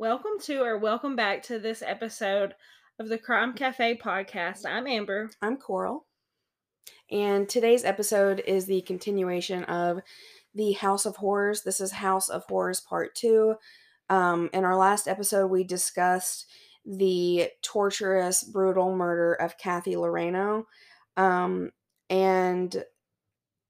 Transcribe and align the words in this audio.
Welcome 0.00 0.38
to 0.42 0.60
or 0.62 0.78
welcome 0.78 1.16
back 1.16 1.42
to 1.44 1.58
this 1.58 1.82
episode 1.84 2.54
of 3.00 3.08
the 3.08 3.18
Crime 3.18 3.52
Cafe 3.52 3.96
podcast. 3.96 4.64
I'm 4.64 4.86
Amber. 4.86 5.28
I'm 5.42 5.56
Coral. 5.56 6.06
And 7.10 7.48
today's 7.48 7.84
episode 7.84 8.40
is 8.46 8.66
the 8.66 8.82
continuation 8.82 9.64
of 9.64 9.98
the 10.54 10.70
House 10.74 11.04
of 11.04 11.16
Horrors. 11.16 11.64
This 11.64 11.80
is 11.80 11.90
House 11.90 12.28
of 12.28 12.44
Horrors 12.44 12.78
Part 12.78 13.16
2. 13.16 13.56
Um, 14.08 14.50
in 14.52 14.64
our 14.64 14.76
last 14.76 15.08
episode, 15.08 15.48
we 15.48 15.64
discussed 15.64 16.46
the 16.86 17.48
torturous, 17.60 18.44
brutal 18.44 18.94
murder 18.94 19.34
of 19.34 19.58
Kathy 19.58 19.96
Loreno. 19.96 20.62
Um, 21.16 21.72
and 22.08 22.84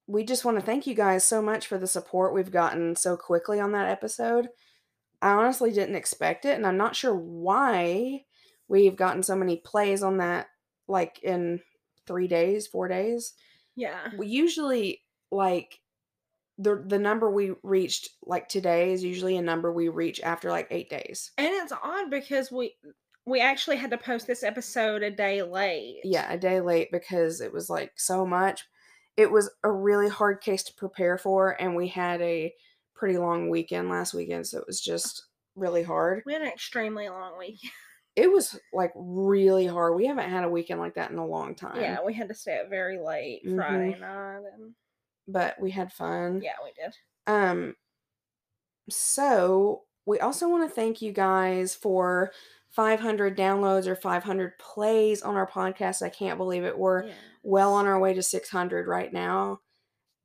we 0.07 0.25
just 0.25 0.45
want 0.45 0.59
to 0.59 0.65
thank 0.65 0.87
you 0.87 0.95
guys 0.95 1.25
so 1.25 1.41
much 1.41 1.67
for 1.67 1.79
the 1.79 1.87
support 1.87 2.35
we've 2.35 2.53
gotten 2.53 2.97
so 2.97 3.17
quickly 3.17 3.59
on 3.61 3.73
that 3.73 3.89
episode. 3.89 4.49
I 5.21 5.31
honestly 5.31 5.73
didn't 5.73 5.97
expect 5.97 6.45
it, 6.45 6.57
and 6.57 6.67
I'm 6.67 6.77
not 6.77 6.97
sure 6.97 7.15
why 7.15 8.25
we've 8.69 8.97
gotten 8.97 9.23
so 9.23 9.35
many 9.35 9.57
plays 9.57 10.03
on 10.03 10.19
that, 10.19 10.49
like 10.87 11.21
in 11.23 11.61
three 12.07 12.29
days, 12.29 12.67
four 12.67 12.89
days. 12.89 13.35
Yeah. 13.77 14.11
We 14.17 14.29
usually 14.29 15.03
like 15.31 15.81
the 16.59 16.83
the 16.85 16.99
number 16.99 17.31
we 17.31 17.55
reached 17.63 18.11
like 18.27 18.49
today 18.49 18.93
is 18.93 19.05
usually 19.05 19.37
a 19.37 19.43
number 19.43 19.73
we 19.73 19.89
reach 19.89 20.21
after 20.21 20.51
like 20.51 20.69
eight 20.71 20.91
days. 20.91 21.31
And 21.39 21.49
it's 21.49 21.73
odd 21.73 22.11
because 22.11 22.51
we 22.51 22.75
we 23.25 23.41
actually 23.41 23.77
had 23.77 23.91
to 23.91 23.99
post 23.99 24.27
this 24.27 24.43
episode 24.43 25.03
a 25.03 25.11
day 25.11 25.43
late. 25.43 26.01
Yeah, 26.03 26.33
a 26.33 26.39
day 26.39 26.61
late 26.61 26.91
because 26.91 27.41
it 27.41 27.53
was 27.53 27.71
like 27.71 27.93
so 27.97 28.27
much. 28.27 28.67
It 29.17 29.31
was 29.31 29.51
a 29.63 29.71
really 29.71 30.09
hard 30.09 30.41
case 30.41 30.63
to 30.65 30.75
prepare 30.75 31.19
for, 31.19 31.61
and 31.61 31.77
we 31.77 31.89
had 31.89 32.21
a 32.23 32.53
pretty 32.99 33.17
long 33.19 33.49
weekend 33.49 33.89
last 33.89 34.13
weekend, 34.15 34.47
so 34.47 34.59
it 34.59 34.67
was 34.67 34.81
just 34.81 35.27
really 35.55 35.83
hard. 35.83 36.23
We 36.27 36.33
had 36.35 36.43
an 36.43 36.49
extremely 36.49 37.09
long 37.09 37.39
week. 37.39 37.59
It 38.17 38.33
was 38.33 38.59
like 38.73 38.91
really 38.97 39.69
hard. 39.69 39.95
We 39.95 40.07
haven't 40.07 40.29
had 40.29 40.43
a 40.43 40.49
weekend 40.51 40.81
like 40.81 40.95
that 40.95 41.13
in 41.13 41.19
a 41.19 41.25
long 41.27 41.55
time. 41.55 41.81
Yeah, 41.81 41.99
we 42.05 42.13
had 42.15 42.27
to 42.27 42.35
stay 42.35 42.59
up 42.59 42.69
very 42.69 42.99
late 42.99 43.43
Friday 43.55 43.97
night 44.01 44.41
and 44.57 44.75
But 45.29 45.55
we 45.61 45.71
had 45.71 45.93
fun. 45.93 46.41
yeah, 46.43 46.55
we 46.65 46.73
did. 46.73 46.97
Um 47.29 47.77
so 48.91 49.83
we 50.07 50.19
also 50.21 50.49
want 50.49 50.69
to 50.69 50.75
thank 50.75 51.03
you 51.03 51.13
guys 51.13 51.75
for 51.75 52.33
500 52.71 53.37
downloads 53.37 53.87
or 53.87 53.95
500 53.95 54.59
plays 54.59 55.23
on 55.23 55.37
our 55.37 55.49
podcast. 55.49 56.03
I 56.03 56.09
can't 56.09 56.39
believe 56.39 56.65
it. 56.65 56.77
We're 56.79 57.05
Yeah. 57.05 57.15
well 57.43 57.75
on 57.75 57.87
our 57.87 57.99
way 58.01 58.15
to 58.15 58.23
600 58.23 58.87
right 58.87 59.13
now. 59.13 59.61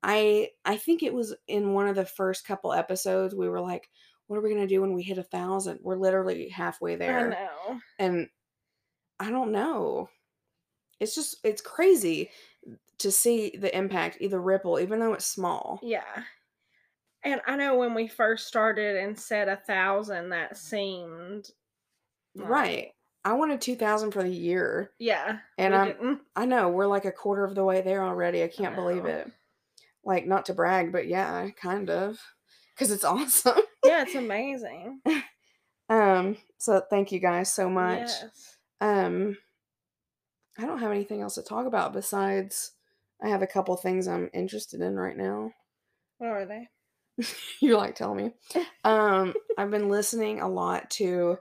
I 0.03 0.49
I 0.65 0.77
think 0.77 1.01
it 1.01 1.13
was 1.13 1.33
in 1.47 1.73
one 1.73 1.87
of 1.87 1.95
the 1.95 2.05
first 2.05 2.45
couple 2.45 2.73
episodes 2.73 3.33
we 3.33 3.47
were 3.49 3.61
like, 3.61 3.89
what 4.27 4.37
are 4.37 4.41
we 4.41 4.49
gonna 4.53 4.67
do 4.67 4.81
when 4.81 4.93
we 4.93 5.01
hit 5.03 5.17
a 5.17 5.23
thousand? 5.23 5.79
We're 5.81 5.95
literally 5.95 6.49
halfway 6.49 6.95
there. 6.95 7.27
I 7.27 7.29
know. 7.29 7.79
and 7.99 8.27
I 9.19 9.29
don't 9.31 9.51
know. 9.51 10.09
It's 10.99 11.15
just 11.15 11.37
it's 11.43 11.61
crazy 11.61 12.29
to 12.99 13.11
see 13.11 13.55
the 13.57 13.75
impact, 13.75 14.17
the 14.19 14.39
ripple, 14.39 14.79
even 14.79 14.99
though 14.99 15.13
it's 15.13 15.25
small. 15.25 15.79
Yeah. 15.81 16.23
And 17.23 17.39
I 17.47 17.55
know 17.55 17.75
when 17.77 17.93
we 17.93 18.07
first 18.07 18.47
started 18.47 18.97
and 18.97 19.17
said 19.17 19.47
a 19.47 19.55
thousand, 19.55 20.29
that 20.29 20.57
seemed 20.57 21.49
like- 22.35 22.49
Right. 22.49 22.91
I 23.25 23.31
wanted 23.33 23.61
two 23.61 23.75
thousand 23.77 24.11
for 24.11 24.21
the 24.23 24.29
year. 24.29 24.91
Yeah. 24.99 25.39
And 25.57 25.73
I'm- 25.73 25.87
didn't. 25.87 26.21
I 26.35 26.45
know 26.45 26.67
we're 26.69 26.87
like 26.87 27.05
a 27.05 27.11
quarter 27.11 27.45
of 27.45 27.55
the 27.55 27.63
way 27.63 27.79
there 27.81 28.03
already. 28.03 28.43
I 28.43 28.49
can't 28.49 28.75
believe 28.75 29.05
it. 29.05 29.31
Like 30.03 30.27
not 30.27 30.45
to 30.47 30.53
brag, 30.53 30.91
but 30.91 31.07
yeah, 31.07 31.49
kind 31.51 31.89
of, 31.89 32.19
because 32.75 32.91
it's 32.91 33.03
awesome. 33.03 33.61
Yeah, 33.85 34.03
it's 34.03 34.15
amazing. 34.15 35.01
Um, 35.89 36.37
so 36.57 36.81
thank 36.89 37.11
you 37.11 37.19
guys 37.19 37.51
so 37.51 37.69
much. 37.69 38.07
Yes. 38.07 38.57
Um, 38.81 39.37
I 40.57 40.65
don't 40.65 40.79
have 40.79 40.91
anything 40.91 41.21
else 41.21 41.35
to 41.35 41.43
talk 41.43 41.65
about 41.65 41.93
besides 41.93 42.71
I 43.21 43.29
have 43.29 43.41
a 43.41 43.47
couple 43.47 43.75
things 43.75 44.07
I'm 44.07 44.29
interested 44.33 44.81
in 44.81 44.95
right 44.95 45.17
now. 45.17 45.51
What 46.17 46.29
are 46.29 46.45
they? 46.45 46.69
You're 47.59 47.77
like 47.77 47.95
tell 47.95 48.13
me. 48.13 48.31
Um, 48.83 49.33
I've 49.57 49.71
been 49.71 49.89
listening 49.89 50.41
a 50.41 50.49
lot 50.49 50.89
to 50.91 51.37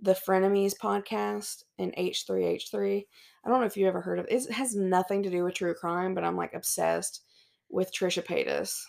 the 0.00 0.14
Frenemies 0.14 0.76
podcast 0.76 1.64
and 1.78 1.94
H3H3. 1.96 3.04
I 3.44 3.48
don't 3.48 3.60
know 3.60 3.66
if 3.66 3.76
you 3.76 3.88
ever 3.88 4.00
heard 4.00 4.18
of 4.18 4.26
it. 4.26 4.32
It 4.32 4.52
has 4.52 4.76
nothing 4.76 5.24
to 5.24 5.30
do 5.30 5.44
with 5.44 5.54
true 5.54 5.74
crime, 5.74 6.14
but 6.14 6.24
I'm 6.24 6.36
like 6.36 6.54
obsessed 6.54 7.22
with 7.70 7.92
Trisha 7.92 8.24
Paytas. 8.24 8.82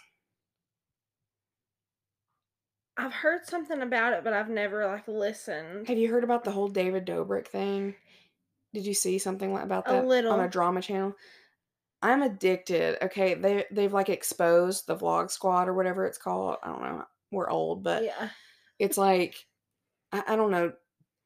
I've 2.98 3.14
heard 3.14 3.46
something 3.46 3.82
about 3.82 4.14
it, 4.14 4.24
but 4.26 4.34
I've 4.34 4.50
never 4.50 4.86
like 4.86 5.08
listened. 5.08 5.88
Have 5.88 5.98
you 5.98 6.10
heard 6.10 6.26
about 6.26 6.44
the 6.44 6.52
whole 6.52 6.68
David 6.68 7.06
Dobrik 7.06 7.48
thing? 7.48 7.96
Did 8.74 8.86
you 8.86 8.94
see 8.94 9.18
something 9.18 9.56
about 9.58 9.88
A 9.88 10.06
that 10.06 10.26
on 10.26 10.42
a 10.42 10.50
drama 10.50 10.82
channel? 10.82 11.16
I'm 12.02 12.22
addicted. 12.22 12.98
Okay, 13.04 13.36
they 13.36 13.66
they've 13.72 13.94
like 13.94 14.10
exposed 14.10 14.86
the 14.86 14.96
Vlog 14.96 15.32
Squad 15.32 15.68
or 15.68 15.74
whatever 15.74 16.06
it's 16.06 16.18
called. 16.18 16.58
I 16.62 16.68
don't 16.68 16.82
know. 16.82 17.06
We're 17.32 17.50
old, 17.50 17.84
but 17.84 18.04
yeah. 18.04 18.30
it's 18.80 18.98
like 18.98 19.46
I, 20.12 20.24
I 20.30 20.36
don't 20.36 20.52
know. 20.52 20.74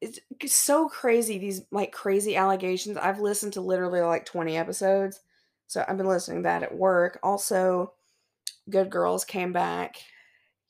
It's 0.00 0.20
c- 0.40 0.48
so 0.48 0.88
crazy. 0.88 1.38
These 1.38 1.62
like 1.70 1.92
crazy 1.92 2.36
allegations. 2.36 2.96
I've 2.96 3.20
listened 3.20 3.54
to 3.54 3.60
literally 3.60 4.00
like 4.00 4.26
20 4.26 4.56
episodes, 4.56 5.20
so 5.66 5.84
I've 5.86 5.96
been 5.96 6.06
listening 6.06 6.38
to 6.38 6.42
that 6.48 6.62
at 6.62 6.74
work. 6.74 7.18
Also, 7.22 7.94
Good 8.70 8.90
Girls 8.90 9.24
came 9.24 9.52
back. 9.52 9.96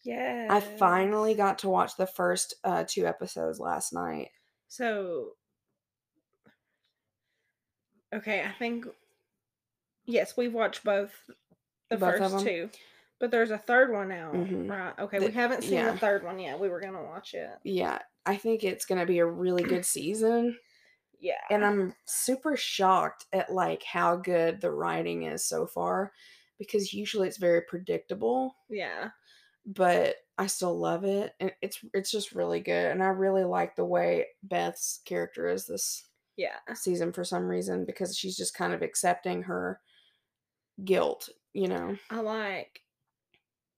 Yeah. 0.02 0.48
I 0.50 0.60
finally 0.60 1.34
got 1.34 1.58
to 1.60 1.68
watch 1.68 1.96
the 1.96 2.06
first 2.06 2.54
uh, 2.64 2.84
two 2.86 3.06
episodes 3.06 3.58
last 3.58 3.92
night. 3.92 4.28
So 4.68 5.32
Okay, 8.12 8.42
I 8.42 8.52
think 8.58 8.86
yes, 10.04 10.36
we've 10.36 10.54
watched 10.54 10.84
both 10.84 11.12
the 11.90 11.96
Both 11.96 12.18
first 12.18 12.44
two. 12.44 12.70
But 13.20 13.30
there's 13.30 13.50
a 13.50 13.58
third 13.58 13.92
one 13.92 14.12
out, 14.12 14.34
Mhm. 14.34 14.68
right? 14.70 14.98
Okay, 14.98 15.18
The- 15.18 15.26
we 15.26 15.32
haven't 15.32 15.62
seen 15.62 15.74
yeah. 15.74 15.92
the 15.92 15.98
third 15.98 16.22
one 16.24 16.38
yet. 16.38 16.58
We 16.60 16.68
were 16.68 16.80
gonna 16.80 17.02
watch 17.02 17.34
it. 17.34 17.50
Yeah, 17.62 17.98
I 18.26 18.36
think 18.36 18.62
it's 18.64 18.84
gonna 18.84 19.06
be 19.06 19.18
a 19.20 19.26
really 19.26 19.62
good 19.62 19.84
season. 19.86 20.58
Yeah. 21.24 21.40
and 21.50 21.64
I'm 21.64 21.94
super 22.06 22.56
shocked 22.56 23.26
at 23.32 23.50
like 23.52 23.82
how 23.82 24.16
good 24.16 24.60
the 24.60 24.70
writing 24.72 25.24
is 25.24 25.44
so 25.44 25.66
far 25.66 26.12
because 26.58 26.92
usually 26.92 27.28
it's 27.28 27.38
very 27.38 27.62
predictable, 27.62 28.56
yeah. 28.68 29.10
but 29.66 30.16
I 30.36 30.46
still 30.48 30.78
love 30.78 31.04
it 31.04 31.34
and 31.40 31.52
it's 31.62 31.78
it's 31.94 32.10
just 32.10 32.32
really 32.32 32.60
good 32.60 32.90
and 32.92 33.02
I 33.02 33.06
really 33.08 33.44
like 33.44 33.76
the 33.76 33.84
way 33.84 34.26
Beth's 34.42 35.00
character 35.04 35.48
is 35.48 35.66
this 35.66 36.08
Yeah. 36.36 36.58
season 36.74 37.12
for 37.12 37.24
some 37.24 37.48
reason 37.48 37.84
because 37.84 38.16
she's 38.16 38.36
just 38.36 38.54
kind 38.54 38.74
of 38.74 38.82
accepting 38.82 39.44
her 39.44 39.80
guilt, 40.84 41.28
you 41.52 41.68
know. 41.68 41.96
I 42.10 42.20
like 42.20 42.80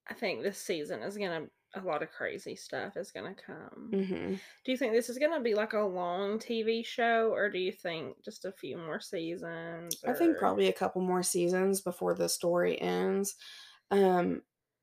I 0.08 0.14
think 0.14 0.42
this 0.42 0.58
season 0.58 1.02
is 1.02 1.16
gonna 1.18 1.48
a 1.76 1.86
lot 1.86 2.02
of 2.02 2.10
crazy 2.10 2.56
stuff 2.56 2.96
is 2.96 3.12
gonna 3.12 3.34
come. 3.34 3.90
Mhm. 3.92 4.40
Do 4.64 4.72
you 4.72 4.76
think 4.76 4.92
this 4.92 5.08
is 5.08 5.18
gonna 5.18 5.40
be 5.40 5.54
like 5.54 5.72
a 5.74 5.80
long 5.80 6.38
TV 6.38 6.82
show, 6.82 7.32
or 7.32 7.48
do 7.50 7.58
you 7.58 7.72
think 7.72 8.22
just 8.24 8.44
a 8.44 8.52
few 8.52 8.76
more 8.78 9.00
seasons? 9.00 10.02
I 10.04 10.12
think 10.14 10.38
probably 10.38 10.68
a 10.68 10.72
couple 10.72 11.02
more 11.02 11.22
seasons 11.22 11.80
before 11.80 12.14
the 12.14 12.28
story 12.28 12.80
ends. 12.80 13.36
Um, 13.90 14.42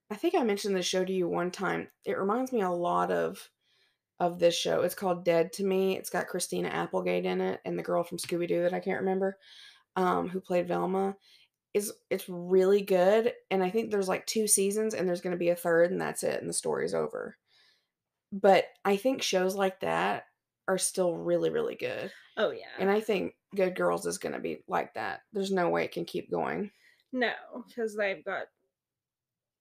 I 0.10 0.16
think 0.16 0.36
I 0.36 0.44
mentioned 0.44 0.76
this 0.76 0.86
show 0.86 1.04
to 1.04 1.14
you 1.14 1.28
one 1.28 1.52
time. 1.52 1.90
It 2.06 2.18
reminds 2.18 2.52
me 2.52 2.62
a 2.62 2.70
lot 2.70 3.12
of 3.12 3.50
of 4.20 4.40
this 4.40 4.56
show. 4.56 4.82
It's 4.84 4.96
called 4.96 5.26
Dead 5.26 5.52
to 5.54 5.66
Me. 5.66 5.98
It's 5.98 6.10
got 6.10 6.28
Christina 6.28 6.70
Applegate 6.70 7.26
in 7.26 7.42
it 7.42 7.62
and 7.66 7.78
the 7.78 7.84
girl 7.84 8.04
from 8.04 8.18
Scooby 8.20 8.48
Doo 8.48 8.62
that 8.62 8.74
I 8.74 8.80
can't 8.80 9.00
remember, 9.02 9.38
um, 9.96 10.30
who 10.30 10.40
played 10.40 10.68
Velma. 10.68 11.18
Is 11.74 11.92
it's 12.10 12.30
really 12.30 12.82
good, 12.82 13.34
and 13.50 13.64
I 13.64 13.70
think 13.72 13.90
there's 13.90 14.08
like 14.08 14.28
two 14.28 14.48
seasons, 14.48 14.94
and 14.94 15.08
there's 15.08 15.22
going 15.22 15.32
to 15.32 15.40
be 15.40 15.50
a 15.50 15.56
third, 15.56 15.92
and 15.92 16.00
that's 16.00 16.22
it, 16.24 16.40
and 16.40 16.48
the 16.48 16.54
story's 16.54 16.94
over. 16.94 17.36
But 18.32 18.66
I 18.86 18.96
think 18.96 19.22
shows 19.22 19.56
like 19.56 19.80
that 19.80 20.26
are 20.68 20.78
still 20.78 21.16
really, 21.18 21.50
really 21.50 21.76
good. 21.76 22.12
Oh 22.38 22.52
yeah. 22.52 22.66
And 22.80 22.90
I 22.90 23.00
think 23.00 23.36
Good 23.56 23.76
Girls 23.76 24.06
is 24.06 24.18
going 24.18 24.34
to 24.34 24.40
be 24.40 24.64
like 24.68 24.94
that. 24.94 25.22
There's 25.34 25.52
no 25.52 25.70
way 25.70 25.84
it 25.84 25.92
can 25.92 26.06
keep 26.06 26.32
going. 26.32 26.72
no, 27.12 27.34
because 27.68 27.96
they've 27.96 28.24
got 28.24 28.44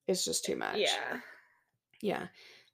It's 0.07 0.25
just 0.25 0.45
too 0.45 0.57
much. 0.57 0.77
yeah, 0.77 1.19
Yeah. 2.01 2.27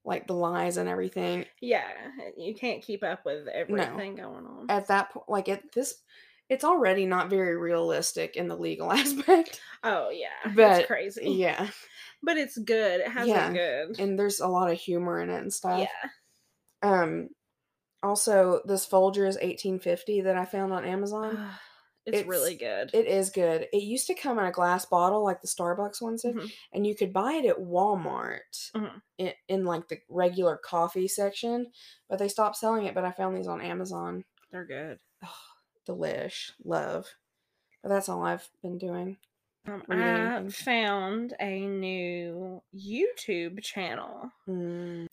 Like 0.05 0.27
the 0.27 0.35
lies 0.35 0.77
and 0.77 0.89
everything. 0.89 1.47
yeah. 1.61 1.89
You 2.37 2.55
can't 2.55 2.83
keep 2.83 3.03
up 3.03 3.25
with 3.25 3.47
everything 3.49 4.15
going 4.15 4.47
on. 4.47 4.67
At 4.69 4.89
that 4.89 5.11
point, 5.11 5.29
like 5.29 5.49
at 5.49 5.73
this, 5.73 6.03
it's 6.49 6.65
already 6.65 7.07
not 7.07 7.31
very 7.31 7.57
realistic 7.57 8.37
in 8.37 8.49
the 8.49 8.57
legal 8.57 8.91
aspect. 8.93 9.61
oh 9.85 10.11
yeah, 10.11 10.53
But, 10.55 10.81
it's 10.81 10.87
crazy. 10.87 11.31
Yeah. 11.33 11.69
but 12.23 12.37
it's 12.39 12.57
good. 12.59 13.01
It 13.01 13.09
has 13.09 13.29
Yeah, 13.29 13.53
good. 13.53 14.01
And 14.01 14.19
there's 14.19 14.41
a 14.41 14.49
lot 14.49 14.71
of 14.71 14.79
humor 14.79 15.21
in 15.21 15.31
it 15.31 15.41
and 15.43 15.53
stuff. 15.53 15.81
yeah. 15.81 16.11
Um, 16.83 17.29
also, 18.03 18.61
this 18.65 18.87
Folgers 18.87 19.35
1850 19.43 20.23
that 20.23 20.37
I 20.37 20.45
found 20.45 20.73
on 20.73 20.85
Amazon. 20.85 21.49
It's, 22.07 22.19
It's- 22.21 22.27
really 22.27 22.55
good. 22.55 22.91
It 22.95 23.07
is 23.07 23.29
good. 23.31 23.67
It 23.73 23.83
used 23.83 24.07
to 24.07 24.15
come 24.15 24.39
in 24.39 24.47
a 24.47 24.53
glass 24.53 24.87
bottle 24.87 25.23
like 25.25 25.43
the 25.43 25.49
Starbucks 25.49 26.01
ones 26.01 26.23
did, 26.23 26.37
Mhm. 26.37 26.51
and 26.73 26.87
you 26.87 26.95
could 26.95 27.13
buy 27.13 27.33
it 27.35 27.45
at 27.45 27.59
Walmart 27.59 28.71
Mhm. 28.75 29.03
in, 29.19 29.33
in 29.49 29.65
like 29.67 29.89
the 29.89 29.99
regular 30.09 30.57
coffee 30.57 31.09
section, 31.09 31.67
but 32.09 32.19
they 32.19 32.29
stopped 32.29 32.57
selling 32.57 32.87
it. 32.87 32.95
But 32.95 33.05
I 33.05 33.11
found 33.11 33.37
these 33.37 33.49
on 33.49 33.61
Amazon. 33.61 34.25
They're 34.51 34.65
good. 34.65 34.99
Delish, 35.89 36.53
love. 36.65 37.07
But 37.83 37.89
that's 37.91 38.09
all 38.09 38.23
I've 38.25 38.49
been 38.63 38.77
doing. 38.79 39.17
Um, 39.67 39.83
I 39.91 40.45
found 40.51 41.35
a 41.41 41.61
new 41.61 42.63
YouTube 42.77 43.63
channel. 43.63 44.31
Mm, 44.49 45.07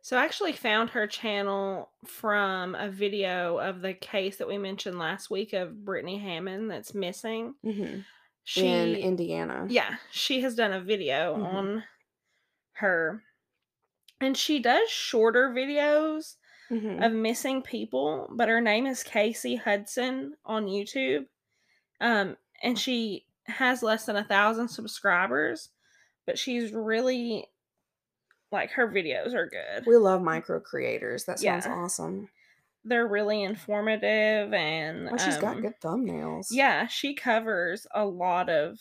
So 0.00 0.16
I 0.16 0.24
actually 0.24 0.52
found 0.52 0.90
her 0.90 1.06
channel 1.08 1.90
from 2.06 2.74
a 2.76 2.88
video 2.88 3.58
of 3.58 3.80
the 3.82 3.92
case 3.94 4.36
that 4.36 4.46
we 4.48 4.56
mentioned 4.58 4.98
last 4.98 5.30
week 5.30 5.52
of 5.52 5.84
Brittany 5.84 6.18
Hammond 6.18 6.70
that's 6.70 6.94
missing. 6.94 7.54
mhm. 7.64 8.04
She 8.44 8.64
In 8.68 8.94
Indiana. 8.94 9.66
yeah, 9.68 9.96
she 10.12 10.40
has 10.42 10.54
done 10.54 10.72
a 10.72 10.80
video 10.80 11.36
Mhm. 11.36 11.44
on 11.54 11.84
her 12.74 13.24
and 14.20 14.36
she 14.36 14.60
does 14.60 14.88
shorter 14.88 15.50
videos 15.50 16.36
Mhm. 16.70 17.04
of 17.04 17.12
missing 17.12 17.62
people, 17.62 18.28
but 18.32 18.48
her 18.48 18.60
name 18.60 18.86
is 18.86 19.02
Casey 19.02 19.56
Hudson 19.56 20.36
on 20.44 20.66
YouTube. 20.66 21.28
Um, 22.00 22.36
and 22.62 22.78
she 22.78 23.26
has 23.46 23.82
less 23.82 24.06
than 24.06 24.16
a 24.16 24.24
thousand 24.24 24.68
subscribers, 24.68 25.70
but 26.26 26.38
she's 26.38 26.72
really 26.72 27.48
like 28.52 28.70
her 28.72 28.88
videos 28.88 29.34
are 29.34 29.46
good. 29.48 29.86
We 29.86 29.96
love 29.96 30.22
micro 30.22 30.60
creators. 30.60 31.24
That 31.24 31.38
sounds 31.38 31.66
Yeah. 31.66 31.72
awesome. 31.74 32.28
They're 32.84 33.06
really 33.06 33.42
informative 33.42 34.52
and 34.54 35.08
Oh, 35.10 35.16
she's 35.16 35.36
got 35.36 35.56
um, 35.56 35.62
good 35.62 35.80
thumbnails. 35.80 36.46
Yeah, 36.50 36.86
she 36.86 37.14
covers 37.14 37.86
a 37.92 38.04
lot 38.06 38.48
of 38.48 38.80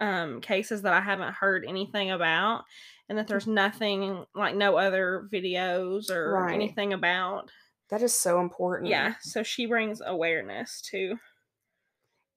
um 0.00 0.40
cases 0.40 0.82
that 0.82 0.92
I 0.92 1.00
haven't 1.00 1.34
heard 1.34 1.64
anything 1.64 2.10
about 2.10 2.64
and 3.08 3.18
that 3.18 3.28
there's 3.28 3.46
nothing 3.46 4.24
like 4.34 4.56
no 4.56 4.76
other 4.76 5.28
videos 5.32 6.10
or 6.10 6.32
Right. 6.32 6.54
anything 6.54 6.92
about. 6.92 7.50
That 7.90 8.02
is 8.02 8.16
so 8.18 8.40
important. 8.40 8.90
Yeah, 8.90 9.14
so 9.20 9.42
she 9.42 9.66
brings 9.66 10.00
awareness 10.04 10.80
to 10.90 11.16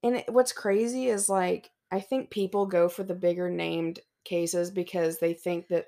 And 0.04 0.18
it, 0.18 0.30
what's 0.30 0.54
crazy 0.54 1.07
is 1.07 1.30
like 1.30 1.71
I 1.92 2.00
think 2.01 2.30
people 2.30 2.65
go 2.65 2.89
for 2.89 3.04
the 3.04 3.15
bigger 3.15 3.50
named 3.50 4.00
cases 4.25 4.71
because 4.71 5.19
they 5.19 5.33
think 5.33 5.68
that 5.69 5.86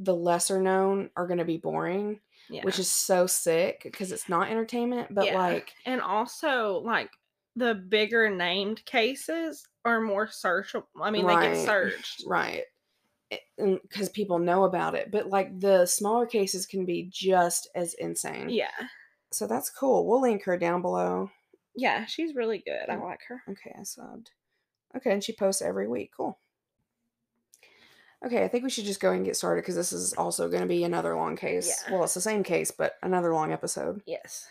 the 0.00 0.14
lesser 0.14 0.60
known 0.60 1.10
are 1.16 1.26
going 1.26 1.38
to 1.38 1.44
be 1.44 1.58
boring, 1.58 2.20
yeah. 2.48 2.64
which 2.64 2.78
is 2.78 2.90
so 2.90 3.26
sick 3.26 3.80
because 3.84 4.12
it's 4.12 4.28
not 4.28 4.50
entertainment, 4.50 5.14
but 5.14 5.26
Yeah. 5.26 5.34
like 5.34 5.74
and 5.86 6.00
also 6.00 6.78
like 6.78 7.10
the 7.56 7.74
bigger 7.74 8.30
named 8.30 8.84
cases 8.84 9.66
are 9.84 10.00
more 10.00 10.26
searchable. 10.26 10.84
I 11.00 11.10
mean, 11.10 11.26
they 11.26 11.34
get 11.34 11.64
searched. 11.64 12.24
right 12.26 12.64
because 13.56 14.08
people 14.08 14.40
know 14.40 14.64
about 14.64 14.96
it, 14.96 15.10
but 15.12 15.28
like 15.28 15.60
the 15.60 15.86
smaller 15.86 16.26
cases 16.26 16.66
can 16.66 16.84
be 16.84 17.08
just 17.12 17.68
as 17.76 17.94
insane. 17.94 18.48
Yeah. 18.48 18.70
So 19.32 19.46
that's 19.46 19.70
cool. 19.70 20.06
We'll 20.08 20.20
link 20.22 20.42
her 20.44 20.56
down 20.58 20.82
below. 20.82 21.30
Yeah, 21.76 22.06
she's 22.06 22.34
really 22.34 22.58
good. 22.58 22.88
I 22.88 22.96
Mm. 22.96 23.04
like 23.04 23.20
her. 23.28 23.42
Okay, 23.48 23.72
I 23.76 23.82
subbed. 23.82 24.28
Okay, 24.96 25.12
and 25.12 25.22
she 25.22 25.32
posts 25.32 25.62
every 25.62 25.86
week. 25.86 26.10
Cool. 26.16 26.40
Okay, 28.26 28.44
I 28.44 28.48
think 28.48 28.64
we 28.64 28.70
should 28.70 28.84
just 28.84 29.00
go 29.00 29.12
and 29.12 29.24
get 29.24 29.36
started 29.36 29.62
because 29.62 29.76
this 29.76 29.92
is 29.92 30.12
also 30.14 30.48
going 30.48 30.62
to 30.62 30.68
be 30.68 30.82
another 30.84 31.14
long 31.14 31.36
case. 31.36 31.84
Yeah. 31.86 31.94
Well, 31.94 32.04
it's 32.04 32.14
the 32.14 32.20
same 32.20 32.42
case, 32.42 32.70
but 32.70 32.96
another 33.02 33.32
long 33.32 33.52
episode. 33.52 34.02
Yes. 34.06 34.46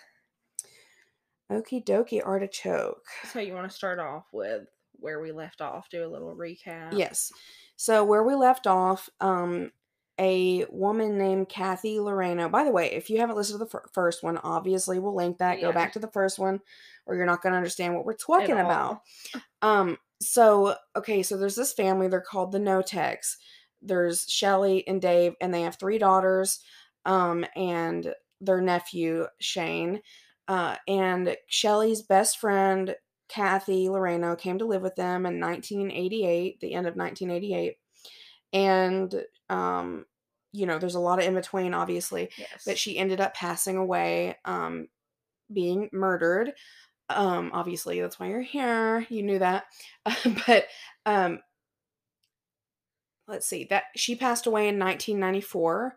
Okie 1.51 1.83
dokie 1.83 2.25
artichoke. 2.25 3.05
So 3.31 3.39
you 3.39 3.53
want 3.53 3.69
to 3.69 3.75
start 3.75 3.99
off 3.99 4.25
with 4.31 4.67
where 4.93 5.19
we 5.19 5.31
left 5.31 5.61
off, 5.61 5.89
do 5.89 6.05
a 6.05 6.07
little 6.07 6.35
recap. 6.35 6.97
Yes. 6.97 7.31
So 7.75 8.03
where 8.03 8.23
we 8.23 8.35
left 8.35 8.67
off, 8.67 9.09
um, 9.21 9.71
a 10.19 10.65
woman 10.69 11.17
named 11.17 11.47
Kathy 11.47 11.95
Loreno. 11.95 12.51
By 12.51 12.65
the 12.65 12.71
way, 12.71 12.91
if 12.91 13.09
you 13.09 13.19
haven't 13.19 13.37
listened 13.37 13.57
to 13.59 13.63
the 13.63 13.69
fir- 13.69 13.87
first 13.93 14.21
one, 14.21 14.37
obviously 14.37 14.99
we'll 14.99 15.15
link 15.15 15.37
that. 15.37 15.61
Go 15.61 15.71
back 15.71 15.93
to 15.93 15.99
the 15.99 16.11
first 16.11 16.37
one, 16.37 16.59
or 17.05 17.15
you're 17.15 17.25
not 17.25 17.41
going 17.41 17.53
to 17.53 17.57
understand 17.57 17.95
what 17.95 18.05
we're 18.05 18.15
talking 18.15 18.59
about. 18.59 19.01
Um, 19.61 19.97
so 20.21 20.75
okay, 20.97 21.23
so 21.23 21.37
there's 21.37 21.55
this 21.55 21.71
family, 21.71 22.09
they're 22.09 22.19
called 22.19 22.51
the 22.51 22.59
Knoteks. 22.59 23.37
There's 23.81 24.29
Shelly 24.29 24.85
and 24.87 25.01
Dave, 25.01 25.35
and 25.39 25.53
they 25.53 25.61
have 25.61 25.77
three 25.77 25.97
daughters, 25.97 26.59
um, 27.05 27.45
and 27.55 28.13
their 28.41 28.59
nephew, 28.59 29.25
Shane. 29.39 30.01
Uh, 30.49 30.75
and 30.89 31.37
Shelly's 31.47 32.01
best 32.01 32.39
friend, 32.39 32.95
Kathy 33.29 33.87
Loreno, 33.87 34.37
came 34.37 34.59
to 34.59 34.65
live 34.65 34.81
with 34.81 34.95
them 34.97 35.25
in 35.27 35.39
1988, 35.39 36.59
the 36.59 36.73
end 36.73 36.87
of 36.87 36.97
1988. 36.97 37.77
And 38.53 39.23
um, 39.49 40.05
you 40.51 40.65
know, 40.65 40.79
there's 40.79 40.95
a 40.95 40.99
lot 40.99 41.19
of 41.19 41.25
in 41.25 41.35
between, 41.35 41.73
obviously 41.75 42.31
Yes. 42.37 42.63
but 42.65 42.77
she 42.79 42.97
ended 42.97 43.21
up 43.21 43.35
passing 43.35 43.77
away 43.77 44.37
um 44.45 44.87
being 45.53 45.89
murdered 45.91 46.53
um 47.09 47.51
obviously 47.53 48.01
that's 48.01 48.19
why 48.19 48.27
you're 48.27 48.41
here 48.41 49.05
you 49.09 49.23
knew 49.23 49.39
that 49.39 49.65
but 50.47 50.67
um 51.07 51.39
let's 53.27 53.47
see 53.47 53.65
that 53.65 53.85
she 53.95 54.15
passed 54.15 54.47
away 54.47 54.67
in 54.67 54.79
1994 54.79 55.95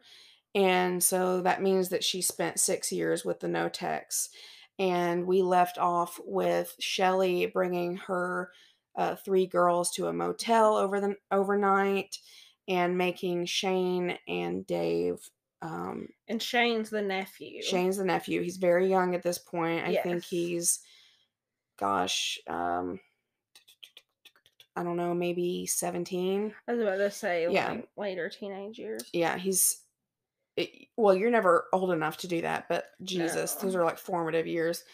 and 0.55 1.03
so 1.03 1.41
that 1.43 1.63
means 1.63 1.89
that 1.91 2.05
she 2.05 2.23
spent 2.23 2.61
six 2.61 2.93
years 2.93 3.25
with 3.25 3.41
the 3.41 3.47
Knoteks 3.47 4.29
and 4.79 5.27
we 5.27 5.43
left 5.43 5.79
off 5.79 6.21
with 6.25 6.75
shelly 6.79 7.47
bringing 7.47 7.97
her 7.97 8.51
uh, 8.97 9.17
three 9.17 9.47
girls 9.47 9.91
to 9.93 10.09
a 10.09 10.13
motel 10.13 10.77
over 10.77 11.01
the 11.01 11.17
overnight 11.31 12.19
and 12.69 12.99
making 12.99 13.47
shane 13.47 14.19
and 14.29 14.67
dave 14.67 15.19
um, 15.63 16.09
and 16.27 16.43
Shane's 16.43 16.91
the 16.91 17.03
nephew. 17.03 17.63
Shane's 17.63 17.97
the 17.97 18.05
nephew. 18.05 18.43
He's 18.43 18.57
very 18.57 18.89
young 18.89 19.15
at 19.15 19.23
this 19.23 19.39
point. 19.39 19.87
I 19.87 19.95
think 20.03 20.25
he's, 20.25 20.81
gosh, 21.79 22.41
um, 22.49 22.99
I 24.75 24.83
don't 24.83 24.97
know, 24.97 25.15
maybe 25.15 25.67
17. 25.67 26.53
I 26.67 26.73
was 26.73 26.81
about 26.81 26.97
to 26.97 27.11
say 27.13 27.47
Yeah. 27.49 27.71
like 27.71 27.89
later 27.97 28.29
teenage 28.29 28.77
years. 28.79 29.09
Yeah, 29.13 29.39
he's, 29.39 29.82
it, 30.63 30.89
well, 30.97 31.15
you're 31.15 31.31
never 31.31 31.67
old 31.73 31.91
enough 31.91 32.19
to 32.19 32.29
do 32.29 32.43
that, 32.43 32.69
but 32.69 32.87
Jesus, 33.03 33.55
those 33.55 33.75
are 33.75 33.85
like 33.85 33.99
formative 33.99 34.47
years. 34.47 34.85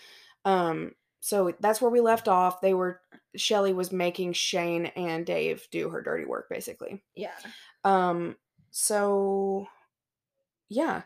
Um, 0.44 0.93
so 1.20 1.53
that's 1.61 1.81
where 1.81 1.91
we 1.91 2.00
left 2.00 2.29
off. 2.29 2.61
They 2.61 2.75
were, 2.75 3.00
Shelly 3.37 3.73
was 3.73 3.93
making 3.93 4.32
Shane 4.35 4.87
and 4.87 5.26
Dave 5.26 5.67
do 5.70 5.91
her 5.91 6.03
dirty 6.03 6.25
work, 6.25 6.48
basically. 6.48 7.03
Yeah. 7.15 7.31
Um, 7.84 8.37
so 8.70 9.67
yeah. 10.69 11.03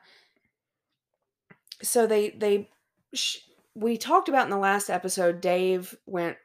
So 1.83 2.07
they 2.07 2.31
they 2.31 2.69
sh- 3.15 3.39
we 3.75 3.97
talked 3.97 4.29
about 4.29 4.45
in 4.45 4.51
the 4.51 4.59
last 4.59 4.91
episode 4.91 5.41
Dave 5.41 5.97
went 6.07 6.37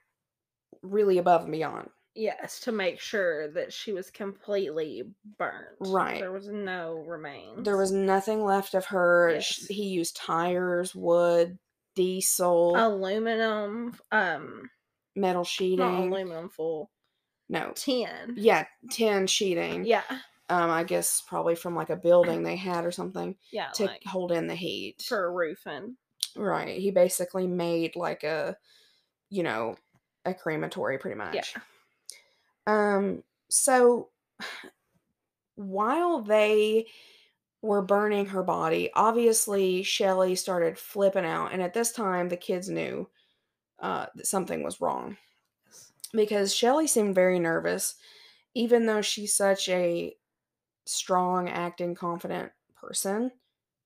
really 0.81 1.17
above 1.17 1.43
and 1.43 1.51
beyond. 1.51 1.89
Yes, 2.17 2.59
to 2.61 2.71
make 2.71 2.99
sure 2.99 3.47
that 3.49 3.71
she 3.71 3.93
was 3.93 4.09
completely 4.09 5.03
burnt. 5.37 5.77
Right. 5.79 6.19
There 6.19 6.31
was 6.31 6.47
no 6.47 7.03
remains. 7.07 7.63
There 7.63 7.77
was 7.77 7.91
nothing 7.91 8.43
left 8.43 8.73
of 8.73 8.85
her. 8.87 9.31
Yes. 9.35 9.67
He 9.69 9.83
used 9.89 10.15
tires, 10.17 10.95
wood, 10.95 11.59
diesel, 11.95 12.75
aluminum, 12.75 13.95
um, 14.11 14.69
metal 15.15 15.41
not 15.41 15.47
sheeting. 15.47 15.79
aluminum 15.81 16.49
full, 16.49 16.89
No. 17.49 17.71
tin. 17.75 18.33
Yeah, 18.35 18.65
tin 18.91 19.27
sheeting. 19.27 19.85
Yeah. 19.85 20.03
Um 20.49 20.69
I 20.71 20.83
guess 20.83 21.21
probably 21.27 21.55
from 21.55 21.75
like 21.75 21.89
a 21.89 21.95
building 21.95 22.43
they 22.43 22.55
had 22.55 22.85
or 22.85 22.91
something 22.91 23.35
Yeah. 23.51 23.69
to 23.75 23.85
like 23.85 24.03
hold 24.05 24.31
in 24.31 24.47
the 24.47 24.55
heat. 24.55 25.01
for 25.07 25.31
roofing. 25.31 25.97
Right. 26.35 26.79
He 26.79 26.91
basically 26.91 27.47
made 27.47 27.95
like 27.95 28.23
a, 28.23 28.55
you 29.29 29.43
know, 29.43 29.75
a 30.23 30.33
crematory 30.33 30.97
pretty 30.99 31.17
much. 31.17 31.35
Yeah. 31.35 31.61
Um, 32.67 33.23
so 33.49 34.09
while 35.55 36.21
they 36.21 36.85
were 37.63 37.81
burning 37.81 38.27
her 38.27 38.43
body, 38.43 38.91
obviously 38.93 39.81
Shelly 39.81 40.35
started 40.35 40.77
flipping 40.77 41.25
out. 41.25 41.51
And 41.53 41.61
at 41.61 41.73
this 41.73 41.91
time, 41.91 42.29
the 42.29 42.37
kids 42.37 42.69
knew 42.69 43.09
uh, 43.79 44.07
that 44.15 44.27
something 44.27 44.63
was 44.63 44.79
wrong 44.79 45.17
because 46.13 46.53
Shelly 46.53 46.87
seemed 46.87 47.15
very 47.15 47.39
nervous, 47.39 47.95
even 48.53 48.85
though 48.85 49.01
she's 49.01 49.33
such 49.33 49.69
a 49.69 50.15
strong, 50.85 51.49
acting, 51.49 51.95
confident 51.95 52.51
person. 52.75 53.31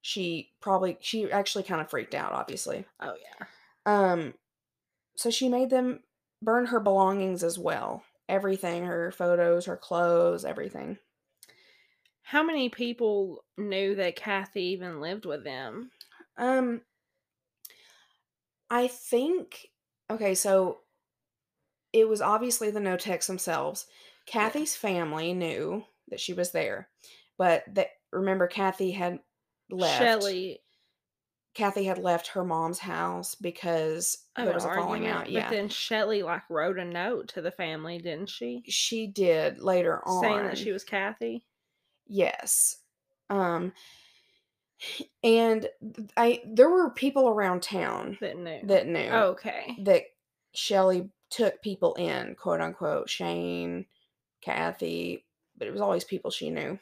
She 0.02 0.52
probably, 0.60 0.98
she 1.00 1.32
actually 1.32 1.64
kind 1.64 1.82
of 1.82 1.90
freaked 1.90 2.16
out, 2.16 2.34
obviously. 2.34 2.86
Oh 3.00 3.14
yeah. 3.22 3.46
Um, 3.86 4.34
so 5.16 5.30
she 5.30 5.50
made 5.50 5.70
them 5.70 6.02
burn 6.42 6.68
her 6.68 6.80
belongings 6.80 7.44
as 7.44 7.58
well. 7.58 8.04
Everything, 8.30 8.86
her 8.86 9.12
photos, 9.12 9.66
her 9.66 9.78
clothes, 9.78 10.46
everything. 10.46 10.98
How 12.24 12.44
many 12.44 12.70
people 12.70 13.44
knew 13.58 13.96
that 13.96 14.16
Kathy 14.16 14.64
even 14.64 15.02
lived 15.02 15.26
with 15.26 15.44
them? 15.44 15.92
Um, 16.38 16.82
I 18.70 18.88
think 18.88 19.68
okay. 20.10 20.34
So 20.34 20.80
it 21.92 22.08
was 22.08 22.22
obviously 22.22 22.72
the 22.72 22.80
Knoteks 22.80 23.28
themselves. 23.28 23.86
Kathy's 24.26 24.76
family 24.76 25.34
knew 25.34 25.84
that 26.08 26.22
she 26.22 26.34
was 26.34 26.52
there, 26.52 26.88
but 27.38 27.64
that 27.74 27.90
remember 28.14 28.48
Kathy 28.48 28.92
had 28.92 29.20
left. 29.70 29.98
Shelly. 29.98 30.61
Kathy 31.54 31.84
had 31.84 31.98
left 31.98 32.28
her 32.28 32.46
mom's 32.46 32.80
house 32.80 33.36
because 33.36 34.18
of 34.38 34.46
there 34.46 34.54
was 34.54 34.64
a 34.64 34.70
falling 34.74 35.04
argument, 35.06 35.16
out. 35.16 35.30
Yeah, 35.30 35.44
But 35.50 35.50
then 35.56 35.70
Shelly 35.70 36.24
like 36.24 36.44
wrote 36.50 36.80
a 36.80 36.86
note 36.86 37.28
to 37.30 37.42
the 37.42 37.52
family, 37.52 37.98
didn't 37.98 38.30
she? 38.30 38.64
she 38.68 39.08
did 39.08 39.60
later 39.60 40.02
on 40.08 40.22
Saying 40.22 40.44
that 40.46 40.58
she 40.58 40.72
was 40.72 40.84
Kathy. 40.86 41.44
Yes. 42.08 42.78
Um 43.30 43.74
and 45.24 45.68
I 46.18 46.42
there 46.46 46.70
were 46.70 46.90
people 46.90 47.28
around 47.30 47.62
town 47.64 48.18
That 48.22 48.38
knew. 48.38 48.62
that 48.64 48.88
knew 48.88 49.10
Okay. 49.12 49.76
that 49.84 50.04
Shelly 50.54 51.10
took 51.30 51.62
people 51.62 51.94
in, 51.96 52.36
quote 52.36 52.62
unquote, 52.62 53.10
Shane, 53.10 53.86
Kathy, 54.42 55.26
but 55.58 55.68
it 55.68 55.72
was 55.72 55.82
always 55.82 56.04
people 56.06 56.32
she 56.32 56.50
knew. 56.50 56.80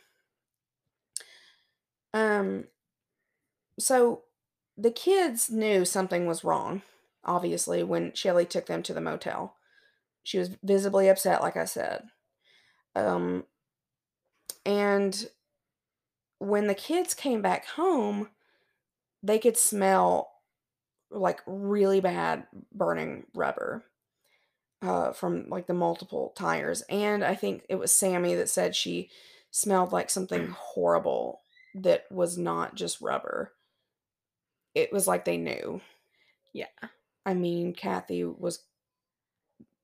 Um 2.14 2.66
so 3.80 4.24
the 4.80 4.92
kids 4.92 5.50
knew 5.50 5.86
something 5.86 6.26
was 6.26 6.44
wrong, 6.44 6.82
obviously, 7.26 7.84
when 7.84 8.14
Shelly 8.14 8.46
took 8.46 8.68
them 8.68 8.84
to 8.84 8.94
the 8.94 9.02
motel. 9.02 9.56
She 10.24 10.38
was 10.38 10.52
visibly 10.64 11.10
upset, 11.10 11.42
like 11.42 11.58
I 11.58 11.66
said. 11.66 12.04
Um 12.96 13.46
and 14.66 15.30
when 16.40 16.68
the 16.68 16.76
kids 16.76 17.14
came 17.14 17.42
back 17.42 17.66
home, 17.66 18.30
they 19.22 19.40
could 19.40 19.58
smell 19.58 20.32
like 21.12 21.42
really 21.46 22.00
bad 22.00 22.46
burning 22.72 23.26
rubber 23.34 23.84
uh, 24.82 25.12
from 25.12 25.50
like 25.50 25.68
the 25.68 25.74
multiple 25.74 26.34
tires. 26.38 26.82
And 26.90 27.24
I 27.24 27.36
think 27.36 27.64
it 27.68 27.76
was 27.76 27.92
Sammy 27.92 28.36
that 28.36 28.50
said 28.50 28.76
she 28.76 29.10
smelled 29.52 29.92
like 29.92 30.10
something 30.10 30.48
horrible 30.58 31.42
that 31.76 32.06
was 32.10 32.38
not 32.38 32.76
just 32.76 33.02
rubber. 33.02 33.52
It 34.76 34.92
was 34.94 35.08
like 35.08 35.26
they 35.26 35.38
knew. 35.38 35.82
Yeah. 36.54 36.66
I 37.26 37.34
mean, 37.34 37.74
Kathy 37.74 38.24
was 38.24 38.64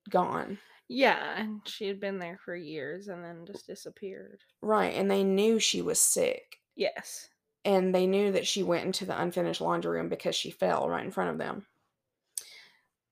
gone. 0.10 0.60
Yeah, 0.88 1.40
and 1.40 1.62
she 1.66 1.88
had 1.88 2.00
been 2.00 2.20
there 2.20 2.40
for 2.46 2.56
years 2.56 3.08
and 3.08 3.24
then 3.24 3.46
just 3.46 3.66
disappeared. 3.68 4.42
Right. 4.62 4.94
And 4.96 5.10
they 5.10 5.24
knew 5.24 5.60
she 5.60 5.82
was 5.82 6.00
sick. 6.00 6.58
Yes. 6.76 7.30
and 7.64 7.96
they 7.96 8.06
knew 8.06 8.32
that 8.34 8.46
she 8.46 8.62
went 8.62 8.86
into 8.86 9.06
the 9.06 9.20
unfinished 9.20 9.62
laundry 9.62 9.94
room 9.98 10.10
because 10.10 10.36
she 10.36 10.52
fell 10.52 10.88
right 10.90 11.04
in 11.06 11.12
front 11.12 11.32
of 11.32 11.38
them. 11.40 11.66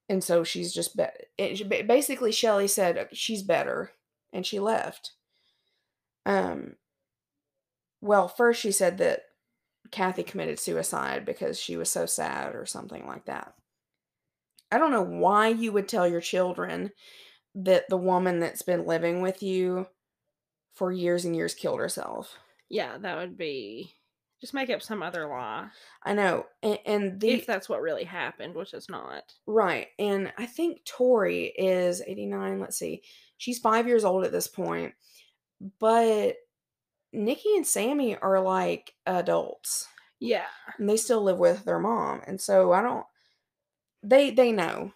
And 0.09 0.23
so 0.23 0.43
she's 0.43 0.73
just 0.73 0.95
be- 0.97 1.05
it, 1.37 1.87
basically 1.87 2.31
Shelly 2.31 2.67
said 2.67 2.97
"Uh, 2.97 3.05
she's 3.13 3.41
better 3.41 3.93
and 4.33 4.45
she 4.45 4.59
left. 4.59 5.13
Um 6.25 6.75
well, 8.01 8.27
first 8.27 8.61
she 8.61 8.71
said 8.71 8.97
that 8.99 9.23
Kathy 9.93 10.23
committed 10.23 10.59
suicide 10.59 11.23
because 11.23 11.59
she 11.59 11.77
was 11.77 11.89
so 11.89 12.07
sad 12.07 12.55
or 12.55 12.65
something 12.65 13.05
like 13.05 13.25
that. 13.25 13.53
I 14.71 14.79
don't 14.79 14.91
know 14.91 15.03
why 15.03 15.49
you 15.49 15.71
would 15.71 15.87
tell 15.87 16.07
your 16.07 16.19
children 16.19 16.91
that 17.53 17.87
the 17.89 17.97
woman 17.97 18.39
that's 18.39 18.63
been 18.63 18.87
living 18.87 19.21
with 19.21 19.43
you 19.43 19.85
for 20.73 20.91
years 20.91 21.25
and 21.25 21.35
years 21.35 21.53
killed 21.53 21.79
herself. 21.79 22.39
Yeah, 22.69 22.97
that 22.97 23.17
would 23.17 23.37
be 23.37 23.93
just 24.41 24.55
make 24.55 24.71
up 24.71 24.81
some 24.81 25.03
other 25.03 25.27
lie. 25.27 25.67
I 26.01 26.13
know. 26.15 26.47
And, 26.63 26.79
and 26.87 27.21
the 27.21 27.29
if 27.29 27.45
that's 27.45 27.69
what 27.69 27.81
really 27.81 28.03
happened, 28.03 28.55
which 28.55 28.73
is 28.73 28.89
not. 28.89 29.31
Right. 29.45 29.89
And 29.99 30.33
I 30.39 30.47
think 30.47 30.83
Tori 30.85 31.53
is 31.55 32.01
89. 32.05 32.59
Let's 32.59 32.79
see. 32.79 33.03
She's 33.37 33.59
five 33.59 33.87
years 33.87 34.03
old 34.03 34.25
at 34.25 34.31
this 34.31 34.47
point. 34.47 34.95
But 35.79 36.37
Nikki 37.13 37.55
and 37.55 37.65
Sammy 37.65 38.17
are 38.17 38.41
like 38.41 38.93
adults. 39.05 39.87
Yeah. 40.19 40.45
And 40.77 40.89
they 40.89 40.97
still 40.97 41.21
live 41.21 41.37
with 41.37 41.65
their 41.65 41.79
mom. 41.79 42.21
And 42.25 42.41
so 42.41 42.71
I 42.71 42.81
don't 42.81 43.05
they 44.01 44.31
they 44.31 44.51
know. 44.51 44.93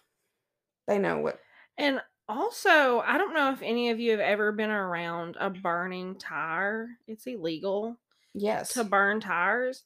They 0.86 0.98
know 0.98 1.18
what 1.18 1.38
And 1.76 2.00
also, 2.28 3.00
I 3.00 3.16
don't 3.16 3.32
know 3.32 3.52
if 3.52 3.62
any 3.62 3.90
of 3.90 4.00
you 4.00 4.10
have 4.10 4.20
ever 4.20 4.52
been 4.52 4.70
around 4.70 5.36
a 5.40 5.48
burning 5.48 6.16
tire. 6.16 6.90
It's 7.06 7.26
illegal 7.26 7.98
yes. 8.34 8.74
to 8.74 8.84
burn 8.84 9.20
tires. 9.20 9.84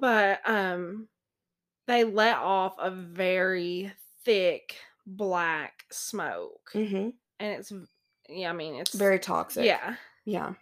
But 0.00 0.40
um 0.46 1.08
they 1.86 2.04
let 2.04 2.36
off 2.36 2.76
a 2.78 2.90
very 2.90 3.92
thick 4.24 4.76
black 5.06 5.84
smoke. 5.90 6.70
Mm-hmm. 6.74 7.10
And 7.40 7.58
it's 7.58 7.72
yeah, 8.28 8.50
I 8.50 8.52
mean 8.52 8.74
it's 8.74 8.94
Very 8.94 9.18
toxic. 9.18 9.64
Yeah. 9.64 9.96
Yeah. 10.24 10.52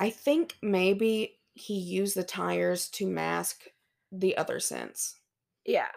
I 0.00 0.10
think 0.10 0.56
maybe 0.62 1.40
he 1.54 1.78
used 1.78 2.16
the 2.16 2.24
tires 2.24 2.88
to 2.90 3.06
mask 3.06 3.68
the 4.10 4.36
other 4.36 4.58
scents. 4.58 5.20
Yeah. 5.64 5.90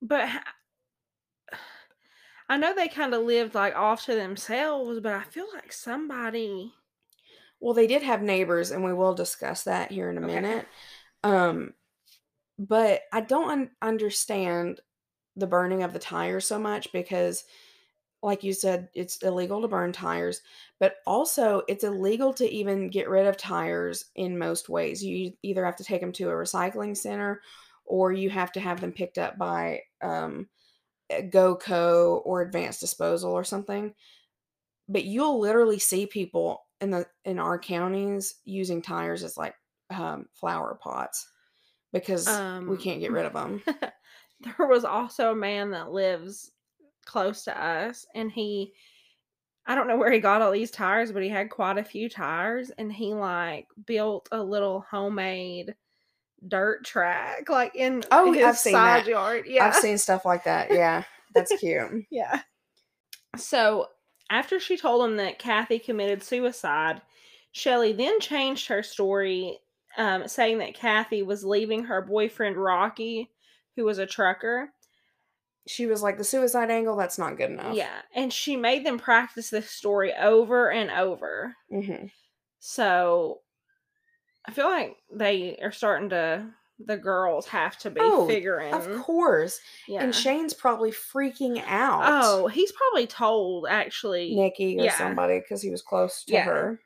But 0.00 0.42
I 2.48 2.56
know 2.56 2.74
they 2.74 2.88
kind 2.88 3.14
of 3.14 3.22
lived 3.22 3.54
like 3.54 3.76
off 3.76 4.04
to 4.06 4.14
themselves, 4.16 4.98
but 4.98 5.12
I 5.12 5.22
feel 5.22 5.46
like 5.54 5.72
somebody 5.72 6.74
Well, 7.60 7.74
they 7.74 7.86
did 7.86 8.02
have 8.02 8.22
neighbors, 8.22 8.70
and 8.70 8.84
we 8.84 8.92
will 8.92 9.14
discuss 9.14 9.64
that 9.64 9.90
here 9.90 10.10
in 10.10 10.18
a 10.18 10.20
Okay. 10.22 10.42
minute. 10.44 10.68
Um, 11.24 11.74
but 12.58 13.02
I 13.12 13.22
don't 13.22 13.50
un- 13.50 13.76
understand 13.82 14.80
the 15.36 15.48
burning 15.48 15.82
of 15.82 15.92
the 15.92 16.00
tires 16.00 16.46
so 16.46 16.58
much 16.58 16.92
because, 16.92 17.44
like 18.22 18.42
you 18.42 18.52
said, 18.52 18.88
it's 18.94 19.18
illegal 19.18 19.62
to 19.62 19.68
burn 19.68 19.92
tires, 19.92 20.42
but 20.80 20.96
also 21.06 21.62
it's 21.68 21.84
illegal 21.84 22.32
to 22.34 22.48
even 22.50 22.88
get 22.90 23.08
rid 23.08 23.26
of 23.26 23.36
tires 23.36 24.06
in 24.14 24.38
most 24.38 24.68
ways. 24.68 25.04
You 25.04 25.32
either 25.42 25.64
have 25.64 25.76
to 25.76 25.84
take 25.84 26.00
them 26.00 26.12
to 26.12 26.30
a 26.30 26.34
recycling 26.34 26.96
center 26.96 27.42
or 27.84 28.12
you 28.12 28.30
have 28.30 28.52
to 28.52 28.60
have 28.60 28.80
them 28.80 28.92
picked 28.92 29.18
up 29.18 29.38
by 29.38 29.82
um, 30.02 30.48
GoCo 31.10 32.22
or 32.24 32.42
Advanced 32.42 32.80
Disposal 32.80 33.32
or 33.32 33.44
something. 33.44 33.94
But 34.88 35.04
you'll 35.04 35.40
literally 35.40 35.78
see 35.78 36.06
people 36.06 36.66
in 36.80 36.90
the 36.90 37.06
in 37.24 37.38
our 37.38 37.58
counties 37.58 38.36
using 38.44 38.82
tires 38.82 39.24
as 39.24 39.36
like 39.36 39.54
um, 39.90 40.28
flower 40.34 40.78
pots 40.80 41.28
because 41.92 42.42
we 42.66 42.76
Um, 42.76 42.78
can't 42.78 43.00
get 43.00 43.12
rid 43.12 43.26
of 43.26 43.34
them. 43.34 43.62
there 44.40 44.66
was 44.68 44.84
also 44.84 45.32
a 45.32 45.36
man 45.36 45.70
that 45.70 45.90
lives 45.92 46.52
close 47.06 47.44
to 47.44 47.58
us 47.64 48.06
and 48.14 48.30
he 48.30 48.72
I 49.68 49.74
don't 49.74 49.88
know 49.88 49.96
where 49.96 50.12
he 50.12 50.20
got 50.20 50.42
all 50.42 50.52
these 50.52 50.70
tires, 50.70 51.10
but 51.10 51.24
he 51.24 51.28
had 51.28 51.50
quite 51.50 51.76
a 51.76 51.82
few 51.82 52.08
tires 52.08 52.70
and 52.78 52.92
he 52.92 53.14
like 53.14 53.66
built 53.86 54.28
a 54.30 54.40
little 54.40 54.84
homemade 54.88 55.74
dirt 56.46 56.84
track 56.84 57.48
like 57.48 57.74
in 57.74 58.04
Oh, 58.12 58.30
his 58.32 58.44
I've 58.44 58.58
seen 58.58 58.72
side 58.74 59.04
that. 59.04 59.10
yard. 59.10 59.44
Yeah. 59.48 59.66
I've 59.66 59.74
seen 59.74 59.98
stuff 59.98 60.24
like 60.24 60.44
that. 60.44 60.70
Yeah, 60.72 61.02
that's 61.34 61.52
cute. 61.58 62.04
Yeah. 62.10 62.42
So 63.36 63.88
after 64.30 64.60
she 64.60 64.76
told 64.76 65.04
him 65.08 65.16
that 65.16 65.38
Kathy 65.38 65.78
committed 65.78 66.22
suicide, 66.22 67.02
Shelley 67.52 67.92
then 67.92 68.20
changed 68.20 68.68
her 68.68 68.82
story, 68.82 69.58
um, 69.96 70.28
saying 70.28 70.58
that 70.58 70.74
Kathy 70.74 71.22
was 71.22 71.44
leaving 71.44 71.84
her 71.84 72.02
boyfriend 72.02 72.56
Rocky, 72.56 73.30
who 73.76 73.84
was 73.84 73.98
a 73.98 74.06
trucker. 74.06 74.70
She 75.66 75.86
was 75.86 76.02
like 76.02 76.16
the 76.18 76.24
suicide 76.24 76.70
angle. 76.70 76.96
That's 76.96 77.18
not 77.18 77.36
good 77.36 77.50
enough. 77.50 77.74
Yeah. 77.74 78.02
And 78.14 78.32
she 78.32 78.56
made 78.56 78.86
them 78.86 78.98
practice 78.98 79.50
this 79.50 79.68
story 79.70 80.12
over 80.14 80.70
and 80.70 80.90
over. 80.90 81.54
hmm 81.70 82.06
So 82.58 83.40
I 84.46 84.52
feel 84.52 84.66
like 84.66 84.96
they 85.12 85.58
are 85.62 85.72
starting 85.72 86.10
to, 86.10 86.46
the 86.78 86.96
girls 86.96 87.46
have 87.48 87.76
to 87.78 87.90
be 87.90 88.00
Oh, 88.02 88.26
figuring. 88.28 88.72
Of 88.74 88.88
course. 89.02 89.58
Yeah. 89.88 90.02
And 90.02 90.14
Shane's 90.14 90.54
probably 90.54 90.92
freaking 90.92 91.62
out. 91.66 92.02
oh, 92.04 92.46
he's 92.48 92.72
probably 92.72 93.06
told 93.06 93.66
actually. 93.68 94.34
Nikki 94.36 94.78
or 94.78 94.84
yeah. 94.84 94.96
somebody 94.96 95.40
because 95.40 95.62
he 95.62 95.70
was 95.70 95.82
close 95.82 96.22
to 96.24 96.32
Yeah. 96.34 96.44
her. 96.44 96.80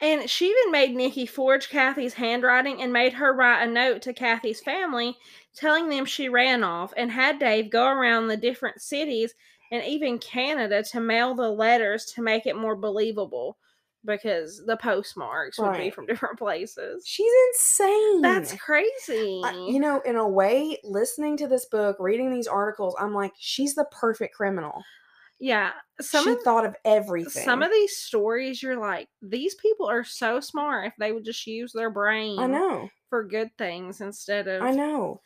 And 0.00 0.28
she 0.28 0.50
even 0.50 0.70
made 0.72 0.94
Nikki 0.94 1.24
forge 1.24 1.70
Kathy's 1.70 2.14
handwriting 2.14 2.82
and 2.82 2.92
made 2.92 3.14
her 3.14 3.32
write 3.34 3.62
a 3.62 3.70
note 3.70 4.02
to 4.02 4.12
Kathy's 4.12 4.60
family 4.60 5.16
telling 5.54 5.88
them 5.88 6.04
she 6.04 6.28
ran 6.28 6.62
off 6.62 6.92
and 6.96 7.10
had 7.10 7.38
Dave 7.38 7.70
go 7.70 7.86
around 7.86 8.28
the 8.28 8.36
different 8.36 8.82
cities 8.82 9.34
and 9.72 9.82
even 9.84 10.18
Canada 10.18 10.82
to 10.82 11.00
mail 11.00 11.34
the 11.34 11.50
letters 11.50 12.04
to 12.14 12.22
make 12.22 12.46
it 12.46 12.56
more 12.56 12.76
believable 12.76 13.56
because 14.04 14.62
the 14.66 14.76
postmarks 14.76 15.58
would 15.58 15.72
be 15.78 15.90
from 15.90 16.06
different 16.06 16.38
places. 16.38 17.04
She's 17.06 17.32
insane. 17.54 18.20
That's 18.22 18.52
crazy. 18.54 19.40
I- 19.44 19.52
you 19.68 19.80
know, 19.80 20.00
in 20.02 20.16
a 20.16 20.28
way, 20.28 20.78
listening 20.84 21.36
to 21.38 21.48
this 21.48 21.64
book, 21.64 21.96
reading 21.98 22.30
these 22.30 22.46
articles, 22.46 22.94
I'm 23.00 23.14
like, 23.14 23.32
she's 23.38 23.74
the 23.74 23.86
perfect 23.90 24.34
criminal. 24.36 24.84
Yeah. 25.38 25.72
Some 26.00 26.24
she 26.24 26.30
of 26.32 26.42
thought 26.42 26.64
of 26.66 26.74
everything. 26.84 27.42
some 27.44 27.62
of 27.62 27.70
these 27.70 27.96
stories 27.96 28.62
you're 28.62 28.78
like, 28.78 29.08
these 29.22 29.54
people 29.56 29.88
are 29.88 30.04
so 30.04 30.40
smart 30.40 30.86
if 30.88 30.92
they 30.98 31.12
would 31.12 31.24
just 31.24 31.46
use 31.46 31.72
their 31.72 31.90
brain 31.90 32.38
I 32.38 32.46
know. 32.46 32.88
for 33.10 33.24
good 33.24 33.50
things 33.58 34.00
instead 34.00 34.46
of 34.48 34.62
I 34.62 34.72
know. 34.72 35.20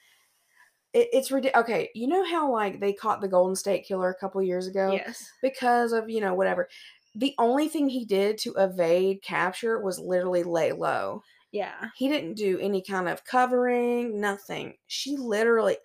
it, 0.93 1.09
it's 1.13 1.31
ridiculous. 1.31 1.65
Okay, 1.65 1.91
you 1.95 2.07
know 2.07 2.25
how 2.25 2.51
like 2.53 2.81
they 2.81 2.93
caught 2.93 3.21
the 3.21 3.29
Golden 3.29 3.57
State 3.57 3.85
Killer 3.87 4.11
a 4.11 4.15
couple 4.19 4.43
years 4.43 4.67
ago 4.67 4.93
Yes. 4.93 5.29
because 5.43 5.93
of 5.93 6.09
you 6.09 6.21
know 6.21 6.35
whatever. 6.35 6.69
The 7.17 7.35
only 7.39 7.67
thing 7.69 7.89
he 7.89 8.05
did 8.05 8.39
to 8.39 8.55
evade 8.57 9.23
capture 9.23 9.81
was 9.81 9.99
literally 9.99 10.45
lay 10.45 10.71
low. 10.73 11.23
Yeah. 11.51 11.89
He 11.97 12.09
didn't 12.09 12.35
do 12.35 12.61
any 12.61 12.81
kind 12.81 13.09
of 13.09 13.25
covering, 13.25 14.21
nothing. 14.21 14.75
She 14.87 15.17
literally, 15.17 15.77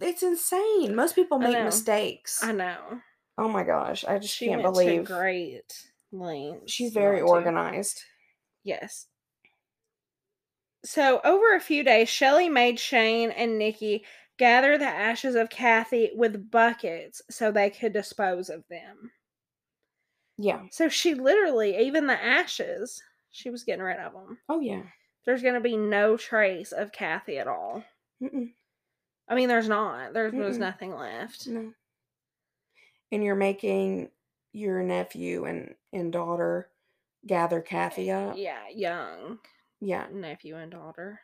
it's 0.00 0.22
insane. 0.22 0.94
Most 0.94 1.14
people 1.14 1.38
I 1.38 1.44
make 1.44 1.52
know. 1.54 1.64
mistakes. 1.64 2.42
I 2.42 2.52
know. 2.52 2.78
oh 3.38 3.48
my 3.48 3.62
gosh, 3.64 4.04
I 4.04 4.18
just 4.18 4.34
She 4.34 4.46
can't 4.48 4.62
went 4.62 4.74
believe 4.74 5.06
to 5.06 5.12
great 5.12 5.86
lengths. 6.12 6.72
she's 6.72 6.92
very 6.92 7.20
not 7.20 7.26
to. 7.26 7.32
organized. 7.32 8.02
Yes. 8.64 9.06
So 10.84 11.20
over 11.24 11.54
a 11.54 11.60
few 11.60 11.84
days, 11.84 12.08
Shelley 12.08 12.48
made 12.48 12.78
Shane 12.78 13.30
and 13.30 13.58
Nikki 13.58 14.04
gather 14.38 14.78
the 14.78 14.86
ashes 14.86 15.34
of 15.34 15.50
Kathy 15.50 16.10
with 16.14 16.50
buckets 16.50 17.20
so 17.30 17.52
they 17.52 17.68
could 17.68 17.92
dispose 17.92 18.48
of 18.48 18.64
them. 18.70 19.10
Yeah. 20.38 20.62
So 20.70 20.88
she 20.88 21.12
literally, 21.14 21.76
even 21.86 22.06
the 22.06 22.22
ashes, 22.22 23.02
she 23.30 23.50
was 23.50 23.64
getting 23.64 23.84
rid 23.84 23.98
of 23.98 24.14
them. 24.14 24.38
Oh 24.48 24.60
yeah. 24.60 24.82
There's 25.26 25.42
going 25.42 25.54
to 25.54 25.60
be 25.60 25.76
no 25.76 26.16
trace 26.16 26.72
of 26.72 26.92
Kathy 26.92 27.36
at 27.38 27.46
all. 27.46 27.84
Mm-mm. 28.22 28.52
I 29.30 29.34
mean, 29.36 29.48
there's 29.48 29.68
not. 29.68 30.12
There's 30.12 30.34
Mm-mm. 30.34 30.58
nothing 30.58 30.94
left. 30.94 31.46
No. 31.46 31.72
And 33.12 33.24
you're 33.24 33.34
making 33.36 34.10
your 34.52 34.82
nephew 34.82 35.44
and 35.44 35.74
and 35.92 36.12
daughter 36.12 36.68
gather 37.26 37.60
Kathy 37.60 38.10
up. 38.10 38.34
Yeah, 38.36 38.68
young 38.74 39.38
Yeah. 39.80 40.06
nephew 40.12 40.56
and 40.56 40.70
daughter. 40.70 41.20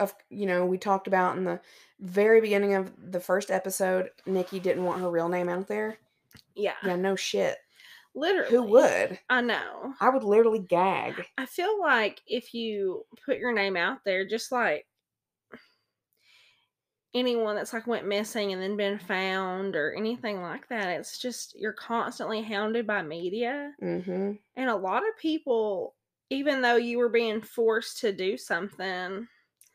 Of 0.00 0.14
you 0.30 0.46
know, 0.46 0.64
we 0.66 0.78
talked 0.78 1.06
about 1.06 1.36
in 1.36 1.44
the 1.44 1.60
very 2.00 2.40
beginning 2.40 2.74
of 2.74 2.92
the 3.12 3.20
first 3.20 3.50
episode, 3.50 4.10
Nikki 4.26 4.58
didn't 4.60 4.84
want 4.84 5.00
her 5.02 5.10
real 5.10 5.28
name 5.28 5.48
out 5.48 5.68
there. 5.68 5.98
Yeah, 6.54 6.74
Yeah, 6.82 6.96
no 6.96 7.16
shit. 7.16 7.56
literally. 8.14 8.50
Who 8.50 8.62
would? 8.62 9.18
I 9.28 9.40
know. 9.42 9.94
I 10.00 10.08
would 10.10 10.24
literally 10.24 10.58
gag. 10.58 11.26
I 11.38 11.44
feel 11.46 11.78
like 11.80 12.22
if 12.26 12.52
you 12.54 13.04
put 13.24 13.38
your 13.38 13.52
name 13.52 13.76
out 13.76 14.04
there, 14.04 14.26
just 14.26 14.52
like 14.52 14.86
anyone 17.14 17.56
that's 17.56 17.72
like 17.72 17.86
went 17.86 18.06
missing 18.06 18.52
and 18.52 18.60
then 18.60 18.76
been 18.76 18.98
found 18.98 19.74
or 19.76 19.94
anything 19.94 20.40
like 20.42 20.68
that, 20.68 20.88
it's 21.00 21.18
just 21.18 21.58
you're 21.58 21.72
constantly 21.72 22.42
hounded 22.42 22.86
by 22.86 23.02
media. 23.02 23.72
Mm-hmm. 23.82 24.32
And 24.56 24.70
a 24.70 24.76
lot 24.76 25.02
of 25.06 25.16
people, 25.18 25.94
even 26.30 26.60
though 26.62 26.76
you 26.76 26.98
were 26.98 27.08
being 27.08 27.40
forced 27.40 27.98
to 28.00 28.12
do 28.12 28.36
something, 28.36 29.26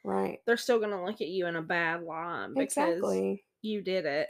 Right. 0.04 0.40
they're 0.46 0.58
still 0.58 0.80
going 0.80 0.92
to 0.92 1.04
look 1.04 1.22
at 1.22 1.28
you 1.28 1.46
in 1.48 1.56
a 1.56 1.62
bad 1.62 2.04
light 2.04 2.48
because 2.56 2.64
Exactly. 2.64 3.44
you 3.62 3.82
did 3.82 4.06
it. 4.06 4.30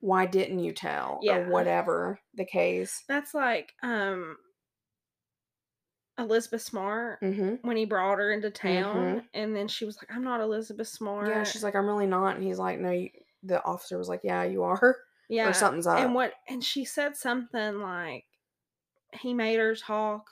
Why 0.00 0.24
didn't 0.24 0.60
you 0.60 0.72
tell? 0.72 1.20
Yeah. 1.22 1.36
Or 1.36 1.50
whatever 1.50 2.20
the 2.34 2.46
case. 2.46 3.04
That's 3.06 3.34
like 3.34 3.74
um 3.82 4.36
Elizabeth 6.20 6.62
Smart 6.62 7.20
Mm-hmm. 7.20 7.66
when 7.66 7.76
he 7.76 7.84
brought 7.84 8.18
her 8.18 8.32
into 8.32 8.50
town 8.50 9.22
and 9.34 9.54
then 9.54 9.68
she 9.68 9.84
was 9.84 9.96
like, 9.96 10.08
I'm 10.14 10.24
not 10.24 10.40
Elizabeth 10.40 10.88
Smart. 10.88 11.28
Yeah, 11.28 11.42
she's 11.44 11.62
like, 11.64 11.74
I'm 11.74 11.86
really 11.86 12.06
not. 12.06 12.36
And 12.36 12.44
he's 12.44 12.58
like, 12.58 12.78
No, 12.78 12.90
you, 12.90 13.10
the 13.42 13.62
officer 13.64 13.98
was 13.98 14.08
like, 14.08 14.20
Yeah, 14.22 14.42
you 14.44 14.62
are. 14.62 14.96
yeah. 15.28 15.48
Or 15.48 15.52
something's 15.52 15.86
up. 15.86 15.98
And 15.98 16.14
what 16.14 16.32
and 16.48 16.62
she 16.62 16.84
said 16.84 17.16
something 17.16 17.80
like 17.80 18.24
he 19.20 19.34
made 19.34 19.58
her 19.58 19.74
talk 19.74 20.30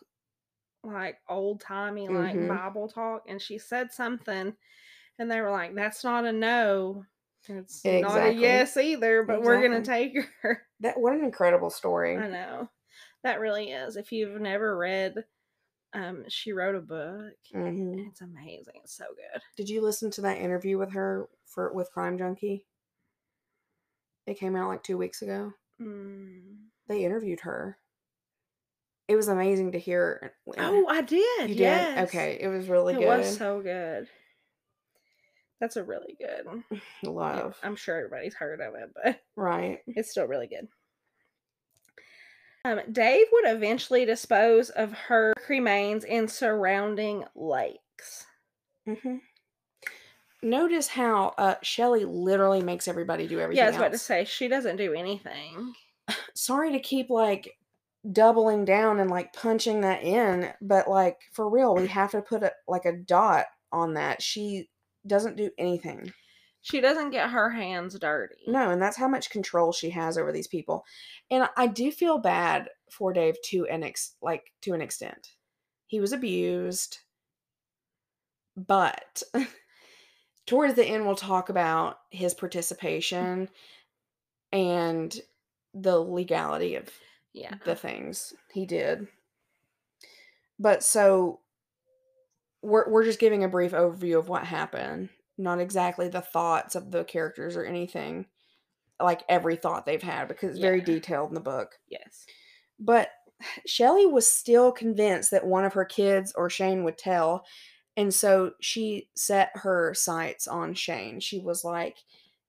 like 0.85 1.19
old 1.29 1.61
timey, 1.61 2.09
like 2.09 2.37
Mhm. 2.37 2.49
Bible 2.49 2.89
talk, 2.89 3.25
and 3.29 3.41
she 3.43 3.59
said 3.59 3.93
something 3.93 4.55
and 5.19 5.31
they 5.31 5.41
were 5.41 5.51
like, 5.51 5.75
That's 5.75 6.05
not 6.05 6.25
a 6.25 6.33
no. 6.33 7.05
It's 7.49 7.83
not 7.85 8.27
a 8.27 8.33
yes 8.33 8.77
either, 8.77 9.23
but 9.23 9.43
we're 9.43 9.63
gonna 9.63 9.83
take 9.83 10.17
her. 10.43 10.63
That 10.81 11.01
what 11.01 11.15
an 11.15 11.25
incredible 11.25 11.71
story. 11.71 12.17
I 12.17 12.29
know. 12.29 12.69
That 13.25 13.41
really 13.41 13.71
is. 13.73 13.97
If 13.97 14.13
you've 14.13 14.41
never 14.41 14.77
read 14.77 15.15
um 15.95 16.25
she 16.29 16.53
wrote 16.53 16.75
a 16.75 16.81
book. 16.81 17.35
hmm 17.53 17.99
It's 18.09 18.21
amazing. 18.21 18.75
It's 18.85 18.97
so 18.97 19.05
good. 19.07 19.41
Did 19.57 19.69
you 19.69 19.81
listen 19.83 20.11
to 20.13 20.21
that 20.23 20.39
interview 20.39 20.79
with 20.79 20.93
her 20.93 21.29
for 21.47 21.73
with 21.73 21.91
Crime 21.93 22.19
Junkie? 22.19 22.65
It 24.27 24.39
came 24.39 24.55
out 24.57 24.69
like 24.69 24.83
two 24.83 24.99
weeks 24.99 25.23
ago. 25.23 25.53
Mm. 25.81 26.57
They 26.89 27.05
interviewed 27.05 27.41
her. 27.41 27.79
It 29.09 29.17
was 29.17 29.29
amazing 29.29 29.73
to 29.73 29.79
hear. 29.79 30.35
Oh, 30.59 30.87
I 30.87 31.01
did. 31.01 31.49
you 31.49 31.55
yes. 31.57 31.95
did. 31.97 32.09
Okay, 32.09 32.39
it 32.41 32.49
was 32.49 32.69
really 32.69 32.93
it 32.95 32.99
good. 32.99 33.05
It 33.05 33.19
was 33.19 33.37
so 33.39 33.63
good. 33.63 34.07
That's 35.61 35.77
a 35.77 35.83
really 35.85 36.17
good. 36.21 36.81
Love. 37.03 37.59
I'm 37.63 37.75
sure 37.75 37.97
everybody's 37.97 38.35
heard 38.35 38.61
of 38.61 38.75
it, 38.75 38.91
but 38.95 39.21
Right. 39.35 39.79
it's 39.87 40.11
still 40.11 40.27
really 40.27 40.47
good. 40.47 40.69
Um, 42.69 42.81
Dave 42.93 43.27
would 43.33 43.47
eventually 43.47 44.05
dispose 44.05 44.69
of 44.71 44.93
her 44.93 45.33
remains 45.49 46.05
in 46.05 46.29
surrounding 46.29 47.25
lakes. 47.35 48.27
hmm 48.85 49.17
Notice 50.41 50.87
how 50.87 51.35
uh 51.37 51.57
Shelly 51.63 52.05
literally 52.05 52.63
makes 52.63 52.87
everybody 52.87 53.27
do 53.27 53.41
everything. 53.41 53.59
Yeah, 53.59 53.65
I 53.65 53.69
was 53.69 53.77
about 53.77 53.93
to 53.93 53.99
say 53.99 54.25
she 54.25 54.47
doesn't 54.47 54.77
do 54.77 54.95
anything. 54.95 55.75
sorry 56.35 56.73
to 56.73 56.79
keep 56.79 57.11
like 57.11 57.59
doubling 58.13 58.65
down 58.65 59.01
and 59.01 59.11
like 59.11 59.33
punching 59.33 59.81
that 59.81 60.03
in, 60.03 60.53
but 60.61 60.89
like 60.89 61.19
for 61.33 61.49
real, 61.49 61.75
we 61.75 61.89
have 61.89 62.13
to 62.13 62.23
put 62.23 62.43
a 62.43 62.53
like 62.69 62.85
a 62.85 62.97
dot 62.97 63.47
on 63.73 63.95
that. 63.95 64.23
She 64.23 64.69
doesn't 65.07 65.37
do 65.37 65.51
anything. 65.59 66.13
She 66.71 66.81
doesn't 66.81 67.11
get 67.11 67.31
her 67.31 67.51
hands 67.51 67.99
dirty. 67.99 68.37
No, 68.47 68.71
and 68.71 68.81
that's 68.83 68.97
how 68.97 69.09
much 69.09 69.31
control 69.31 69.73
she 69.73 69.91
has 69.91 70.19
over 70.19 70.33
these 70.33 70.49
people. 70.49 70.85
And 71.31 71.49
I 71.57 71.67
do 71.67 71.91
feel 71.91 72.19
bad 72.19 72.69
for 72.91 73.13
Dave 73.13 73.37
to 73.47 73.67
an 73.67 73.83
ex 73.83 74.15
like 74.21 74.53
to 74.63 74.75
an 74.75 74.81
extent. 74.83 75.29
He 75.87 76.01
was 76.01 76.13
abused, 76.13 76.99
but 78.57 79.23
towards 80.47 80.75
the 80.75 80.85
end 80.85 81.07
we'll 81.07 81.15
talk 81.17 81.49
about 81.49 81.99
his 82.11 82.35
participation 82.35 83.49
and 84.53 85.19
the 85.75 85.99
legality 85.99 86.75
of 86.75 86.89
Yeah. 87.33 87.55
the 87.65 87.77
things 87.77 88.35
he 88.53 88.67
did. 88.67 89.09
But 90.59 90.83
so 90.83 91.41
we're 92.63 92.91
we're 92.91 93.05
just 93.05 93.21
giving 93.21 93.45
a 93.45 93.49
brief 93.49 93.73
overview 93.73 94.19
of 94.19 94.29
what 94.29 94.45
happened, 94.45 95.09
not 95.39 95.61
exactly 95.61 96.09
the 96.09 96.21
thoughts 96.21 96.75
of 96.75 96.91
the 96.91 97.05
characters 97.05 97.57
or 97.57 97.65
anything, 97.65 98.27
like 99.01 99.23
every 99.29 99.57
thought 99.57 99.87
they've 99.87 100.03
had 100.03 100.29
because 100.29 100.51
it's 100.51 100.61
very 100.61 100.81
detailed 100.81 101.31
in 101.31 101.35
the 101.35 101.41
book. 101.41 101.79
Yes. 101.89 102.27
But 102.79 103.11
Shelley 103.67 104.07
was 104.07 104.29
still 104.29 104.73
convinced 104.73 105.31
that 105.31 105.47
one 105.47 105.65
of 105.65 105.75
her 105.75 105.85
kids 105.85 106.33
or 106.37 106.51
Shane 106.51 106.85
would 106.85 106.99
tell, 106.99 107.45
and 107.97 108.13
so 108.13 108.53
she 108.61 109.09
set 109.15 109.51
her 109.55 109.95
sights 109.95 110.47
on 110.49 110.75
Shane. 110.75 111.21
She 111.21 111.39
was 111.39 111.65
like, 111.65 111.99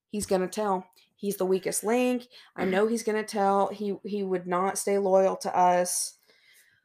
"He's 0.10 0.26
gonna 0.26 0.48
tell. 0.48 0.88
He's 1.16 1.38
the 1.38 1.46
weakest 1.46 1.84
link. 1.84 2.28
I 2.56 2.66
know 2.66 2.88
he's 2.88 3.04
gonna 3.04 3.24
tell. 3.24 3.68
He 3.68 3.98
he 4.04 4.24
would 4.24 4.48
not 4.48 4.78
stay 4.78 4.98
loyal 4.98 5.36
to 5.38 5.56
us." 5.56 6.16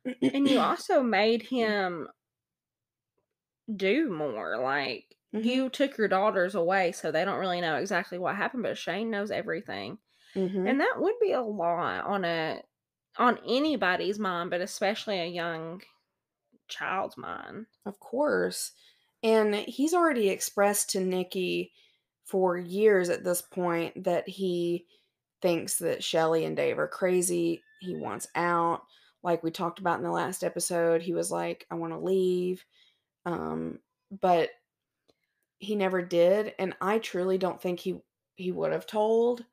and 0.04 0.48
you 0.48 0.58
also 0.60 1.02
made 1.02 1.42
him 1.42 2.08
do 3.74 4.10
more. 4.10 4.58
Like 4.58 5.13
Mhm. 5.34 5.42
you 5.42 5.68
took 5.70 5.96
your 5.98 6.08
daughters 6.08 6.54
away, 6.54 6.92
so 6.92 7.10
they 7.12 7.24
don't 7.24 7.40
really 7.40 7.60
know 7.60 7.76
exactly 7.76 8.18
what 8.18 8.36
happened, 8.36 8.62
but 8.62 8.78
Shane 8.78 9.10
knows 9.10 9.30
everything. 9.30 9.98
Mhm. 10.34 10.66
And 10.66 10.80
that 10.80 10.96
would 11.00 11.18
be 11.20 11.32
a 11.32 11.42
lot 11.42 12.04
on 12.06 12.24
a 12.24 12.62
on 13.18 13.38
anybody's 13.46 14.18
mind, 14.18 14.50
but 14.50 14.60
especially 14.62 15.20
a 15.20 15.26
young 15.26 15.82
child's 16.68 17.16
mind. 17.16 17.66
Of 17.86 18.00
course. 18.00 18.72
And 19.22 19.54
he's 19.54 19.94
already 19.94 20.28
expressed 20.28 20.90
to 20.90 21.00
Nikki 21.00 21.72
for 22.24 22.56
years 22.56 23.08
at 23.08 23.24
this 23.24 23.42
point 23.42 24.04
that 24.04 24.28
he 24.28 24.86
thinks 25.42 25.78
that 25.78 26.04
Shelly 26.04 26.44
and 26.44 26.56
Dave 26.56 26.78
are 26.78 26.88
crazy. 26.88 27.62
He 27.80 27.94
wants 27.96 28.26
out. 28.34 28.82
Like 29.22 29.42
we 29.42 29.50
talked 29.50 29.78
about 29.78 29.98
in 29.98 30.04
the 30.04 30.10
last 30.10 30.44
episode, 30.44 31.02
he 31.02 31.14
was 31.14 31.30
like, 31.30 31.66
I 31.70 31.74
want 31.76 31.92
to 31.92 31.98
leave. 31.98 32.64
Um, 33.26 33.80
but 34.10 34.50
he 35.58 35.76
never 35.76 36.02
did. 36.02 36.54
And 36.58 36.74
I 36.80 36.98
truly 36.98 37.38
don't 37.38 37.60
think 37.60 37.80
he 37.80 38.00
he 38.36 38.50
would 38.52 38.72
have 38.72 38.86
told. 38.86 39.44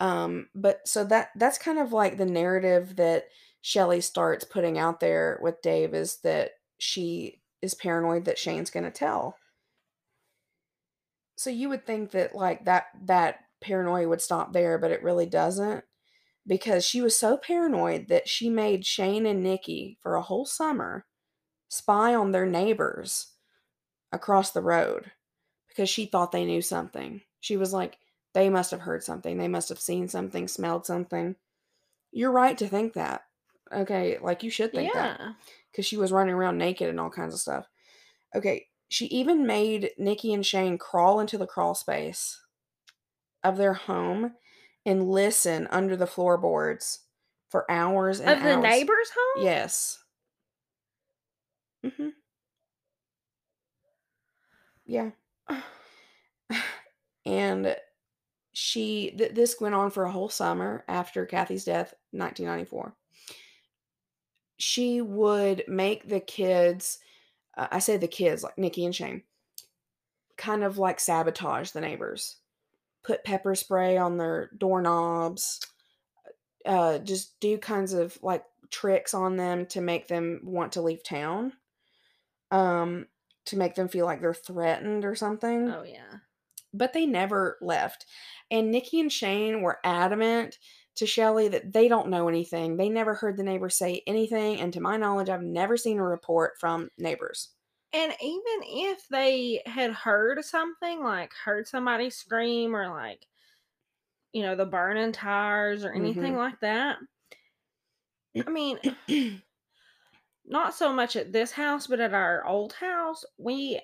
Um, 0.00 0.48
but 0.54 0.86
so 0.86 1.04
that 1.04 1.30
that's 1.36 1.58
kind 1.58 1.78
of 1.78 1.92
like 1.92 2.16
the 2.16 2.26
narrative 2.26 2.96
that 2.96 3.24
Shelly 3.60 4.00
starts 4.00 4.44
putting 4.44 4.78
out 4.78 5.00
there 5.00 5.38
with 5.42 5.62
Dave 5.62 5.94
is 5.94 6.18
that 6.18 6.52
she 6.78 7.40
is 7.60 7.74
paranoid 7.74 8.24
that 8.24 8.38
Shane's 8.38 8.70
going 8.70 8.84
to 8.84 8.90
tell. 8.90 9.36
So 11.36 11.50
you 11.50 11.68
would 11.68 11.86
think 11.86 12.12
that 12.12 12.34
like 12.34 12.64
that 12.64 12.86
that 13.04 13.40
paranoia 13.60 14.08
would 14.08 14.22
stop 14.22 14.52
there, 14.52 14.78
but 14.78 14.90
it 14.90 15.02
really 15.02 15.26
doesn't 15.26 15.84
because 16.46 16.84
she 16.84 17.00
was 17.00 17.16
so 17.16 17.36
paranoid 17.36 18.08
that 18.08 18.28
she 18.28 18.48
made 18.48 18.86
Shane 18.86 19.26
and 19.26 19.42
Nikki 19.42 19.98
for 20.02 20.14
a 20.14 20.22
whole 20.22 20.46
summer 20.46 21.06
spy 21.68 22.14
on 22.14 22.32
their 22.32 22.46
neighbors 22.46 23.34
across 24.10 24.50
the 24.50 24.62
road 24.62 25.12
because 25.78 25.88
she 25.88 26.06
thought 26.06 26.32
they 26.32 26.44
knew 26.44 26.60
something. 26.60 27.20
She 27.38 27.56
was 27.56 27.72
like, 27.72 27.98
they 28.34 28.50
must 28.50 28.72
have 28.72 28.80
heard 28.80 29.04
something. 29.04 29.38
They 29.38 29.46
must 29.46 29.68
have 29.68 29.78
seen 29.78 30.08
something, 30.08 30.48
smelled 30.48 30.84
something. 30.84 31.36
You're 32.10 32.32
right 32.32 32.58
to 32.58 32.66
think 32.66 32.94
that. 32.94 33.22
Okay, 33.72 34.18
like 34.20 34.42
you 34.42 34.50
should 34.50 34.72
think 34.72 34.92
that 34.92 35.20
yeah. 35.20 35.32
because 35.70 35.86
she 35.86 35.96
was 35.96 36.10
running 36.10 36.34
around 36.34 36.58
naked 36.58 36.88
and 36.88 36.98
all 36.98 37.10
kinds 37.10 37.32
of 37.32 37.38
stuff. 37.38 37.68
Okay, 38.34 38.66
she 38.88 39.06
even 39.06 39.46
made 39.46 39.90
Nikki 39.98 40.32
and 40.32 40.44
Shane 40.44 40.78
crawl 40.78 41.20
into 41.20 41.38
the 41.38 41.46
crawl 41.46 41.76
space 41.76 42.40
of 43.44 43.56
their 43.56 43.74
home 43.74 44.32
and 44.84 45.08
listen 45.08 45.68
under 45.70 45.94
the 45.94 46.08
floorboards 46.08 47.04
for 47.50 47.70
hours 47.70 48.20
and 48.20 48.30
Of 48.30 48.42
the 48.42 48.56
neighbor's 48.56 49.10
home? 49.16 49.44
Yes. 49.44 50.02
Mm-hmm. 51.86 52.08
Yeah. 54.84 55.10
and 57.26 57.76
she 58.52 59.14
th- 59.16 59.34
this 59.34 59.60
went 59.60 59.74
on 59.74 59.90
for 59.90 60.04
a 60.04 60.10
whole 60.10 60.28
summer 60.28 60.84
after 60.88 61.26
Kathy's 61.26 61.64
death, 61.64 61.94
1994. 62.10 62.94
She 64.56 65.00
would 65.00 65.64
make 65.68 66.08
the 66.08 66.20
kids, 66.20 66.98
uh, 67.56 67.68
I 67.70 67.78
say 67.78 67.96
the 67.96 68.08
kids 68.08 68.42
like 68.42 68.58
Nikki 68.58 68.84
and 68.84 68.94
Shane, 68.94 69.22
kind 70.36 70.64
of 70.64 70.78
like 70.78 70.98
sabotage 70.98 71.70
the 71.70 71.80
neighbors, 71.80 72.36
put 73.04 73.22
pepper 73.24 73.54
spray 73.54 73.96
on 73.96 74.16
their 74.16 74.50
doorknobs, 74.58 75.60
uh, 76.66 76.98
just 76.98 77.38
do 77.38 77.58
kinds 77.58 77.92
of 77.92 78.18
like 78.22 78.44
tricks 78.70 79.14
on 79.14 79.36
them 79.36 79.66
to 79.66 79.80
make 79.80 80.08
them 80.08 80.40
want 80.42 80.72
to 80.72 80.82
leave 80.82 81.04
town, 81.04 81.52
um, 82.50 83.06
to 83.48 83.58
make 83.58 83.74
them 83.74 83.88
feel 83.88 84.06
like 84.06 84.20
they're 84.20 84.34
threatened 84.34 85.04
or 85.04 85.14
something 85.14 85.70
Oh 85.70 85.82
yeah. 85.82 86.18
but 86.72 86.92
they 86.92 87.06
never 87.06 87.58
left. 87.60 88.06
And 88.50 88.70
Nikki 88.70 89.00
and 89.00 89.12
Shane 89.12 89.62
were 89.62 89.80
adamant 89.84 90.58
to 90.96 91.06
Shelly 91.06 91.48
that 91.48 91.72
they 91.72 91.88
don't 91.88 92.08
know 92.10 92.28
anything. 92.28 92.76
They 92.76 92.88
never 92.88 93.14
heard 93.14 93.36
the 93.36 93.42
neighbors 93.44 93.76
say 93.76 94.02
anything. 94.06 94.60
And 94.60 94.72
to 94.72 94.80
my 94.80 94.96
knowledge, 94.96 95.28
I've 95.30 95.42
never 95.42 95.76
seen 95.76 95.98
a 95.98 96.04
report 96.04 96.58
from 96.60 96.90
neighbors. 96.98 97.50
And 97.92 98.12
even 98.20 98.60
if 98.64 99.06
they 99.08 99.62
had 99.66 99.92
heard 99.92 100.44
something, 100.44 101.02
like 101.02 101.32
heard 101.32 101.66
somebody 101.68 102.10
scream 102.10 102.74
or 102.76 102.88
like, 102.88 103.26
you 104.32 104.42
know, 104.42 104.54
the 104.56 104.66
burning 104.66 105.12
tires 105.12 105.84
or 105.84 105.92
anything 105.92 106.34
Mhm. 106.34 106.36
like 106.36 106.60
that. 106.60 106.98
I 108.46 108.50
mean, 108.50 108.78
not 110.48 110.74
so 110.74 110.92
much 110.92 111.16
at 111.16 111.32
this 111.32 111.52
house, 111.52 111.86
but 111.86 112.00
at 112.00 112.14
our 112.14 112.46
old 112.46 112.72
house, 112.72 113.24
we 113.36 113.80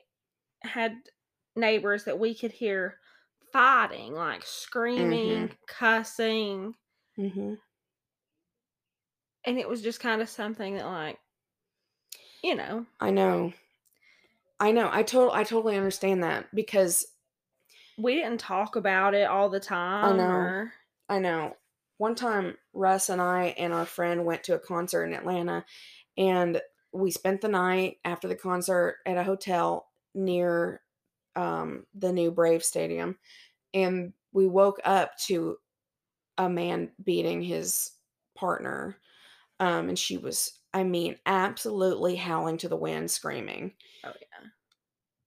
had 0.62 0.96
neighbors 1.57 2.05
that 2.05 2.18
we 2.18 2.35
could 2.35 2.53
hear 2.53 2.98
fighting, 3.53 4.14
like 4.14 4.44
screaming, 4.44 5.50
cussing, 5.66 6.74
hmm 7.16 7.55
and 9.44 9.59
it 9.59 9.68
was 9.68 9.83
just 9.83 10.00
kind 10.00 10.22
of 10.22 10.29
something 10.29 10.77
that, 10.77 10.87
like, 10.87 11.18
you 12.42 12.55
know, 12.55 12.87
I 13.00 13.11
know. 13.11 13.53
I 14.61 14.72
know. 14.72 14.88
I 14.90 15.03
total 15.03 15.33
I 15.33 15.44
totally 15.44 15.77
understand 15.77 16.22
that 16.22 16.55
because 16.55 17.07
we 17.98 18.14
didn't 18.14 18.40
talk 18.40 18.77
about 18.77 19.14
it 19.14 19.29
all 19.29 19.50
the 19.50 19.61
time. 19.61 20.05
I 20.05 20.16
know. 20.16 20.37
Or, 20.37 20.72
I 21.09 21.18
know. 21.18 21.57
One 21.98 22.14
time, 22.14 22.57
Russ 22.72 23.09
and 23.09 23.20
I 23.20 23.55
and 23.59 23.72
our 23.72 23.87
friend 23.87 24.24
went 24.24 24.44
to 24.44 24.55
a 24.55 24.59
concert 24.59 25.05
in 25.05 25.14
Atlanta, 25.14 25.64
and 26.16 26.61
we 26.92 27.11
spent 27.11 27.40
the 27.40 27.48
night 27.48 27.98
after 28.05 28.29
the 28.29 28.37
concert 28.37 28.98
at 29.07 29.16
a 29.16 29.24
hotel 29.24 29.88
near 30.14 30.81
um, 31.37 31.87
the 31.94 32.12
new 32.12 32.31
Brave 32.31 32.64
Stadium, 32.64 33.18
and 33.72 34.12
we 34.33 34.46
woke 34.46 34.81
up 34.85 35.16
to 35.27 35.57
a 36.38 36.48
man 36.48 36.90
beating 37.03 37.42
his 37.42 37.92
partner, 38.37 38.96
um, 39.61 39.88
and 39.88 39.98
she 39.98 40.16
was, 40.16 40.59
I 40.72 40.85
mean, 40.85 41.16
absolutely 41.27 42.16
howling 42.16 42.59
to 42.59 42.68
the 42.68 42.77
wind, 42.77 43.11
screaming. 43.11 43.72
oh 44.05 44.12
yeah, 44.20 44.48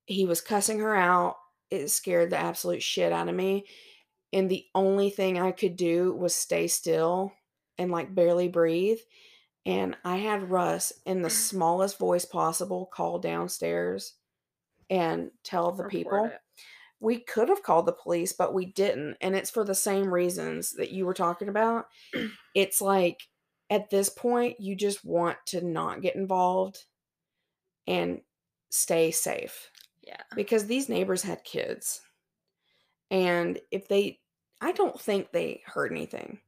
He 0.06 0.26
was 0.26 0.42
cussing 0.42 0.80
her 0.80 0.96
out. 0.96 1.38
It 1.70 1.90
scared 1.90 2.30
the 2.30 2.38
absolute 2.38 2.82
shit 2.82 3.12
out 3.12 3.28
of 3.28 3.36
me. 3.36 3.66
And 4.34 4.50
the 4.50 4.66
only 4.76 5.10
thing 5.10 5.40
I 5.40 5.52
could 5.52 5.76
do 5.76 6.14
was 6.14 6.36
stay 6.36 6.68
still 6.68 7.34
and 7.78 7.92
like 7.92 8.14
barely 8.14 8.48
breathe. 8.48 9.00
And 9.68 9.98
I 10.06 10.16
had 10.16 10.50
Russ 10.50 10.94
in 11.06 11.22
the 11.22 11.28
mm. 11.28 11.34
smallest 11.34 12.00
voice 12.00 12.24
possible 12.24 12.90
call 12.92 13.20
downstairs 13.20 14.14
and 14.90 15.30
tell 15.44 15.74
the 15.74 15.84
report 15.84 15.92
people. 15.92 16.26
it. 16.26 16.40
We 17.02 17.20
could 17.20 17.50
have 17.50 17.62
called 17.62 17.86
the 17.86 17.92
police, 17.92 18.32
but 18.32 18.54
we 18.54 18.66
didn't. 18.66 19.18
And 19.20 19.36
it's 19.36 19.52
for 19.52 19.66
the 19.66 19.76
same 19.76 20.12
reasons 20.12 20.72
that 20.78 20.92
you 20.92 21.06
were 21.06 21.14
talking 21.14 21.50
about. 21.50 21.86
It's 22.56 22.82
like 22.82 23.20
at 23.70 23.92
this 23.92 24.10
point, 24.10 24.60
you 24.60 24.76
just 24.76 25.06
want 25.06 25.38
to 25.48 25.64
not 25.64 26.02
get 26.02 26.16
involved 26.16 26.86
and 27.86 28.22
stay 28.72 29.12
safe 29.12 29.70
Yeah, 30.02 30.22
because 30.34 30.66
these 30.66 30.90
neighbors 30.90 31.22
had 31.22 31.44
kids. 31.44 32.02
And 33.12 33.60
if 33.70 33.88
they, 33.88 34.22
I 34.60 34.72
don't 34.72 35.00
think 35.00 35.32
they 35.32 35.62
heard 35.68 35.92
anything. 35.92 36.40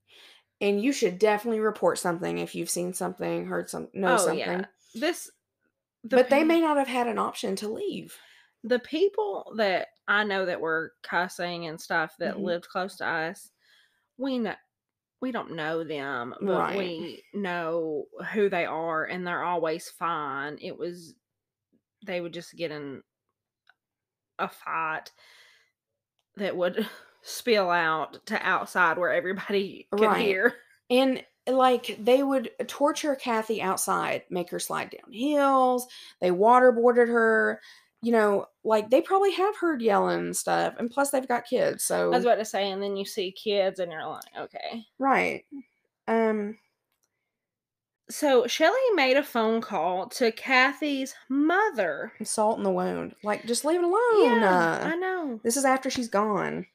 And 0.61 0.81
you 0.81 0.91
should 0.91 1.19
definitely 1.19 1.59
report 1.61 1.97
something 1.99 2.37
if 2.37 2.53
you've 2.55 2.69
seen 2.69 2.93
something, 2.93 3.45
heard 3.47 3.69
some, 3.69 3.89
know 3.93 4.15
oh 4.15 4.17
something. 4.17 4.65
yeah. 4.65 4.65
This, 4.93 5.29
the 6.03 6.19
But 6.19 6.29
they 6.29 6.43
may 6.43 6.61
not 6.61 6.77
have 6.77 6.87
had 6.87 7.07
an 7.07 7.17
option 7.17 7.55
to 7.57 7.67
leave. 7.67 8.19
the 8.63 8.79
people 8.79 9.53
that 9.57 9.89
I 10.07 10.23
know 10.23 10.45
that 10.45 10.61
were 10.61 10.93
cussing 11.03 11.65
and 11.67 11.79
stuff 11.79 12.15
that 12.19 12.39
Mhm. 12.39 12.43
lived 12.43 12.67
close 12.67 12.97
to 12.97 13.07
us, 13.07 13.51
we 14.17 14.39
know 14.39 14.55
we 15.21 15.31
don't 15.31 15.53
know 15.55 15.83
them, 15.83 16.35
but 16.41 16.69
Right. 16.69 16.73
we 16.73 17.23
know 17.33 18.07
who 18.33 18.49
they 18.49 18.65
are 18.65 19.05
and 19.05 19.27
they're 19.27 19.43
always 19.43 19.89
fine. 19.89 20.57
It 20.61 20.77
was 20.77 21.15
they 22.05 22.21
would 22.21 22.33
just 22.33 22.55
get 22.55 22.71
in 22.71 23.03
a 24.39 24.47
fight 24.49 25.11
that 26.35 26.55
would 26.55 26.87
spill 27.21 27.69
out 27.69 28.25
to 28.27 28.39
outside 28.47 28.97
where 28.97 29.11
everybody 29.13 29.87
could 29.91 30.01
Right. 30.01 30.21
hear. 30.21 30.55
And 30.89 31.23
like 31.47 31.97
they 31.99 32.21
would 32.23 32.51
torture 32.67 33.15
Kathy 33.15 33.61
outside, 33.61 34.23
make 34.29 34.49
her 34.51 34.59
slide 34.59 34.91
down 34.91 35.11
hills. 35.11 35.87
They 36.21 36.29
waterboarded 36.31 37.07
her. 37.07 37.61
You 38.01 38.13
know, 38.13 38.45
like 38.63 38.89
they 38.89 39.01
probably 39.01 39.33
have 39.33 39.57
heard 39.57 39.81
yelling 39.81 40.19
and 40.19 40.37
stuff. 40.37 40.75
And 40.79 40.89
plus, 40.89 41.09
they've 41.11 41.27
got 41.27 41.45
kids. 41.45 41.83
So 41.83 42.05
I 42.05 42.15
was 42.15 42.23
about 42.23 42.35
to 42.35 42.45
say, 42.45 42.71
and 42.71 42.81
then 42.81 42.95
you 42.95 43.03
see 43.03 43.31
kids 43.33 43.79
and 43.79 43.91
you're 43.91 44.05
like, 44.07 44.23
okay. 44.39 44.85
right. 44.99 45.43
Um. 46.07 46.57
So 48.09 48.47
Shelly 48.47 48.79
made 48.95 49.17
a 49.17 49.23
phone 49.23 49.61
call 49.61 50.07
to 50.09 50.31
Kathy's 50.31 51.13
mother. 51.29 52.13
Salt 52.23 52.57
in 52.57 52.63
the 52.63 52.71
wound. 52.71 53.15
Like, 53.23 53.45
just 53.45 53.65
leave 53.65 53.81
it 53.81 53.83
alone. 53.83 54.41
Yeah, 54.41 54.79
uh, 54.81 54.87
I 54.87 54.95
know. 54.95 55.39
This 55.43 55.57
is 55.57 55.65
after 55.65 55.89
she's 55.91 56.07
gone. 56.07 56.65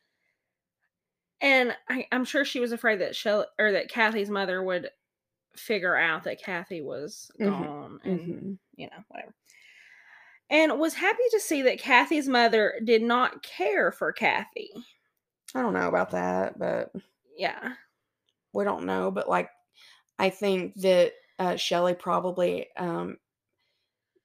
And 1.45 1.77
I, 1.91 2.07
I'm 2.11 2.25
sure 2.25 2.43
she 2.47 2.59
was 2.59 2.73
afraid 2.73 3.01
that 3.03 3.15
Shelley 3.15 3.45
or 3.59 3.73
that 3.73 3.91
Kathy's 3.91 4.31
mother 4.31 4.63
would 4.63 4.89
figure 5.55 5.95
out 5.95 6.25
that 6.25 6.43
Kathy 6.43 6.81
was 6.81 7.31
Mhm, 7.39 7.63
gone 7.63 8.01
and 8.03 8.19
Mhm. 8.19 8.59
you 8.77 8.87
know, 8.87 9.05
whatever. 9.09 9.35
And 10.49 10.79
was 10.79 10.95
happy 10.95 11.23
to 11.33 11.41
see 11.41 11.61
that 11.63 11.79
Kathy's 11.79 12.29
mother 12.29 12.81
did 12.83 13.03
not 13.03 13.43
care 13.43 13.93
for 13.93 14.11
Kathy. 14.11 14.71
I 15.55 15.61
don't 15.61 15.75
know 15.75 15.89
about 15.89 16.13
that, 16.13 16.59
but 16.59 16.93
Yeah. 17.37 17.75
we 18.55 18.65
don't 18.65 18.87
know. 18.87 19.11
But 19.11 19.29
like, 19.29 19.51
I 20.19 20.31
think 20.31 20.75
that 20.77 21.13
uh, 21.39 21.57
Shelly 21.57 21.95
probably 21.95 22.69
um, 22.77 23.19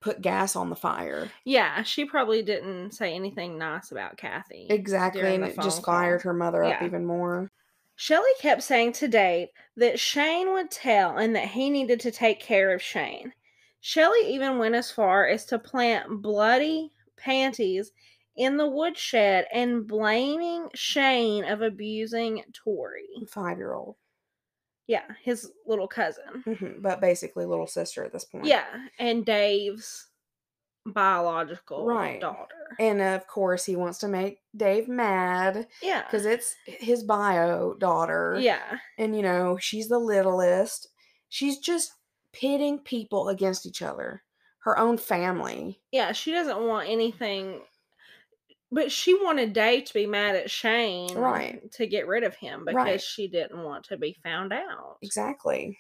put 0.02 0.22
gas 0.22 0.56
on 0.56 0.70
the 0.70 0.76
fire. 0.76 1.30
Yeah, 1.46 1.84
she 1.84 2.06
probably 2.06 2.42
didn't 2.42 2.92
say 2.92 3.14
anything 3.14 3.58
nice 3.58 3.92
about 3.92 4.18
Kathy. 4.18 4.68
Exactly, 4.70 5.36
and 5.36 5.44
it 5.44 5.56
just 5.62 5.84
call. 5.84 5.96
fired 5.96 6.22
her 6.22 6.34
mother 6.34 6.64
up 6.64 6.82
even 6.82 7.06
more. 7.06 7.52
Shelley 7.96 8.32
kept 8.40 8.64
saying 8.64 8.94
to 8.94 9.10
Dave 9.10 9.50
that 9.76 10.00
Shane 10.00 10.54
would 10.54 10.72
tell 10.72 11.18
and 11.18 11.36
that 11.36 11.50
he 11.50 11.70
needed 11.70 12.00
to 12.02 12.12
take 12.12 12.40
care 12.40 12.74
of 12.74 12.82
Shane. 12.82 13.34
Shelley 13.82 14.34
even 14.34 14.58
went 14.58 14.76
as 14.76 14.90
far 14.90 15.28
as 15.28 15.46
to 15.48 15.60
plant 15.60 16.22
bloody 16.22 16.92
panties 17.18 17.92
in 18.38 18.56
the 18.56 18.70
woodshed 18.70 19.48
and 19.52 19.86
blaming 19.86 20.70
Shane 20.74 21.44
of 21.44 21.62
abusing 21.62 22.42
Tori. 22.54 23.10
Five 23.28 23.58
year 23.58 23.74
old, 23.74 23.98
Yeah, 24.89 25.06
his 25.23 25.52
little 25.67 25.88
cousin. 25.88 26.41
hmm 26.45 26.82
but 26.82 26.99
basically 26.99 27.45
little 27.45 27.67
sister 27.67 28.04
at 28.04 28.12
this 28.12 28.25
point. 28.25 28.45
Yeah, 28.45 28.65
and 28.97 29.23
Dave's 29.25 30.08
biological 30.86 31.86
Right. 31.86 32.19
daughter. 32.19 32.56
and 32.80 33.02
of 33.02 33.28
course 33.28 33.65
he 33.65 33.75
wants 33.75 33.99
to 33.99 34.08
make 34.08 34.39
Dave 34.56 34.88
mad 34.88 35.67
Yeah. 35.82 36.04
because 36.04 36.25
it's 36.25 36.56
his 36.65 37.04
bio 37.04 37.73
daughter. 37.75 38.38
Yeah. 38.39 38.80
and 38.97 39.15
you 39.15 39.21
know 39.21 39.58
she's 39.58 39.88
the 39.89 39.99
littlest 39.99 40.88
she's 41.30 41.60
just 41.60 41.93
pitting 42.34 42.80
people 42.80 43.30
against 43.30 43.65
each 43.65 43.82
other 43.82 44.23
her 44.63 44.78
own 44.80 44.97
family 44.97 45.80
Yeah, 45.91 46.12
she 46.13 46.32
doesn't 46.32 46.65
want 46.65 46.89
anything 46.89 47.62
but 48.72 48.92
she 48.92 49.14
wanted 49.14 49.54
Dave 49.54 49.86
to 49.86 49.94
be 49.94 50.06
mad 50.06 50.36
at 50.36 50.52
Shane 50.52 51.18
Right. 51.18 51.72
to 51.74 51.88
get 51.88 52.08
rid 52.08 52.24
of 52.24 52.36
him 52.36 52.66
because 52.66 52.76
Right. 52.76 53.02
she 53.02 53.28
didn't 53.28 53.64
want 53.64 53.86
to 53.86 53.98
be 53.98 54.16
found 54.24 54.54
out. 54.54 54.98
Exactly. 55.02 55.78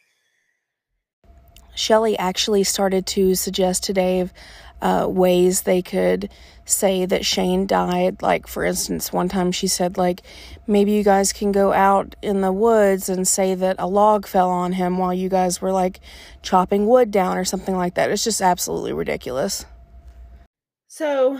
Shelly 1.75 2.17
actually 2.17 2.63
started 2.63 3.05
to 3.07 3.35
suggest 3.35 3.83
to 3.85 3.93
Dave 3.93 4.33
uh, 4.81 5.07
ways 5.09 5.61
they 5.63 5.81
could 5.81 6.29
say 6.65 7.05
that 7.05 7.25
Shane 7.25 7.67
died. 7.67 8.21
Like, 8.21 8.47
for 8.47 8.63
instance, 8.63 9.11
one 9.13 9.29
time 9.29 9.51
she 9.51 9.67
said, 9.67 9.97
like, 9.97 10.21
maybe 10.67 10.91
you 10.91 11.03
guys 11.03 11.33
can 11.33 11.51
go 11.51 11.73
out 11.73 12.15
in 12.21 12.41
the 12.41 12.51
woods 12.51 13.09
and 13.09 13.27
say 13.27 13.55
that 13.55 13.75
a 13.79 13.87
log 13.87 14.25
fell 14.25 14.49
on 14.49 14.73
him 14.73 14.97
while 14.97 15.13
you 15.13 15.29
guys 15.29 15.61
were, 15.61 15.71
like, 15.71 15.99
chopping 16.41 16.87
wood 16.87 17.11
down 17.11 17.37
or 17.37 17.45
something 17.45 17.75
like 17.75 17.95
that. 17.95 18.09
It's 18.09 18.23
just 18.23 18.41
absolutely 18.41 18.93
ridiculous. 18.93 19.65
So 20.87 21.39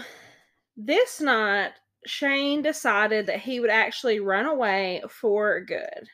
this 0.82 1.20
night, 1.20 1.74
Shane 2.06 2.62
decided 2.62 3.26
that 3.26 3.42
he 3.42 3.60
would 3.60 3.70
actually 3.70 4.22
run 4.22 4.46
away 4.46 5.04
for 5.10 5.60
good. 5.60 6.08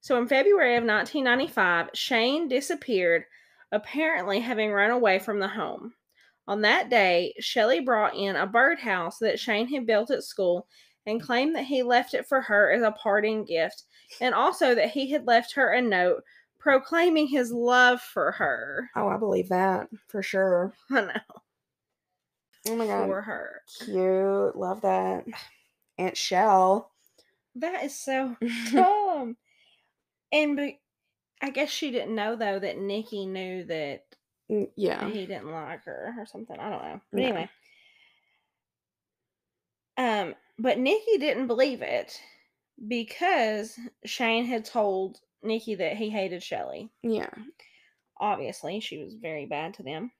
So 0.00 0.18
in 0.18 0.26
February 0.26 0.74
of 0.76 0.84
1995, 0.84 1.90
Shane 1.94 2.48
disappeared, 2.48 3.24
apparently 3.70 4.40
having 4.40 4.72
run 4.72 4.90
away 4.90 5.20
from 5.20 5.38
the 5.38 5.48
home. 5.48 5.94
On 6.48 6.60
that 6.62 6.90
day, 6.90 7.32
Shelley 7.38 7.80
brought 7.80 8.16
in 8.16 8.34
a 8.34 8.46
birdhouse 8.46 9.18
that 9.18 9.38
Shane 9.38 9.68
had 9.68 9.86
built 9.86 10.10
at 10.10 10.24
school 10.24 10.66
and 11.06 11.22
claimed 11.22 11.54
that 11.54 11.64
he 11.64 11.84
left 11.84 12.14
it 12.14 12.26
for 12.26 12.40
her 12.40 12.72
as 12.72 12.82
a 12.82 12.90
parting 12.92 13.44
gift, 13.44 13.84
and 14.20 14.34
also 14.34 14.74
that 14.74 14.90
he 14.90 15.10
had 15.10 15.26
left 15.26 15.54
her 15.54 15.72
a 15.72 15.80
note 15.80 16.22
proclaiming 16.58 17.28
his 17.28 17.52
love 17.52 18.00
for 18.00 18.32
her. 18.32 18.90
Oh, 18.96 19.06
I 19.06 19.16
believe 19.16 19.48
that 19.50 19.88
for 20.08 20.22
sure. 20.22 20.72
I 20.90 21.02
know. 21.02 21.42
Oh 22.68 22.76
my 22.76 22.86
god. 22.86 23.06
For 23.08 23.22
her. 23.22 23.62
Cute. 23.84 24.56
Love 24.56 24.80
that. 24.82 25.24
Aunt 25.98 26.16
Shell. 26.16 26.90
That 27.56 27.84
is 27.84 27.94
so 27.98 28.36
dumb. 28.72 29.36
And 30.32 30.56
be, 30.56 30.80
I 31.40 31.50
guess 31.50 31.70
she 31.70 31.90
didn't 31.90 32.14
know 32.14 32.36
though 32.36 32.58
that 32.58 32.78
Nikki 32.78 33.26
knew 33.26 33.64
that 33.64 34.02
Mm, 34.50 34.68
Yeah. 34.76 35.08
he 35.08 35.26
didn't 35.26 35.50
like 35.50 35.84
her 35.86 36.14
or 36.16 36.24
something. 36.26 36.56
I 36.58 36.70
don't 36.70 36.82
know. 36.82 37.00
But 37.12 37.18
No. 37.20 37.24
anyway. 37.26 37.48
Um, 39.96 40.34
but 40.58 40.78
Nikki 40.78 41.18
didn't 41.18 41.46
believe 41.48 41.82
it 41.82 42.20
because 42.86 43.78
Shane 44.04 44.44
had 44.44 44.64
told 44.64 45.18
Nikki 45.42 45.74
that 45.76 45.96
he 45.96 46.10
hated 46.10 46.42
Shelly. 46.42 46.90
Yeah. 47.02 47.30
Obviously, 48.20 48.80
she 48.80 49.02
was 49.02 49.14
very 49.14 49.46
bad 49.46 49.74
to 49.74 49.82
them. 49.82 50.12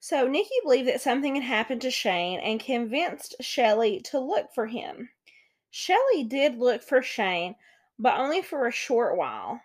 So 0.00 0.26
Nikki 0.28 0.54
believed 0.62 0.88
that 0.88 1.00
something 1.00 1.34
had 1.34 1.44
happened 1.44 1.82
to 1.82 1.90
Shane 1.90 2.38
and 2.40 2.60
convinced 2.60 3.34
Shelly 3.40 4.00
to 4.02 4.18
look 4.20 4.52
for 4.54 4.66
him. 4.66 5.10
Shelly 5.70 6.24
did 6.24 6.56
look 6.56 6.82
for 6.82 7.02
Shane, 7.02 7.56
but 7.98 8.18
only 8.18 8.40
for 8.42 8.66
a 8.66 8.72
short 8.72 9.16
while, 9.16 9.60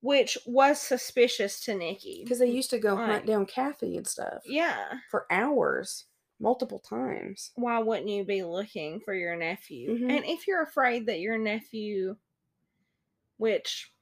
which 0.00 0.38
was 0.46 0.80
suspicious 0.80 1.60
to 1.64 1.74
Nikki. 1.74 2.22
Because 2.24 2.38
they 2.38 2.50
used 2.50 2.70
to 2.70 2.78
go 2.78 2.96
Right. 2.96 3.06
hunt 3.06 3.26
down 3.26 3.46
Kathy 3.46 3.96
and 3.96 4.06
stuff 4.06 4.42
Yeah. 4.46 5.00
for 5.10 5.26
hours, 5.30 6.06
multiple 6.40 6.78
times. 6.78 7.52
Why 7.54 7.78
wouldn't 7.78 8.08
you 8.08 8.24
be 8.24 8.42
looking 8.42 9.00
for 9.00 9.12
your 9.14 9.36
nephew? 9.36 9.96
Mhm. 9.98 10.10
And 10.10 10.24
if 10.24 10.46
you're 10.46 10.62
afraid 10.62 11.06
that 11.06 11.20
your 11.20 11.36
nephew, 11.38 12.16
which 13.36 13.92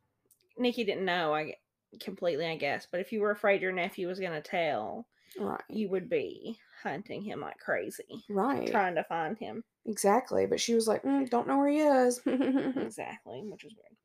Nikki 0.56 0.84
didn't 0.84 1.04
know, 1.04 1.34
I 1.34 1.56
completely, 2.00 2.46
I 2.46 2.56
guess, 2.56 2.86
but 2.86 3.00
if 3.00 3.12
you 3.12 3.20
were 3.20 3.30
afraid 3.32 3.62
your 3.62 3.72
nephew 3.72 4.06
was 4.06 4.20
going 4.20 4.32
to 4.32 4.48
tell, 4.48 5.08
Right. 5.38 5.60
you 5.68 5.88
would 5.90 6.08
be 6.08 6.58
hunting 6.82 7.22
him 7.22 7.40
like 7.40 7.58
crazy, 7.58 8.24
Right. 8.28 8.70
trying 8.70 8.94
to 8.96 9.04
find 9.04 9.36
him. 9.38 9.64
Exactly. 9.86 10.46
But 10.46 10.60
she 10.60 10.74
was 10.74 10.86
like, 10.88 11.02
mm, 11.02 11.28
don't 11.30 11.46
know 11.48 11.58
where 11.58 11.68
he 11.68 11.78
is. 11.80 12.20
Exactly, 12.26 13.42
which 13.44 13.64
was 13.64 13.74
weird. 13.74 13.96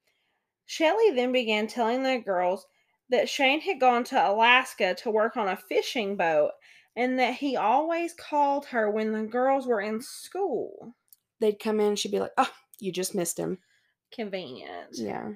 Shelley 0.65 1.12
then 1.12 1.32
began 1.32 1.67
telling 1.67 2.04
the 2.04 2.17
girls 2.20 2.65
that 3.10 3.28
Shane 3.30 3.62
had 3.62 3.80
gone 3.80 4.04
to 4.06 4.30
Alaska 4.30 4.96
to 4.96 5.12
work 5.12 5.36
on 5.38 5.48
a 5.50 5.58
fishing 5.58 6.15
boat 6.15 6.52
and 6.96 7.20
that 7.20 7.36
he 7.36 7.56
always 7.58 8.13
called 8.13 8.65
her 8.67 8.89
when 8.89 9.12
the 9.12 9.24
girls 9.24 9.67
were 9.67 9.82
in 9.82 10.02
school. 10.02 10.96
They'd 11.39 11.60
come 11.60 11.80
in, 11.80 11.96
she'd 11.96 12.12
be 12.12 12.20
like, 12.20 12.32
oh, 12.38 12.50
you 12.80 12.91
just 12.91 13.15
missed 13.15 13.38
him. 13.38 13.58
Convenient. 14.13 14.89
Yeah. 14.94 15.30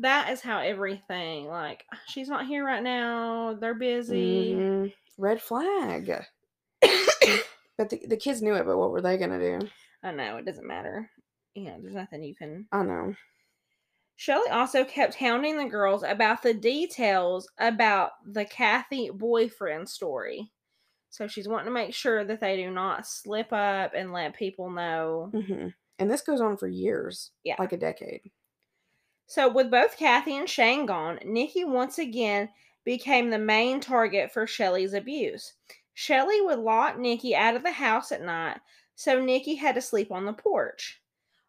That 0.00 0.30
is 0.32 0.40
how 0.40 0.60
everything, 0.60 1.46
like, 1.46 1.84
she's 2.06 2.28
not 2.28 2.46
here 2.46 2.64
right 2.64 2.82
now, 2.82 3.54
they're 3.60 3.74
busy. 3.74 4.54
Mhm. 4.54 4.92
Red 5.18 5.40
flag. 5.40 6.24
But 7.78 7.88
the, 7.88 8.06
the 8.08 8.16
kids 8.18 8.42
knew 8.42 8.52
it, 8.56 8.66
but 8.66 8.76
what 8.76 8.90
were 8.90 9.00
they 9.00 9.16
going 9.16 9.30
to 9.30 9.58
do? 9.58 9.68
I 10.02 10.10
know, 10.12 10.36
it 10.36 10.44
doesn't 10.44 10.66
matter. 10.66 11.10
You 11.54 11.64
know, 11.64 11.78
there's 11.80 11.94
nothing 11.94 12.22
you 12.22 12.34
can 12.34 12.66
I 12.70 12.82
know. 12.82 13.14
Shelley 14.16 14.50
also 14.50 14.84
kept 14.84 15.14
hounding 15.14 15.56
the 15.56 15.64
girls 15.64 16.02
about 16.02 16.42
the 16.42 16.52
details 16.52 17.48
about 17.58 18.10
the 18.26 18.44
Kathy 18.44 19.08
boyfriend 19.08 19.88
story. 19.88 20.50
So 21.08 21.26
she's 21.26 21.48
wanting 21.48 21.66
to 21.68 21.72
make 21.72 21.94
sure 21.94 22.22
that 22.22 22.38
they 22.38 22.56
do 22.56 22.70
not 22.70 23.06
slip 23.06 23.50
up 23.50 23.92
and 23.94 24.12
let 24.12 24.34
people 24.34 24.68
know. 24.68 25.30
hmm 25.32 25.68
And 25.98 26.10
this 26.10 26.20
goes 26.20 26.42
on 26.42 26.58
for 26.58 26.68
years. 26.68 27.30
Yeah. 27.44 27.56
Like 27.58 27.72
a 27.72 27.78
decade. 27.78 28.30
So 29.30 29.48
with 29.48 29.70
both 29.70 29.96
Kathy 29.96 30.36
and 30.36 30.50
Shane 30.50 30.86
gone, 30.86 31.20
Nikki 31.24 31.62
once 31.62 32.00
again 32.00 32.48
became 32.84 33.30
the 33.30 33.38
main 33.38 33.78
target 33.80 34.32
for 34.32 34.44
Shelley's 34.44 34.92
abuse. 34.92 35.52
Shelley 35.94 36.40
would 36.40 36.58
lock 36.58 36.98
Nikki 36.98 37.36
out 37.36 37.54
of 37.54 37.62
the 37.62 37.70
house 37.70 38.10
at 38.10 38.24
night, 38.24 38.58
so 38.96 39.24
Nikki 39.24 39.54
had 39.54 39.76
to 39.76 39.80
sleep 39.80 40.10
on 40.10 40.24
the 40.24 40.32
porch. 40.32 41.00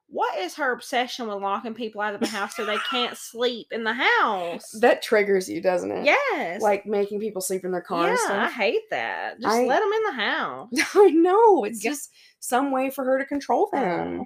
What 0.06 0.38
is 0.38 0.54
her 0.58 0.74
obsession 0.74 1.28
with 1.28 1.42
locking 1.42 1.74
people 1.74 2.02
out 2.02 2.14
of 2.14 2.20
the 2.20 2.28
house 2.28 2.56
so 2.56 2.66
they 2.66 2.78
can't 2.88 3.18
sleep 3.18 3.66
in 3.72 3.84
the 3.84 3.96
house? 3.96 4.70
That 4.80 5.02
triggers 5.02 5.50
you, 5.50 5.60
doesn't 5.60 5.92
it? 5.92 6.06
yes. 6.06 6.62
Like 6.62 6.86
making 6.86 7.20
people 7.20 7.42
sleep 7.42 7.66
in 7.66 7.72
their 7.72 7.82
car 7.82 8.10
and 8.10 8.20
yeah, 8.30 8.44
I 8.44 8.52
hate 8.52 8.92
that. 8.92 9.42
Just 9.42 9.56
I- 9.56 9.66
let 9.66 9.80
them 9.80 9.92
in 9.92 10.04
the 10.04 10.22
house. 10.22 10.70
I 10.96 11.10
know. 11.10 11.64
It's 11.64 11.82
just 11.82 12.12
some 12.40 12.70
way 12.70 12.92
for 12.92 13.04
her 13.06 13.18
to 13.18 13.26
control 13.26 13.70
them. 13.74 14.20
Uh-huh. 14.20 14.26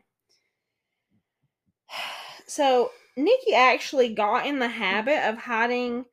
So 2.47 2.91
Nikki 3.17 3.53
actually 3.53 4.13
got 4.13 4.45
in 4.45 4.59
the 4.59 4.67
habit 4.67 5.27
of 5.29 5.37
hiding 5.37 6.05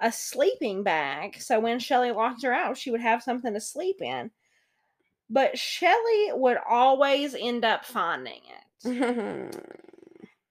a 0.00 0.10
sleeping 0.10 0.82
bag. 0.82 1.40
So 1.40 1.60
when 1.60 1.78
Shelly 1.78 2.10
locked 2.10 2.42
her 2.42 2.52
out, 2.52 2.76
she 2.78 2.90
would 2.90 3.00
have 3.00 3.22
something 3.22 3.52
to 3.54 3.60
sleep 3.60 4.00
in. 4.00 4.30
But 5.30 5.58
Shelly 5.58 6.30
would 6.32 6.58
always 6.68 7.34
end 7.34 7.64
up 7.64 7.84
finding 7.84 8.40
it. 8.84 9.56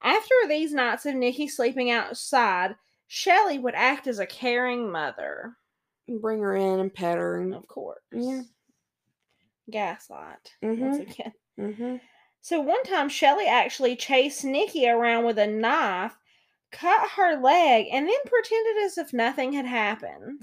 After 0.03 0.35
these 0.47 0.73
nights 0.73 1.05
of 1.05 1.15
Nikki 1.15 1.47
sleeping 1.47 1.89
outside, 1.91 2.75
Shelly 3.07 3.59
would 3.59 3.75
act 3.75 4.07
as 4.07 4.19
a 4.19 4.25
caring 4.25 4.91
mother. 4.91 5.55
Bring 6.19 6.39
her 6.39 6.55
in 6.55 6.79
and 6.79 6.93
pet 6.93 7.17
her. 7.17 7.39
And, 7.39 7.53
Of 7.53 7.67
course. 7.67 7.99
Yeah. 8.11 8.41
Gaslight. 9.69 10.53
Once 10.61 10.97
Mhm. 10.97 11.01
again. 11.11 11.33
hmm 11.57 11.95
So 12.43 12.59
one 12.59 12.83
time 12.83 13.07
Shelly 13.07 13.47
actually 13.47 13.95
chased 13.95 14.43
Nikki 14.43 14.85
around 14.85 15.23
with 15.23 15.39
a 15.39 15.47
knife, 15.47 16.17
cut 16.73 17.11
her 17.11 17.41
leg, 17.41 17.85
and 17.89 18.05
then 18.05 18.19
pretended 18.25 18.83
as 18.83 18.97
if 18.97 19.13
nothing 19.13 19.53
had 19.53 19.65
happened. 19.65 20.41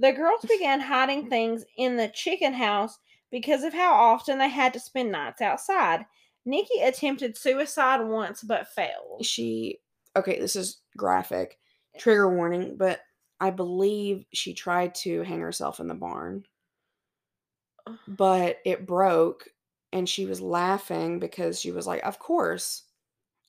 The 0.00 0.10
girls 0.10 0.44
began 0.48 0.80
hiding 0.80 1.30
things 1.30 1.64
in 1.76 1.96
the 1.96 2.08
chicken 2.08 2.52
house 2.52 2.98
because 3.30 3.62
of 3.62 3.72
how 3.72 3.92
often 3.94 4.38
they 4.38 4.48
had 4.48 4.72
to 4.72 4.80
spend 4.80 5.12
nights 5.12 5.40
outside. 5.40 6.04
Nikki 6.44 6.80
attempted 6.80 7.36
suicide 7.36 8.00
once 8.00 8.42
but 8.42 8.66
failed. 8.66 9.24
She, 9.24 9.78
okay, 10.16 10.40
this 10.40 10.56
is 10.56 10.80
graphic. 10.96 11.58
Trigger 11.96 12.28
warning, 12.28 12.76
but 12.76 13.02
I 13.38 13.50
believe 13.50 14.24
she 14.34 14.52
tried 14.52 14.96
to 14.96 15.22
hang 15.22 15.38
herself 15.38 15.78
in 15.78 15.86
the 15.86 15.94
barn. 15.94 16.44
But 18.08 18.58
it 18.64 18.84
broke 18.84 19.48
and 19.92 20.08
she 20.08 20.26
was 20.26 20.40
laughing 20.40 21.18
because 21.18 21.60
she 21.60 21.70
was 21.70 21.86
like, 21.86 22.04
Of 22.04 22.18
course, 22.18 22.84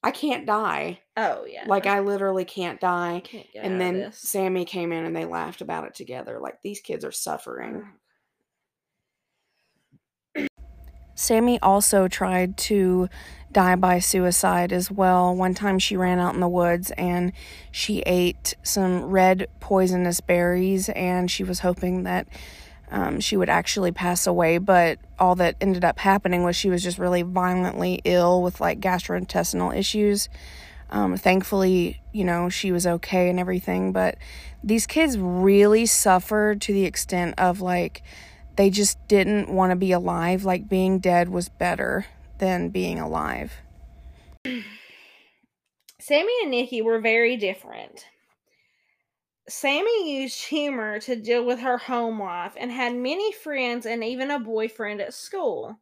I 0.04 0.12
can't 0.12 0.46
die. 0.46 1.02
Oh 1.18 1.46
yeah. 1.46 1.66
Like, 1.68 1.86
I 1.86 2.00
literally 2.00 2.46
can't 2.46 2.80
die. 2.80 3.22
can't 3.24 3.52
get 3.52 3.66
And 3.66 3.80
then 3.82 4.00
this. 4.00 4.18
Sammy 4.18 4.66
came 4.66 4.92
in 4.92 5.06
and 5.06 5.16
they 5.16 5.26
laughed 5.26 5.62
about 5.62 5.86
it 5.86 5.96
together. 5.96 6.40
Like, 6.40 6.62
these 6.64 6.80
kids 6.80 7.04
are 7.04 7.12
suffering. 7.12 7.84
Oh, 10.38 10.46
Sammy 11.16 11.60
also 11.60 12.08
tried 12.08 12.56
to 12.58 13.10
die 13.52 13.76
by 13.76 14.00
suicide 14.00 14.72
as 14.72 14.90
well. 14.90 15.36
One 15.36 15.54
time 15.54 15.78
she 15.78 15.98
ran 15.98 16.18
out 16.18 16.34
in 16.34 16.40
the 16.40 16.48
woods 16.48 16.92
and 16.92 17.34
she 17.72 18.00
ate 18.06 18.56
some 18.64 19.04
red 19.04 19.48
poisonous 19.60 20.22
berries 20.22 20.88
and 20.90 21.30
she 21.30 21.44
was 21.44 21.60
hoping 21.60 22.04
that 22.04 22.28
um, 22.92 23.20
she 23.20 23.38
would 23.38 23.50
actually 23.50 23.92
pass 23.92 24.28
away. 24.28 24.58
But 24.58 25.00
all 25.18 25.36
that 25.36 25.56
ended 25.62 25.84
up 25.84 26.00
happening 26.00 26.44
was 26.44 26.56
she 26.56 26.70
was 26.70 26.84
just 26.84 26.98
really 26.98 27.22
violently 27.22 28.02
ill 28.04 28.42
with 28.42 28.60
like 28.60 28.80
gastrointestinal 28.80 29.76
issues. 29.76 30.30
Um, 30.92 31.18
thankfully, 31.18 32.02
you 32.12 32.24
know, 32.24 32.50
she 32.50 32.72
was 32.72 32.88
okay 32.88 33.30
and 33.30 33.40
everything. 33.40 33.92
But 33.92 34.18
these 34.64 34.88
kids 34.88 35.18
really 35.18 35.86
suffered 35.86 36.62
to 36.62 36.74
the 36.74 36.86
extent 36.86 37.36
of 37.38 37.62
like, 37.62 38.02
they 38.56 38.70
just 38.70 38.98
didn't 39.08 39.50
want 39.50 39.72
to 39.72 39.76
be 39.76 39.92
alive. 39.92 40.44
Like 40.44 40.68
being 40.68 41.00
dead 41.00 41.30
was 41.30 41.48
better 41.48 42.08
than 42.40 42.70
being 42.70 43.00
alive. 43.00 43.54
Sammy 46.00 46.34
and 46.42 46.52
Nikki 46.52 46.82
were 46.82 47.00
very 47.00 47.38
different. 47.38 48.06
Sammy 49.50 50.22
used 50.22 50.46
humor 50.46 51.00
to 51.02 51.16
deal 51.16 51.44
with 51.46 51.60
her 51.60 51.78
home 51.78 52.20
life 52.22 52.54
and 52.58 52.72
had 52.72 52.96
many 52.96 53.32
friends 53.34 53.86
and 53.86 54.04
even 54.04 54.32
a 54.32 54.40
boyfriend 54.40 55.02
at 55.02 55.14
school. 55.14 55.80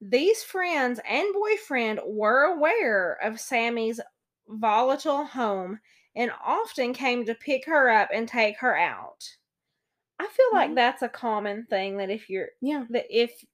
These 0.00 0.44
friends 0.44 1.00
and 1.06 1.32
boyfriend 1.34 2.00
were 2.06 2.44
aware 2.44 3.14
of 3.14 3.40
Sammy's 3.40 4.00
volatile 4.48 5.24
home 5.26 5.80
and 6.16 6.32
often 6.44 6.94
came 6.94 7.24
to 7.26 7.34
pick 7.34 7.66
her 7.66 7.90
up 7.90 8.10
and 8.12 8.28
take 8.28 8.58
her 8.60 8.76
out. 8.76 9.36
I 10.18 10.26
feel 10.28 10.52
like 10.52 10.74
Mhm. 10.74 10.74
that's 10.74 11.02
a 11.02 11.08
common 11.08 11.66
thing 11.66 11.96
that 11.96 12.10
if 12.10 12.28
you're 12.30 12.50
Yeah. 12.60 12.86
that 12.90 13.06
if 13.10 13.44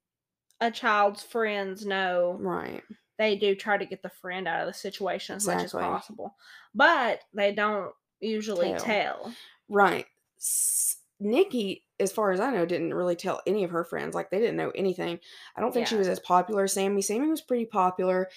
a 0.61 0.71
child's 0.71 1.23
friends 1.23 1.87
know 1.87 2.43
Right. 2.43 2.85
they 3.19 3.37
do 3.37 3.55
try 3.57 3.79
to 3.79 3.87
get 3.87 4.03
the 4.03 4.11
friend 4.11 4.49
out 4.49 4.63
of 4.63 4.67
the 4.69 4.75
situation 4.75 5.37
as 5.37 5.45
much 5.45 5.65
as 5.65 5.75
possible. 5.75 6.37
But 6.75 7.25
they 7.35 7.55
don't 7.55 7.95
usually 8.21 8.71
Tell. 8.71 8.81
tell. 8.81 9.33
Right. 9.69 10.07
S- 10.39 10.97
Nikki, 11.19 11.85
as 11.99 12.13
far 12.13 12.31
as 12.31 12.41
I 12.41 12.51
know, 12.51 12.67
didn't 12.67 12.93
really 12.93 13.17
tell 13.17 13.41
any 13.47 13.65
of 13.65 13.71
her 13.71 13.85
friends. 13.85 14.15
Like 14.15 14.31
they 14.31 14.39
didn't 14.39 14.57
know 14.57 14.71
anything. 14.75 15.19
I 15.57 15.61
don't 15.61 15.73
think 15.73 15.87
she 15.87 15.97
was 15.97 16.09
as 16.09 16.21
popular 16.21 16.65
as 16.65 16.75
Sammy. 16.75 17.01
Sammy 17.01 17.29
was 17.29 17.41
pretty 17.41 17.65
popular, 17.65 18.29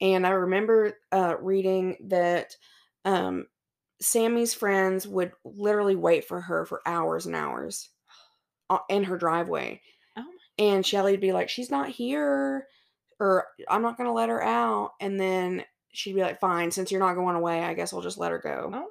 and 0.00 0.26
I 0.26 0.30
remember 0.30 0.94
uh, 1.10 1.34
reading 1.40 1.96
that 2.04 2.56
um, 3.04 3.46
Sammy's 4.00 4.54
friends 4.54 5.06
would 5.06 5.32
literally 5.44 5.96
wait 5.96 6.26
for 6.26 6.40
her 6.40 6.64
for 6.64 6.80
hours 6.86 7.26
and 7.26 7.34
hours 7.34 7.90
in 8.88 9.04
her 9.04 9.18
driveway. 9.18 9.80
Oh 10.16 10.24
And 10.58 10.86
Shelly'd 10.86 11.20
be 11.20 11.32
like, 11.32 11.48
"She's 11.48 11.72
not 11.72 11.88
here," 11.88 12.68
or 13.18 13.46
"I'm 13.68 13.82
not 13.82 13.96
gonna 13.96 14.12
let 14.12 14.28
her 14.28 14.42
out," 14.42 14.92
and 15.00 15.18
then 15.18 15.64
she'd 15.92 16.14
be 16.14 16.22
like, 16.22 16.38
"Fine, 16.38 16.70
since 16.70 16.92
you're 16.92 17.00
not 17.00 17.14
going 17.14 17.34
away, 17.34 17.64
I 17.64 17.74
guess 17.74 17.92
I'll 17.92 18.00
just 18.00 18.18
let 18.18 18.30
her 18.30 18.38
go." 18.38 18.70
Oh. 18.72 18.88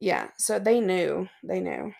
Yeah, 0.00 0.28
so 0.36 0.58
they 0.58 0.80
knew. 0.80 1.28
They 1.42 1.60
knew. 1.60 1.92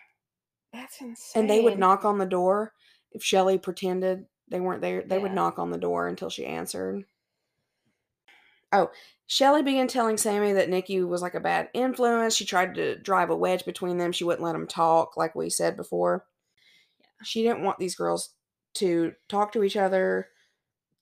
That's 0.73 1.01
insane. 1.01 1.41
And 1.41 1.49
they 1.49 1.61
would 1.61 1.79
knock 1.79 2.05
on 2.05 2.17
the 2.17 2.25
door 2.25 2.73
if 3.11 3.23
Shelly 3.23 3.57
pretended 3.57 4.25
they 4.49 4.59
weren't 4.59 4.81
there. 4.81 5.03
They 5.03 5.17
would 5.17 5.33
knock 5.33 5.59
on 5.59 5.71
the 5.71 5.77
door 5.77 6.07
until 6.07 6.29
she 6.29 6.45
answered. 6.45 7.05
Oh, 8.71 8.91
Shelly 9.25 9.63
began 9.63 9.87
telling 9.87 10.17
Sammy 10.17 10.53
that 10.53 10.69
Nikki 10.69 11.01
was 11.01 11.21
like 11.21 11.35
a 11.35 11.39
bad 11.39 11.69
influence. 11.73 12.35
She 12.35 12.45
tried 12.45 12.75
to 12.75 12.97
drive 12.97 13.29
a 13.29 13.35
wedge 13.35 13.65
between 13.65 13.97
them. 13.97 14.11
She 14.11 14.23
wouldn't 14.23 14.43
let 14.43 14.53
them 14.53 14.67
talk, 14.67 15.17
like 15.17 15.35
we 15.35 15.49
said 15.49 15.75
before. 15.75 16.25
Yeah. 16.99 17.07
She 17.23 17.43
didn't 17.43 17.63
want 17.63 17.79
these 17.79 17.95
girls 17.95 18.33
to 18.75 19.13
talk 19.27 19.51
to 19.53 19.63
each 19.63 19.75
other 19.77 20.27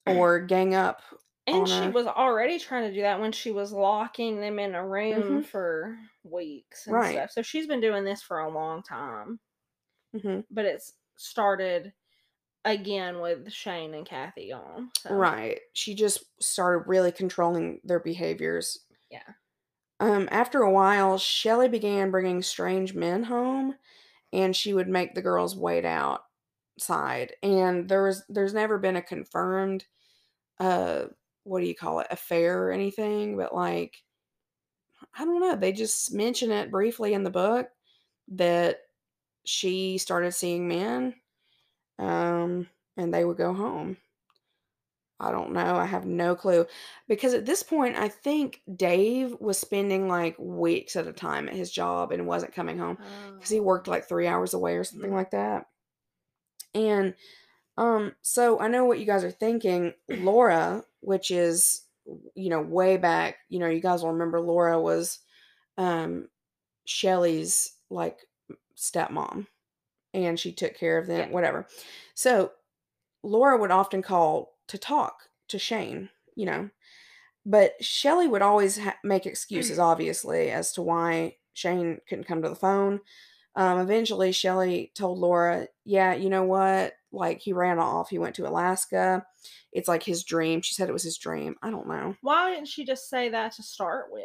or 0.07 0.39
gang 0.39 0.73
up. 0.73 1.01
And 1.47 1.67
she 1.69 1.89
was 1.89 2.07
already 2.07 2.59
trying 2.59 2.87
to 2.89 2.93
do 2.95 3.01
that 3.01 3.19
when 3.19 3.31
she 3.31 3.51
was 3.51 3.71
locking 3.71 4.39
them 4.41 4.57
in 4.59 4.73
a 4.75 4.87
room 4.87 5.41
Mhm. 5.41 5.43
for 5.43 5.99
weeks 6.23 6.87
and 6.87 6.93
Right. 6.93 7.03
stuff. 7.03 7.31
So 7.31 7.41
she's 7.43 7.67
been 7.67 7.81
doing 7.81 8.03
this 8.03 8.21
for 8.23 8.39
a 8.39 8.49
long 8.49 8.81
time. 8.83 9.39
hmm 10.13 10.45
But 10.49 10.65
it's 10.65 10.93
started 11.17 11.93
again 12.65 13.21
with 13.21 13.51
Shane 13.53 13.93
and 13.95 14.05
Kathy 14.07 14.51
on. 14.53 14.91
So. 14.99 15.09
Right. 15.09 15.61
She 15.73 15.93
just 15.95 16.41
started 16.41 16.87
really 16.87 17.11
controlling 17.11 17.81
their 17.83 17.99
behaviors. 17.99 18.85
Yeah. 19.09 19.33
Um, 19.99 20.27
after 20.31 20.61
a 20.61 20.71
while, 20.71 21.17
Shelly 21.17 21.69
began 21.69 22.11
bringing 22.11 22.41
strange 22.41 22.93
men 22.93 23.23
home, 23.23 23.75
and 24.33 24.55
she 24.55 24.73
would 24.73 24.89
make 24.89 25.15
the 25.15 25.21
girls 25.21 25.55
wait 25.55 25.85
outside. 25.85 27.35
And 27.43 27.89
there 27.89 28.03
was 28.03 28.25
there's 28.29 28.53
never 28.53 28.77
been 28.79 28.95
a 28.97 29.01
confirmed, 29.03 29.87
uh, 30.59 31.07
what 31.45 31.61
do 31.61 31.67
you 31.67 31.75
call 31.75 32.01
it, 32.01 32.07
affair 32.11 32.63
or 32.65 32.71
anything, 32.71 33.37
but 33.37 33.55
like, 33.55 34.03
I 35.17 35.25
don't 35.25 35.39
know. 35.39 35.55
They 35.55 35.71
just 35.71 36.13
mention 36.13 36.51
it 36.51 36.71
briefly 36.71 37.13
in 37.13 37.23
the 37.23 37.29
book 37.29 37.69
that 38.29 38.79
she 39.45 39.97
started 39.97 40.33
seeing 40.33 40.67
men, 40.67 41.15
um, 41.99 42.69
and 42.97 43.13
they 43.13 43.25
would 43.25 43.37
go 43.37 43.53
home. 43.53 43.97
I 45.19 45.31
don't 45.31 45.53
know. 45.53 45.75
I 45.77 45.85
have 45.85 46.05
no 46.05 46.35
clue. 46.35 46.65
Because 47.07 47.33
at 47.33 47.45
this 47.45 47.63
point, 47.63 47.95
I 47.95 48.09
think 48.09 48.61
Dave 48.75 49.35
was 49.39 49.57
spending 49.57 50.07
like 50.09 50.37
weeks 50.37 50.95
at 50.97 51.07
a 51.07 51.13
time 51.13 51.47
at 51.47 51.55
his 51.55 51.71
job 51.71 52.11
and 52.11 52.27
wasn't 52.27 52.53
coming 52.53 52.77
home 52.77 52.97
because 53.39 53.51
he 53.51 53.59
worked 53.61 53.87
like 53.87 54.07
three 54.07 54.27
hours 54.27 54.53
away 54.53 54.75
or 54.75 54.83
something 54.83 55.11
Mhm. 55.11 55.13
like 55.13 55.31
that. 55.31 55.67
And 56.73 57.15
um, 57.77 58.13
so 58.21 58.59
I 58.59 58.67
know 58.67 58.85
what 58.85 58.99
you 58.99 59.05
guys 59.05 59.23
are 59.23 59.31
thinking. 59.31 59.93
Laura, 60.09 60.83
which 61.01 61.31
is 61.31 61.81
you 62.35 62.49
know 62.49 62.61
way 62.61 62.97
back, 62.97 63.37
you 63.49 63.59
know, 63.59 63.67
you 63.67 63.81
guys 63.81 64.01
will 64.03 64.13
remember 64.13 64.39
Laura 64.39 64.79
was 64.79 65.19
um 65.77 66.27
Shelly's 66.85 67.73
like 67.89 68.17
stepmom, 68.77 69.47
and 70.13 70.39
she 70.39 70.51
took 70.51 70.75
care 70.75 70.97
of 70.97 71.07
them, 71.07 71.19
Yeah. 71.19 71.29
whatever. 71.29 71.67
So 72.13 72.51
Laura 73.23 73.57
would 73.57 73.71
often 73.71 74.01
call 74.01 74.55
to 74.67 74.77
talk 74.77 75.23
to 75.49 75.59
Shane, 75.59 76.09
you 76.35 76.45
know. 76.45 76.69
But 77.45 77.83
Shelly 77.83 78.27
would 78.27 78.41
always 78.41 78.79
ha- 78.79 78.97
make 79.03 79.25
excuses, 79.27 79.77
obviously, 79.77 80.49
as 80.49 80.71
to 80.73 80.81
why 80.81 81.37
Shane 81.53 81.99
couldn't 82.09 82.23
come 82.27 82.41
to 82.41 82.49
the 82.49 82.55
phone. 82.55 83.01
Um, 83.55 83.79
eventually, 83.79 84.31
Shelly 84.31 84.91
told 84.95 85.19
Laura, 85.19 85.67
Yeah, 85.83 86.13
you 86.13 86.29
know 86.29 86.43
what? 86.43 86.93
Like, 87.15 87.41
he 87.41 87.53
ran 87.53 87.79
off. 87.79 88.09
He 88.09 88.19
went 88.19 88.35
to 88.35 88.47
Alaska. 88.47 89.25
It's 89.71 89.87
like 89.87 90.03
his 90.03 90.23
dream. 90.23 90.61
She 90.61 90.73
said 90.73 90.89
it 90.89 90.93
was 90.93 91.03
his 91.03 91.17
dream. 91.17 91.55
I 91.61 91.71
don't 91.71 91.87
know. 91.87 92.15
Why 92.21 92.51
didn't 92.53 92.67
she 92.67 92.85
just 92.85 93.09
say 93.09 93.29
that 93.29 93.53
to 93.53 93.63
start 93.63 94.05
with? 94.11 94.23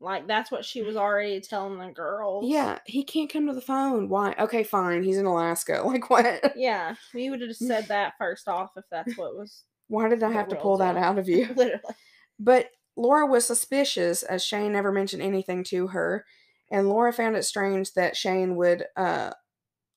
Like 0.00 0.26
that's 0.26 0.50
what 0.50 0.64
she 0.64 0.82
was 0.82 0.96
already 0.96 1.40
telling 1.40 1.78
the 1.78 1.92
girls. 1.92 2.44
Yeah, 2.48 2.78
he 2.86 3.04
can't 3.04 3.32
come 3.32 3.46
to 3.46 3.52
the 3.54 3.60
phone. 3.60 4.08
Why? 4.08 4.34
Okay, 4.36 4.64
fine. 4.64 5.04
He's 5.04 5.16
in 5.16 5.26
Alaska. 5.26 5.80
Like, 5.86 6.10
what? 6.10 6.54
Yeah. 6.56 6.96
You 7.14 7.30
would 7.30 7.40
have 7.40 7.50
just 7.50 7.64
said 7.66 7.86
that 7.86 8.14
first 8.18 8.48
off 8.48 8.72
if 8.76 8.84
that's 8.90 9.16
what 9.16 9.36
was 9.36 9.62
Why 9.88 10.08
did 10.08 10.22
I 10.24 10.32
have 10.32 10.48
to 10.48 10.56
pull 10.56 10.78
that 10.78 10.96
out 10.96 11.18
of 11.18 11.28
you? 11.28 11.46
literally. 11.54 11.94
But 12.38 12.70
Laura 12.96 13.26
was 13.26 13.46
suspicious 13.46 14.22
as 14.24 14.44
Shane 14.44 14.72
never 14.72 14.90
mentioned 14.90 15.22
anything 15.22 15.62
to 15.64 15.86
her, 15.88 16.24
and 16.70 16.88
Laura 16.88 17.12
found 17.12 17.36
it 17.36 17.44
strange 17.44 17.92
that 17.92 18.16
Shane 18.16 18.56
would 18.56 18.84
uh, 18.96 19.30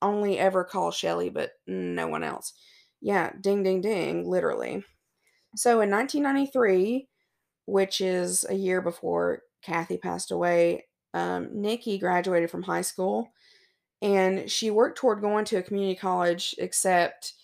only 0.02 0.38
ever 0.38 0.64
call 0.64 0.90
Shelly, 0.90 1.30
but 1.30 1.52
no 1.66 2.08
one 2.08 2.22
else. 2.22 2.52
Yeah, 3.00 3.32
ding, 3.40 3.62
ding, 3.62 3.80
ding, 3.80 4.28
literally. 4.28 4.84
So 5.56 5.80
in 5.80 5.90
1993, 5.90 7.08
which 7.66 8.00
is 8.00 8.46
a 8.48 8.54
year 8.54 8.80
before 8.80 9.42
Kathy 9.62 9.96
passed 9.96 10.30
away, 10.30 10.86
um, 11.14 11.48
Nikki 11.52 11.98
graduated 11.98 12.50
from 12.50 12.62
high 12.62 12.82
school, 12.82 13.32
and 14.02 14.50
she 14.50 14.70
worked 14.70 14.98
toward 14.98 15.20
going 15.20 15.44
to 15.46 15.56
a 15.56 15.62
community 15.62 15.98
college, 15.98 16.54
except 16.58 17.34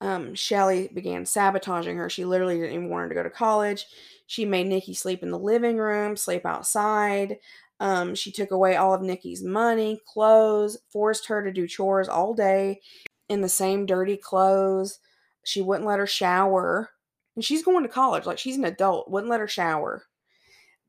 um, 0.00 0.34
Shelly 0.34 0.90
began 0.92 1.24
sabotaging 1.24 1.96
her. 1.96 2.10
She 2.10 2.24
literally 2.24 2.56
didn't 2.58 2.74
even 2.74 2.90
want 2.90 3.04
her 3.04 3.08
to 3.10 3.14
go 3.14 3.22
to 3.22 3.30
college. 3.30 3.86
She 4.26 4.44
made 4.44 4.66
Nikki 4.66 4.94
sleep 4.94 5.22
in 5.22 5.30
the 5.30 5.38
living 5.38 5.78
room, 5.78 6.16
sleep 6.16 6.44
outside. 6.44 7.38
Um, 7.82 8.14
she 8.14 8.30
took 8.30 8.52
away 8.52 8.76
all 8.76 8.94
of 8.94 9.02
Nikki's 9.02 9.42
money, 9.42 10.00
clothes, 10.06 10.78
forced 10.92 11.26
her 11.26 11.42
to 11.42 11.52
do 11.52 11.66
chores 11.66 12.08
all 12.08 12.32
day 12.32 12.80
in 13.28 13.40
the 13.40 13.48
same 13.48 13.86
dirty 13.86 14.16
clothes. 14.16 15.00
She 15.44 15.60
wouldn't 15.60 15.86
let 15.88 15.98
her 15.98 16.06
shower. 16.06 16.90
And 17.34 17.44
she's 17.44 17.64
going 17.64 17.82
to 17.82 17.88
college, 17.88 18.24
like 18.26 18.38
she's 18.38 18.56
an 18.56 18.64
adult, 18.64 19.10
wouldn't 19.10 19.30
let 19.30 19.40
her 19.40 19.48
shower. 19.48 20.04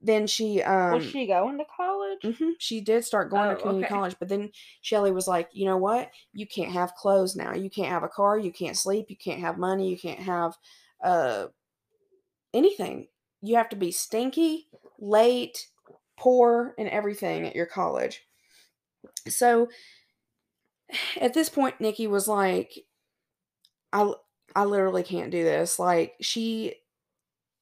Then 0.01 0.27
she 0.27 0.61
um 0.61 0.93
was 0.93 1.03
she 1.03 1.25
going 1.27 1.57
to 1.57 1.65
college? 1.75 2.19
hmm 2.23 2.51
She 2.59 2.81
did 2.81 3.05
start 3.05 3.31
going 3.31 3.49
Oh, 3.49 3.55
to 3.55 3.61
community 3.61 3.85
okay. 3.85 3.93
college, 3.93 4.15
but 4.19 4.29
then 4.29 4.51
Shelly 4.81 5.11
was 5.11 5.27
like, 5.27 5.49
you 5.53 5.65
know 5.65 5.77
what? 5.77 6.11
You 6.33 6.45
can't 6.45 6.71
have 6.71 6.95
clothes 6.95 7.35
now. 7.35 7.53
You 7.53 7.69
can't 7.69 7.89
have 7.89 8.03
a 8.03 8.09
car. 8.09 8.37
You 8.37 8.51
can't 8.51 8.77
sleep. 8.77 9.07
You 9.09 9.17
can't 9.17 9.41
have 9.41 9.57
money. 9.57 9.89
You 9.89 9.97
can't 9.97 10.19
have 10.19 10.57
uh 11.03 11.47
anything. 12.53 13.07
You 13.41 13.55
have 13.57 13.69
to 13.69 13.75
be 13.75 13.91
stinky, 13.91 14.67
late, 14.99 15.67
poor, 16.17 16.73
and 16.77 16.87
everything 16.89 17.45
at 17.45 17.55
your 17.55 17.65
college. 17.65 18.21
So 19.27 19.69
at 21.19 21.33
this 21.33 21.49
point, 21.49 21.81
Nikki 21.81 22.07
was 22.07 22.27
like, 22.27 22.73
I 23.91 24.13
I 24.55 24.65
literally 24.65 25.03
can't 25.03 25.31
do 25.31 25.43
this. 25.43 25.79
Like 25.79 26.13
she 26.21 26.75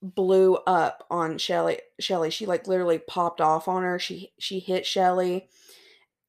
blew 0.01 0.55
up 0.55 1.05
on 1.09 1.37
Shelly 1.37 1.79
Shelly. 1.99 2.29
She 2.29 2.45
like 2.45 2.67
literally 2.67 2.99
popped 2.99 3.41
off 3.41 3.67
on 3.67 3.83
her. 3.83 3.99
She 3.99 4.33
she 4.39 4.59
hit 4.59 4.85
Shelly 4.85 5.47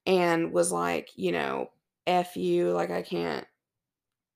and 0.06 0.52
was 0.52 0.72
like, 0.72 1.10
you 1.16 1.32
know, 1.32 1.70
F 2.06 2.36
you, 2.36 2.72
like 2.72 2.90
I 2.90 3.02
can't 3.02 3.46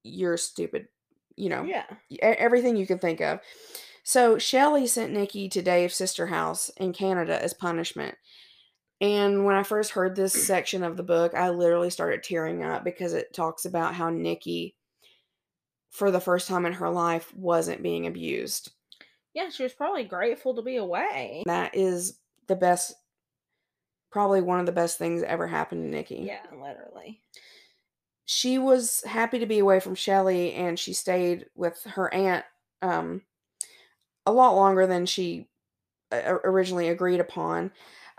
you're 0.07 0.37
stupid, 0.37 0.89
you 1.37 1.49
know. 1.49 1.65
Yeah. 1.65 1.85
everything 2.23 2.77
you 2.77 2.87
can 2.87 2.99
think 2.99 3.21
of. 3.21 3.41
So 4.07 4.39
Shelly 4.39 4.87
sent 4.87 5.13
Nikki 5.13 5.49
to 5.49 5.61
Dave's 5.61 5.97
sister 5.97 6.29
house 6.29 6.71
in 6.77 6.93
Canada 6.93 7.43
as 7.43 7.53
punishment. 7.53 8.15
And 9.01 9.45
when 9.45 9.57
I 9.57 9.65
first 9.65 9.91
heard 9.91 10.15
this 10.15 10.33
section 10.47 10.85
of 10.85 10.97
the 10.97 11.03
book, 11.03 11.35
I 11.35 11.51
literally 11.51 11.91
started 11.91 12.23
tearing 12.23 12.63
up 12.63 12.85
because 12.85 13.15
it 13.15 13.35
talks 13.35 13.65
about 13.65 13.95
how 13.95 14.11
Nikki, 14.11 14.77
for 15.91 16.13
the 16.13 16.21
first 16.21 16.47
time 16.47 16.67
in 16.67 16.75
her 16.75 16.89
life, 16.89 17.35
wasn't 17.35 17.83
being 17.83 18.07
abused. 18.07 18.71
Yeah, 19.35 19.51
she 19.51 19.65
was 19.65 19.73
probably 19.73 20.05
grateful 20.05 20.55
to 20.55 20.63
be 20.63 20.77
away. 20.77 21.43
That 21.45 21.75
is 21.75 22.21
the 22.47 22.55
best, 22.55 22.95
probably 24.13 24.41
one 24.41 24.61
of 24.61 24.67
the 24.67 24.73
best 24.73 24.99
things 24.99 25.25
ever 25.25 25.49
happened 25.49 25.83
to 25.83 25.91
Nikki. 25.91 26.23
Yeah, 26.25 26.47
literally. 26.53 27.23
She 28.25 28.59
was 28.59 29.03
happy 29.05 29.41
to 29.41 29.47
be 29.47 29.59
away 29.59 29.81
from 29.81 29.97
Shelly 29.97 30.53
and 30.53 30.79
she 30.79 30.93
stayed 30.93 31.47
with 31.57 31.83
her 31.97 32.15
aunt 32.15 32.45
um, 32.83 33.23
a 34.27 34.33
lot 34.33 34.57
longer 34.57 34.87
than 34.87 35.07
she 35.07 35.49
uh, 36.13 36.39
originally 36.45 36.89
agreed 36.89 37.21
upon. 37.21 37.71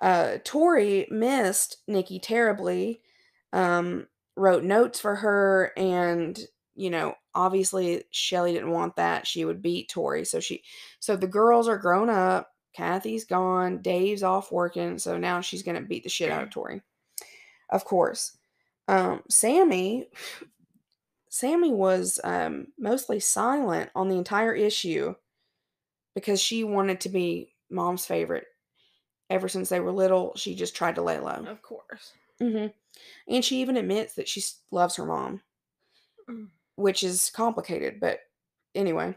Uh, 0.02 0.38
Tori 0.44 1.08
missed 1.10 1.78
Nikki 1.88 2.20
terribly, 2.20 3.02
um, 3.54 4.08
wrote 4.36 4.64
notes 4.64 5.00
for 5.00 5.16
her, 5.16 5.72
and 5.76 6.40
you 6.76 6.92
know, 6.92 7.16
obviously 7.34 8.04
Shelly 8.12 8.54
didn't 8.54 8.72
want 8.72 8.96
that. 8.98 9.26
She 9.26 9.46
would 9.46 9.62
beat 9.62 9.90
Tori. 9.90 10.24
So 10.26 10.40
she 10.40 10.64
so 11.00 11.16
the 11.16 11.28
girls 11.28 11.68
are 11.68 11.78
grown 11.78 12.10
up. 12.10 12.52
Kathy's 12.74 13.26
gone. 13.26 13.82
Dave's 13.82 14.22
off 14.22 14.52
working. 14.52 15.00
So 15.00 15.18
now 15.18 15.42
she's 15.42 15.64
gonna 15.64 15.82
beat 15.82 16.04
the 16.04 16.10
shit 16.10 16.32
out 16.32 16.44
of 16.44 16.52
Tori. 16.52 16.82
Of 17.70 17.84
course. 17.84 18.38
Um, 18.88 19.24
Sammy 19.30 20.08
Sammy 21.30 21.72
was 21.72 22.20
um, 22.24 22.68
mostly 22.80 23.20
silent 23.20 23.92
on 23.96 24.10
the 24.10 24.18
entire 24.18 24.54
issue 24.54 25.16
because 26.18 26.42
she 26.42 26.64
wanted 26.64 27.00
to 27.02 27.10
be 27.10 27.54
mom's 27.70 28.08
favorite. 28.08 28.46
Ever 29.30 29.48
since 29.48 29.70
they 29.70 29.80
were 29.80 29.92
little, 29.92 30.34
she 30.36 30.56
just 30.56 30.76
tried 30.76 30.96
to 30.96 31.04
lay 31.04 31.20
low. 31.20 31.46
Of 31.46 31.62
course. 31.62 32.14
hmm 32.40 32.66
And 33.28 33.46
she 33.46 33.62
even 33.62 33.78
admits 33.78 34.16
that 34.16 34.28
she 34.28 34.42
loves 34.72 34.96
her 34.96 35.06
mom, 35.06 35.42
Mm. 36.28 36.48
which 36.76 37.04
is 37.04 37.30
complicated. 37.30 38.00
But 38.00 38.22
anyway, 38.74 39.16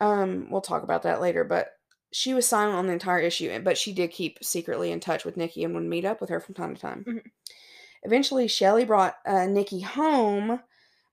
um, 0.00 0.48
we'll 0.50 0.60
talk 0.60 0.82
about 0.82 1.04
that 1.04 1.20
later. 1.20 1.44
But 1.44 1.68
she 2.10 2.34
was 2.34 2.48
silent 2.48 2.76
on 2.76 2.88
the 2.88 2.92
entire 2.94 3.20
issue, 3.20 3.56
but 3.60 3.78
she 3.78 3.92
did 3.92 4.10
keep 4.10 4.42
secretly 4.42 4.90
in 4.90 4.98
touch 4.98 5.24
with 5.24 5.36
Nikki 5.36 5.62
and 5.62 5.72
would 5.74 5.84
meet 5.84 6.04
up 6.04 6.20
with 6.20 6.30
her 6.30 6.40
from 6.40 6.56
time 6.56 6.74
to 6.74 6.80
time. 6.80 7.04
Mhm. 7.06 7.30
Eventually, 8.02 8.48
Shelly 8.48 8.84
brought 8.84 9.16
uh, 9.24 9.46
Nikki 9.46 9.80
home, 9.82 10.60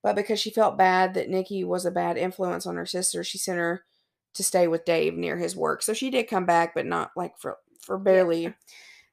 but 0.01 0.15
because 0.15 0.39
she 0.39 0.49
felt 0.49 0.77
bad 0.79 1.13
that 1.13 1.29
Nikki 1.29 1.63
was 1.63 1.85
a 1.85 1.91
bad 1.91 2.17
influence 2.17 2.65
on 2.65 2.75
her 2.75 2.87
sister, 2.87 3.23
she 3.23 3.37
sent 3.37 3.59
her 3.59 3.85
to 4.33 4.43
stay 4.43 4.67
with 4.67 4.85
Dave 4.85 5.15
near 5.15 5.37
his 5.37 5.55
work. 5.55 5.81
So 5.81 5.93
she 5.93 6.09
did 6.09 6.29
come 6.29 6.45
back, 6.45 6.73
but 6.73 6.85
not 6.85 7.11
like 7.15 7.37
for 7.37 7.57
for 7.81 7.97
barely. 7.97 8.53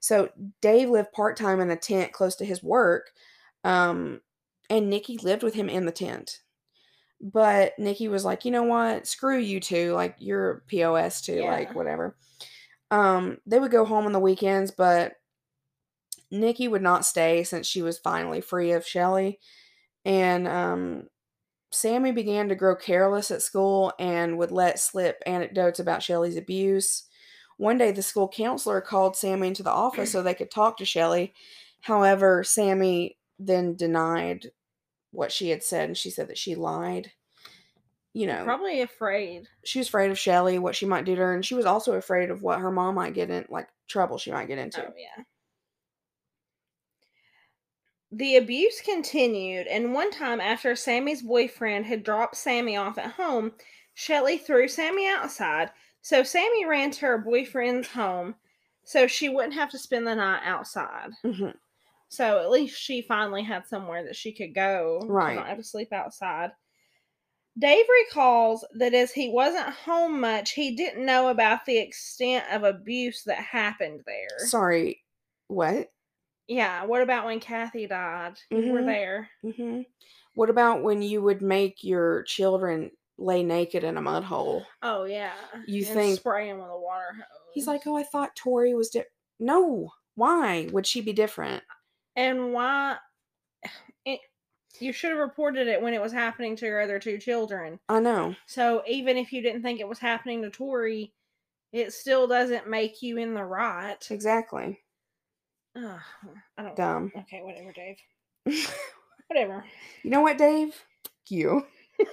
So 0.00 0.28
Dave 0.60 0.90
lived 0.90 1.12
part 1.12 1.36
time 1.36 1.60
in 1.60 1.70
a 1.70 1.76
tent 1.76 2.12
close 2.12 2.36
to 2.36 2.44
his 2.44 2.62
work, 2.62 3.10
um, 3.64 4.20
and 4.70 4.90
Nikki 4.90 5.18
lived 5.18 5.42
with 5.42 5.54
him 5.54 5.68
in 5.68 5.86
the 5.86 5.92
tent. 5.92 6.40
But 7.20 7.76
Nikki 7.78 8.06
was 8.06 8.24
like, 8.24 8.44
you 8.44 8.52
know 8.52 8.62
what? 8.62 9.06
Screw 9.06 9.38
you 9.38 9.58
two. 9.58 9.92
Like 9.92 10.16
you're 10.18 10.62
POS 10.68 11.22
too. 11.22 11.42
Like 11.42 11.74
whatever. 11.74 12.16
Um, 12.90 13.38
they 13.44 13.58
would 13.58 13.72
go 13.72 13.84
home 13.84 14.06
on 14.06 14.12
the 14.12 14.20
weekends, 14.20 14.70
but 14.70 15.14
Nikki 16.30 16.68
would 16.68 16.82
not 16.82 17.04
stay 17.04 17.42
since 17.42 17.66
she 17.66 17.82
was 17.82 17.98
finally 17.98 18.40
free 18.40 18.72
of 18.72 18.86
Shelly. 18.86 19.40
And 20.04 20.46
um, 20.46 21.08
Sammy 21.70 22.12
began 22.12 22.48
to 22.48 22.54
grow 22.54 22.74
careless 22.74 23.30
at 23.30 23.42
school 23.42 23.92
and 23.98 24.38
would 24.38 24.50
let 24.50 24.78
slip 24.80 25.22
anecdotes 25.26 25.78
about 25.78 26.02
Shelly's 26.02 26.36
abuse. 26.36 27.04
One 27.58 27.76
day, 27.76 27.90
the 27.90 28.02
school 28.02 28.28
counselor 28.28 28.80
called 28.80 29.16
Sammy 29.16 29.48
into 29.48 29.62
the 29.62 29.70
office 29.70 30.12
so 30.12 30.22
they 30.22 30.34
could 30.34 30.50
talk 30.50 30.78
to 30.78 30.84
Shelly. 30.84 31.34
However, 31.80 32.42
Sammy 32.44 33.18
then 33.38 33.74
denied 33.76 34.50
what 35.10 35.32
she 35.32 35.50
had 35.50 35.62
said 35.62 35.88
and 35.88 35.96
she 35.96 36.10
said 36.10 36.28
that 36.28 36.38
she 36.38 36.54
lied. 36.54 37.12
You 38.14 38.26
know, 38.26 38.44
Probably 38.44 38.80
afraid. 38.80 39.46
she 39.64 39.78
was 39.78 39.88
afraid 39.88 40.10
of 40.10 40.18
Shelly, 40.18 40.58
what 40.58 40.74
she 40.74 40.86
might 40.86 41.04
do 41.04 41.14
to 41.14 41.20
her, 41.20 41.34
and 41.34 41.44
she 41.44 41.54
was 41.54 41.66
also 41.66 41.92
afraid 41.94 42.30
of 42.30 42.42
what 42.42 42.58
her 42.58 42.70
mom 42.70 42.94
might 42.96 43.14
get 43.14 43.30
in, 43.30 43.44
like 43.48 43.68
trouble 43.86 44.18
she 44.18 44.32
might 44.32 44.48
get 44.48 44.58
into. 44.58 44.84
Oh, 44.84 44.92
yeah. 44.96 45.22
The 48.10 48.36
abuse 48.36 48.80
continued, 48.80 49.66
and 49.66 49.92
one 49.92 50.10
time 50.10 50.40
after 50.40 50.74
Sammy's 50.74 51.22
boyfriend 51.22 51.86
had 51.86 52.02
dropped 52.02 52.36
Sammy 52.36 52.76
off 52.76 52.96
at 52.98 53.12
home, 53.12 53.52
Shelly 53.94 54.38
threw 54.38 54.66
Sammy 54.68 55.06
outside. 55.06 55.70
So 56.00 56.22
Sammy 56.22 56.64
ran 56.64 56.90
to 56.92 57.00
her 57.06 57.18
boyfriend's 57.18 57.88
home 57.88 58.36
so 58.84 59.06
she 59.06 59.28
wouldn't 59.28 59.54
have 59.54 59.70
to 59.70 59.78
spend 59.78 60.06
the 60.06 60.14
night 60.14 60.40
outside. 60.44 61.10
Mhm. 61.22 61.58
So 62.08 62.38
at 62.38 62.50
least 62.50 62.80
she 62.80 63.02
finally 63.02 63.42
had 63.42 63.66
somewhere 63.66 64.02
that 64.04 64.16
she 64.16 64.32
could 64.32 64.54
go 64.54 65.00
Right. 65.06 65.34
not 65.34 65.48
have 65.48 65.58
to 65.58 65.64
sleep 65.64 65.92
outside. 65.92 66.52
Dave 67.58 67.86
recalls 67.88 68.64
that 68.74 68.94
as 68.94 69.12
he 69.12 69.28
wasn't 69.28 69.68
home 69.68 70.20
much, 70.20 70.52
he 70.52 70.74
didn't 70.76 71.04
know 71.04 71.28
about 71.28 71.66
the 71.66 71.76
extent 71.78 72.46
of 72.52 72.62
abuse 72.64 73.24
that 73.24 73.38
happened 73.38 74.04
there. 74.06 74.38
Sorry, 74.46 75.04
what? 75.48 75.92
Yeah. 76.48 76.84
What 76.84 77.02
about 77.02 77.26
when 77.26 77.40
Kathy 77.40 77.86
died? 77.86 78.38
You 78.50 78.72
were 78.72 78.80
Mhm. 78.82 78.86
there. 78.86 79.30
hmm 79.42 79.82
What 80.34 80.50
about 80.50 80.82
when 80.82 81.02
you 81.02 81.20
would 81.22 81.42
make 81.42 81.82
your 81.84 82.22
children 82.24 82.90
lay 83.18 83.42
naked 83.42 83.82
in 83.84 83.96
a 83.96 84.00
mud 84.02 84.24
hole? 84.24 84.64
Oh 84.82 85.04
yeah. 85.04 85.34
You 85.66 85.84
and 85.84 85.94
think- 85.94 86.18
spray 86.20 86.48
him 86.48 86.58
with 86.58 86.70
a 86.70 86.78
water 86.78 87.12
hose? 87.12 87.24
He's 87.54 87.66
like, 87.66 87.86
oh, 87.86 87.96
I 87.96 88.02
thought 88.04 88.36
Tori 88.36 88.74
was 88.74 88.90
di-. 88.90 89.04
No, 89.40 89.92
why 90.14 90.68
would 90.72 90.86
she 90.86 91.00
be 91.00 91.12
different? 91.12 91.62
and 92.16 92.52
why? 92.52 92.98
It, 94.04 94.20
you 94.80 94.92
should 94.92 95.10
have 95.10 95.18
reported 95.18 95.66
it 95.66 95.82
when 95.82 95.92
it 95.92 96.00
was 96.00 96.12
happening 96.12 96.56
to 96.56 96.66
your 96.66 96.80
other 96.80 96.98
two 96.98 97.18
children. 97.18 97.78
I 97.88 98.00
know. 98.00 98.36
So 98.46 98.82
even 98.86 99.16
if 99.18 99.32
you 99.32 99.42
didn't 99.42 99.62
think 99.62 99.80
it 99.80 99.88
was 99.88 99.98
happening 99.98 100.40
to 100.42 100.50
Tori, 100.50 101.12
it 101.72 101.92
still 101.92 102.26
doesn't 102.26 102.68
make 102.70 103.02
you 103.02 103.18
in 103.18 103.34
the 103.34 103.44
right. 103.44 103.98
Exactly. 104.10 104.80
Ugh, 105.78 106.00
I 106.56 106.62
don't. 106.62 106.76
Dumb. 106.76 107.12
Okay, 107.16 107.40
whatever, 107.42 107.72
Dave. 107.72 107.96
Whatever. 109.28 109.62
You 110.02 110.10
know 110.10 110.22
what, 110.22 110.38
Dave? 110.38 110.74
You. 111.28 111.66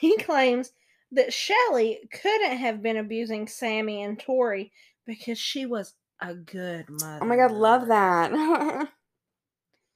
He 0.00 0.18
claims 0.18 0.72
that 1.12 1.32
Shelly 1.32 2.00
couldn't 2.12 2.56
have 2.56 2.82
been 2.82 2.96
abusing 2.96 3.46
Sammy 3.46 4.02
and 4.02 4.18
Tori 4.18 4.72
because 5.06 5.38
she 5.38 5.66
was 5.66 5.94
a 6.20 6.34
good 6.34 6.86
mother. 6.88 7.20
Oh 7.22 7.26
my 7.26 7.36
god, 7.36 7.52
love 7.52 7.86
that. 7.88 8.88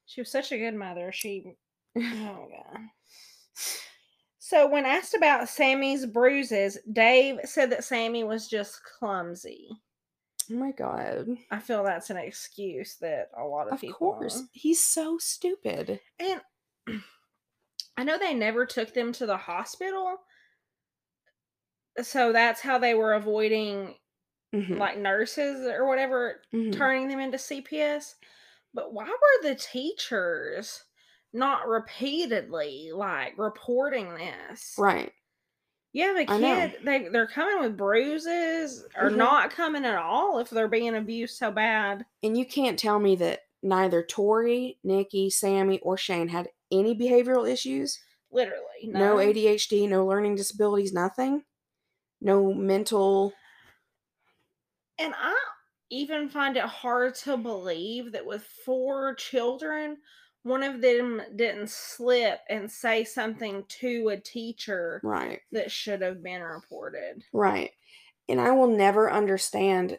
She 0.09 0.21
was 0.21 0.31
such 0.31 0.53
a 0.53 0.57
good 0.57 0.77
mother. 0.77 1.11
She. 1.11 1.57
Oh 1.99 2.47
god. 2.49 2.81
So 4.39 4.69
when 4.69 4.87
asked 4.87 5.15
about 5.15 5.49
Sammy's 5.49 6.07
bruises, 6.07 6.79
Dave 6.93 7.39
said 7.43 7.73
that 7.73 7.83
Sammy 7.83 8.23
was 8.23 8.47
just 8.47 8.79
clumsy. 8.85 9.69
Oh 10.51 10.55
my 10.55 10.73
god. 10.73 11.29
I 11.51 11.59
feel 11.59 11.83
that's 11.85 12.11
an 12.11 12.17
excuse 12.17 12.97
that 13.01 13.31
a 13.37 13.45
lot 13.45 13.67
of, 13.69 13.75
Of 13.75 13.81
people. 13.81 14.13
Of 14.13 14.19
course. 14.19 14.43
He's 14.53 14.83
so 14.83 15.19
stupid. 15.19 16.01
And 16.19 16.41
I 17.97 18.05
know 18.05 18.19
they 18.19 18.35
never 18.35 18.67
took 18.67 18.95
them 18.95 19.13
to 19.15 19.27
the 19.27 19.37
hospital. 19.37 20.19
So 22.03 22.33
that's 22.33 22.61
how 22.61 22.79
they 22.79 22.95
were 22.95 23.15
avoiding 23.15 23.97
Mhm, 24.55 24.79
like 24.79 24.97
nurses 24.97 25.67
or 25.67 25.87
whatever 25.89 26.43
mhm. 26.55 26.73
turning 26.73 27.09
them 27.09 27.19
into 27.19 27.37
CPS. 27.39 28.15
But 28.73 28.93
why 28.93 29.05
were 29.07 29.43
the 29.43 29.55
teachers 29.57 30.85
not 31.33 31.67
repeatedly 31.67 32.91
like 32.95 33.37
reporting 33.39 34.15
this? 34.15 34.75
Right. 34.79 35.13
You 35.97 36.05
have 36.15 36.29
a 36.29 36.31
I 36.31 36.39
know. 36.39 36.57
kid, 36.57 36.79
they 36.85 37.09
they're 37.09 37.27
coming 37.27 37.59
with 37.63 37.75
bruises 37.75 38.85
or 38.99 39.09
Mhm. 39.09 39.17
not 39.17 39.51
coming 39.51 39.87
at 39.87 39.97
all 39.97 40.39
if 40.41 40.51
they're 40.51 40.69
being 40.69 40.95
abused 40.95 41.39
so 41.39 41.51
bad. 41.51 42.05
And 42.23 42.37
you 42.37 42.45
can't 42.45 42.79
tell 42.79 42.99
me 42.99 43.17
that 43.17 43.47
neither 43.63 44.03
Tori, 44.03 44.79
Nikki, 44.85 45.31
Sammy, 45.31 45.79
or 45.79 45.97
Shane 45.97 46.29
had 46.29 46.51
any 46.71 46.95
behavioral 46.95 47.51
issues. 47.51 47.99
Literally. 48.31 48.89
No 48.89 49.17
ADHD, 49.17 49.87
no 49.89 50.05
learning 50.05 50.35
disabilities, 50.35 50.93
nothing. 50.93 51.47
No 52.21 52.53
mental. 52.53 53.33
And 54.99 55.15
I 55.17 55.35
even 55.89 56.29
find 56.29 56.59
it 56.59 56.65
hard 56.65 57.15
to 57.15 57.39
believe 57.39 58.13
that 58.13 58.27
with 58.27 58.45
four 58.45 59.15
children, 59.15 60.03
one 60.47 60.63
of 60.63 60.81
them 60.81 61.21
didn't 61.35 61.69
slip 61.71 62.39
and 62.49 62.71
say 62.71 63.03
something 63.03 63.65
to 63.81 64.09
a 64.11 64.17
teacher 64.21 65.01
Right. 65.03 65.41
that 65.51 65.73
should 65.73 66.03
have 66.03 66.23
been 66.23 66.41
reported. 66.43 67.25
Right. 67.33 67.73
And 68.29 68.41
I 68.41 68.53
will 68.53 68.69
never 68.69 69.11
understand, 69.11 69.99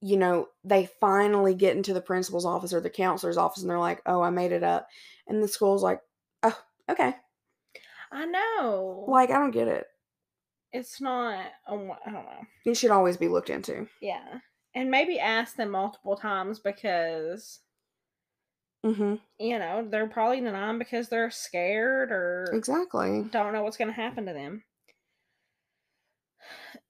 you 0.00 0.16
know, 0.16 0.48
they 0.64 0.88
finally 1.00 1.54
get 1.54 1.76
into 1.76 1.94
the 1.94 2.00
principal's 2.00 2.44
office 2.44 2.72
or 2.72 2.80
the 2.80 2.90
counselor's 2.90 3.36
office 3.36 3.62
and 3.62 3.70
they're 3.70 3.78
like, 3.78 4.02
oh, 4.06 4.20
I 4.22 4.30
made 4.30 4.50
it 4.52 4.64
up. 4.64 4.88
And 5.28 5.40
the 5.42 5.48
school's 5.48 5.82
like, 5.84 6.00
oh, 6.42 6.58
okay. 6.88 7.14
I 8.10 8.24
know. 8.26 9.04
Like, 9.06 9.30
I 9.30 9.38
don't 9.38 9.52
get 9.52 9.68
it. 9.68 9.86
it's 10.72 11.00
not, 11.00 11.44
a 11.68 11.72
I 11.72 11.76
don't 12.10 12.24
know. 12.24 12.46
It 12.66 12.76
should 12.76 12.90
always 12.90 13.16
be 13.16 13.28
looked 13.28 13.50
into. 13.50 13.86
Yeah. 14.00 14.38
and 14.74 14.90
maybe 14.90 15.20
ask 15.20 15.54
them 15.56 15.70
multiple 15.70 16.16
times 16.16 16.58
because 16.58 17.60
Mm-hmm. 18.84 19.16
you 19.38 19.58
know 19.58 19.86
they're 19.90 20.06
probably 20.08 20.40
denying 20.40 20.78
because 20.78 21.08
they're 21.08 21.30
scared 21.30 22.10
or 22.10 22.46
Exactly. 22.54 23.24
don't 23.30 23.52
know 23.52 23.62
what's 23.62 23.76
going 23.76 23.88
to 23.88 23.94
happen 23.94 24.24
to 24.26 24.32
them. 24.32 24.62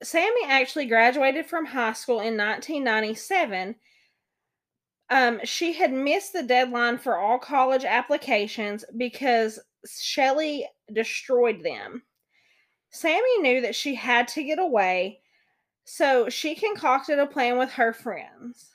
Sammy 0.02 0.42
actually 0.46 0.86
graduated 0.86 1.46
from 1.46 1.66
high 1.66 1.92
school 1.92 2.20
in 2.20 2.36
1997. 2.36 3.74
Um, 5.10 5.40
she 5.44 5.72
had 5.72 5.92
missed 5.92 6.32
the 6.32 6.42
deadline 6.44 6.96
for 6.98 7.18
all 7.18 7.38
college 7.38 7.84
applications 7.84 8.84
because 8.96 9.58
Shelly 9.86 10.66
destroyed 10.92 11.62
them. 11.64 12.02
Sammy 12.90 13.38
knew 13.40 13.60
that 13.62 13.74
she 13.74 13.94
had 13.94 14.28
to 14.28 14.42
get 14.44 14.58
away, 14.58 15.20
so 15.84 16.28
she 16.28 16.54
concocted 16.54 17.18
a 17.18 17.26
plan 17.26 17.58
with 17.58 17.70
her 17.72 17.92
friends. 17.92 18.69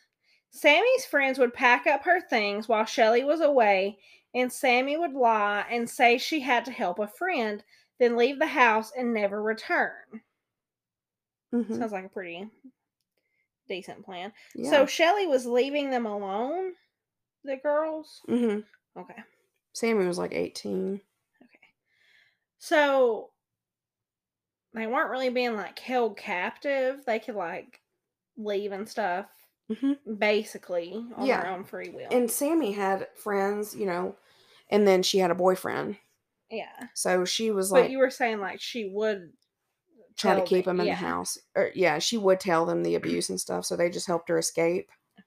Sammy's 0.56 1.04
friends 1.04 1.38
would 1.38 1.54
pack 1.54 1.86
up 1.86 2.06
her 2.06 2.22
things 2.22 2.70
while 2.70 2.86
Shelly 2.86 3.26
was 3.26 3.42
away, 3.42 3.98
and 4.34 4.50
Sammy 4.50 4.96
would 4.96 5.12
lie 5.12 5.66
and 5.70 5.90
say 5.90 6.18
she 6.18 6.40
had 6.40 6.64
to 6.64 6.72
help 6.72 6.98
a 6.98 7.10
friend, 7.10 7.62
then 8.00 8.16
leave 8.16 8.40
the 8.40 8.48
house 8.48 8.94
and 8.98 9.14
never 9.14 9.44
return. 9.44 10.22
Mm-hmm. 11.54 11.78
Sounds 11.78 11.92
like 11.92 12.06
a 12.06 12.10
pretty 12.10 12.50
decent 13.68 14.06
plan. 14.06 14.32
Yeah. 14.56 14.70
So 14.70 14.86
Shelly 14.86 15.28
was 15.28 15.46
leaving 15.46 15.90
them 15.90 16.06
alone, 16.06 16.72
the 17.44 17.58
girls. 17.58 18.22
mm-hmm. 18.30 18.62
Okay. 18.98 19.22
Sammy 19.74 20.06
was 20.06 20.18
like 20.18 20.32
18. 20.34 21.02
Okay. 21.42 21.60
So 22.60 23.32
they 24.74 24.88
weren't 24.88 25.12
really 25.12 25.28
being 25.28 25.58
like 25.58 25.80
held 25.80 26.16
captive. 26.16 27.04
They 27.06 27.20
could 27.20 27.36
like 27.36 27.82
leave 28.38 28.72
and 28.72 28.88
stuff 28.88 29.26
Mm-hmm. 29.72 30.14
basically 30.20 30.94
on 31.16 31.26
Yeah. 31.26 31.54
own 31.56 31.64
free 31.64 31.90
will. 31.90 32.08
And 32.12 32.30
Sammy 32.30 32.72
had 32.74 33.08
friends, 33.16 33.76
you 33.76 33.86
know, 33.88 34.16
and 34.70 34.88
then 34.88 35.02
she 35.04 35.18
had 35.18 35.32
a 35.32 35.36
boyfriend. 35.36 35.98
yeah. 36.52 36.88
So 36.94 37.26
she 37.26 37.50
was 37.52 37.72
like. 37.72 37.86
But 37.86 37.92
you 37.92 37.98
were 37.98 38.12
saying 38.12 38.40
like 38.40 38.62
she 38.62 38.88
would 38.90 39.34
try 40.18 40.36
to 40.36 40.44
keep 40.46 40.66
the- 40.66 40.70
them 40.72 40.80
in 40.82 40.88
yeah. 40.88 40.94
the 40.94 41.06
house. 41.08 41.38
Or 41.56 41.72
yeah, 41.74 41.98
she 42.00 42.18
would 42.18 42.40
tell 42.40 42.66
them 42.66 42.84
the 42.84 42.96
abuse 42.96 43.30
and 43.30 43.40
stuff, 43.40 43.66
so 43.66 43.76
they 43.76 43.90
just 43.90 44.08
helped 44.08 44.30
her 44.30 44.38
escape. 44.38 44.88
Okay. 45.18 45.26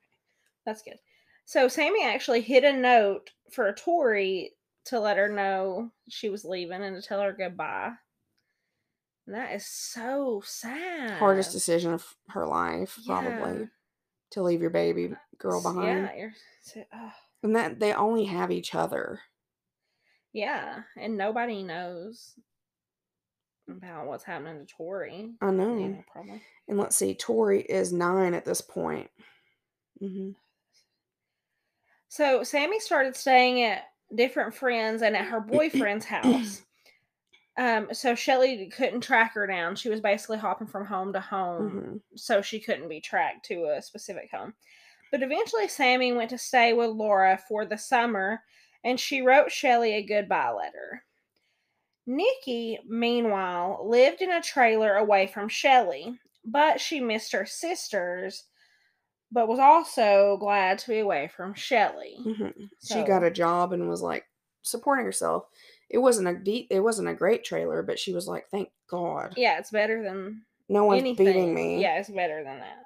That's 0.64 0.82
good. 0.82 0.98
So 1.44 1.66
Sammy 1.68 2.04
actually 2.04 2.40
hid 2.42 2.62
a 2.64 2.72
note 2.72 3.30
for 3.50 3.72
Tori 3.72 4.52
to 4.84 5.00
let 5.00 5.16
her 5.16 5.28
know 5.28 5.90
she 6.08 6.28
was 6.28 6.44
leaving 6.44 6.82
and 6.82 6.94
to 6.94 7.06
tell 7.06 7.20
her 7.22 7.32
goodbye. 7.32 7.92
And 9.26 9.34
that 9.34 9.52
is 9.54 9.66
so 9.66 10.42
sad. 10.44 11.18
Hardest 11.18 11.52
decision 11.52 11.92
of 11.92 12.14
her 12.28 12.46
life, 12.46 12.98
Yeah. 13.02 13.20
probably, 13.20 13.68
to 14.32 14.42
leave 14.42 14.60
your 14.60 14.70
baby 14.70 15.14
girl 15.38 15.62
behind. 15.62 16.08
Yeah, 16.12 16.16
you're, 16.16 16.32
so-. 16.62 16.84
And 17.42 17.54
that 17.56 17.78
they 17.80 17.92
only 17.92 18.24
have 18.24 18.50
each 18.50 18.74
other. 18.74 19.20
yeah, 20.32 20.80
and 20.96 21.16
nobody 21.16 21.62
knows 21.62 22.34
about 23.68 24.06
what's 24.06 24.24
happening 24.24 24.66
to 24.66 24.74
Tori. 24.74 25.30
I 25.40 25.50
know. 25.50 25.78
You 25.78 25.88
know, 25.88 26.04
probably. 26.12 26.42
And 26.68 26.78
let's 26.78 26.96
see, 26.96 27.14
Tori 27.14 27.62
is 27.62 27.92
nine 27.92 28.34
at 28.34 28.44
this 28.44 28.60
point. 28.60 29.10
Mm-hmm. 30.02 30.30
So 32.08 32.42
Sammy 32.42 32.80
started 32.80 33.14
staying 33.16 33.62
at 33.62 33.84
different 34.14 34.54
friends 34.54 35.02
and 35.02 35.14
at 35.16 35.26
her 35.26 35.40
boyfriend's 35.52 36.06
house. 36.06 36.62
Um, 37.58 37.92
so 37.92 38.14
Shelly 38.14 38.68
couldn't 38.68 39.00
track 39.00 39.34
her 39.34 39.46
down. 39.46 39.76
She 39.76 39.88
was 39.90 40.00
basically 40.00 40.38
hopping 40.38 40.68
from 40.68 40.86
home 40.86 41.12
to 41.12 41.20
home, 41.20 41.70
hmm 41.70 41.96
so 42.14 42.40
she 42.42 42.60
couldn't 42.60 42.88
be 42.88 43.00
tracked 43.00 43.44
to 43.46 43.66
a 43.76 43.82
specific 43.82 44.30
home. 44.30 44.54
But 45.10 45.22
eventually, 45.22 45.68
Sammy 45.68 46.12
went 46.12 46.30
to 46.30 46.38
stay 46.38 46.72
with 46.72 46.90
Laura 46.90 47.38
for 47.48 47.66
the 47.66 47.78
summer, 47.78 48.42
and 48.84 48.98
she 49.00 49.22
wrote 49.22 49.50
Shelly 49.52 49.94
a 49.94 50.02
goodbye 50.02 50.50
letter. 50.50 51.04
Nikki, 52.06 52.78
meanwhile, 52.86 53.86
lived 53.86 54.22
in 54.22 54.30
a 54.30 54.40
trailer 54.42 54.94
away 54.96 55.26
from 55.26 55.48
Shelly, 55.48 56.18
but 56.44 56.80
she 56.80 57.00
missed 57.00 57.32
her 57.32 57.44
sisters, 57.44 58.44
but 59.30 59.48
was 59.48 59.58
also 59.58 60.36
glad 60.38 60.78
to 60.80 60.88
be 60.90 60.98
away 61.00 61.28
from 61.28 61.54
Shelly. 61.54 62.16
hmm 62.22 62.66
She 62.84 63.02
got 63.02 63.24
a 63.24 63.30
job 63.30 63.72
and 63.72 63.88
was 63.88 64.02
like 64.02 64.26
supporting 64.62 65.04
herself. 65.04 65.44
It 65.90 65.98
wasn't 65.98 66.28
a 66.28 66.34
deep, 66.34 66.68
it 66.70 66.80
wasn't 66.80 67.08
a 67.08 67.14
great 67.14 67.44
trailer, 67.44 67.82
but 67.82 67.98
she 67.98 68.12
was 68.12 68.26
like, 68.28 68.48
"Thank 68.50 68.70
God, 68.88 69.34
Yeah, 69.36 69.58
it's 69.58 69.70
better 69.70 70.02
than 70.02 70.44
no 70.68 70.84
one's 70.84 71.00
anything. 71.00 71.26
beating 71.26 71.54
me." 71.54 71.80
Yeah, 71.80 71.98
it's 71.98 72.10
better 72.10 72.44
than 72.44 72.58
that. 72.60 72.82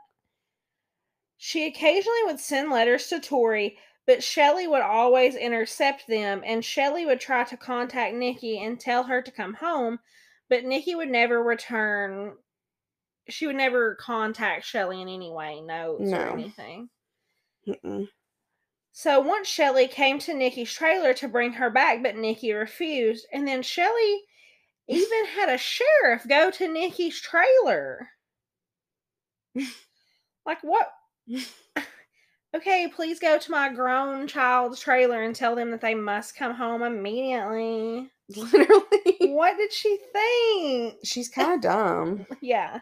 She 1.37 1.67
occasionally 1.67 2.23
would 2.27 2.39
send 2.39 2.71
letters 2.71 3.09
to 3.09 3.19
Tori, 3.21 3.77
but 4.07 4.23
Shelly 4.23 4.69
would 4.69 4.83
always 4.83 5.35
intercept 5.35 6.07
them, 6.07 6.43
and 6.47 6.65
Shelly 6.65 7.05
would 7.05 7.21
try 7.21 7.43
to 7.45 7.57
contact 7.57 8.15
Nikki 8.15 8.61
and 8.61 8.79
tell 8.79 9.03
her 9.05 9.21
to 9.21 9.31
come 9.33 9.55
home, 9.55 9.99
but 10.49 10.65
Nikki 10.65 10.95
would 10.95 11.09
never 11.11 11.43
return. 11.43 12.37
She 13.29 13.47
would 13.49 13.57
never 13.57 13.97
contact 13.97 14.65
Shelly 14.65 15.03
in 15.03 15.09
any 15.09 15.31
way, 15.33 15.61
notes 15.61 16.03
or 16.03 16.07
No. 16.07 16.33
anything. 16.33 16.91
Mm-mm. 17.67 18.09
So 18.93 19.21
once 19.21 19.49
Shelly 19.49 19.89
came 19.89 20.19
to 20.21 20.35
Nikki's 20.35 20.73
trailer 20.73 21.15
to 21.15 21.29
bring 21.29 21.55
her 21.55 21.71
back, 21.71 22.03
but 22.03 22.17
Nikki 22.17 22.53
refused, 22.53 23.27
and 23.33 23.49
then 23.49 23.63
Shelly 23.63 24.21
even 24.89 25.27
had 25.35 25.49
a 25.49 25.57
sheriff 25.59 26.27
go 26.29 26.51
to 26.51 26.69
Nikki's 26.69 27.21
trailer. 27.21 28.11
like 30.47 30.59
what? 30.63 30.91
Okay, 32.55 32.87
please 32.95 33.19
go 33.19 33.39
to 33.39 33.51
my 33.51 33.71
grown 33.73 34.27
child's 34.27 34.79
trailer 34.81 35.23
and 35.23 35.35
tell 35.35 35.57
them 35.57 35.71
that 35.71 35.81
they 35.81 35.95
must 35.95 36.37
come 36.37 36.55
home 36.55 36.83
immediately. 36.83 38.11
Literally, 38.37 39.33
What 39.33 39.57
did 39.57 39.73
she 39.73 39.99
think? 40.13 40.97
she's 41.03 41.31
kind 41.31 41.55
of 41.55 41.61
dumb. 41.63 42.27
Yeah, 42.43 42.81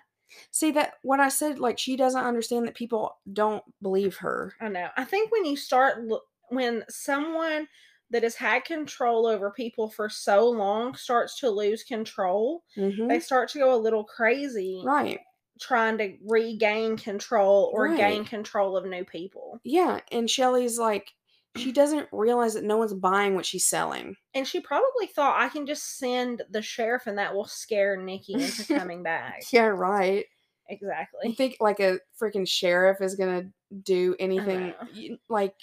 See 0.50 0.70
that 0.72 0.94
when 1.02 1.20
I 1.20 1.28
said 1.28 1.58
like 1.58 1.78
she 1.78 1.96
doesn't 1.96 2.24
understand 2.24 2.66
that 2.66 2.74
people 2.74 3.18
don't 3.32 3.64
believe 3.82 4.16
her. 4.18 4.54
I 4.60 4.68
know. 4.68 4.88
I 4.96 5.04
think 5.04 5.32
when 5.32 5.44
you 5.44 5.56
start 5.56 6.02
lo- 6.04 6.20
when 6.50 6.84
someone 6.88 7.68
that 8.10 8.22
has 8.24 8.34
had 8.34 8.64
control 8.64 9.26
over 9.26 9.52
people 9.52 9.88
for 9.88 10.08
so 10.08 10.48
long 10.50 10.94
starts 10.94 11.38
to 11.40 11.50
lose 11.50 11.84
control, 11.84 12.64
hmm 12.74 13.08
they 13.08 13.20
start 13.20 13.48
to 13.50 13.58
go 13.58 13.74
a 13.74 13.76
little 13.76 14.04
crazy 14.04 14.82
Right? 14.84 15.20
trying 15.60 15.98
to 15.98 16.16
regain 16.26 16.96
control 16.96 17.70
or 17.74 17.94
gain 17.94 18.24
control 18.24 18.76
of 18.76 18.86
new 18.86 19.04
people. 19.04 19.60
Yeah. 19.62 20.00
And 20.10 20.28
Shelly's 20.28 20.78
like, 20.78 21.12
she 21.56 21.72
doesn't 21.72 22.08
realize 22.12 22.54
that 22.54 22.64
no 22.64 22.76
one's 22.76 22.94
buying 22.94 23.34
what 23.34 23.46
she's 23.46 23.64
selling. 23.64 24.16
And 24.34 24.46
she 24.46 24.60
probably 24.60 25.06
thought 25.06 25.40
I 25.40 25.48
can 25.48 25.66
just 25.66 25.98
send 25.98 26.42
the 26.50 26.62
sheriff 26.62 27.06
and 27.06 27.18
that 27.18 27.34
will 27.34 27.46
scare 27.46 27.96
Nikki 27.96 28.34
into 28.34 28.64
coming 28.78 29.02
back. 29.02 29.42
Yeah, 29.52 29.66
right. 29.66 30.26
Exactly. 30.68 31.20
You 31.24 31.34
think 31.34 31.56
like 31.58 31.80
a 31.80 31.98
freaking 32.20 32.46
sheriff 32.46 33.00
is 33.00 33.16
gonna 33.16 33.50
do 33.82 34.14
anything 34.18 34.72
uh-huh. 34.80 35.16
like 35.28 35.54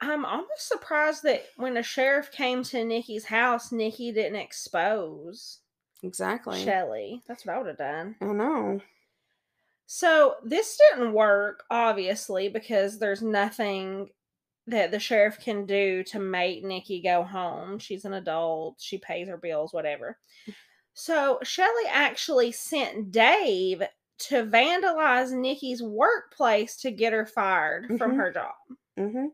I'm 0.00 0.24
almost 0.24 0.68
surprised 0.68 1.22
that 1.22 1.46
when 1.56 1.76
a 1.76 1.82
sheriff 1.82 2.30
came 2.30 2.62
to 2.64 2.84
Nikki's 2.84 3.24
house, 3.24 3.72
Nikki 3.72 4.12
didn't 4.12 4.36
expose 4.36 5.60
exactly? 6.02 6.62
Shelly. 6.62 7.22
That's 7.26 7.46
what 7.46 7.54
I 7.54 7.58
would 7.58 7.66
have 7.68 7.78
done. 7.78 8.16
I 8.20 8.26
know. 8.26 8.80
So 9.86 10.34
this 10.44 10.78
didn't 10.90 11.12
work, 11.14 11.64
obviously, 11.70 12.48
because 12.48 12.98
there's 12.98 13.22
nothing 13.22 14.10
that 14.66 14.90
the 14.90 14.98
sheriff 14.98 15.38
can 15.38 15.64
do 15.66 16.02
to 16.04 16.18
make 16.18 16.64
Nikki 16.64 17.00
go 17.00 17.22
home. 17.22 17.78
She's 17.78 18.04
an 18.04 18.14
adult, 18.14 18.76
she 18.80 18.98
pays 18.98 19.28
her 19.28 19.36
bills, 19.36 19.72
whatever. 19.72 20.18
So 20.94 21.38
Shelly 21.42 21.84
actually 21.88 22.52
sent 22.52 23.12
Dave 23.12 23.82
to 24.18 24.44
vandalize 24.46 25.30
Nikki's 25.30 25.82
workplace 25.82 26.76
to 26.78 26.90
get 26.90 27.12
her 27.12 27.26
fired 27.26 27.86
from 27.98 28.12
Mhm. 28.12 28.16
her 28.16 28.32
job. 28.32 28.54
Mm-hmm. 28.98 29.26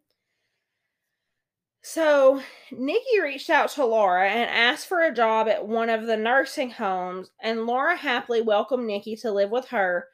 So 1.83 2.43
Nikki 2.71 3.21
reached 3.21 3.51
out 3.51 3.71
to 3.71 3.85
Laura 3.85 4.29
and 4.29 4.49
asked 4.51 4.87
for 4.87 5.03
a 5.03 5.15
job 5.15 5.49
at 5.49 5.67
one 5.67 5.89
of 5.89 6.07
the 6.07 6.17
nursing 6.17 6.71
homes, 6.71 7.31
and 7.41 7.67
Laura 7.67 7.97
happily 7.97 8.41
welcomed 8.41 8.87
Nikki 8.87 9.17
to 9.17 9.33
live 9.33 9.51
with 9.51 9.69
her. 9.69 10.09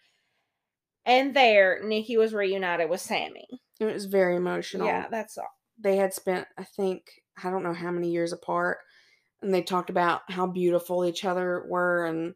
And 1.05 1.35
there, 1.35 1.83
Nikki 1.83 2.17
was 2.17 2.35
reunited 2.35 2.89
with 2.89 3.01
Sammy. 3.01 3.47
It 3.81 3.85
was 3.87 4.07
very 4.07 4.37
emotional. 4.37 4.87
Yeah, 4.87 5.07
that's 5.11 5.39
all. 5.39 5.49
They 5.79 5.97
had 5.97 6.13
spent, 6.13 6.47
I 6.57 6.65
think, 6.65 7.23
I 7.43 7.51
don't 7.51 7.63
know 7.63 7.73
how 7.75 7.91
many 7.93 8.11
years 8.11 8.33
apart, 8.33 8.79
and 9.43 9.55
they 9.55 9.63
talked 9.63 9.91
about 9.91 10.23
how 10.29 10.47
beautiful 10.47 11.05
each 11.05 11.25
other 11.25 11.65
were 11.69 12.07
and 12.07 12.35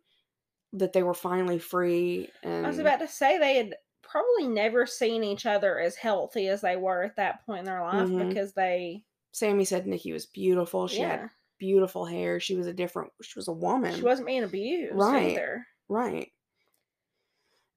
that 0.75 0.93
they 0.93 1.03
were 1.03 1.15
finally 1.15 1.59
free. 1.59 2.29
And 2.43 2.65
I 2.65 2.69
was 2.69 2.79
about 2.79 3.01
to 3.01 3.09
say 3.09 3.39
they 3.39 3.57
had 3.57 3.75
probably 4.03 4.47
never 4.49 4.87
seen 4.87 5.25
each 5.25 5.45
other 5.47 5.79
as 5.81 5.97
healthy 5.97 6.49
as 6.49 6.61
they 6.61 6.77
were 6.77 7.03
at 7.03 7.17
that 7.17 7.45
point 7.45 7.61
in 7.61 7.65
their 7.65 7.83
life 7.83 8.09
Mhm. 8.09 8.29
because 8.29 8.53
they, 8.53 9.05
Sammy 9.33 9.65
said 9.65 9.87
Nikki 9.87 10.13
was 10.13 10.27
beautiful. 10.27 10.87
She 10.87 11.01
yeah, 11.01 11.23
had 11.23 11.31
beautiful 11.59 12.05
hair. 12.05 12.39
She 12.39 12.55
was 12.55 12.67
a 12.67 12.73
different. 12.73 13.11
She 13.23 13.39
was 13.39 13.49
a 13.49 13.53
woman. 13.53 13.95
she 13.95 14.03
wasn't 14.03 14.27
being 14.29 14.45
abused 14.45 14.95
Right. 14.95 15.33
either. 15.33 15.67
Right. 15.89 16.31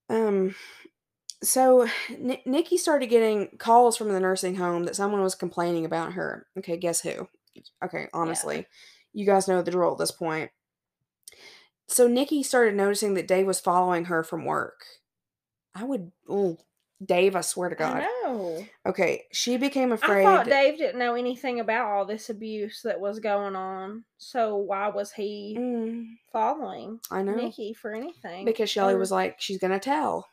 Um 0.09 0.53
so 1.45 1.87
N- 2.09 2.37
Nikki 2.45 2.77
started 2.77 3.07
getting 3.07 3.49
calls 3.57 3.97
from 3.97 4.11
the 4.11 4.19
nursing 4.19 4.55
home 4.55 4.83
that 4.85 4.95
someone 4.95 5.21
was 5.21 5.35
complaining 5.35 5.85
about 5.85 6.13
her. 6.13 6.47
Okay, 6.57 6.77
guess 6.77 7.01
who? 7.01 7.27
Okay, 7.83 8.07
honestly, 8.13 8.67
you 9.13 9.25
guys 9.25 9.47
know 9.47 9.61
the 9.61 9.71
drill 9.71 9.93
at 9.93 9.97
this 9.97 10.11
point. 10.11 10.51
So 11.87 12.07
Nikki 12.07 12.43
started 12.43 12.75
noticing 12.75 13.13
that 13.13 13.27
Dave 13.27 13.45
was 13.45 13.59
following 13.59 14.05
her 14.05 14.23
from 14.23 14.45
work. 14.45 14.85
I 15.75 15.83
would, 15.83 16.11
oh, 16.27 16.57
Dave, 17.03 17.35
I 17.35 17.41
swear 17.41 17.69
to 17.69 17.75
God. 17.75 17.97
I 17.97 18.07
know. 18.23 18.65
Okay, 18.85 19.23
she 19.31 19.57
became 19.57 19.91
afraid. 19.91 20.25
I 20.25 20.37
thought 20.37 20.45
Dave 20.47 20.77
didn't 20.77 20.99
know 20.99 21.15
anything 21.15 21.59
about 21.59 21.91
all 21.91 22.05
this 22.05 22.29
abuse 22.29 22.81
that 22.83 22.99
was 22.99 23.19
going 23.19 23.55
on. 23.55 24.05
So 24.17 24.55
why 24.55 24.87
was 24.89 25.11
he 25.11 25.57
Mm, 25.59 26.17
following 26.31 26.99
I 27.11 27.21
know. 27.21 27.35
Nikki 27.35 27.73
for 27.73 27.93
anything? 27.93 28.45
Because 28.45 28.69
Shelly 28.69 28.95
was 28.95 29.11
like, 29.11 29.35
she's 29.39 29.59
going 29.59 29.73
to 29.73 29.79
tell. 29.79 30.27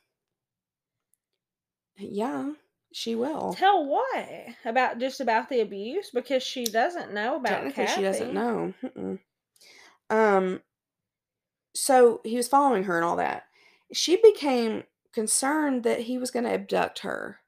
Yeah, 1.96 2.52
she 2.92 3.14
will. 3.14 3.54
tell 3.54 3.86
what 3.86 4.28
about 4.64 4.98
just 4.98 5.20
about 5.20 5.48
the 5.48 5.60
abuse 5.60 6.10
because 6.10 6.42
she 6.42 6.64
doesn't 6.64 7.12
know 7.12 7.36
about 7.36 7.62
Technically, 7.62 7.86
she 7.86 8.02
doesn't 8.02 8.34
know. 8.34 8.74
Mm-mm. 8.82 9.18
Um, 10.10 10.60
so 11.74 12.20
he 12.24 12.36
was 12.36 12.48
following 12.48 12.84
her 12.84 12.96
and 12.96 13.04
all 13.04 13.16
that. 13.16 13.44
She 13.92 14.16
became 14.16 14.84
concerned 15.12 15.84
that 15.84 16.00
he 16.00 16.18
was 16.18 16.30
going 16.30 16.44
to 16.44 16.52
abduct 16.52 17.00
her. 17.00 17.38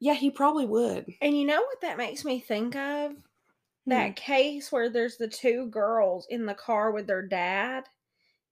Yeah, 0.00 0.14
he 0.14 0.30
probably 0.30 0.66
would. 0.66 1.06
And 1.20 1.38
you 1.38 1.46
know 1.46 1.60
what 1.60 1.82
that 1.82 1.98
makes 1.98 2.24
me 2.24 2.40
think 2.40 2.74
of? 2.74 3.12
Hmm. 3.12 3.90
That 3.90 4.16
case 4.16 4.72
where 4.72 4.88
there's 4.88 5.16
the 5.16 5.28
two 5.28 5.66
girls 5.66 6.26
in 6.30 6.46
the 6.46 6.54
car 6.54 6.90
with 6.90 7.06
their 7.06 7.22
dad. 7.22 7.84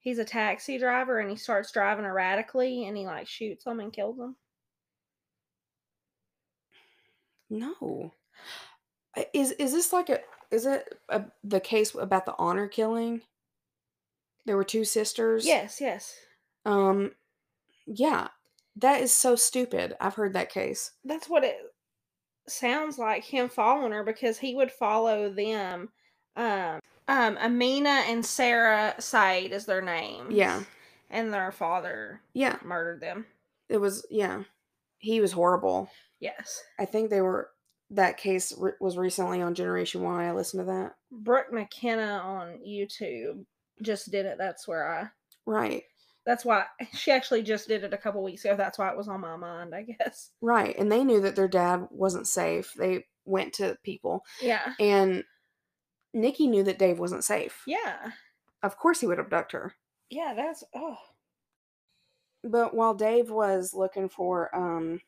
He's 0.00 0.18
a 0.18 0.24
taxi 0.24 0.78
driver 0.78 1.18
and 1.18 1.30
he 1.30 1.36
starts 1.36 1.72
driving 1.72 2.04
erratically 2.04 2.86
and 2.86 2.96
he 2.96 3.04
like 3.04 3.26
shoots 3.26 3.64
them 3.64 3.80
and 3.80 3.92
kills 3.92 4.16
them. 4.16 4.36
No. 7.51 8.12
Is 9.32 9.53
is 9.53 9.72
this 9.72 9.92
like 9.92 10.09
a 10.09 10.20
is 10.51 10.66
it 10.66 10.99
a, 11.09 11.24
the 11.44 11.61
case 11.61 11.94
about 11.94 12.24
the 12.26 12.34
honor 12.38 12.68
killing? 12.68 13.22
There 14.46 14.57
were 14.57 14.64
two 14.64 14.84
sisters. 14.84 15.46
Yes, 15.46 15.80
yes. 15.80 16.14
Um 16.64 17.12
yeah. 17.86 18.28
That 18.76 19.01
is 19.03 19.12
so 19.12 19.34
stupid. 19.34 19.96
I've 20.01 20.14
heard 20.14 20.34
that 20.34 20.51
case. 20.51 20.92
That's 21.05 21.28
what 21.28 21.42
it 21.44 21.57
sounds 22.46 22.96
like 22.99 23.24
him 23.24 23.49
following 23.49 23.92
her 23.92 24.05
because 24.05 24.38
he 24.38 24.55
would 24.55 24.70
follow 24.70 25.30
them. 25.30 25.88
Um, 26.36 26.78
um, 27.09 27.36
Amina 27.38 28.05
and 28.07 28.24
Sarah 28.24 28.94
Said 29.01 29.51
is 29.51 29.66
their 29.66 29.82
name. 29.82 30.30
Yeah. 30.30 30.62
And 31.11 31.32
their 31.32 31.51
father 31.51 32.20
Yeah. 32.34 32.59
murdered 32.62 33.01
them. 33.01 33.26
It 33.68 33.78
was 33.78 34.07
yeah. 34.11 34.44
He 34.99 35.20
was 35.20 35.32
horrible. 35.32 35.90
Yes. 36.20 36.62
I 36.78 36.84
think 36.84 37.10
they 37.10 37.20
were 37.20 37.50
that 37.90 38.16
case 38.16 38.52
re- 38.58 38.72
was 38.80 38.96
recently 38.96 39.40
on 39.40 39.54
Generation 39.54 40.02
Why. 40.02 40.28
I 40.28 40.32
listened 40.32 40.62
to 40.62 40.72
that. 40.72 40.94
Brooke 41.10 41.52
McKenna 41.52 42.20
on 42.24 42.58
YouTube 42.66 43.44
just 43.82 44.10
did 44.10 44.26
it. 44.26 44.36
That's 44.38 44.66
where 44.68 44.90
I. 44.90 45.08
Right. 45.46 45.82
That's 46.26 46.44
why 46.44 46.64
she 46.92 47.10
actually 47.10 47.42
just 47.42 47.68
did 47.68 47.84
it 47.84 47.94
a 47.94 47.98
couple 47.98 48.22
weeks 48.22 48.44
ago. 48.44 48.56
That's 48.56 48.78
why 48.78 48.90
it 48.90 48.96
was 48.96 49.08
on 49.08 49.20
my 49.20 49.36
mind, 49.36 49.74
I 49.74 49.82
guess. 49.82 50.30
Right. 50.42 50.76
And 50.78 50.92
they 50.92 51.04
knew 51.04 51.20
that 51.22 51.36
their 51.36 51.48
dad 51.48 51.86
wasn't 51.90 52.26
safe. 52.28 52.74
They 52.76 53.06
went 53.24 53.54
to 53.54 53.78
people. 53.82 54.24
Yeah. 54.42 54.74
And 54.78 55.24
Nikki 56.12 56.46
knew 56.46 56.64
that 56.64 56.78
Dave 56.78 56.98
wasn't 56.98 57.24
safe. 57.24 57.62
Yeah. 57.66 58.10
Of 58.62 58.76
course 58.76 59.00
he 59.00 59.06
would 59.06 59.18
abduct 59.18 59.52
her. 59.52 59.74
Yeah. 60.10 60.34
That's 60.36 60.64
oh. 60.74 60.96
But 62.44 62.74
while 62.74 62.94
Dave 62.94 63.30
was 63.30 63.72
looking 63.72 64.08
for 64.08 64.54
um 64.54 65.00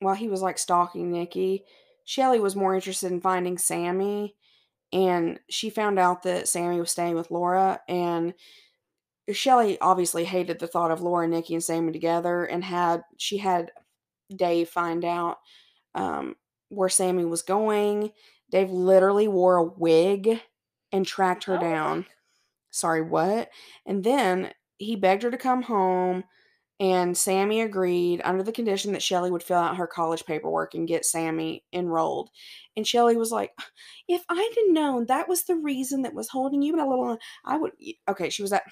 while 0.00 0.14
he 0.14 0.28
was 0.28 0.42
like 0.42 0.58
stalking 0.58 1.10
Nikki, 1.10 1.64
Shelly 2.04 2.40
was 2.40 2.56
more 2.56 2.74
interested 2.74 3.10
in 3.12 3.20
finding 3.20 3.58
Sammy 3.58 4.36
and 4.92 5.40
she 5.48 5.70
found 5.70 5.98
out 5.98 6.22
that 6.22 6.48
Sammy 6.48 6.78
was 6.78 6.90
staying 6.90 7.16
with 7.16 7.30
Laura 7.30 7.80
and 7.88 8.34
Shelly 9.32 9.76
obviously 9.80 10.24
hated 10.24 10.60
the 10.60 10.68
thought 10.68 10.92
of 10.92 11.00
Laura, 11.00 11.26
Nikki, 11.26 11.54
and 11.54 11.64
Sammy 11.64 11.92
together 11.92 12.44
and 12.44 12.62
had 12.62 13.02
she 13.16 13.38
had 13.38 13.72
Dave 14.34 14.68
find 14.68 15.04
out 15.04 15.38
um 15.94 16.36
where 16.68 16.88
Sammy 16.88 17.24
was 17.24 17.42
going. 17.42 18.12
Dave 18.50 18.70
literally 18.70 19.28
wore 19.28 19.56
a 19.56 19.64
wig 19.64 20.40
and 20.92 21.04
tracked 21.06 21.44
her 21.44 21.56
Oh, 21.56 21.60
down. 21.60 22.06
Sorry, 22.70 23.02
what? 23.02 23.50
And 23.84 24.04
then 24.04 24.52
he 24.78 24.94
begged 24.96 25.22
her 25.24 25.30
to 25.30 25.38
come 25.38 25.62
home 25.62 26.24
and 26.78 27.16
Sammy 27.16 27.62
agreed 27.62 28.20
under 28.24 28.42
the 28.42 28.52
condition 28.52 28.92
that 28.92 29.02
Shelly 29.02 29.30
would 29.30 29.42
fill 29.42 29.58
out 29.58 29.76
her 29.76 29.86
college 29.86 30.24
paperwork 30.26 30.74
and 30.74 30.86
get 30.88 31.06
Sammy 31.06 31.64
enrolled. 31.72 32.30
And 32.76 32.86
Shelly 32.86 33.16
was 33.16 33.32
like, 33.32 33.52
"If 34.08 34.24
I'd 34.28 34.36
have 34.56 34.74
known 34.74 35.06
that 35.06 35.28
was 35.28 35.44
the 35.44 35.56
reason 35.56 36.02
that 36.02 36.14
was 36.14 36.28
holding 36.28 36.62
you, 36.62 36.74
blah, 36.74 37.16
I 37.44 37.56
would." 37.56 37.72
Okay, 38.08 38.30
she 38.30 38.42
was 38.42 38.52
at. 38.52 38.64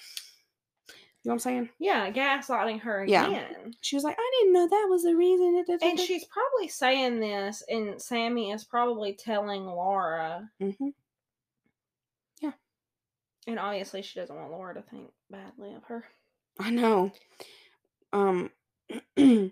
You 0.87 1.29
know 1.29 1.33
what 1.33 1.35
I'm 1.37 1.39
saying? 1.39 1.69
Yeah, 1.79 2.11
gaslighting 2.11 2.81
her 2.81 3.03
Yeah. 3.03 3.49
She 3.81 3.95
was 3.95 4.03
like, 4.03 4.15
"I 4.19 4.31
didn't 4.39 4.53
know 4.53 4.67
that 4.67 4.87
was 4.87 5.01
the 5.01 5.15
reason." 5.15 5.65
And 5.81 5.97
da." 5.97 6.03
she's 6.03 6.25
probably 6.25 6.67
saying 6.67 7.19
this, 7.19 7.63
and 7.67 7.99
Sammy 7.99 8.51
is 8.51 8.63
probably 8.63 9.13
telling 9.13 9.65
Laura, 9.65 10.51
Mhm. 10.61 10.93
Yeah. 12.41 12.53
And 13.47 13.57
obviously 13.57 14.03
she 14.03 14.19
doesn't 14.19 14.35
want 14.35 14.51
Laura 14.51 14.75
to 14.75 14.83
think 14.83 15.11
badly 15.31 15.73
of 15.73 15.83
her. 15.85 16.05
I 16.59 16.69
know. 16.69 17.11
Um, 18.15 18.51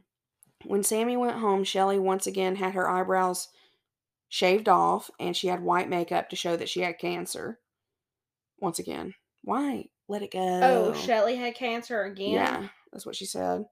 when 0.66 0.84
Sammy 0.84 1.18
went 1.18 1.38
home, 1.38 1.66
Shelly 1.66 2.00
once 2.00 2.26
again 2.28 2.56
had 2.56 2.74
her 2.76 2.90
eyebrows 2.90 3.50
shaved 4.30 4.70
off 4.70 5.12
and 5.20 5.36
she 5.36 5.48
had 5.48 5.62
white 5.62 5.90
makeup 5.90 6.30
to 6.30 6.36
show 6.36 6.56
that 6.56 6.70
she 6.70 6.80
had 6.80 6.98
cancer. 6.98 7.60
Once 8.60 8.80
again. 8.80 9.14
Why? 9.44 9.90
Let 10.08 10.22
it 10.22 10.32
go. 10.32 10.60
Oh, 10.62 10.94
Shelly 10.94 11.36
had 11.36 11.56
cancer 11.56 12.04
again. 12.04 12.32
Yeah, 12.32 12.68
that's 12.92 13.06
what 13.06 13.16
she 13.16 13.26
said. 13.26 13.66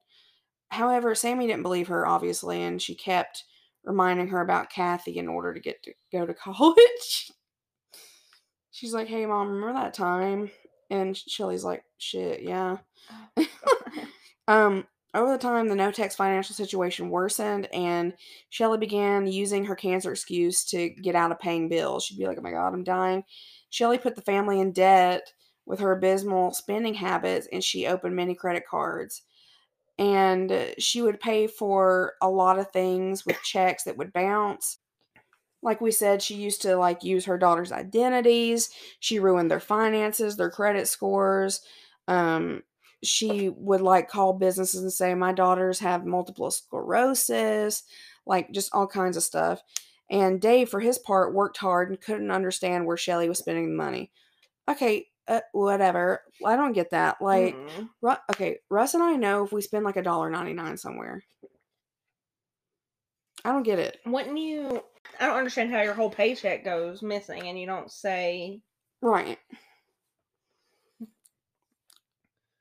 However, 0.69 1.15
Sammy 1.15 1.47
didn't 1.47 1.63
believe 1.63 1.87
her, 1.87 2.05
obviously, 2.05 2.61
and 2.61 2.81
she 2.81 2.95
kept 2.95 3.45
reminding 3.85 4.27
her 4.27 4.41
about 4.41 4.69
Kathy 4.69 5.17
in 5.17 5.27
order 5.27 5.53
to 5.53 5.59
get 5.59 5.81
to 5.83 5.93
go 6.11 6.25
to 6.25 6.33
college. 6.33 7.31
She's 8.71 8.93
like, 8.93 9.07
hey, 9.07 9.25
mom, 9.25 9.49
remember 9.49 9.79
that 9.79 9.93
time? 9.93 10.51
And 10.89 11.15
Shelly's 11.15 11.63
like, 11.63 11.83
shit, 11.97 12.41
yeah. 12.41 12.77
Oh, 13.37 13.45
Um, 14.47 14.85
over 15.13 15.31
the 15.31 15.37
time, 15.37 15.67
the 15.67 15.75
Knoteks 15.75 16.15
financial 16.15 16.55
situation 16.55 17.09
worsened, 17.09 17.67
and 17.73 18.13
Shelly 18.49 18.77
began 18.77 19.27
using 19.27 19.65
her 19.65 19.75
cancer 19.75 20.11
excuse 20.11 20.63
to 20.65 20.89
get 20.89 21.15
out 21.15 21.31
of 21.31 21.39
paying 21.39 21.67
bills. 21.67 22.05
She'd 22.05 22.17
be 22.17 22.27
like, 22.27 22.37
"Oh 22.37 22.41
my 22.41 22.51
god, 22.51 22.73
I'm 22.73 22.83
dying." 22.83 23.23
Shelly 23.69 23.97
put 23.97 24.15
the 24.15 24.21
family 24.21 24.59
in 24.61 24.71
debt 24.71 25.33
with 25.65 25.79
her 25.79 25.91
abysmal 25.91 26.53
spending 26.53 26.93
habits, 26.93 27.47
and 27.51 27.63
she 27.63 27.87
opened 27.87 28.15
many 28.15 28.35
credit 28.35 28.65
cards. 28.67 29.23
And 29.99 30.73
she 30.77 31.01
would 31.01 31.19
pay 31.19 31.47
for 31.47 32.13
a 32.21 32.29
lot 32.29 32.57
of 32.59 32.71
things 32.71 33.25
with 33.25 33.41
checks 33.43 33.83
that 33.83 33.97
would 33.97 34.13
bounce. 34.13 34.79
Like 35.61 35.81
we 35.81 35.91
said, 35.91 36.21
she 36.21 36.35
used 36.35 36.61
to 36.63 36.75
like 36.77 37.03
use 37.03 37.25
her 37.25 37.37
daughter's 37.37 37.71
identities. 37.71 38.71
She 38.99 39.19
ruined 39.19 39.51
their 39.51 39.59
finances, 39.59 40.37
their 40.37 40.49
credit 40.49 40.87
scores. 40.87 41.61
Um, 42.07 42.63
she 43.03 43.49
would 43.49 43.81
like 43.81 44.07
call 44.09 44.33
businesses 44.33 44.81
and 44.81 44.93
say 44.93 45.13
my 45.13 45.31
daughters 45.31 45.79
have 45.79 46.05
multiple 46.05 46.51
sclerosis 46.51 47.83
like 48.25 48.51
just 48.51 48.73
all 48.73 48.87
kinds 48.87 49.17
of 49.17 49.23
stuff 49.23 49.61
and 50.09 50.39
dave 50.41 50.69
for 50.69 50.79
his 50.79 50.99
part 50.99 51.33
worked 51.33 51.57
hard 51.57 51.89
and 51.89 52.01
couldn't 52.01 52.31
understand 52.31 52.85
where 52.85 52.97
shelly 52.97 53.27
was 53.27 53.39
spending 53.39 53.69
the 53.69 53.83
money 53.83 54.11
okay 54.69 55.07
uh, 55.27 55.39
whatever 55.51 56.21
i 56.45 56.55
don't 56.55 56.73
get 56.73 56.91
that 56.91 57.21
like 57.21 57.55
Mm. 57.55 57.89
Ru- 58.01 58.15
okay 58.31 58.57
russ 58.69 58.93
and 58.93 59.03
i 59.03 59.15
know 59.15 59.43
if 59.43 59.51
we 59.51 59.61
spend 59.61 59.85
like 59.85 59.97
a 59.97 60.03
dollar 60.03 60.29
99 60.29 60.77
somewhere 60.77 61.23
i 63.45 63.51
don't 63.51 63.63
get 63.63 63.79
it 63.79 63.97
wouldn't 64.05 64.37
you? 64.37 64.83
I 65.19 65.25
don't 65.27 65.37
understand 65.37 65.71
how 65.71 65.81
your 65.81 65.93
whole 65.93 66.09
paycheck 66.09 66.63
goes 66.63 67.01
missing, 67.01 67.47
and 67.47 67.59
you 67.59 67.67
don't 67.67 67.91
say. 67.91 68.61
right 69.01 69.37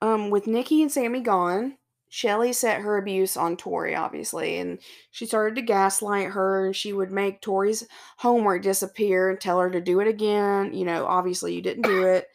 um 0.01 0.29
with 0.29 0.47
nikki 0.47 0.81
and 0.81 0.91
sammy 0.91 1.21
gone 1.21 1.77
Shelly 2.13 2.51
set 2.51 2.81
her 2.81 2.97
abuse 2.97 3.37
on 3.37 3.55
Tori, 3.55 3.95
obviously, 3.95 4.57
and 4.57 4.79
she 5.11 5.25
started 5.25 5.55
to 5.55 5.61
gaslight 5.61 6.27
her, 6.31 6.65
and 6.65 6.75
she 6.75 6.91
would 6.91 7.09
make 7.09 7.39
Tori's 7.39 7.87
homework 8.17 8.63
disappear 8.63 9.29
and 9.29 9.39
tell 9.39 9.59
her 9.59 9.71
to 9.71 9.79
do 9.79 10.01
it 10.01 10.09
again. 10.09 10.73
You 10.73 10.83
know, 10.83 11.05
obviously 11.05 11.55
you 11.55 11.61
didn't 11.61 11.83
do 11.83 12.03
it. 12.03 12.27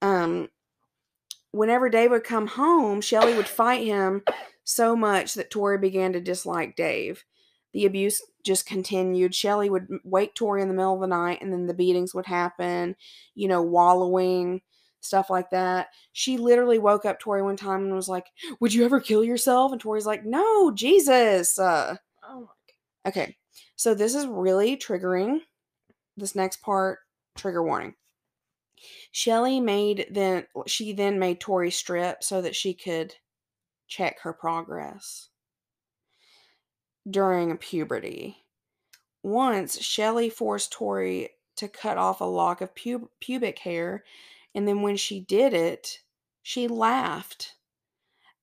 Um, 0.00 0.50
whenever 1.50 1.88
Dave 1.88 2.12
would 2.12 2.22
come 2.22 2.46
home, 2.46 3.00
Shelly 3.00 3.34
would 3.34 3.48
fight 3.48 3.84
him 3.84 4.22
so 4.62 4.94
much 4.94 5.34
that 5.34 5.50
Tori 5.50 5.78
began 5.78 6.12
to 6.12 6.20
dislike 6.20 6.76
Dave. 6.76 7.24
The 7.72 7.86
abuse 7.86 8.22
just 8.44 8.66
continued. 8.66 9.34
Shelly 9.34 9.68
would 9.68 9.88
wake 10.04 10.36
Tori 10.36 10.62
in 10.62 10.68
the 10.68 10.74
middle 10.74 10.94
of 10.94 11.00
the 11.00 11.08
night, 11.08 11.42
and 11.42 11.52
then 11.52 11.66
the 11.66 11.74
beatings 11.74 12.14
would 12.14 12.26
happen. 12.26 12.94
You 13.34 13.48
know, 13.48 13.62
wallowing. 13.62 14.62
Stuff 15.00 15.30
like 15.30 15.50
that. 15.50 15.88
She 16.12 16.36
literally 16.38 16.78
woke 16.78 17.04
up 17.04 17.20
Tori 17.20 17.42
one 17.42 17.56
time 17.56 17.84
and 17.84 17.94
was 17.94 18.08
like, 18.08 18.26
"Would 18.60 18.74
you 18.74 18.84
ever 18.84 19.00
kill 19.00 19.24
yourself?" 19.24 19.72
And 19.72 19.80
Tori's 19.80 20.06
like, 20.06 20.24
"No, 20.24 20.70
Jesus." 20.72 21.58
Uh, 21.58 21.96
Oh 22.24 22.40
my 22.42 23.10
okay, 23.10 23.36
so 23.76 23.94
this 23.94 24.14
is 24.14 24.26
really 24.26 24.76
triggering. 24.76 25.40
This 26.16 26.34
next 26.34 26.60
part, 26.62 26.98
trigger 27.36 27.62
warning. 27.62 27.94
Shelly 29.12 29.60
made 29.60 30.06
then 30.10 30.46
she 30.66 30.92
then 30.92 31.18
made 31.18 31.40
Tori 31.40 31.70
strip 31.70 32.22
so 32.22 32.40
that 32.42 32.56
she 32.56 32.74
could 32.74 33.14
check 33.86 34.20
her 34.20 34.32
progress 34.32 35.28
during 37.10 37.56
puberty. 37.56 38.44
Once 39.22 39.80
Shelly 39.80 40.30
forced 40.30 40.72
Tori 40.72 41.30
to 41.56 41.68
cut 41.68 41.98
off 41.98 42.20
a 42.20 42.24
lock 42.24 42.60
of 42.60 42.74
pub- 42.74 43.08
pubic 43.20 43.58
hair, 43.58 44.04
and 44.58 44.68
then 44.68 44.82
when 44.82 44.96
she 44.98 45.20
did 45.20 45.54
it, 45.54 46.02
she 46.42 46.68
laughed 46.68 47.56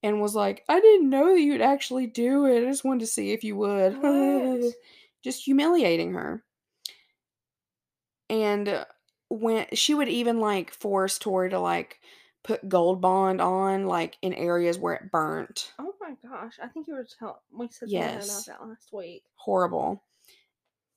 and 0.03 0.21
was 0.21 0.35
like, 0.35 0.63
"I 0.69 0.79
didn't 0.79 1.09
know 1.09 1.33
that 1.35 1.41
you'd 1.41 1.61
actually 1.61 2.07
do 2.07 2.45
it. 2.47 2.63
I 2.63 2.71
just 2.71 2.85
wanted 2.85 3.01
to 3.01 3.07
see 3.07 3.31
if 3.33 3.43
you 3.43 3.57
would." 3.57 3.97
Just 5.23 5.43
humiliating 5.45 6.13
her. 6.13 6.45
And 8.29 8.67
uh, 8.67 8.85
when 9.29 9.67
she 9.73 9.93
would 9.93 10.09
even 10.09 10.39
like 10.39 10.71
force 10.71 11.17
Tori 11.19 11.49
to 11.49 11.59
like 11.59 12.01
put 12.43 12.67
gold 12.69 13.01
bond 13.01 13.41
on 13.41 13.87
like 13.87 14.17
in 14.21 14.33
areas 14.33 14.77
where 14.77 14.93
it 14.95 15.11
burnt. 15.11 15.73
Oh 15.79 15.95
my 16.01 16.15
gosh! 16.21 16.59
I 16.61 16.67
think 16.67 16.87
you 16.87 16.95
were 16.95 17.05
telling 17.05 17.39
we 17.51 17.69
said 17.69 17.89
something 17.93 17.93
Yes. 17.93 18.29
about 18.29 18.45
that 18.47 18.67
last 18.67 18.91
week. 18.91 19.23
horrible. 19.35 20.03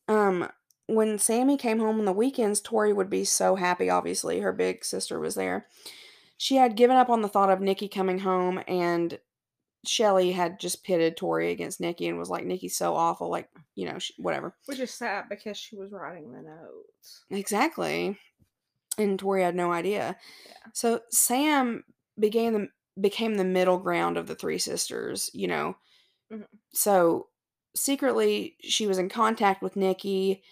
Um, 0.09 0.49
when 0.89 1.19
Sammy 1.19 1.57
came 1.57 1.79
home 1.79 1.99
on 2.01 2.05
the 2.05 2.13
weekends, 2.13 2.61
Tori 2.61 2.93
would 2.93 3.11
be 3.11 3.25
so 3.25 3.55
happy. 3.57 3.89
Obviously, 3.91 4.41
her 4.41 4.53
big 4.53 4.85
sister 4.85 5.21
was 5.21 5.35
there. 5.35 5.67
She 6.37 6.57
had 6.57 6.77
given 6.77 6.97
up 6.97 7.09
on 7.11 7.23
the 7.23 7.29
thought 7.29 7.51
of 7.51 7.61
Nikki 7.61 7.89
coming 7.89 8.21
home, 8.21 8.61
and 8.67 9.19
Shelly 9.87 10.33
had 10.33 10.59
just 10.59 10.85
pitted 10.85 11.17
Tori 11.17 11.51
against 11.51 11.81
Nikki 11.81 12.09
and 12.09 12.19
was 12.19 12.31
like, 12.31 12.45
"Nikki's 12.45 12.77
so 12.77 12.95
awful, 12.95 13.29
like 13.31 13.49
you 13.75 13.87
know, 13.87 13.99
sh- 13.99 14.13
whatever." 14.19 14.55
Which 14.67 14.81
is 14.81 14.93
sad 14.93 15.25
because 15.29 15.57
she 15.57 15.77
was 15.77 15.93
writing 15.93 16.33
the 16.33 16.43
notes. 16.43 17.25
Exactly. 17.31 18.19
And 18.97 19.19
Tori 19.19 19.43
had 19.43 19.55
no 19.55 19.73
idea. 19.73 20.17
Yeah. 20.47 20.53
So 20.75 21.01
Sam 21.11 21.85
began 22.19 22.53
the 22.55 22.69
became 23.01 23.37
the 23.37 23.45
middle 23.45 23.79
ground 23.79 24.17
of 24.17 24.27
the 24.27 24.35
three 24.35 24.59
sisters, 24.59 25.31
you 25.33 25.47
know. 25.47 25.77
Mhm. 26.33 26.47
So 26.73 27.29
secretly 27.77 28.57
she 28.63 28.87
was 28.87 28.99
in 28.99 29.09
contact 29.09 29.63
with 29.63 29.77
Nikki. 29.77 30.43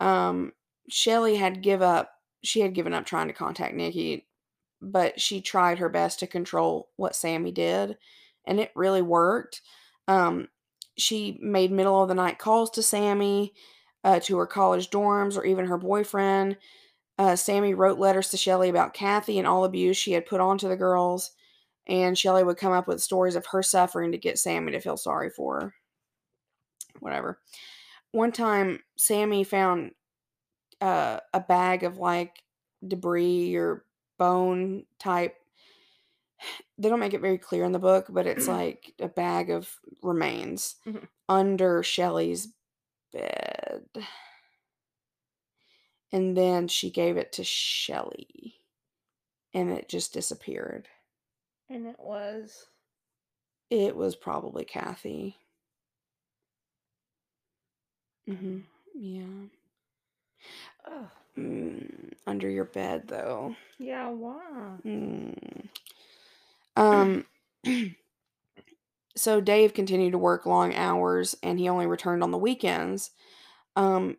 Um 0.00 0.52
Shelly 0.88 1.36
had 1.36 1.62
give 1.62 1.82
up 1.82 2.12
she 2.44 2.60
had 2.60 2.74
given 2.74 2.94
up 2.94 3.06
trying 3.06 3.28
to 3.28 3.34
contact 3.34 3.74
Nikki, 3.74 4.26
but 4.80 5.20
she 5.20 5.40
tried 5.40 5.78
her 5.78 5.88
best 5.88 6.20
to 6.20 6.26
control 6.26 6.90
what 6.96 7.16
Sammy 7.16 7.52
did, 7.52 7.96
and 8.44 8.60
it 8.60 8.72
really 8.74 9.02
worked. 9.02 9.62
Um 10.08 10.48
she 10.96 11.38
made 11.42 11.70
middle 11.70 12.02
of 12.02 12.08
the 12.08 12.14
night 12.14 12.38
calls 12.38 12.70
to 12.70 12.82
Sammy, 12.82 13.52
uh, 14.04 14.20
to 14.20 14.38
her 14.38 14.46
college 14.46 14.90
dorms, 14.90 15.36
or 15.36 15.44
even 15.44 15.66
her 15.66 15.78
boyfriend. 15.78 16.56
Uh, 17.18 17.36
Sammy 17.36 17.74
wrote 17.74 17.98
letters 17.98 18.30
to 18.30 18.36
Shelly 18.36 18.68
about 18.68 18.94
Kathy 18.94 19.38
and 19.38 19.46
all 19.46 19.64
abuse 19.64 19.96
she 19.96 20.12
had 20.12 20.26
put 20.26 20.40
onto 20.40 20.68
the 20.68 20.76
girls, 20.76 21.32
and 21.86 22.16
Shelly 22.16 22.44
would 22.44 22.56
come 22.56 22.72
up 22.72 22.86
with 22.86 23.02
stories 23.02 23.36
of 23.36 23.46
her 23.46 23.62
suffering 23.62 24.12
to 24.12 24.18
get 24.18 24.38
Sammy 24.38 24.72
to 24.72 24.80
feel 24.80 24.96
sorry 24.96 25.30
for 25.30 25.60
her. 25.60 25.74
Whatever. 27.00 27.40
One 28.16 28.32
time, 28.32 28.82
Sammy 28.96 29.44
found 29.44 29.90
uh, 30.80 31.20
a 31.34 31.40
bag 31.40 31.82
of 31.82 31.98
like 31.98 32.42
debris 32.86 33.54
or 33.54 33.84
bone 34.18 34.86
type. 34.98 35.36
They 36.78 36.88
don't 36.88 37.00
make 37.00 37.12
it 37.14 37.20
very 37.20 37.36
clear 37.38 37.64
in 37.64 37.72
the 37.72 37.78
book, 37.78 38.06
but 38.08 38.26
it's 38.26 38.48
like 38.48 38.94
a 39.00 39.08
bag 39.08 39.50
of 39.50 39.78
remains 40.02 40.76
Mhm. 40.86 41.08
under 41.28 41.82
Shelly's 41.82 42.54
bed. 43.12 43.86
And 46.10 46.34
then 46.34 46.68
she 46.68 46.90
gave 46.90 47.18
it 47.18 47.32
to 47.32 47.44
Shelly. 47.44 48.60
And 49.52 49.70
it 49.70 49.90
just 49.90 50.14
disappeared. 50.14 50.88
And 51.68 51.86
it 51.86 51.98
was 52.00 52.66
It 53.68 53.94
was 53.94 54.16
probably 54.16 54.64
Kathy. 54.64 55.36
Hmm 58.26 58.58
Yeah. 58.94 59.46
oh 60.88 61.08
Mm, 61.38 62.12
under 62.26 62.48
your 62.48 62.64
bed, 62.64 63.08
though. 63.08 63.54
yeah, 63.78 64.08
why? 64.08 64.78
Mm. 64.86 65.68
Um. 66.76 67.26
so 69.16 69.40
Dave 69.40 69.74
continued 69.74 70.12
to 70.12 70.18
work 70.18 70.46
long 70.46 70.74
hours, 70.74 71.36
and 71.42 71.58
he 71.58 71.68
only 71.68 71.86
returned 71.86 72.22
on 72.22 72.30
the 72.30 72.38
weekends. 72.38 73.10
Um. 73.76 74.16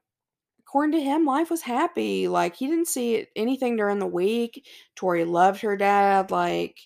According 0.62 1.00
to 1.00 1.04
him, 1.04 1.26
life 1.26 1.50
was 1.50 1.62
happy. 1.62 2.28
Like 2.28 2.58
he 2.58 2.68
didn't 2.68 2.88
see 2.90 3.16
it, 3.16 3.30
anything 3.36 3.78
during 3.78 4.00
the 4.00 4.06
week. 4.06 4.68
Tori 4.96 5.24
loved 5.24 5.62
her 5.62 5.78
dad. 5.78 6.30
Like 6.30 6.78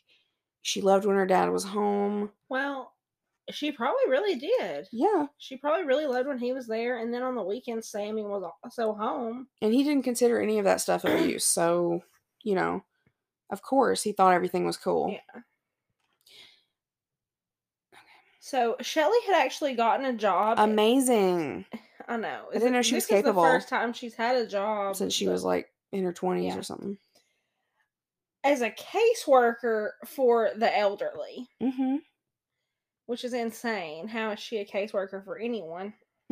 she 0.61 0.82
loved 0.82 1.05
when 1.05 1.15
her 1.17 1.26
dad 1.26 1.49
was 1.49 1.63
home. 1.65 2.32
Well, 2.47 2.93
she 3.49 3.71
probably 3.71 4.07
really 4.09 4.35
did. 4.35 4.87
Yeah, 4.91 5.25
She 5.37 5.57
probably 5.57 5.85
really 5.85 6.05
loved 6.05 6.27
when 6.27 6.37
he 6.39 6.53
was 6.53 6.67
there, 6.67 6.99
and 6.99 7.13
then 7.13 7.23
on 7.23 7.35
the 7.35 7.43
weekends, 7.43 7.89
Sammy 7.89 8.21
was 8.23 8.43
also 8.63 8.93
home. 8.93 9.47
and 9.61 9.73
he 9.73 9.83
didn't 9.83 10.03
consider 10.03 10.39
any 10.39 10.59
of 10.59 10.65
that 10.65 10.79
stuff 10.81 11.03
abuse. 11.03 11.43
So, 11.45 12.03
you 12.43 12.55
know, 12.55 12.83
of 13.49 13.61
course, 13.61 14.03
he 14.03 14.11
thought 14.13 14.33
everything 14.33 14.65
was 14.65 14.77
cool. 14.77 15.09
Yeah. 15.11 15.41
So 18.39 18.75
Shelly 18.81 19.17
had 19.27 19.35
actually 19.45 19.75
gotten 19.75 20.05
a 20.05 20.13
job. 20.13 20.57
Amazing. 20.59 21.65
I 22.07 22.17
know. 22.17 22.45
I 22.49 22.53
didn't 22.55 22.73
know 22.73 22.81
she 22.81 22.95
was 22.95 23.05
this 23.07 23.17
capable. 23.21 23.43
Is 23.45 23.49
the 23.51 23.55
first 23.59 23.69
time 23.69 23.93
she's 23.93 24.15
had 24.15 24.35
a 24.35 24.47
job 24.47 24.95
Since 24.95 25.13
she 25.13 25.27
was 25.27 25.43
like 25.43 25.69
in 25.91 26.03
her 26.03 26.11
20s 26.13 26.45
Yeah. 26.45 26.57
or 26.57 26.63
something. 26.63 26.97
as 28.43 28.61
a 28.61 28.71
caseworker 28.71 29.91
for 30.07 30.49
the 30.55 30.75
elderly, 30.77 31.47
Mm-hmm. 31.61 31.97
Which 33.12 33.26
is 33.26 33.34
insane. 33.34 34.07
How 34.07 34.32
is 34.32 34.39
she 34.39 34.59
a 34.59 34.66
caseworker 34.66 35.22
for 35.26 35.38
anyone? 35.38 35.95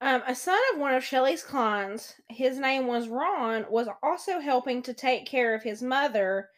um, 0.00 0.22
a 0.24 0.36
son 0.36 0.60
of 0.72 0.78
one 0.78 0.94
of 0.94 1.02
Shelly's 1.02 1.42
clients, 1.42 2.14
his 2.28 2.60
name 2.60 2.86
was 2.86 3.08
Ron, 3.08 3.66
was 3.68 3.88
also 4.04 4.38
helping 4.38 4.82
to 4.82 4.94
take 4.94 5.26
care 5.26 5.52
of 5.52 5.64
his 5.64 5.82
mother, 5.82 6.50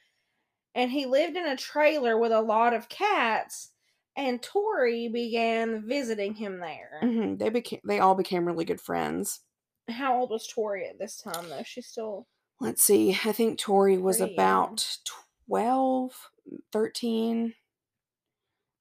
and 0.75 0.91
he 0.91 1.07
lived 1.07 1.35
in 1.35 1.47
a 1.47 1.57
trailer 1.57 2.19
with 2.19 2.31
a 2.31 2.43
lot 2.43 2.75
of 2.75 2.91
cats. 2.91 3.71
And 4.15 4.43
Tori 4.43 5.09
began 5.09 5.89
visiting 5.89 6.35
him 6.35 6.61
there. 6.61 6.99
hmm 7.01 7.37
They 7.37 7.49
became 7.49 7.81
they 7.89 8.01
all 8.01 8.17
became 8.17 8.45
really 8.45 8.67
good 8.67 8.83
friends. 8.83 9.41
How 9.89 10.21
old 10.21 10.29
was 10.29 10.47
Tori 10.47 10.87
at 10.87 10.99
this 10.99 11.23
time, 11.23 11.49
though? 11.49 11.63
She's 11.65 11.87
still. 11.87 12.27
Let's 12.61 12.83
see. 12.83 13.19
I 13.25 13.33
think 13.33 13.59
Tori 13.59 13.97
was 13.97 14.21
about 14.21 14.99
12, 15.47 16.13
13 16.71 17.55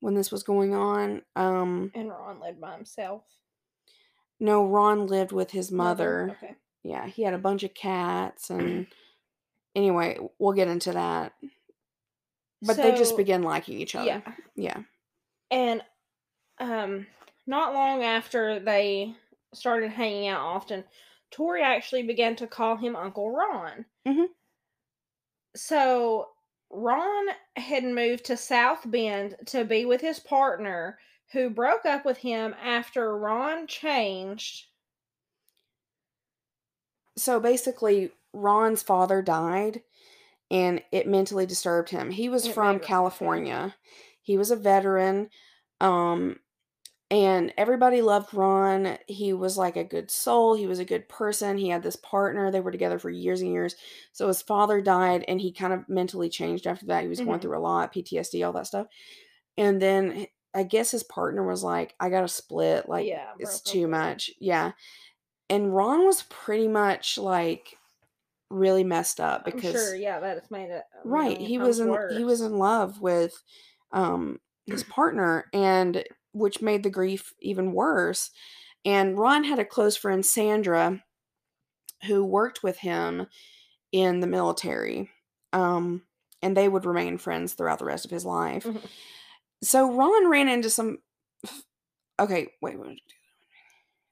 when 0.08 0.16
this 0.16 0.32
was 0.32 0.42
going 0.42 0.74
on. 0.74 1.22
Um 1.36 1.92
And 1.94 2.08
Ron 2.10 2.40
lived 2.40 2.62
by 2.62 2.72
himself. 2.72 3.24
no, 4.40 4.66
Ron 4.66 5.06
lived 5.06 5.34
with 5.34 5.52
his 5.52 5.70
mother. 5.70 6.38
Okay. 6.42 6.56
Yeah, 6.84 7.08
he 7.08 7.24
had 7.24 7.34
a 7.34 7.38
bunch 7.38 7.64
of 7.64 7.74
cats 7.74 8.50
and 8.50 8.88
anyway, 9.76 10.18
we'll 10.40 10.54
get 10.54 10.70
into 10.70 10.94
that. 10.94 11.34
But 12.62 12.78
they 12.78 12.92
just 12.96 13.12
So, 13.12 13.18
began 13.18 13.44
liking 13.44 13.80
each 13.82 13.96
other. 13.96 14.08
Yeah. 14.08 14.34
Yeah. 14.56 14.84
And 15.52 15.84
um 16.60 17.06
not 17.46 17.74
long 17.74 18.04
after 18.04 18.60
they 18.62 19.14
started 19.54 19.92
hanging 19.92 20.30
out 20.30 20.40
often, 20.40 20.86
Tori 21.32 21.62
actually 21.64 22.04
began 22.04 22.38
to 22.38 22.48
call 22.48 22.78
him 22.78 22.96
Uncle 22.96 23.30
Ron. 23.30 23.86
Mhm. 24.08 24.28
So 25.58 26.30
Ron 26.70 27.28
had 27.56 27.84
moved 27.84 28.26
to 28.26 28.38
South 28.38 28.82
Bend 28.86 29.36
to 29.48 29.64
be 29.64 29.86
with 29.86 30.02
his 30.02 30.20
partner 30.20 31.00
who 31.32 31.50
broke 31.50 31.86
up 31.86 32.06
with 32.06 32.18
him 32.18 32.56
after 32.62 33.18
Ron 33.18 33.68
changed. 33.68 34.68
So 37.18 37.40
basically, 37.40 38.12
Ron's 38.34 38.84
father 38.84 39.22
died 39.22 39.82
and 40.50 40.82
it 40.92 41.08
mentally 41.08 41.46
disturbed 41.46 41.90
him. 41.90 42.12
He 42.12 42.30
was 42.30 42.48
It 42.48 42.54
from 42.54 42.80
California. 42.80 43.76
He 44.22 44.38
was 44.38 44.52
a 44.52 44.56
veteran. 44.56 45.30
Um 45.82 46.40
and 47.10 47.54
everybody 47.58 48.02
loved 48.02 48.34
Ron. 48.34 48.98
He 49.08 49.34
was 49.34 49.58
like 49.58 49.78
a 49.78 49.84
good 49.84 50.12
soul. 50.12 50.56
He 50.56 50.68
was 50.68 50.80
a 50.80 50.86
good 50.86 51.08
person. 51.08 51.58
He 51.58 51.70
had 51.70 51.84
this 51.84 51.96
partner. 51.96 52.52
They 52.52 52.60
were 52.60 52.72
together 52.72 53.00
for 53.00 53.10
years 53.10 53.42
and 53.42 53.52
years. 53.52 53.76
So 54.12 54.28
his 54.28 54.42
father 54.42 54.82
died 54.82 55.24
and 55.28 55.40
he 55.40 55.52
kind 55.54 55.74
of 55.74 55.88
mentally 55.88 56.30
changed 56.30 56.68
after 56.68 56.86
that. 56.88 57.04
He 57.04 57.08
was 57.10 57.20
going 57.22 57.40
Mhm. 57.40 57.42
through 57.42 57.58
a 57.58 57.60
lot, 57.60 57.94
PTSD, 57.94 58.44
all 58.44 58.54
that 58.54 58.68
stuff. 58.68 58.88
And 59.58 59.82
then 59.82 60.28
I 60.54 60.64
guess 60.64 60.92
his 60.92 61.04
partner 61.04 61.46
was 61.46 61.64
like, 61.64 61.96
I 62.00 62.10
got 62.10 62.22
to 62.22 62.28
split. 62.28 62.90
Like, 62.90 63.06
yeah, 63.08 63.34
it's 63.40 63.62
too 63.62 63.88
much. 63.88 64.32
Yeah. 64.40 64.74
And 65.50 65.74
Ron 65.74 66.06
was 66.06 66.24
pretty 66.24 66.68
much 66.68 67.18
like 67.18 67.78
really 68.50 68.84
messed 68.84 69.20
up 69.20 69.44
because 69.46 69.74
sure, 69.74 69.96
yeah, 69.96 70.20
that 70.20 70.40
has 70.40 70.50
made 70.50 70.70
it 70.70 70.84
right 71.04 71.38
he 71.38 71.58
was 71.58 71.80
in 71.80 71.90
he 72.16 72.24
was 72.24 72.42
in 72.42 72.58
love 72.58 73.02
with 73.02 73.44
um 73.92 74.40
his 74.66 74.84
partner 74.86 75.50
and 75.54 76.04
which 76.38 76.62
made 76.62 76.84
the 76.84 76.90
grief 76.90 77.34
even 77.42 77.72
worse 77.74 78.32
and 78.86 79.18
ron 79.18 79.44
had 79.44 79.60
a 79.60 79.66
close 79.66 79.96
friend 79.98 80.26
sandra 80.26 81.04
who 82.06 82.24
worked 82.24 82.64
with 82.64 82.78
him 82.78 83.28
in 83.92 84.20
the 84.20 84.28
military 84.28 85.10
um 85.54 86.04
and 86.42 86.56
they 86.56 86.68
would 86.70 86.86
remain 86.86 87.18
friends 87.18 87.54
throughout 87.54 87.80
the 87.80 87.86
rest 87.86 88.06
of 88.06 88.12
his 88.12 88.26
life 88.26 88.64
Mhm. 88.64 88.86
so 89.64 89.92
ron 89.92 90.30
ran 90.30 90.48
into 90.50 90.70
some 90.70 91.00
okay 92.20 92.48
wait, 92.62 92.80
wait 92.80 93.02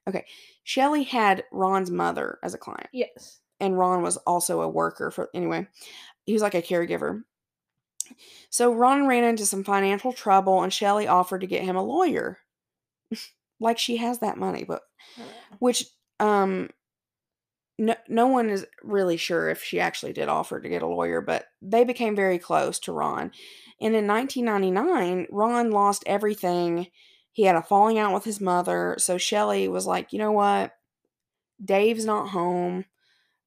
okay 0.08 0.24
shelly 0.64 1.04
had 1.04 1.44
ron's 1.52 1.90
mother 1.90 2.38
as 2.42 2.54
a 2.54 2.58
client 2.58 2.88
Yes. 2.92 3.40
and 3.60 3.78
Ron 3.78 4.02
was 4.02 4.16
also 4.18 4.60
a 4.60 4.68
worker 4.68 5.10
for 5.10 5.30
anyway. 5.34 5.66
He 6.26 6.32
was 6.32 6.42
like 6.42 6.54
a 6.54 6.60
caregiver. 6.62 7.22
So 8.50 8.72
Ron 8.72 9.06
ran 9.06 9.24
into 9.24 9.46
some 9.46 9.64
financial 9.64 10.12
trouble 10.12 10.62
and 10.62 10.72
Shelly 10.72 11.06
offered 11.06 11.40
to 11.40 11.46
get 11.46 11.64
him 11.64 11.76
a 11.76 11.84
lawyer. 11.84 12.38
like 13.60 13.78
she 13.78 13.96
has 13.96 14.18
that 14.20 14.38
money, 14.38 14.64
but 14.64 14.82
which 15.58 15.84
um 16.20 16.70
no, 17.78 17.94
no 18.08 18.26
one 18.26 18.48
is 18.48 18.66
really 18.82 19.18
sure 19.18 19.50
if 19.50 19.62
she 19.62 19.80
actually 19.80 20.14
did 20.14 20.28
offer 20.28 20.60
to 20.60 20.68
get 20.68 20.82
a 20.82 20.86
lawyer, 20.86 21.20
but 21.20 21.46
they 21.60 21.84
became 21.84 22.16
very 22.16 22.38
close 22.38 22.78
to 22.80 22.92
Ron. 22.92 23.32
And 23.80 23.94
in 23.94 24.06
1999, 24.06 25.26
Ron 25.30 25.70
lost 25.70 26.02
everything. 26.06 26.86
He 27.32 27.42
had 27.42 27.56
a 27.56 27.62
falling 27.62 27.98
out 27.98 28.14
with 28.14 28.24
his 28.24 28.40
mother. 28.40 28.96
So 28.98 29.18
Shelly 29.18 29.68
was 29.68 29.86
like, 29.86 30.14
you 30.14 30.18
know 30.18 30.32
what? 30.32 30.72
Dave's 31.62 32.06
not 32.06 32.30
home 32.30 32.86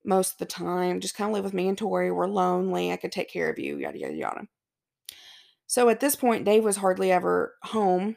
most 0.04 0.34
of 0.34 0.38
the 0.40 0.46
time. 0.46 1.00
Just 1.00 1.16
kind 1.16 1.30
of 1.30 1.34
live 1.34 1.44
with 1.44 1.54
me 1.54 1.68
and 1.68 1.78
Tori. 1.78 2.12
We're 2.12 2.28
lonely. 2.28 2.92
I 2.92 2.98
could 2.98 3.12
take 3.12 3.30
care 3.30 3.50
of 3.50 3.60
you, 3.60 3.78
yada, 3.78 3.98
yada, 4.00 4.14
yada. 4.16 4.48
So 5.68 5.90
at 5.90 6.00
this 6.00 6.16
point, 6.16 6.46
Dave 6.46 6.64
was 6.64 6.78
hardly 6.78 7.12
ever 7.12 7.56
home. 7.64 8.16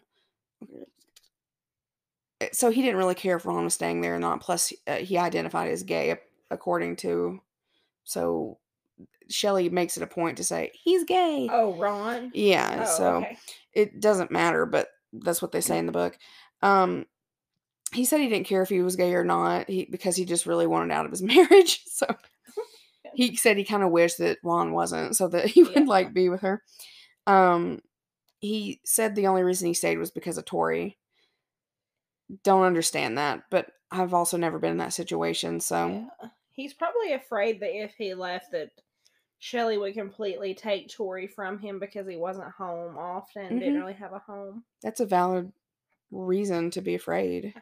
Eh, 2.41 2.49
So 2.53 2.71
he 2.71 2.83
didn't 2.83 2.97
really 2.97 3.15
care 3.15 3.37
if 3.37 3.45
Ron 3.47 3.65
was 3.65 3.75
staying 3.75 4.01
there 4.01 4.17
or 4.17 4.19
not. 4.19 4.41
Plus, 4.41 4.73
uh, 4.87 4.97
he 4.97 5.19
identified 5.19 5.71
as 5.71 5.83
gay, 5.83 6.17
according 6.51 6.97
to. 6.97 7.41
So 8.05 8.59
Shelly 9.29 9.69
makes 9.69 9.97
it 9.97 10.03
a 10.03 10.07
point 10.07 10.39
to 10.39 10.45
say, 10.45 10.73
he's 10.75 11.05
gay. 11.05 11.49
Oh, 11.51 11.75
Ron. 11.75 12.31
Yeah, 12.35 12.87
Oh, 12.89 12.97
so 12.97 13.15
okay. 13.17 13.39
it 13.73 14.01
doesn't 14.01 14.31
matter, 14.31 14.67
but 14.67 14.89
that's 15.13 15.43
what 15.43 15.53
they 15.53 15.61
say 15.61 15.79
in 15.79 15.87
the 15.87 15.93
book. 15.93 16.17
Um, 16.63 17.07
he 17.93 18.05
said 18.05 18.21
he 18.21 18.29
didn't 18.29 18.47
care 18.47 18.63
if 18.63 18.69
he 18.69 18.81
was 18.83 18.97
gay 18.97 19.15
or 19.15 19.25
not, 19.25 19.69
he 19.69 19.87
because 19.91 20.17
he 20.17 20.25
just 20.25 20.47
really 20.47 20.67
wanted 20.67 20.93
out 20.93 21.05
of 21.05 21.11
his 21.11 21.23
marriage. 21.35 21.83
So 21.87 22.07
he 23.15 23.37
said 23.37 23.57
he 23.57 23.65
kind 23.65 23.83
of 23.83 23.91
wished 23.91 24.19
that 24.19 24.39
Ron 24.43 24.73
wasn't, 24.73 25.17
so 25.17 25.29
that 25.29 25.47
he 25.47 25.63
would 25.63 25.75
Yeah. 25.75 25.85
like 25.85 26.13
be 26.15 26.29
with 26.29 26.41
her. 26.43 26.63
Um, 27.27 27.81
he 28.41 28.81
said 28.85 29.15
the 29.15 29.27
only 29.29 29.43
reason 29.45 29.69
he 29.69 29.75
stayed 29.75 29.99
was 29.99 30.11
because 30.11 30.39
of 30.39 30.45
Tori. 30.45 30.99
Don't 32.45 32.65
understand 32.65 33.19
that, 33.19 33.45
but 33.51 33.71
I've 33.91 34.15
also 34.15 34.37
never 34.39 34.59
been 34.59 34.71
in 34.73 34.77
that 34.79 34.95
situation, 34.95 35.61
so 35.61 35.89
Yeah. 35.89 36.29
He's 36.55 36.75
probably 36.75 37.13
afraid 37.15 37.61
that 37.61 37.75
if 37.75 37.95
he 37.97 38.13
left, 38.15 38.53
that 38.53 38.71
Shelly 39.39 39.79
would 39.79 39.95
completely 39.95 40.55
take 40.55 40.89
Tori 40.91 41.27
from 41.27 41.59
him 41.59 41.79
because 41.79 42.07
he 42.07 42.17
wasn't 42.17 42.51
home 42.53 42.97
often, 42.99 43.59
didn't 43.59 43.75
Mhm. 43.75 43.81
really 43.81 43.93
have 43.95 44.13
a 44.13 44.19
home. 44.19 44.65
that's 44.83 45.01
a 45.01 45.07
valid 45.07 45.53
reason 46.11 46.71
to 46.73 46.81
be 46.83 46.95
afraid. 46.95 47.55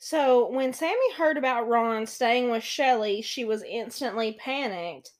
So 0.00 0.48
when 0.48 0.72
Sammy 0.72 1.12
heard 1.12 1.36
about 1.36 1.68
Ron 1.68 2.06
staying 2.06 2.50
with 2.50 2.64
Shelly, 2.64 3.20
she 3.20 3.44
was 3.44 3.62
instantly 3.62 4.32
panicked 4.32 5.10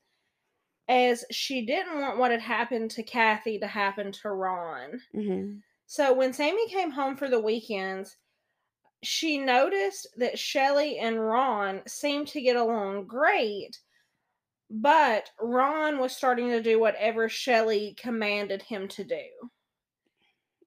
as 0.88 1.22
she 1.30 1.66
didn't 1.66 2.00
want 2.00 2.18
what 2.18 2.30
had 2.30 2.40
happened 2.40 2.90
to 2.92 3.02
Kathy 3.02 3.58
to 3.58 3.66
happen 3.66 4.10
to 4.10 4.30
Ron. 4.30 5.02
hmm 5.12 5.58
So 5.86 6.14
when 6.14 6.32
Sammy 6.32 6.66
came 6.70 6.90
home 6.90 7.16
for 7.16 7.28
the 7.28 7.38
weekends, 7.38 8.16
she 9.02 9.36
noticed 9.36 10.06
that 10.16 10.38
Shelly 10.38 10.98
and 10.98 11.20
Ron 11.20 11.82
seemed 11.86 12.28
to 12.28 12.40
get 12.40 12.56
along 12.56 13.06
great, 13.06 13.78
but 14.70 15.30
Ron 15.38 15.98
was 15.98 16.16
starting 16.16 16.48
to 16.48 16.62
do 16.62 16.80
whatever 16.80 17.28
Shelly 17.28 17.94
commanded 17.98 18.62
him 18.62 18.88
to 18.88 19.04
do. 19.04 19.50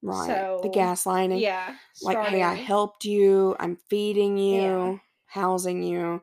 Right. 0.04 0.28
So, 0.28 0.60
the 0.62 0.70
gaslighting. 0.70 1.40
Yeah. 1.40 1.78
Like, 2.02 2.18
hey, 2.28 2.44
I 2.44 2.54
helped 2.56 3.06
you. 3.06 3.56
I'm 3.60 3.78
feeding 3.90 4.38
you, 4.38 4.62
Yeah. 4.62 4.98
housing 5.28 5.82
you, 5.82 6.22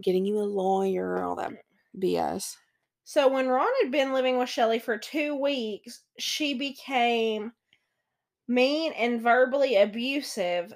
getting 0.00 0.24
you 0.24 0.38
a 0.38 0.42
lawyer, 0.48 1.22
all 1.22 1.36
that 1.36 1.52
BS. 1.98 2.56
So 3.04 3.28
when 3.28 3.48
Ron 3.48 3.68
had 3.82 3.90
been 3.90 4.12
living 4.12 4.38
with 4.38 4.48
Shelly 4.48 4.78
for 4.78 4.98
two 4.98 5.34
weeks, 5.34 6.02
she 6.18 6.54
became 6.54 7.52
mean 8.46 8.92
and 8.92 9.20
verbally 9.20 9.76
abusive. 9.76 10.72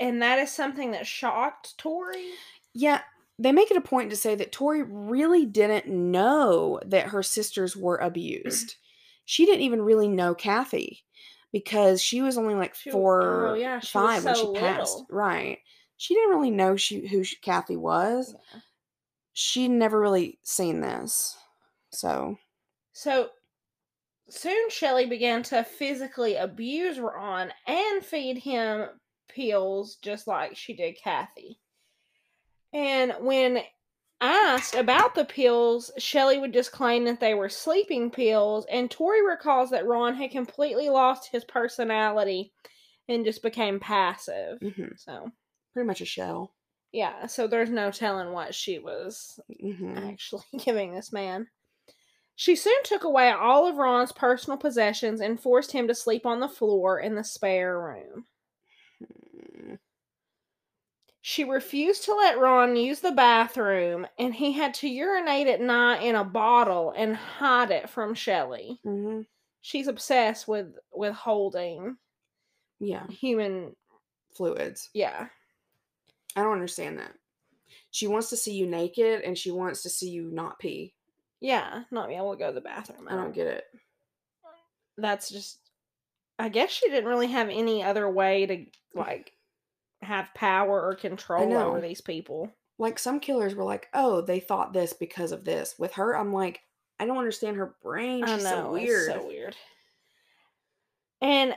And 0.00 0.22
that 0.22 0.38
is 0.38 0.50
something 0.52 0.92
that 0.92 1.06
shocked 1.06 1.76
Tori. 1.78 2.30
Yeah, 2.74 3.02
they 3.38 3.52
make 3.52 3.70
it 3.70 3.76
a 3.76 3.80
point 3.82 4.10
to 4.10 4.16
say 4.16 4.34
that 4.34 4.52
Tori 4.52 4.82
really 4.82 5.44
didn't 5.44 5.88
know 5.88 6.80
that 6.86 7.08
her 7.08 7.22
sisters 7.22 7.76
were 7.76 7.96
abused. 7.96 8.76
She 9.28 9.44
didn't 9.44 9.60
even 9.60 9.82
really 9.82 10.08
know 10.08 10.34
Kathy 10.34 11.04
because 11.52 12.00
she 12.00 12.22
was 12.22 12.38
only 12.38 12.54
like 12.54 12.74
She- 12.74 12.88
oh, 12.88 12.94
four, 12.94 13.46
oh, 13.48 13.54
yeah, 13.54 13.78
five 13.78 14.24
when 14.24 14.34
she 14.34 14.40
so 14.40 14.54
passed. 14.54 15.04
Right. 15.10 15.58
She 15.98 16.14
didn't 16.14 16.30
really 16.30 16.50
know 16.50 16.76
she 16.76 17.06
who 17.06 17.22
she, 17.22 17.36
Kathy 17.36 17.76
was. 17.76 18.34
She'd 19.34 19.68
never 19.68 20.00
really 20.00 20.38
seen 20.44 20.80
this. 20.80 21.36
So, 21.90 22.38
So 22.92 23.28
soon 24.30 24.70
Shelly 24.70 25.04
began 25.04 25.42
to 25.44 25.62
physically 25.62 26.36
abuse 26.36 26.98
Ron 26.98 27.52
and 27.66 28.02
feed 28.02 28.38
him 28.38 28.88
pills 29.28 29.96
just 29.96 30.26
like 30.26 30.56
she 30.56 30.72
did 30.72 30.96
Kathy. 31.04 31.60
And 32.72 33.12
when 33.20 33.60
asked 34.20 34.74
about 34.74 35.14
the 35.14 35.24
pills, 35.24 35.90
Shelly 35.98 36.38
would 36.38 36.52
just 36.52 36.72
claim 36.72 37.04
that 37.04 37.20
they 37.20 37.34
were 37.34 37.48
sleeping 37.48 38.10
pills, 38.10 38.66
and 38.66 38.90
Tori 38.90 39.24
recalls 39.26 39.70
that 39.70 39.86
Ron 39.86 40.14
had 40.14 40.30
completely 40.30 40.88
lost 40.88 41.30
his 41.30 41.44
personality 41.44 42.52
and 43.08 43.24
just 43.24 43.42
became 43.42 43.80
passive. 43.80 44.60
mhm, 44.60 44.96
So, 44.96 45.32
pretty 45.72 45.86
much 45.86 46.00
a 46.02 46.04
shell. 46.06 46.54
yeah, 46.92 47.26
so 47.26 47.46
there's 47.46 47.70
no 47.70 47.90
telling 47.90 48.32
what 48.32 48.54
she 48.54 48.78
was 48.78 49.38
hmm 49.60 49.96
actually 49.96 50.44
giving 50.58 50.94
this 50.94 51.12
man. 51.12 51.48
She 52.36 52.56
soon 52.56 52.82
took 52.84 53.04
away 53.04 53.30
all 53.30 53.66
of 53.66 53.76
Ron's 53.76 54.12
personal 54.12 54.58
possessions 54.58 55.20
and 55.20 55.40
forced 55.40 55.72
him 55.72 55.88
to 55.88 55.94
sleep 55.94 56.26
on 56.26 56.40
the 56.40 56.48
floor 56.48 57.00
in 57.00 57.16
the 57.16 57.24
spare 57.24 57.80
room. 57.80 58.26
She 61.20 61.44
refused 61.44 62.04
to 62.04 62.14
let 62.14 62.38
Ron 62.38 62.76
use 62.76 63.00
the 63.00 63.12
bathroom, 63.12 64.06
and 64.18 64.34
he 64.34 64.52
had 64.52 64.72
to 64.74 64.88
urinate 64.88 65.46
at 65.48 65.60
night 65.60 66.02
in 66.02 66.14
a 66.14 66.24
bottle 66.24 66.92
and 66.96 67.14
hide 67.16 67.70
it 67.70 67.90
from 67.90 68.14
Shelly. 68.14 68.78
hmm 68.82 69.22
She's 69.60 69.88
obsessed 69.88 70.46
with 70.48 70.74
with 70.92 71.14
holding 71.14 71.96
Yeah, 72.78 73.06
human. 73.08 73.74
fluids. 74.36 74.88
Yeah, 74.94 75.26
I 76.36 76.42
don't 76.42 76.52
understand 76.52 76.98
that. 77.00 77.12
She 77.90 78.06
wants 78.06 78.30
to 78.30 78.36
see 78.36 78.54
you 78.54 78.66
naked 78.66 79.22
and 79.22 79.36
she 79.36 79.50
wants 79.50 79.82
to 79.82 79.90
see 79.90 80.08
you 80.10 80.30
not 80.30 80.58
pee. 80.58 80.94
yeah, 81.40 81.82
not 81.90 82.08
be 82.08 82.14
able 82.14 82.32
to 82.32 82.38
go 82.38 82.48
to 82.48 82.54
the 82.54 82.60
bathroom. 82.60 83.08
I 83.08 83.16
don't 83.16 83.34
get 83.34 83.46
it. 83.48 83.64
that's 84.96 85.28
just 85.28 85.58
I 86.38 86.48
guess 86.48 86.70
she 86.70 86.88
didn't 86.88 87.08
really 87.08 87.26
have 87.28 87.48
any 87.48 87.82
other 87.82 88.08
way 88.08 88.46
to 88.46 88.64
like 88.94 89.32
have 90.02 90.34
power 90.34 90.80
or 90.80 90.94
control 90.94 91.56
over 91.56 91.80
these 91.80 92.00
people. 92.00 92.50
Like 92.78 92.98
some 92.98 93.20
killers 93.20 93.54
were 93.54 93.64
like, 93.64 93.88
"Oh, 93.92 94.20
they 94.20 94.40
thought 94.40 94.72
this 94.72 94.92
because 94.92 95.32
of 95.32 95.44
this." 95.44 95.74
With 95.78 95.94
her, 95.94 96.16
I'm 96.16 96.32
like, 96.32 96.60
I 97.00 97.06
don't 97.06 97.18
understand 97.18 97.56
her 97.56 97.74
brain. 97.82 98.24
I 98.24 98.36
She's 98.36 98.44
know 98.44 98.50
so 98.50 98.72
weird. 98.72 99.12
So 99.12 99.26
weird. 99.26 99.56
And 101.20 101.54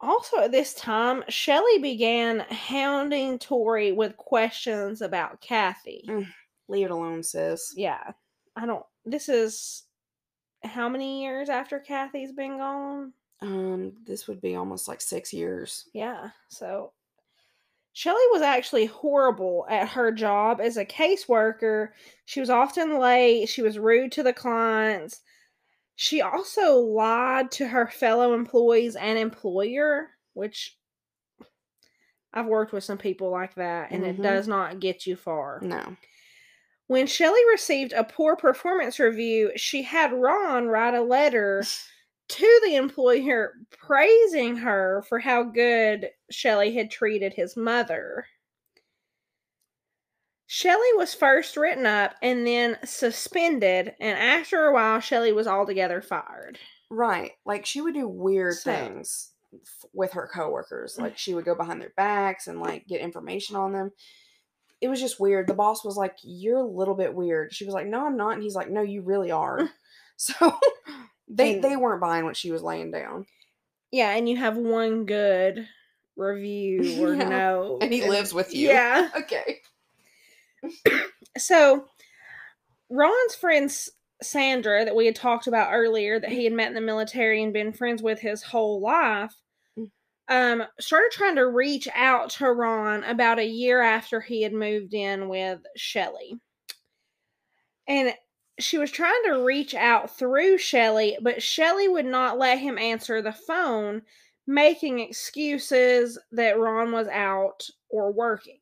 also 0.00 0.38
at 0.38 0.52
this 0.52 0.74
time, 0.74 1.22
Shelly 1.28 1.78
began 1.78 2.40
hounding 2.50 3.38
Tori 3.38 3.92
with 3.92 4.16
questions 4.16 5.02
about 5.02 5.40
Kathy. 5.40 6.04
Mm. 6.08 6.26
Leave 6.68 6.86
it 6.86 6.90
alone, 6.90 7.22
sis. 7.22 7.72
Yeah. 7.76 8.12
I 8.56 8.66
don't 8.66 8.84
this 9.04 9.28
is 9.28 9.84
how 10.64 10.88
many 10.88 11.22
years 11.22 11.48
after 11.48 11.78
Kathy's 11.78 12.32
been 12.32 12.58
gone? 12.58 13.12
Um, 13.40 13.92
this 14.04 14.26
would 14.26 14.40
be 14.40 14.56
almost 14.56 14.88
like 14.88 15.00
six 15.00 15.32
years. 15.32 15.84
Yeah. 15.92 16.30
So 16.48 16.92
Shelly 17.98 18.22
was 18.30 18.42
actually 18.42 18.86
horrible 18.86 19.66
at 19.68 19.88
her 19.88 20.12
job 20.12 20.60
as 20.60 20.76
a 20.76 20.84
caseworker. 20.84 21.88
She 22.26 22.38
was 22.38 22.48
often 22.48 23.00
late. 23.00 23.48
She 23.48 23.60
was 23.60 23.76
rude 23.76 24.12
to 24.12 24.22
the 24.22 24.32
clients. 24.32 25.20
She 25.96 26.20
also 26.20 26.76
lied 26.76 27.50
to 27.50 27.66
her 27.66 27.88
fellow 27.88 28.34
employees 28.34 28.94
and 28.94 29.18
employer, 29.18 30.10
which 30.34 30.78
I've 32.32 32.46
worked 32.46 32.72
with 32.72 32.84
some 32.84 32.98
people 32.98 33.30
like 33.30 33.56
that, 33.56 33.90
and 33.90 34.04
Mhm. 34.04 34.10
it 34.10 34.22
does 34.22 34.46
not 34.46 34.78
get 34.78 35.04
you 35.04 35.16
far. 35.16 35.58
No. 35.60 35.96
When 36.86 37.08
Shelly 37.08 37.44
received 37.50 37.92
a 37.94 38.04
poor 38.04 38.36
performance 38.36 39.00
review, 39.00 39.50
she 39.56 39.82
had 39.82 40.12
Ron 40.12 40.68
write 40.68 40.94
a 40.94 41.02
letter 41.02 41.64
to 42.28 42.60
the 42.64 42.76
employer 42.76 43.54
praising 43.72 44.54
her 44.58 45.02
for 45.08 45.18
how 45.18 45.42
good 45.42 46.12
Shelly 46.30 46.74
had 46.74 46.90
treated 46.90 47.34
his 47.34 47.56
mother. 47.56 48.26
Shelly 50.46 50.88
was 50.96 51.12
first 51.14 51.56
written 51.56 51.84
up 51.84 52.14
and 52.22 52.46
then 52.46 52.78
suspended, 52.84 53.94
and 54.00 54.18
after 54.18 54.64
a 54.64 54.72
while, 54.72 54.98
Shelly 55.00 55.32
was 55.32 55.46
altogether 55.46 56.00
fired. 56.00 56.58
Right. 56.90 57.32
Like 57.44 57.66
she 57.66 57.82
would 57.82 57.94
do 57.94 58.08
weird 58.08 58.54
So- 58.54 58.72
things 58.72 59.32
f- 59.52 59.90
with 59.92 60.12
her 60.12 60.28
coworkers. 60.32 60.96
Mm. 60.96 61.02
Like 61.02 61.18
she 61.18 61.34
would 61.34 61.44
go 61.44 61.54
behind 61.54 61.82
their 61.82 61.92
backs 61.96 62.46
and 62.46 62.60
like 62.60 62.86
get 62.86 63.02
information 63.02 63.56
on 63.56 63.72
them. 63.72 63.90
It 64.80 64.88
was 64.88 65.00
just 65.00 65.20
weird. 65.20 65.48
The 65.48 65.54
boss 65.54 65.84
was 65.84 65.96
like, 65.96 66.16
"You're 66.22 66.58
a 66.58 66.62
little 66.66 66.94
bit 66.94 67.12
weird." 67.14 67.52
She 67.52 67.64
was 67.66 67.74
like, 67.74 67.86
"No, 67.86 68.06
I'm 68.06 68.16
not." 68.16 68.34
And 68.34 68.42
he's 68.42 68.54
like, 68.54 68.70
"No, 68.70 68.80
you 68.80 69.02
really 69.02 69.30
are." 69.30 69.68
so 70.16 70.58
they 71.28 71.54
And- 71.56 71.64
they 71.64 71.76
weren't 71.76 72.00
buying 72.00 72.24
what 72.24 72.36
she 72.38 72.50
was 72.50 72.62
laying 72.62 72.90
down. 72.90 73.26
Yeah, 73.90 74.10
and 74.12 74.26
you 74.28 74.36
have 74.38 74.56
one 74.56 75.04
good 75.04 75.66
review 76.18 76.96
or 77.02 77.14
Yeah. 77.14 77.28
no. 77.28 77.78
And 77.80 77.92
he 77.92 78.08
lives 78.08 78.34
with 78.34 78.54
you. 78.54 78.68
Yeah. 78.68 79.10
Okay. 79.16 79.58
So 81.38 81.86
Ron's 82.90 83.34
friend 83.36 83.70
Sandra, 84.22 84.84
that 84.84 84.96
we 84.96 85.06
had 85.06 85.14
talked 85.14 85.46
about 85.46 85.72
earlier, 85.72 86.18
that 86.18 86.30
he 86.32 86.42
had 86.44 86.52
met 86.52 86.68
in 86.68 86.74
the 86.74 86.80
military 86.80 87.42
and 87.42 87.52
been 87.52 87.72
friends 87.72 88.02
with 88.02 88.18
his 88.18 88.42
whole 88.42 88.80
life, 88.80 89.34
Mm. 89.78 89.90
um, 90.28 90.64
started 90.80 91.12
trying 91.12 91.36
to 91.36 91.46
reach 91.46 91.86
out 91.94 92.30
to 92.30 92.50
Ron 92.50 93.04
about 93.04 93.38
a 93.38 93.46
year 93.46 93.80
after 93.80 94.20
he 94.20 94.42
had 94.42 94.52
moved 94.52 94.94
in 94.94 95.28
with 95.28 95.60
Shelly. 95.76 96.34
And 97.86 98.12
she 98.58 98.76
was 98.78 98.90
trying 98.90 99.22
to 99.26 99.44
reach 99.44 99.74
out 99.74 100.16
through 100.18 100.58
Shelly, 100.58 101.16
but 101.22 101.42
Shelly 101.42 101.86
would 101.88 102.06
not 102.06 102.38
let 102.38 102.58
him 102.58 102.76
answer 102.78 103.22
the 103.22 103.32
phone, 103.32 104.02
making 104.48 104.98
excuses 104.98 106.18
that 106.32 106.58
Ron 106.58 106.90
was 106.90 107.06
out 107.08 107.68
or 107.90 108.10
working. 108.10 108.58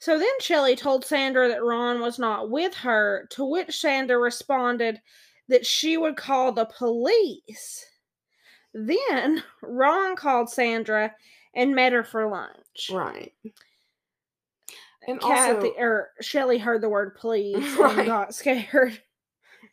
So 0.00 0.18
then 0.18 0.28
Shelly 0.40 0.74
told 0.74 1.04
Sandra 1.04 1.48
that 1.48 1.62
Ron 1.62 2.00
was 2.00 2.18
not 2.18 2.50
with 2.50 2.74
her, 2.74 3.28
to 3.30 3.44
which 3.44 3.80
Sandra 3.80 4.18
responded 4.18 5.00
that 5.48 5.64
she 5.64 5.96
would 5.96 6.16
call 6.16 6.50
the 6.52 6.64
police. 6.64 7.86
Then 8.74 9.44
Ron 9.62 10.16
called 10.16 10.50
Sandra 10.50 11.14
and 11.54 11.74
met 11.74 11.92
her 11.92 12.02
for 12.02 12.28
lunch. 12.28 12.90
Right. 12.92 13.32
And 15.06 15.20
Kathy 15.20 15.68
also, 15.68 15.78
or 15.78 16.10
Shelly 16.20 16.58
heard 16.58 16.82
the 16.82 16.88
word 16.88 17.14
police 17.16 17.74
Right. 17.78 17.98
and 17.98 18.06
got 18.06 18.34
scared. 18.34 19.00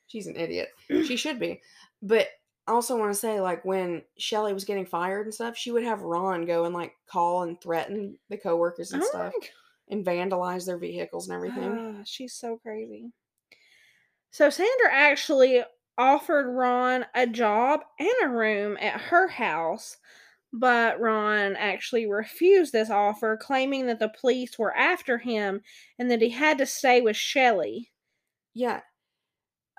she's 0.07 0.27
an 0.27 0.35
idiot. 0.35 0.69
She 0.89 1.17
should 1.17 1.39
be. 1.39 1.61
But 2.03 2.27
I 2.67 2.73
also 2.73 2.97
want 2.97 3.13
to 3.13 3.19
say, 3.19 3.39
like, 3.39 3.63
when 3.65 4.03
Shelly 4.17 4.53
was 4.53 4.65
getting 4.65 4.85
fired 4.85 5.25
and 5.25 5.33
stuff, 5.33 5.57
she 5.57 5.71
would 5.71 5.83
have 5.83 6.01
Ron 6.01 6.45
go 6.45 6.65
and 6.65 6.73
like 6.75 6.95
call 7.07 7.43
and 7.43 7.59
threaten 7.61 8.19
the 8.29 8.37
coworkers 8.37 8.91
and 8.91 9.01
Oh 9.01 9.03
stuff 9.03 9.35
and 9.87 10.05
vandalize 10.05 10.65
their 10.65 10.77
vehicles 10.77 11.27
and 11.29 11.35
everything. 11.35 11.79
Ah, 11.79 12.03
she's 12.05 12.35
so 12.35 12.57
crazy. 12.59 13.11
So 14.31 14.49
Sandra 14.49 14.89
actually 14.93 15.63
offered 15.97 16.47
Ron 16.49 17.05
a 17.13 17.27
job 17.27 17.83
and 17.99 18.13
a 18.23 18.29
room 18.29 18.77
at 18.79 19.01
her 19.01 19.27
house, 19.27 19.97
but 20.53 20.99
Ron 20.99 21.55
actually 21.55 22.05
refused 22.05 22.73
this 22.73 22.89
offer, 22.91 23.37
claiming 23.37 23.87
that 23.87 23.99
the 23.99 24.09
police 24.09 24.59
were 24.59 24.75
after 24.77 25.19
him 25.19 25.63
and 25.97 26.11
that 26.11 26.21
he 26.21 26.31
had 26.31 26.57
to 26.59 26.65
stay 26.67 27.01
with 27.01 27.17
Shelly. 27.17 27.93
Yeah. 28.53 28.81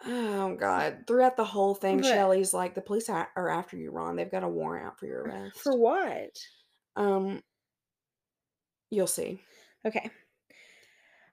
Oh 0.07 0.55
God! 0.55 1.05
Throughout 1.07 1.37
the 1.37 1.45
whole 1.45 1.75
thing, 1.75 1.99
But- 1.99 2.07
Shelly's 2.07 2.55
like, 2.55 2.75
"The 2.75 2.81
police 2.81 3.09
a- 3.09 3.29
are 3.37 3.49
after 3.49 3.77
you, 3.77 3.91
Ron. 3.91 4.17
They've 4.17 4.31
got 4.31 4.45
a 4.45 4.49
warrant 4.49 4.87
out 4.87 4.99
for 4.99 5.07
your 5.07 5.23
arrest." 5.23 5.59
For 5.59 5.77
what? 5.77 6.37
um, 6.97 7.43
you'll 8.91 9.07
see. 9.07 9.41
Okay. 9.85 10.11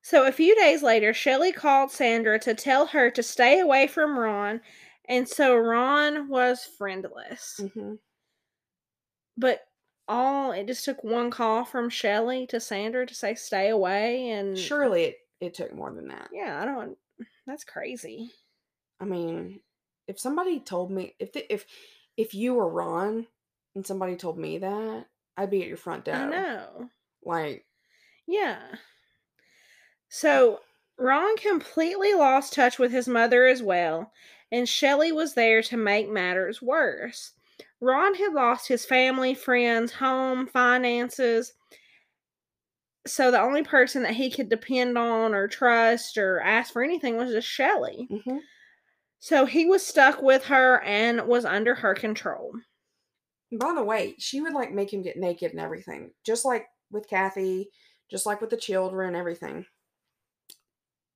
So 0.04 0.28
a 0.28 0.32
few 0.32 0.56
days 0.56 0.84
later, 0.84 1.14
Shelly 1.14 1.52
called 1.52 1.92
Sandra 1.92 2.38
to 2.40 2.54
tell 2.54 2.86
her 2.88 3.10
to 3.10 3.24
stay 3.24 3.60
away 3.60 3.88
from 3.88 4.18
Ron, 4.20 4.62
and 5.10 5.28
so 5.28 5.56
Ron 5.56 6.28
was 6.30 6.64
friendless. 6.66 7.60
hmm 7.74 7.96
But 9.38 9.62
all 10.08 10.52
it 10.52 10.68
just 10.68 10.86
took 10.86 11.04
one 11.04 11.32
call 11.32 11.66
from 11.66 11.90
Shelly 11.90 12.46
to 12.48 12.60
Sandra 12.60 13.08
to 13.08 13.16
say 13.16 13.34
stay 13.34 13.70
away 13.70 14.30
and 14.30 14.56
Surely 14.58 15.04
it, 15.06 15.18
it 15.40 15.54
took 15.56 15.74
more 15.74 15.92
than 15.92 16.08
that. 16.10 16.30
Yeah, 16.32 16.62
I 16.62 16.66
don't 16.66 16.98
that's 17.48 17.64
crazy. 17.64 18.32
I 19.00 19.06
mean, 19.06 19.62
if 20.08 20.20
somebody 20.20 20.60
told 20.60 20.92
me 20.92 21.16
if 21.20 21.34
the, 21.34 21.52
if 21.54 21.66
if 22.18 22.34
you 22.34 22.54
were 22.54 22.70
Ron 22.70 23.28
and 23.76 23.86
somebody 23.86 24.16
told 24.16 24.38
me 24.38 24.60
that, 24.60 25.08
I'd 25.38 25.50
be 25.50 25.62
at 25.62 25.68
your 25.68 25.78
front 25.78 26.06
door. 26.06 26.16
I 26.16 26.30
know. 26.30 26.90
Like, 27.24 27.66
Yeah. 28.28 28.60
So 30.10 30.62
Ron 30.98 31.36
completely 31.38 32.14
lost 32.14 32.54
touch 32.54 32.80
with 32.80 32.92
his 32.92 33.08
mother 33.08 33.46
as 33.46 33.62
well, 33.62 34.12
and 34.52 34.68
Shelly 34.70 35.12
was 35.12 35.34
there 35.34 35.62
to 35.64 35.78
make 35.78 36.10
matters 36.10 36.62
worse. 36.62 37.34
Ron 37.82 38.16
had 38.16 38.34
lost 38.34 38.68
his 38.68 38.86
family, 38.86 39.34
friends, 39.34 39.92
home, 39.94 40.48
finances. 40.48 41.54
So 43.08 43.30
the 43.30 43.42
only 43.42 43.64
person 43.64 44.04
that 44.04 44.16
he 44.16 44.32
could 44.32 44.50
depend 44.50 44.98
on 44.98 45.34
or 45.36 45.48
trust 45.48 46.18
or 46.18 46.40
ask 46.40 46.74
for 46.74 46.84
anything 46.84 47.18
was 47.18 47.32
just 47.32 47.48
Shelly. 47.48 48.10
mhm. 48.10 48.40
So 49.26 49.48
he 49.48 49.66
was 49.66 49.84
stuck 49.84 50.22
with 50.22 50.46
her 50.46 50.84
and 50.84 51.28
was 51.28 51.46
under 51.46 51.74
her 51.74 51.96
control. 51.96 52.54
by 53.52 53.74
the 53.74 53.84
way, 53.84 54.16
she 54.20 54.40
would 54.40 54.54
like 54.54 54.72
make 54.72 54.94
him 54.94 55.02
get 55.02 55.18
naked 55.18 55.50
and 55.50 55.60
everything, 55.60 56.14
just 56.24 56.46
like 56.46 56.68
with 56.92 57.08
Kathy, 57.10 57.72
just 58.12 58.28
like 58.28 58.40
with 58.40 58.52
the 58.52 58.58
children, 58.58 59.16
everything. 59.16 59.66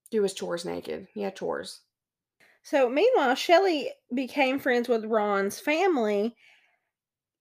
Do 0.10 0.24
his 0.24 0.34
chores 0.34 0.66
naked. 0.66 1.08
He 1.14 1.22
had 1.22 1.36
chores. 1.36 1.82
So 2.64 2.90
meanwhile, 2.90 3.36
Shelly 3.36 3.92
became 4.12 4.58
friends 4.58 4.90
with 4.90 5.06
Ron's 5.06 5.60
family 5.60 6.36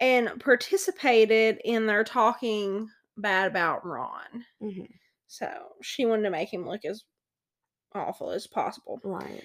and 0.00 0.38
participated 0.40 1.60
in 1.64 1.86
their 1.86 2.04
talking 2.04 2.88
bad 3.16 3.50
about 3.50 3.86
Ron. 3.86 4.44
hmm 4.60 4.84
So 5.28 5.48
she 5.82 6.04
wanted 6.04 6.24
to 6.24 6.30
make 6.30 6.52
him 6.52 6.66
look 6.66 6.84
as 6.84 7.04
awful 7.94 8.30
as 8.30 8.46
possible. 8.46 9.00
Right. 9.02 9.44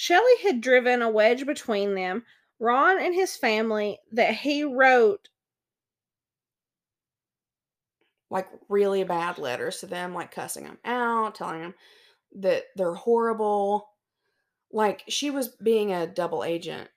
Shelly 0.00 0.36
had 0.44 0.60
driven 0.60 1.02
a 1.02 1.10
wedge 1.10 1.44
between 1.44 1.96
them, 1.96 2.24
Ron 2.60 3.00
and 3.00 3.12
his 3.12 3.34
family, 3.34 3.98
that 4.12 4.32
he 4.32 4.62
wrote 4.62 5.28
Like 8.30 8.46
really 8.68 9.02
bad 9.02 9.38
letters 9.38 9.80
to 9.80 9.86
them, 9.86 10.14
like 10.14 10.30
cussing 10.30 10.62
them 10.62 10.78
out, 10.84 11.34
telling 11.34 11.62
them 11.62 11.74
that 12.36 12.66
they're 12.76 12.94
horrible. 12.94 13.88
Like 14.70 15.02
she 15.08 15.30
was 15.30 15.48
being 15.48 15.92
a 15.92 16.06
double 16.06 16.44
agent, 16.44 16.88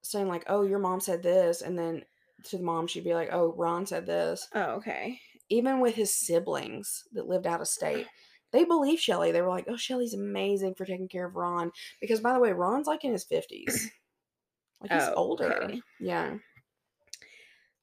saying 0.00 0.28
like, 0.28 0.44
"Oh, 0.46 0.62
your 0.62 0.78
mom 0.78 1.00
said 1.00 1.22
this," 1.22 1.60
and 1.60 1.78
then 1.78 2.06
to 2.44 2.56
the 2.56 2.62
mom 2.62 2.86
she'd 2.86 3.04
be 3.04 3.12
like, 3.12 3.28
"Oh, 3.32 3.52
Ron 3.52 3.84
said 3.84 4.06
this." 4.06 4.48
Oh, 4.54 4.76
okay. 4.76 5.20
even 5.50 5.78
with 5.80 5.94
his 5.94 6.14
siblings 6.14 7.04
that 7.12 7.28
lived 7.28 7.46
out 7.46 7.60
of 7.60 7.68
state, 7.68 8.06
they 8.52 8.64
believe 8.64 8.98
Shelly. 9.00 9.32
They 9.32 9.42
were 9.42 9.48
like, 9.48 9.66
"Oh, 9.68 9.76
Shelly's 9.76 10.14
amazing 10.14 10.74
for 10.74 10.84
taking 10.84 11.08
care 11.08 11.26
of 11.26 11.36
Ron." 11.36 11.70
Because 12.00 12.20
by 12.20 12.32
the 12.32 12.40
way, 12.40 12.52
Ron's 12.52 12.86
like 12.86 13.04
in 13.04 13.12
his 13.12 13.24
fifties, 13.24 13.90
like 14.80 14.92
he's 14.92 15.02
Oh, 15.08 15.14
older. 15.14 15.52
okay. 15.64 15.80
Yeah, 16.00 16.36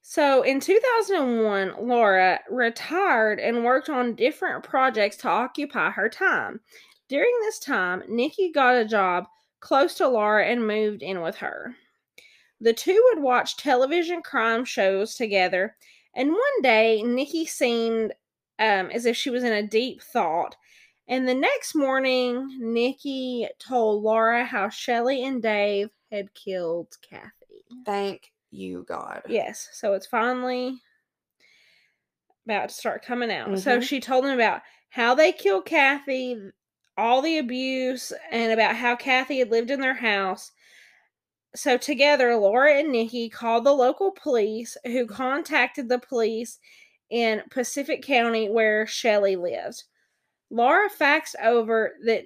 So 0.01 0.41
in 0.43 0.59
2001, 0.59 1.76
Laura 1.88 2.39
retired 2.49 3.39
and 3.39 3.63
worked 3.65 3.89
on 3.89 4.15
different 4.15 4.63
projects 4.63 5.18
to 5.18 5.28
occupy 5.30 5.89
her 5.91 6.07
time. 6.09 6.59
During 7.09 7.34
this 7.41 7.59
time, 7.59 8.03
Nikki 8.07 8.51
got 8.51 8.76
a 8.76 8.86
job 8.86 9.26
close 9.59 9.95
to 9.95 10.07
Laura 10.07 10.45
and 10.45 10.65
moved 10.65 11.01
in 11.03 11.22
with 11.22 11.36
her. 11.38 11.76
The 12.61 12.74
two 12.74 13.01
would 13.13 13.22
watch 13.24 13.57
television 13.57 14.22
crime 14.22 14.65
shows 14.65 15.15
together, 15.15 15.76
and 16.15 16.30
one 16.32 16.61
day 16.63 17.03
Nikki 17.03 17.45
seemed 17.45 18.13
um, 18.60 18.89
as 18.91 19.05
if 19.05 19.16
she 19.16 19.30
was 19.30 19.43
in 19.43 19.53
a 19.53 19.66
deep 19.68 20.01
thought. 20.01 20.55
And 21.08 21.28
the 21.28 21.34
next 21.36 21.74
morning, 21.76 22.58
Nikki 22.60 23.47
told 23.60 24.03
Laura 24.03 24.43
how 24.45 24.70
Shelly 24.70 25.24
and 25.24 25.41
Dave 25.41 25.89
had 26.12 26.34
killed 26.34 26.89
Kathy. 27.08 27.32
thank 27.86 28.32
you, 28.51 28.86
God. 28.88 29.22
Yes. 29.28 29.70
So 29.74 29.93
it's 29.93 30.08
finally 30.08 30.80
about 32.45 32.70
to 32.70 32.76
start 32.76 33.03
coming 33.05 33.32
out. 33.32 33.60
So 33.60 33.78
Mhm. 33.80 33.84
she 33.84 33.99
told 33.99 34.26
him 34.26 34.32
about 34.34 34.62
how 34.89 35.14
they 35.16 35.32
killed 35.32 35.66
Kathy, 35.66 36.38
all 36.97 37.22
the 37.22 37.38
abuse, 37.38 38.12
and 38.32 38.51
about 38.51 38.76
how 38.78 38.95
Kathy 38.95 39.39
had 39.39 39.51
lived 39.51 39.70
in 39.70 39.82
their 39.82 39.95
house. 39.95 40.51
So 41.55 41.78
together, 41.78 42.36
Laura 42.36 42.76
and 42.76 42.91
Nikki 42.91 43.30
called 43.30 43.66
the 43.66 43.74
local 43.74 44.12
police, 44.12 44.78
who 44.86 45.05
contacted 45.08 45.89
the 45.89 45.99
police 45.99 46.60
in 47.10 47.41
Pacific 47.49 48.03
County 48.03 48.49
where 48.49 48.86
Shelly 48.88 49.36
lived. 49.36 49.84
Laura 50.49 50.89
faxed 50.89 51.36
over 51.43 51.93
that 52.05 52.24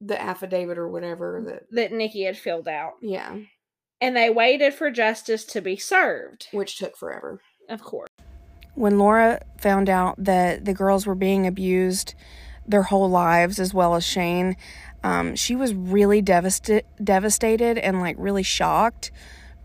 the 0.00 0.20
affidavit 0.20 0.78
or 0.78 0.88
whatever 0.88 1.42
that 1.46 1.62
that 1.70 1.92
Nikki 1.92 2.24
had 2.24 2.36
filled 2.36 2.66
out. 2.68 2.92
yeah, 3.02 3.36
And 4.00 4.16
they 4.16 4.30
waited 4.30 4.74
for 4.74 4.90
justice 4.90 5.44
to 5.46 5.60
be 5.60 5.76
served. 5.76 6.48
which 6.52 6.78
took 6.78 6.96
forever. 6.96 7.40
Of 7.68 7.82
course. 7.82 8.08
When 8.74 8.98
Laura 8.98 9.42
found 9.58 9.88
out 9.90 10.16
that 10.24 10.64
the 10.64 10.72
girls 10.74 11.06
were 11.06 11.14
being 11.14 11.46
abused 11.46 12.14
their 12.66 12.82
whole 12.84 13.08
lives, 13.10 13.58
as 13.60 13.74
well 13.74 13.94
as 13.94 14.04
Shane, 14.04 14.56
um, 15.04 15.36
she 15.36 15.54
was 15.54 15.74
really 15.74 16.22
devasta- 16.22 16.82
devastated 17.02 17.76
and 17.76 18.00
like 18.00 18.16
really 18.18 18.42
shocked. 18.42 19.10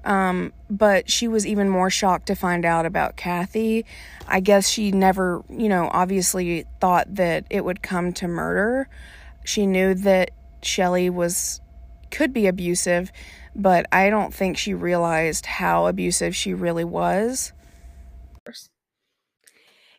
Um, 0.07 0.53
but 0.69 1.11
she 1.11 1.27
was 1.27 1.45
even 1.45 1.69
more 1.69 1.89
shocked 1.89 2.27
to 2.27 2.35
find 2.35 2.63
out 2.63 2.85
about 2.85 3.17
Kathy. 3.17 3.85
I 4.25 4.39
guess 4.39 4.69
she 4.69 4.93
never, 4.93 5.43
you 5.49 5.67
know, 5.67 5.89
obviously 5.91 6.63
thought 6.79 7.13
that 7.15 7.45
it 7.49 7.65
would 7.65 7.83
come 7.83 8.13
to 8.13 8.27
murder. 8.27 8.87
She 9.43 9.67
knew 9.67 9.93
that 9.93 10.31
Shelly 10.63 11.09
was 11.09 11.59
could 12.09 12.31
be 12.31 12.47
abusive, 12.47 13.11
but 13.53 13.85
I 13.91 14.09
don't 14.09 14.33
think 14.33 14.57
she 14.57 14.73
realized 14.73 15.45
how 15.45 15.87
abusive 15.87 16.33
she 16.33 16.53
really 16.53 16.85
was. 16.85 17.51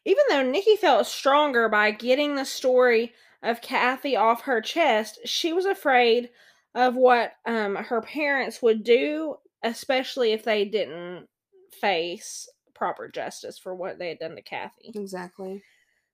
Even 0.06 0.24
though 0.30 0.42
Nikki 0.42 0.76
felt 0.76 1.06
stronger 1.06 1.68
by 1.68 1.90
getting 1.90 2.34
the 2.34 2.46
story 2.46 3.12
of 3.42 3.60
Kathy 3.60 4.16
off 4.16 4.42
her 4.42 4.62
chest, 4.62 5.18
she 5.26 5.52
was 5.52 5.66
afraid 5.66 6.30
of 6.74 6.96
what 6.96 7.32
um, 7.44 7.76
her 7.76 8.00
parents 8.00 8.62
would 8.62 8.84
do, 8.84 9.36
especially 9.62 10.32
if 10.32 10.44
they 10.44 10.64
didn't 10.64 11.26
face 11.80 12.48
proper 12.74 13.08
justice 13.08 13.58
for 13.58 13.74
what 13.74 13.98
they 13.98 14.08
had 14.08 14.18
done 14.18 14.36
to 14.36 14.42
Kathy. 14.42 14.92
Exactly. 14.94 15.62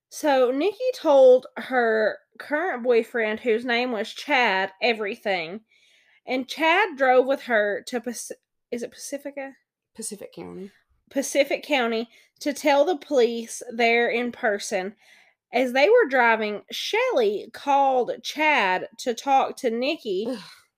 So 0.09 0.51
Nikki 0.51 0.79
told 0.95 1.47
her 1.57 2.19
current 2.39 2.85
boyfriend, 2.85 3.41
whose 3.41 3.65
name 3.65 3.93
was 3.93 4.13
Chad, 4.13 4.73
everything, 4.81 5.61
and 6.27 6.49
Chad 6.49 6.97
drove 6.97 7.27
with 7.27 7.43
her 7.43 7.83
to 7.89 8.01
Pac- 8.01 8.39
is 8.71 8.83
it 8.83 8.93
Pacifica? 8.93 9.53
Pacific 9.95 10.33
County. 10.35 10.71
Pacific 11.11 11.63
County 11.63 12.09
to 12.41 12.53
tell 12.53 12.85
the 12.85 12.97
police 12.97 13.63
there 13.73 14.09
in 14.09 14.33
person. 14.33 14.95
As 15.53 15.73
they 15.73 15.89
were 15.89 16.09
driving, 16.09 16.63
Shelly 16.71 17.49
called 17.53 18.11
Chad 18.23 18.89
to 18.99 19.15
talk 19.15 19.57
to 19.59 19.71
Nikki. 19.71 20.27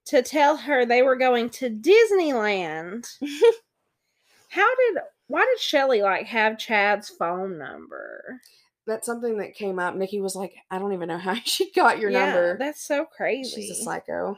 To 0.06 0.22
tell 0.22 0.56
her 0.56 0.84
they 0.84 1.02
were 1.02 1.16
going 1.16 1.50
to 1.50 1.70
Disneyland. 1.70 3.06
How 4.48 4.74
did 4.76 5.02
why 5.28 5.44
did 5.44 5.60
Shelly 5.60 6.02
like 6.02 6.26
have 6.26 6.58
Chad's 6.58 7.08
phone 7.08 7.58
number? 7.58 8.40
That's 8.86 9.06
something 9.06 9.38
that 9.38 9.54
came 9.54 9.78
up. 9.80 9.96
Nikki 9.96 10.20
was 10.20 10.36
like, 10.36 10.54
I 10.70 10.78
don't 10.78 10.92
even 10.92 11.08
know 11.08 11.18
how 11.18 11.34
she 11.44 11.72
got 11.72 11.98
your 11.98 12.10
Yeah, 12.10 12.26
number. 12.26 12.56
That's 12.58 12.80
so 12.80 13.04
crazy. 13.04 13.62
She's 13.62 13.70
a 13.70 13.82
psycho. 13.82 14.36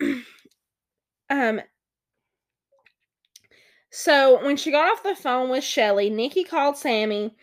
Um 1.30 1.60
so 3.90 4.42
when 4.44 4.56
she 4.56 4.70
got 4.70 4.90
off 4.90 5.02
the 5.02 5.14
phone 5.14 5.50
with 5.50 5.64
Shelly, 5.64 6.10
Nikki 6.10 6.44
called 6.44 6.76
Sammy 6.76 7.34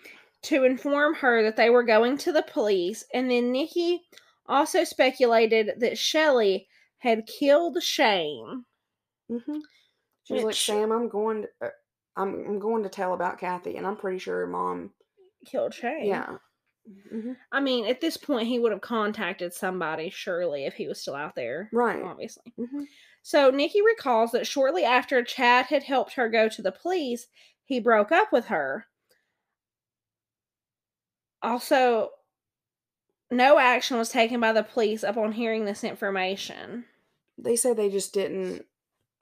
to 0.43 0.63
inform 0.63 1.16
her 1.16 1.43
that 1.43 1.55
they 1.55 1.70
were 1.70 1.84
going 1.84 2.18
to 2.20 2.32
the 2.32 2.43
police, 2.43 3.03
and 3.13 3.30
then 3.30 3.51
Nikki 3.51 4.01
also 4.47 4.84
speculated 4.84 5.74
that 5.80 5.97
Shelly 5.97 6.68
had 6.99 7.27
killed 7.27 7.81
Shane. 7.81 8.65
hmm 9.29 9.57
She 10.23 10.33
was 10.33 10.43
like, 10.43 10.55
Sam, 10.55 10.91
I'm 10.91 11.09
going 11.09 11.43
to, 11.43 11.49
uh, 11.61 11.69
I'm, 12.15 12.45
I'm 12.45 12.59
going 12.59 12.83
to 12.83 12.89
tell 12.89 13.13
about 13.13 13.39
Kathy, 13.39 13.77
and 13.77 13.85
I'm 13.85 13.97
pretty 13.97 14.19
sure 14.19 14.39
her 14.39 14.47
mom. 14.47 14.91
Killed 15.45 15.73
Shane. 15.73 16.05
Yeah. 16.05 16.37
hmm 17.11 17.33
I 17.51 17.59
mean, 17.59 17.85
at 17.85 18.01
this 18.01 18.17
point, 18.17 18.47
he 18.47 18.59
would 18.59 18.71
have 18.71 18.81
contacted 18.81 19.53
somebody, 19.53 20.09
surely, 20.09 20.65
if 20.65 20.73
he 20.73 20.87
was 20.87 21.01
still 21.01 21.15
out 21.15 21.35
there. 21.35 21.69
Right. 21.71 22.03
Obviously. 22.03 22.53
hmm 22.57 22.83
So 23.23 23.49
Nikki 23.49 23.81
recalls 23.81 24.31
that 24.31 24.47
shortly 24.47 24.83
after 24.83 25.23
Chad 25.23 25.67
had 25.67 25.83
helped 25.83 26.13
her 26.13 26.29
go 26.29 26.49
to 26.49 26.61
the 26.61 26.71
police, 26.71 27.27
he 27.65 27.79
broke 27.79 28.11
up 28.11 28.31
with 28.31 28.45
her. 28.45 28.87
Also, 31.41 32.09
no 33.36 33.59
action 33.59 33.97
was 33.97 34.09
taken 34.09 34.39
by 34.39 34.53
the 34.53 34.63
police 34.63 35.03
upon 35.03 35.33
hearing 35.33 35.65
this 35.65 35.83
information. 35.83 36.86
They 37.38 37.55
said 37.55 37.77
they 37.77 37.89
just 37.89 38.13
didn't 38.13 38.65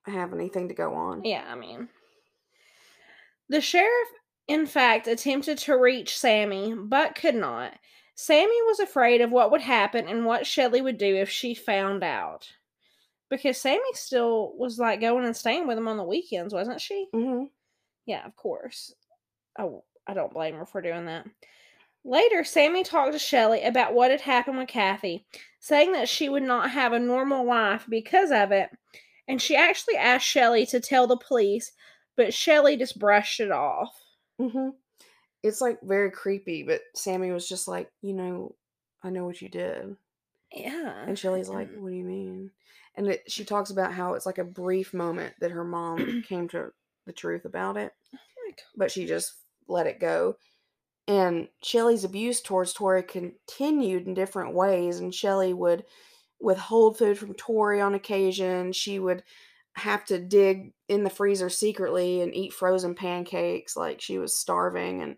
have 0.06 0.34
anything 0.34 0.68
to 0.68 0.74
go 0.74 0.94
on. 0.94 1.24
Yeah, 1.24 1.44
I 1.48 1.56
mean. 1.56 1.90
The 3.50 3.62
sheriff, 3.62 4.10
in 4.48 4.66
fact, 4.66 5.08
attempted 5.08 5.58
to 5.60 5.78
reach 5.78 6.18
Sammy, 6.18 6.74
but 6.76 7.16
could 7.16 7.36
not. 7.36 7.74
Sammy 8.16 8.62
was 8.64 8.80
afraid 8.80 9.22
of 9.22 9.32
what 9.32 9.52
would 9.52 9.62
happen 9.62 10.08
and 10.08 10.26
what 10.26 10.46
Shelly 10.46 10.82
would 10.82 10.98
do 10.98 11.16
if 11.16 11.30
she 11.30 11.56
found 11.56 12.04
out. 12.04 12.48
Because 13.30 13.58
Sammy 13.58 13.82
still 13.94 14.54
was 14.56 14.78
like 14.78 15.02
going 15.02 15.26
and 15.26 15.36
staying 15.36 15.68
with 15.68 15.78
him 15.78 15.88
on 15.88 15.98
the 15.98 16.04
weekends, 16.04 16.54
wasn't 16.54 16.82
she? 16.82 17.08
hmm 17.12 17.46
Yeah, 18.06 18.26
of 18.26 18.36
course. 18.36 18.94
Oh, 19.58 19.84
I 20.06 20.14
don't 20.14 20.34
blame 20.34 20.56
her 20.56 20.66
for 20.66 20.82
doing 20.82 21.06
that. 21.06 21.26
Later, 22.06 22.44
Sammy 22.44 22.84
talked 22.84 23.14
to 23.14 23.20
Shelly 23.20 23.64
about 23.64 23.94
what 23.94 24.12
had 24.12 24.22
happened 24.22 24.58
with 24.58 24.68
Kathy, 24.68 25.26
saying 25.60 25.94
that 25.94 26.10
she 26.10 26.28
would 26.30 26.44
not 26.44 26.72
have 26.72 26.92
a 26.94 27.00
normal 27.00 27.46
life 27.46 27.86
because 27.88 28.32
of 28.32 28.52
it, 28.52 28.70
and 29.28 29.42
she 29.42 29.56
actually 29.56 29.96
asked 29.96 30.26
Shelly 30.28 30.66
to 30.68 30.80
tell 30.80 31.08
the 31.08 31.16
police, 31.18 31.72
but 32.18 32.34
Shelly 32.34 32.76
just 32.78 33.00
brushed 33.00 33.40
it 33.40 33.52
off. 33.52 33.96
hmm 34.38 34.70
It's 35.44 35.62
like 35.62 35.80
very 35.82 36.12
creepy, 36.12 36.64
but 36.64 36.82
Sammy 36.96 37.32
was 37.32 37.48
just 37.48 37.68
like, 37.68 37.90
you 38.02 38.14
know, 38.14 38.56
I 39.04 39.10
know 39.10 39.26
what 39.26 39.42
you 39.42 39.50
did. 39.50 39.96
Yeah. 40.54 41.06
And 41.08 41.18
Shelly's 41.18 41.50
like, 41.50 41.70
what 41.76 41.90
do 41.90 41.96
you 41.96 42.04
mean? 42.04 42.52
And 42.96 43.08
it, 43.08 43.24
she 43.32 43.44
talks 43.44 43.72
about 43.72 43.94
how 43.94 44.14
it's 44.14 44.26
like 44.26 44.38
a 44.38 44.44
brief 44.44 44.94
moment 44.94 45.34
that 45.40 45.52
her 45.52 45.64
mom 45.64 46.24
came 46.28 46.48
to 46.50 46.72
the 47.06 47.14
truth 47.14 47.46
about 47.46 47.78
it, 47.78 47.94
Like, 48.46 48.62
but 48.76 48.92
she 48.92 49.06
just 49.06 49.34
let 49.68 49.88
it 49.88 50.00
go. 50.00 50.36
And 51.08 51.50
Shelly's 51.62 52.04
abuse 52.04 52.42
towards 52.42 52.74
Tori 52.74 53.04
continued 53.04 54.08
in 54.08 54.14
different 54.14 54.54
ways, 54.54 55.00
and 55.00 55.14
Shelly 55.14 55.54
would 55.54 55.84
withhold 56.40 56.98
food 56.98 57.18
from 57.18 57.34
Tori 57.34 57.82
on 57.82 57.94
occasion. 57.94 58.72
She 58.72 59.00
would 59.00 59.24
have 59.76 60.06
to 60.06 60.20
dig 60.20 60.74
in 60.88 61.04
the 61.04 61.10
freezer 61.10 61.50
secretly 61.50 62.22
and 62.22 62.34
eat 62.34 62.54
frozen 62.54 62.96
pancakes 62.96 63.76
like 63.76 64.00
she 64.00 64.18
was 64.18 64.38
starving. 64.38 65.02
And 65.02 65.18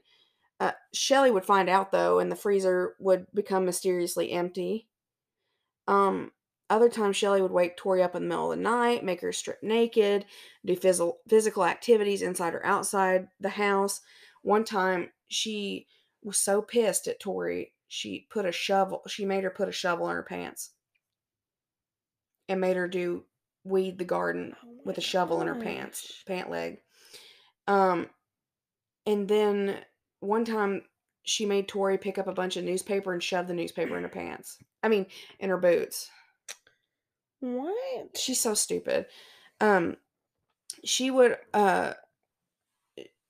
uh, 0.60 0.72
Shelly 0.94 1.30
would 1.30 1.46
find 1.46 1.70
out 1.70 1.92
though, 1.92 2.20
and 2.20 2.32
the 2.32 2.36
freezer 2.36 2.96
would 3.00 3.28
become 3.34 3.66
mysteriously 3.66 4.32
empty. 4.32 4.88
Um, 5.88 6.32
other 6.70 6.90
times, 6.90 7.16
Shelly 7.16 7.42
would 7.42 7.52
wake 7.52 7.78
Tori 7.78 8.02
up 8.02 8.16
in 8.16 8.24
the 8.24 8.30
middle 8.30 8.52
of 8.52 8.58
the 8.58 8.64
night, 8.64 9.04
make 9.04 9.22
her 9.22 9.32
strip 9.32 9.62
naked, 9.62 10.26
do 10.66 10.76
physical 10.76 11.20
physical 11.28 11.64
activities 11.64 12.24
inside 12.24 12.56
or 12.56 12.66
outside 12.66 13.28
the 13.40 13.50
house. 13.50 14.02
One 14.46 14.64
time, 14.64 15.10
she 15.28 15.88
was 16.22 16.38
so 16.38 16.62
pissed 16.62 17.08
at 17.08 17.20
Tori, 17.20 17.74
she 17.88 18.28
put 18.30 18.46
a 18.46 18.52
shovel. 18.52 19.02
She 19.08 19.26
made 19.26 19.44
her 19.44 19.50
put 19.50 19.68
a 19.68 19.72
shovel 19.72 20.08
in 20.08 20.16
her 20.16 20.22
pants, 20.22 20.70
and 22.48 22.62
made 22.62 22.78
her 22.78 22.88
do 22.88 23.24
weed 23.64 23.98
the 23.98 24.06
garden 24.06 24.56
oh 24.64 24.68
with 24.86 25.00
a 25.00 25.02
shovel 25.02 25.42
in 25.42 25.48
her 25.48 25.56
pants, 25.56 26.22
pant 26.28 26.52
leg. 26.52 26.78
Um, 27.68 28.08
and 29.08 29.28
then 29.28 29.80
one 30.20 30.46
time 30.46 30.84
she 31.24 31.48
made 31.48 31.68
Tori 31.68 31.98
pick 31.98 32.20
up 32.20 32.28
a 32.28 32.32
bunch 32.34 32.56
of 32.56 32.64
newspaper 32.64 33.14
and 33.14 33.24
shove 33.24 33.48
the 33.48 33.56
newspaper 33.56 33.98
in 33.98 34.04
her 34.04 34.10
pants. 34.10 34.60
I 34.84 34.90
mean, 34.90 35.08
in 35.40 35.50
her 35.50 35.58
boots. 35.58 36.12
What? 37.40 38.16
She's 38.16 38.40
so 38.40 38.54
stupid. 38.54 39.08
Um, 39.60 39.98
she 40.84 41.10
would 41.10 41.38
uh 41.52 41.94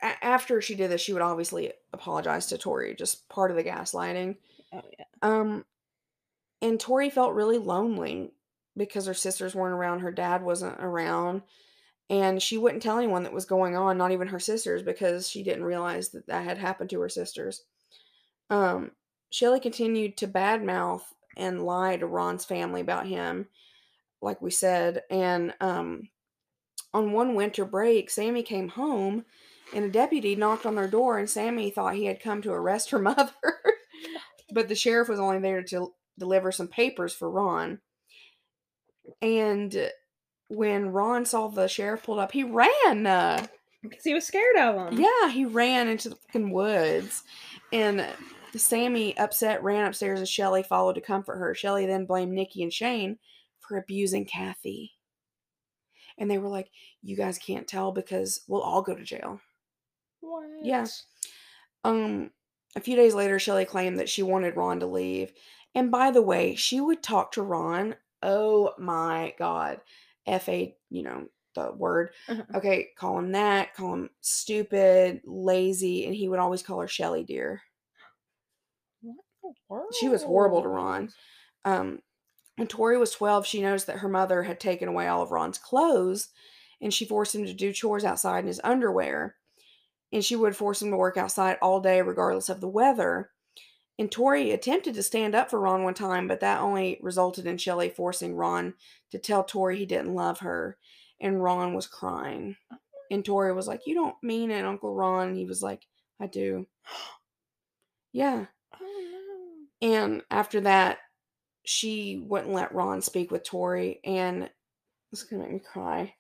a- 0.06 0.26
after 0.26 0.62
she 0.62 0.76
did 0.76 0.92
this, 0.92 1.02
she 1.02 1.14
would 1.14 1.22
obviously 1.22 1.72
apologize 1.94 2.48
to 2.48 2.58
Tori, 2.58 2.96
just 2.96 3.28
part 3.30 3.52
of 3.52 3.58
the 3.58 3.64
gaslighting. 3.64 4.38
Oh, 4.74 4.82
yeah. 4.98 5.06
Um, 5.22 5.66
and 6.62 6.80
Tori 6.80 7.10
felt 7.10 7.34
really 7.34 7.58
lonely 7.58 8.32
because 8.78 9.06
her 9.06 9.14
sisters 9.14 9.56
weren't 9.56 9.76
around, 9.76 10.00
her 10.00 10.12
dad 10.12 10.44
wasn't 10.44 10.80
around, 10.80 11.42
and 12.10 12.42
she 12.42 12.58
wouldn't 12.58 12.84
tell 12.84 12.98
anyone 12.98 13.24
that 13.24 13.34
was 13.34 13.46
going 13.46 13.76
on, 13.76 13.98
not 13.98 14.12
even 14.12 14.28
her 14.28 14.40
sisters, 14.40 14.84
because 14.84 15.30
she 15.30 15.44
didn't 15.44 15.64
realize 15.64 16.10
that 16.10 16.28
that 16.28 16.44
had 16.44 16.58
happened 16.58 16.90
to 16.90 17.00
her 17.02 17.10
sisters. 17.10 17.64
Um, 18.50 18.92
Shelly 19.32 19.60
continued 19.60 20.18
to 20.18 20.28
badmouth 20.28 21.02
and 21.38 21.66
lie 21.66 21.98
to 21.98 22.06
Ron's 22.06 22.46
family 22.46 22.82
about 22.82 23.08
him, 23.08 23.48
like 24.22 24.42
we 24.42 24.52
said, 24.52 25.04
and 25.10 25.54
um, 25.62 26.10
on 26.94 27.12
one 27.12 27.36
winter 27.36 27.66
break, 27.66 28.10
Sammy 28.10 28.44
came 28.44 28.70
home. 28.70 29.26
And 29.74 29.86
a 29.86 29.90
deputy 29.90 30.36
knocked 30.36 30.66
on 30.66 30.76
their 30.76 30.88
door, 30.88 31.18
and 31.18 31.30
Sammy 31.30 31.70
thought 31.70 31.96
he 31.96 32.06
had 32.06 32.22
come 32.22 32.42
to 32.44 32.52
arrest 32.52 32.92
her 32.92 33.00
mother. 33.00 33.32
but 34.54 34.68
the 34.68 34.76
sheriff 34.76 35.10
was 35.10 35.20
only 35.20 35.40
there 35.40 35.64
to 35.64 35.94
deliver 36.18 36.52
some 36.52 36.68
papers 36.68 37.14
for 37.14 37.30
Ron. 37.30 37.80
And 39.22 39.90
when 40.48 40.90
Ron 40.90 41.26
saw 41.26 41.48
the 41.48 41.68
sheriff 41.68 42.04
pulled 42.04 42.20
up, 42.20 42.32
he 42.32 42.44
ran. 42.44 43.06
Uh, 43.08 43.48
Because 43.82 44.04
he 44.04 44.14
was 44.14 44.26
scared 44.26 44.56
of 44.58 44.76
him. 44.94 45.00
yeah, 45.00 45.30
he 45.30 45.46
ran 45.46 45.88
into 45.88 46.10
the 46.10 46.16
fucking 46.16 46.52
woods. 46.52 47.24
And 47.74 48.06
Sammy, 48.56 49.18
upset, 49.18 49.64
ran 49.64 49.86
upstairs 49.86 50.20
and 50.20 50.28
Shelly 50.28 50.64
followed 50.64 50.94
to 50.96 51.02
comfort 51.02 51.38
her. 51.38 51.54
Shelly 51.56 51.86
then 51.86 52.06
blamed 52.06 52.32
Nikki 52.32 52.64
and 52.64 52.72
Shane 52.72 53.18
for 53.60 53.78
abusing 53.78 54.26
Kathy. 54.26 54.94
And 56.18 56.32
they 56.32 56.38
were 56.38 56.48
like, 56.50 56.70
You 57.04 57.18
guys 57.18 57.38
can't 57.38 57.68
tell 57.68 57.92
because 57.92 58.42
we'll 58.48 58.62
all 58.62 58.82
go 58.82 58.96
to 58.96 59.04
jail. 59.04 59.42
What? 60.26 60.46
Yeah. 60.64 60.86
Um, 61.84 62.32
a 62.76 62.82
few 62.82 62.96
days 62.96 63.14
later, 63.14 63.40
Shelly 63.40 63.66
claimed 63.66 64.00
that 64.00 64.10
she 64.10 64.24
wanted 64.24 64.56
Ron 64.56 64.80
to 64.80 64.88
leave. 64.88 65.32
And 65.74 65.92
by 65.92 66.12
the 66.12 66.22
way, 66.22 66.56
she 66.56 66.82
would 66.82 67.04
talk 67.04 67.34
to 67.34 67.42
Ron. 67.42 67.96
Oh 68.22 68.74
my 68.78 69.34
God. 69.38 69.82
F 70.26 70.50
A, 70.50 70.76
you 70.90 71.04
know, 71.04 71.28
the 71.54 71.72
word. 71.72 72.10
Uh-huh. 72.28 72.44
Okay, 72.56 72.90
call 72.98 73.20
him 73.20 73.32
that, 73.34 73.74
call 73.76 73.94
him 73.94 74.10
stupid, 74.22 75.22
lazy, 75.26 76.06
and 76.06 76.16
he 76.16 76.28
would 76.28 76.40
always 76.40 76.64
call 76.64 76.80
her 76.80 76.88
Shelly 76.88 77.24
dear. 77.24 77.62
What 79.02 79.18
the 79.44 79.54
world? 79.70 79.94
She 80.00 80.10
was 80.10 80.24
horrible 80.24 80.62
to 80.64 80.68
Ron. 80.68 81.10
Um, 81.64 82.00
when 82.56 82.68
Tori 82.68 82.98
was 82.98 83.12
12, 83.12 83.46
she 83.46 83.62
noticed 83.62 83.88
that 83.88 83.98
her 84.00 84.10
mother 84.10 84.44
had 84.44 84.60
taken 84.60 84.88
away 84.88 85.08
all 85.08 85.22
of 85.22 85.32
Ron's 85.32 85.58
clothes 85.58 86.30
and 86.82 86.94
she 86.94 87.06
forced 87.06 87.36
him 87.36 87.46
to 87.46 87.54
do 87.54 87.74
chores 87.74 88.06
outside 88.06 88.40
in 88.40 88.48
his 88.48 88.62
underwear. 88.64 89.36
And 90.16 90.24
she 90.24 90.38
would 90.38 90.56
force 90.56 90.82
him 90.82 90.92
to 90.92 90.96
work 90.96 91.18
outside 91.18 91.58
all 91.62 91.82
day, 91.82 92.02
regardless 92.02 92.48
of 92.48 92.62
the 92.62 92.70
weather. 92.70 93.32
And 94.00 94.10
Tori 94.10 94.52
attempted 94.52 94.94
to 94.94 95.04
stand 95.04 95.36
up 95.36 95.50
for 95.50 95.60
Ron 95.60 95.84
one 95.84 95.94
time, 95.94 96.26
but 96.26 96.40
that 96.40 96.62
only 96.62 96.98
resulted 97.02 97.46
in 97.46 97.58
Shelly 97.58 97.90
forcing 97.90 98.34
Ron 98.34 98.76
to 99.12 99.20
tell 99.20 99.44
Tori 99.44 99.78
he 99.78 99.86
didn't 99.86 100.16
love 100.16 100.40
her. 100.40 100.78
And 101.20 101.44
Ron 101.44 101.74
was 101.74 101.86
crying. 101.86 102.56
And 103.12 103.26
Tori 103.26 103.52
was 103.52 103.68
like, 103.68 103.82
You 103.86 103.94
don't 103.94 104.16
mean 104.24 104.52
it, 104.52 104.64
Uncle 104.64 104.96
Ron. 104.96 105.28
And 105.28 105.38
he 105.38 105.44
was 105.44 105.62
like, 105.62 105.86
I 106.22 106.28
do. 106.28 106.66
Yeah. 108.14 108.46
Oh 108.82 109.66
And 109.82 110.22
after 110.32 110.62
that, 110.62 111.00
she 111.66 112.24
wouldn't 112.26 112.54
let 112.54 112.74
Ron 112.74 113.02
speak 113.02 113.30
with 113.30 113.44
Tori, 113.44 114.00
and 114.06 114.44
this 115.12 115.22
is 115.22 115.24
gonna 115.24 115.44
make 115.44 115.52
me 115.52 115.60
cry. 115.60 116.16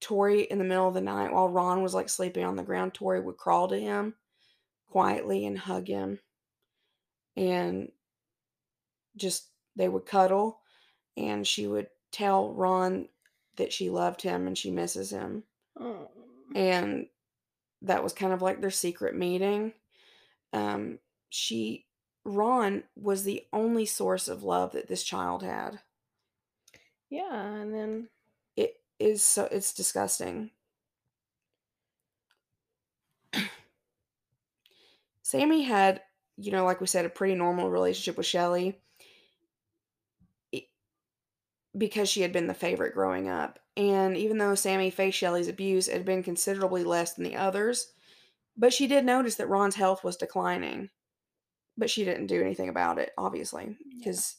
Tori, 0.00 0.42
in 0.42 0.58
the 0.58 0.64
middle 0.64 0.88
of 0.88 0.94
the 0.94 1.00
night, 1.00 1.32
while 1.32 1.48
Ron 1.48 1.82
was 1.82 1.94
like 1.94 2.08
sleeping 2.08 2.44
on 2.44 2.56
the 2.56 2.62
ground, 2.62 2.94
Tori 2.94 3.20
would 3.20 3.36
crawl 3.36 3.68
to 3.68 3.78
him 3.78 4.14
quietly 4.90 5.46
and 5.46 5.58
hug 5.58 5.86
him, 5.86 6.18
and 7.36 7.92
just 9.16 9.48
they 9.76 9.88
would 9.88 10.06
cuddle, 10.06 10.60
and 11.16 11.46
she 11.46 11.66
would 11.66 11.88
tell 12.10 12.52
Ron 12.52 13.08
that 13.56 13.72
she 13.72 13.90
loved 13.90 14.22
him 14.22 14.46
and 14.46 14.56
she 14.56 14.70
misses 14.70 15.10
him, 15.10 15.44
and 16.54 17.06
that 17.82 18.02
was 18.02 18.12
kind 18.12 18.32
of 18.32 18.42
like 18.42 18.60
their 18.60 18.70
secret 18.70 19.14
meeting. 19.14 19.72
Um, 20.52 20.98
she 21.28 21.86
Ron 22.24 22.84
was 22.96 23.24
the 23.24 23.44
only 23.52 23.86
source 23.86 24.28
of 24.28 24.42
love 24.42 24.72
that 24.72 24.88
this 24.88 25.02
child 25.04 25.42
had. 25.42 25.80
Yeah, 27.08 27.54
and 27.54 27.74
then 27.74 28.08
is 29.00 29.24
so 29.24 29.48
it's 29.50 29.72
disgusting. 29.72 30.50
Sammy 35.22 35.62
had, 35.62 36.02
you 36.36 36.52
know, 36.52 36.64
like 36.64 36.80
we 36.80 36.86
said, 36.86 37.04
a 37.04 37.10
pretty 37.10 37.34
normal 37.34 37.70
relationship 37.70 38.16
with 38.16 38.26
Shelly 38.26 38.80
because 41.76 42.08
she 42.08 42.22
had 42.22 42.32
been 42.32 42.46
the 42.46 42.54
favorite 42.54 42.94
growing 42.94 43.28
up. 43.28 43.58
And 43.76 44.16
even 44.16 44.38
though 44.38 44.54
Sammy 44.54 44.90
faced 44.90 45.18
Shelly's 45.18 45.48
abuse, 45.48 45.88
it 45.88 45.94
had 45.94 46.04
been 46.04 46.22
considerably 46.22 46.84
less 46.84 47.14
than 47.14 47.24
the 47.24 47.36
others. 47.36 47.92
But 48.56 48.72
she 48.72 48.86
did 48.86 49.04
notice 49.04 49.36
that 49.36 49.48
Ron's 49.48 49.76
health 49.76 50.02
was 50.02 50.16
declining. 50.16 50.90
But 51.78 51.90
she 51.90 52.04
didn't 52.04 52.26
do 52.26 52.40
anything 52.42 52.68
about 52.68 52.98
it, 52.98 53.12
obviously, 53.16 53.78
because, 53.98 54.36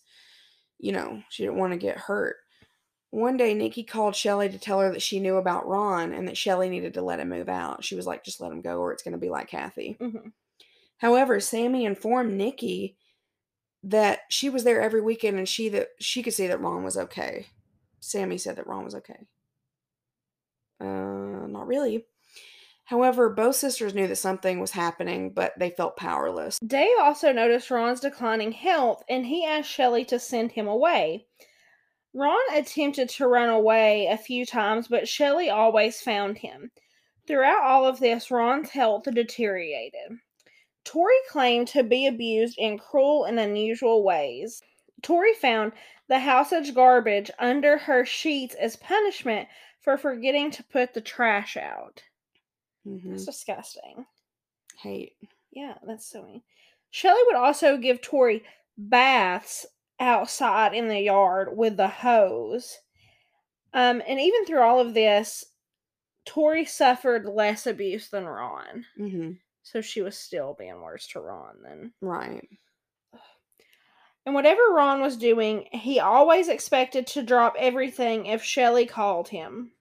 you 0.80 0.92
know, 0.92 1.24
she 1.30 1.44
didn't 1.44 1.58
want 1.58 1.74
to 1.74 1.80
get 1.80 1.98
hurt. 1.98 2.38
One 3.12 3.36
day, 3.38 3.54
Nikki 3.54 3.84
called 3.84 4.16
Shelly 4.16 4.50
to 4.50 4.58
tell 4.58 4.80
her 4.80 4.92
that 4.92 5.02
she 5.02 5.20
knew 5.20 5.36
about 5.36 5.68
Ron 5.68 6.14
and 6.14 6.28
that 6.28 6.38
Shelly 6.38 6.70
needed 6.70 6.94
to 6.96 7.02
let 7.02 7.20
him 7.20 7.30
move 7.30 7.50
out. 7.50 7.84
She 7.84 7.96
was 7.96 8.08
like, 8.08 8.24
just 8.24 8.40
let 8.40 8.52
him 8.52 8.62
go 8.62 8.80
or 8.80 8.94
it's 8.94 9.04
going 9.04 9.12
to 9.12 9.18
be 9.18 9.30
like 9.30 9.50
Kathy. 9.50 9.98
mhm. 10.00 10.32
However, 10.98 11.40
Sammy 11.40 11.84
informed 11.86 12.34
Nikki 12.38 12.96
that 13.84 14.20
she 14.30 14.50
was 14.50 14.64
there 14.64 14.80
every 14.82 15.02
weekend 15.02 15.38
and 15.38 15.50
she 15.50 15.68
that 15.70 15.90
she 16.00 16.22
could 16.24 16.34
see 16.34 16.48
that 16.48 16.62
Ron 16.62 16.84
was 16.84 16.96
okay. 16.96 17.48
Sammy 18.00 18.38
said 18.38 18.56
that 18.56 18.68
Ron 18.68 18.86
was 18.86 18.96
okay. 18.96 19.28
Uh, 20.80 21.48
not 21.48 21.68
really. 21.68 22.06
However, 22.86 23.30
both 23.30 23.56
sisters 23.56 23.94
knew 23.94 24.08
that 24.08 24.18
something 24.18 24.60
was 24.60 24.72
happening, 24.72 25.32
but 25.34 25.54
they 25.58 25.70
felt 25.70 25.98
powerless. 25.98 26.60
Dave 26.60 26.98
also 27.00 27.32
noticed 27.32 27.72
Ron's 27.72 28.00
declining 28.00 28.52
health 28.52 29.04
and 29.10 29.26
he 29.26 29.46
asked 29.46 29.70
Shelly 29.70 30.06
to 30.06 30.20
send 30.20 30.52
him 30.52 30.68
away. 30.68 31.26
Ron 32.14 32.42
attempted 32.54 33.10
to 33.10 33.28
run 33.28 33.50
away 33.50 34.08
a 34.08 34.18
few 34.18 34.46
times, 34.46 34.88
but 34.88 35.08
Shelly 35.08 35.50
always 35.50 36.02
found 36.02 36.38
him. 36.38 36.72
Throughout 37.28 37.64
all 37.64 37.86
of 37.86 38.00
this, 38.00 38.30
Ron's 38.32 38.70
health 38.70 39.04
deteriorated. 39.04 40.20
Tori 40.84 41.16
claimed 41.30 41.68
to 41.70 41.84
be 41.84 42.08
abused 42.08 42.58
in 42.58 42.78
cruel 42.78 43.26
and 43.26 43.40
unusual 43.40 44.04
ways. 44.04 44.62
Tori 45.02 45.34
found 45.36 45.72
the 46.08 46.20
house's 46.20 46.72
garbage 46.72 47.32
under 47.40 47.78
her 47.78 48.06
sheets 48.06 48.56
as 48.56 48.76
punishment 48.76 49.48
for 49.80 49.98
forgetting 49.98 50.52
to 50.52 50.64
put 50.64 50.94
the 50.94 51.02
trash 51.02 51.56
out. 51.56 52.04
Mhm. 52.86 53.12
That's 53.12 53.26
disgusting. 53.26 54.06
Hate. 54.80 55.16
Yeah, 55.52 55.78
that's 55.84 56.06
so 56.06 56.24
mean. 56.24 56.44
Shelly 56.90 57.22
would 57.28 57.36
also 57.36 57.78
give 57.78 58.02
Tori 58.02 58.44
baths 58.78 59.66
outside 60.02 60.74
in 60.74 60.88
the 60.88 61.00
yard 61.00 61.56
with 61.56 61.78
the 61.78 61.88
hose. 61.88 62.80
Um, 63.74 64.02
and 64.06 64.20
even 64.20 64.46
through 64.46 64.62
all 64.62 64.80
of 64.80 64.94
this, 64.94 65.46
Tori 66.26 66.66
suffered 66.66 67.26
less 67.26 67.68
abuse 67.68 68.10
than 68.10 68.26
Ron. 68.26 68.86
hmm 68.98 69.32
So 69.64 69.80
she 69.80 70.02
was 70.02 70.18
still 70.18 70.56
being 70.58 70.82
worse 70.82 71.08
to 71.10 71.22
Ron 71.22 71.62
than. 71.64 71.94
Right. 72.02 72.48
And 74.24 74.36
whatever 74.36 74.62
Ron 74.70 75.02
was 75.02 75.18
doing, 75.18 75.66
he 75.72 76.00
always 76.00 76.48
expected 76.48 77.08
to 77.08 77.24
drop 77.24 77.56
everything 77.58 78.28
if 78.28 78.44
Shelly 78.44 78.86
called 78.86 79.30
him. 79.30 79.72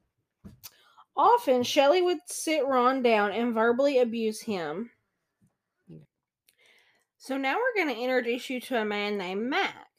Often, 1.14 1.64
Shelly 1.64 2.00
would 2.00 2.20
sit 2.24 2.64
Ron 2.64 3.02
down 3.02 3.32
and 3.32 3.52
verbally 3.52 3.98
abuse 3.98 4.40
him. 4.40 4.92
So 7.18 7.36
now 7.36 7.56
we're 7.58 7.84
going 7.84 7.94
to 7.94 8.02
introduce 8.02 8.48
you 8.48 8.62
to 8.62 8.80
a 8.80 8.84
man 8.86 9.18
named 9.18 9.42
Mac. 9.42 9.89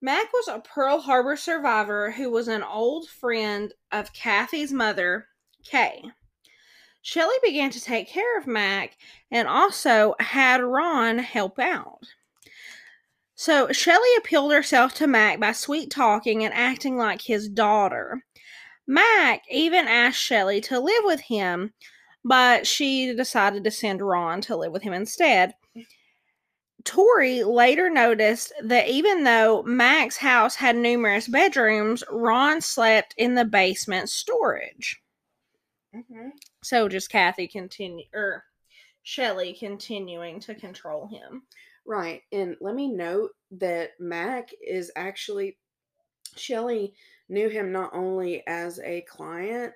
Mac 0.00 0.32
was 0.32 0.48
a 0.48 0.60
Pearl 0.60 1.00
Harbor 1.00 1.36
survivor 1.36 2.12
who 2.12 2.30
was 2.30 2.46
an 2.46 2.62
old 2.62 3.08
friend 3.08 3.72
of 3.90 4.12
Kathy's 4.12 4.72
mother, 4.72 5.26
Kay. 5.64 6.02
Shelly 7.02 7.34
began 7.42 7.70
to 7.70 7.80
take 7.80 8.08
care 8.08 8.38
of 8.38 8.46
Mac 8.46 8.96
and 9.30 9.48
also 9.48 10.14
had 10.20 10.62
Ron 10.62 11.18
help 11.18 11.58
out. 11.58 12.02
So 13.34 13.72
Shelly 13.72 14.08
appealed 14.18 14.52
herself 14.52 14.94
to 14.94 15.06
Mac 15.06 15.40
by 15.40 15.52
sweet 15.52 15.90
talking 15.90 16.44
and 16.44 16.52
acting 16.54 16.96
like 16.96 17.22
his 17.22 17.48
daughter. 17.48 18.24
Mac 18.86 19.42
even 19.50 19.86
asked 19.88 20.20
Shelly 20.20 20.60
to 20.62 20.80
live 20.80 21.04
with 21.04 21.20
him, 21.20 21.72
but 22.24 22.66
she 22.66 23.14
decided 23.14 23.64
to 23.64 23.70
send 23.70 24.02
Ron 24.02 24.40
to 24.42 24.56
live 24.56 24.72
with 24.72 24.82
him 24.82 24.92
instead. 24.92 25.54
Tori 26.88 27.44
later 27.44 27.90
noticed 27.90 28.50
that 28.62 28.88
even 28.88 29.22
though 29.22 29.62
Mac's 29.64 30.16
house 30.16 30.54
had 30.54 30.74
numerous 30.74 31.28
bedrooms, 31.28 32.02
Ron 32.10 32.62
slept 32.62 33.14
in 33.18 33.34
the 33.34 33.44
basement 33.44 34.08
storage. 34.08 34.98
Mm-hmm. 35.94 36.30
So 36.62 36.88
just 36.88 37.10
Kathy 37.10 37.46
continue 37.46 38.06
or 38.14 38.44
Shelly 39.02 39.52
continuing 39.52 40.40
to 40.40 40.54
control 40.54 41.06
him. 41.08 41.42
Right. 41.86 42.22
And 42.32 42.56
let 42.62 42.74
me 42.74 42.88
note 42.88 43.32
that 43.50 43.90
Mac 44.00 44.48
is 44.66 44.90
actually, 44.96 45.58
Shelly 46.36 46.94
knew 47.28 47.50
him 47.50 47.70
not 47.70 47.90
only 47.92 48.46
as 48.46 48.80
a 48.80 49.02
client 49.02 49.74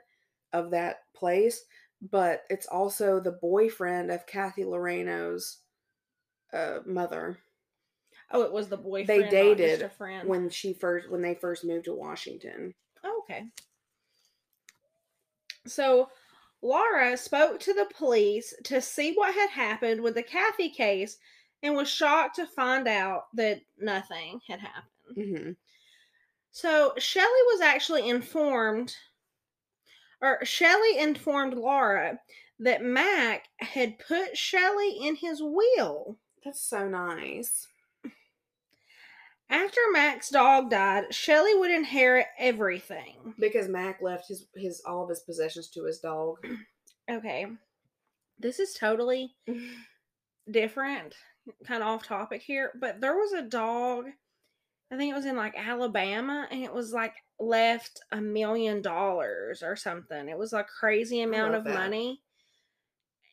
of 0.54 0.70
that 0.70 1.00
place, 1.14 1.66
but 2.10 2.44
it's 2.48 2.66
also 2.66 3.20
the 3.20 3.32
boyfriend 3.32 4.10
of 4.10 4.26
Kathy 4.26 4.64
Loreno's 4.64 5.58
uh, 6.52 6.78
mother 6.86 7.38
Oh, 8.32 8.42
it 8.42 8.52
was 8.52 8.68
the 8.68 8.78
boyfriend. 8.78 9.08
They 9.08 9.28
dated 9.28 9.80
just 9.80 9.92
a 9.92 9.96
friend. 9.96 10.28
when 10.28 10.48
she 10.48 10.72
first 10.72 11.10
when 11.10 11.20
they 11.20 11.34
first 11.34 11.64
moved 11.64 11.84
to 11.84 11.94
Washington. 11.94 12.74
Oh, 13.04 13.22
okay. 13.24 13.44
So 15.66 16.08
Laura 16.62 17.16
spoke 17.16 17.60
to 17.60 17.74
the 17.74 17.90
police 17.94 18.54
to 18.64 18.80
see 18.80 19.12
what 19.14 19.34
had 19.34 19.50
happened 19.50 20.00
with 20.00 20.14
the 20.14 20.22
Kathy 20.22 20.70
case 20.70 21.18
and 21.62 21.76
was 21.76 21.90
shocked 21.90 22.36
to 22.36 22.46
find 22.46 22.88
out 22.88 23.24
that 23.34 23.60
nothing 23.78 24.40
had 24.48 24.60
happened. 24.60 24.86
hmm 25.14 25.50
So 26.52 26.94
Shelly 26.98 27.26
was 27.52 27.60
actually 27.60 28.08
informed, 28.08 28.96
or 30.22 30.42
Shelly 30.44 30.98
informed 30.98 31.54
Laura 31.54 32.18
that 32.60 32.82
Mac 32.82 33.44
had 33.58 33.98
put 33.98 34.36
Shelly 34.38 34.98
in 35.02 35.16
his 35.16 35.40
will. 35.42 36.18
That's 36.44 36.60
so 36.60 36.88
nice. 36.88 37.68
After 39.50 39.80
Mac's 39.92 40.30
dog 40.30 40.70
died, 40.70 41.14
Shelly 41.14 41.54
would 41.54 41.70
inherit 41.70 42.26
everything. 42.38 43.34
Because 43.38 43.68
Mac 43.68 44.00
left 44.00 44.28
his 44.28 44.46
his 44.54 44.82
all 44.86 45.02
of 45.02 45.10
his 45.10 45.20
possessions 45.20 45.68
to 45.70 45.84
his 45.84 45.98
dog. 45.98 46.38
Okay. 47.10 47.46
This 48.38 48.60
is 48.60 48.74
totally 48.74 49.34
different, 50.50 51.14
kind 51.66 51.82
of 51.82 51.88
off 51.88 52.06
topic 52.06 52.42
here, 52.42 52.70
but 52.80 53.00
there 53.00 53.16
was 53.16 53.32
a 53.32 53.42
dog, 53.42 54.06
I 54.90 54.96
think 54.96 55.12
it 55.12 55.16
was 55.16 55.26
in 55.26 55.36
like 55.36 55.54
Alabama, 55.58 56.46
and 56.50 56.62
it 56.62 56.72
was 56.72 56.92
like 56.92 57.14
left 57.40 58.00
a 58.12 58.20
million 58.20 58.82
dollars 58.82 59.64
or 59.64 59.74
something. 59.74 60.28
It 60.28 60.38
was 60.38 60.52
a 60.52 60.64
crazy 60.64 61.22
amount 61.22 61.56
of 61.56 61.64
that. 61.64 61.74
money. 61.74 62.22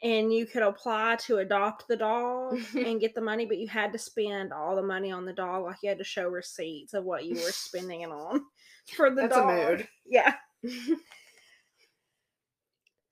And 0.01 0.33
you 0.33 0.45
could 0.45 0.63
apply 0.63 1.17
to 1.25 1.39
adopt 1.39 1.87
the 1.87 1.97
dog 1.97 2.57
and 2.75 3.01
get 3.01 3.13
the 3.15 3.21
money, 3.21 3.45
but 3.45 3.57
you 3.57 3.67
had 3.67 3.91
to 3.93 3.99
spend 3.99 4.53
all 4.53 4.75
the 4.75 4.81
money 4.83 5.11
on 5.11 5.25
the 5.25 5.33
dog. 5.33 5.63
Like 5.65 5.77
you 5.83 5.89
had 5.89 5.97
to 5.97 6.03
show 6.05 6.27
receipts 6.27 6.93
of 6.93 7.03
what 7.03 7.25
you 7.25 7.35
were 7.35 7.51
spending 7.51 8.01
it 8.01 8.09
on 8.09 8.41
for 8.95 9.09
the 9.09 9.23
That's 9.23 9.35
dog. 9.35 9.49
a 9.49 9.69
mood. 9.69 9.87
Yeah. 10.05 10.35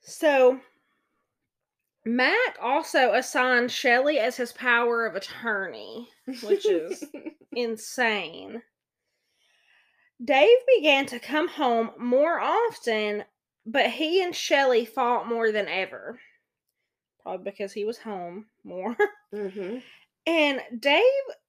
So 0.08 0.62
Mac 2.06 2.58
also 2.62 3.14
assigned 3.14 3.70
Shelly 3.72 4.20
as 4.20 4.38
his 4.38 4.54
power 4.54 5.06
of 5.06 5.16
attorney, 5.16 6.08
which 6.44 6.66
is 6.66 7.04
insane. 7.52 8.62
Dave 10.24 10.58
began 10.78 11.06
to 11.08 11.20
come 11.20 11.50
home 11.50 11.92
more 12.00 12.40
often, 12.40 13.26
but 13.66 13.92
he 13.92 14.24
and 14.24 14.34
Shelly 14.34 14.86
fought 14.86 15.28
more 15.28 15.52
than 15.52 15.68
ever. 15.68 16.18
Probably 17.28 17.52
because 17.52 17.74
he 17.74 17.84
was 17.84 17.98
home 17.98 18.46
more. 18.64 18.96
hmm 19.36 19.80
And 20.26 20.62
Dave 20.80 21.04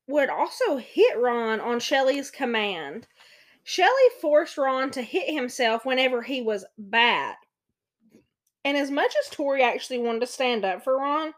would 0.09 0.29
also 0.29 0.77
hit 0.77 1.17
Ron 1.17 1.61
on 1.61 1.79
Shelly's 1.79 2.33
command. 2.33 3.07
Shelly 3.63 3.91
forced 4.21 4.59
Ron 4.59 4.91
to 4.91 5.03
hit 5.03 5.33
himself 5.33 5.85
whenever 5.85 6.23
he 6.23 6.43
was 6.43 6.65
bad. 6.79 7.37
And 8.65 8.77
as 8.77 8.91
much 8.91 9.15
as 9.23 9.31
Tori 9.31 9.63
actually 9.63 9.99
wanted 9.99 10.21
to 10.23 10.27
stand 10.27 10.65
up 10.65 10.83
for 10.83 10.99
Ron, 10.99 11.33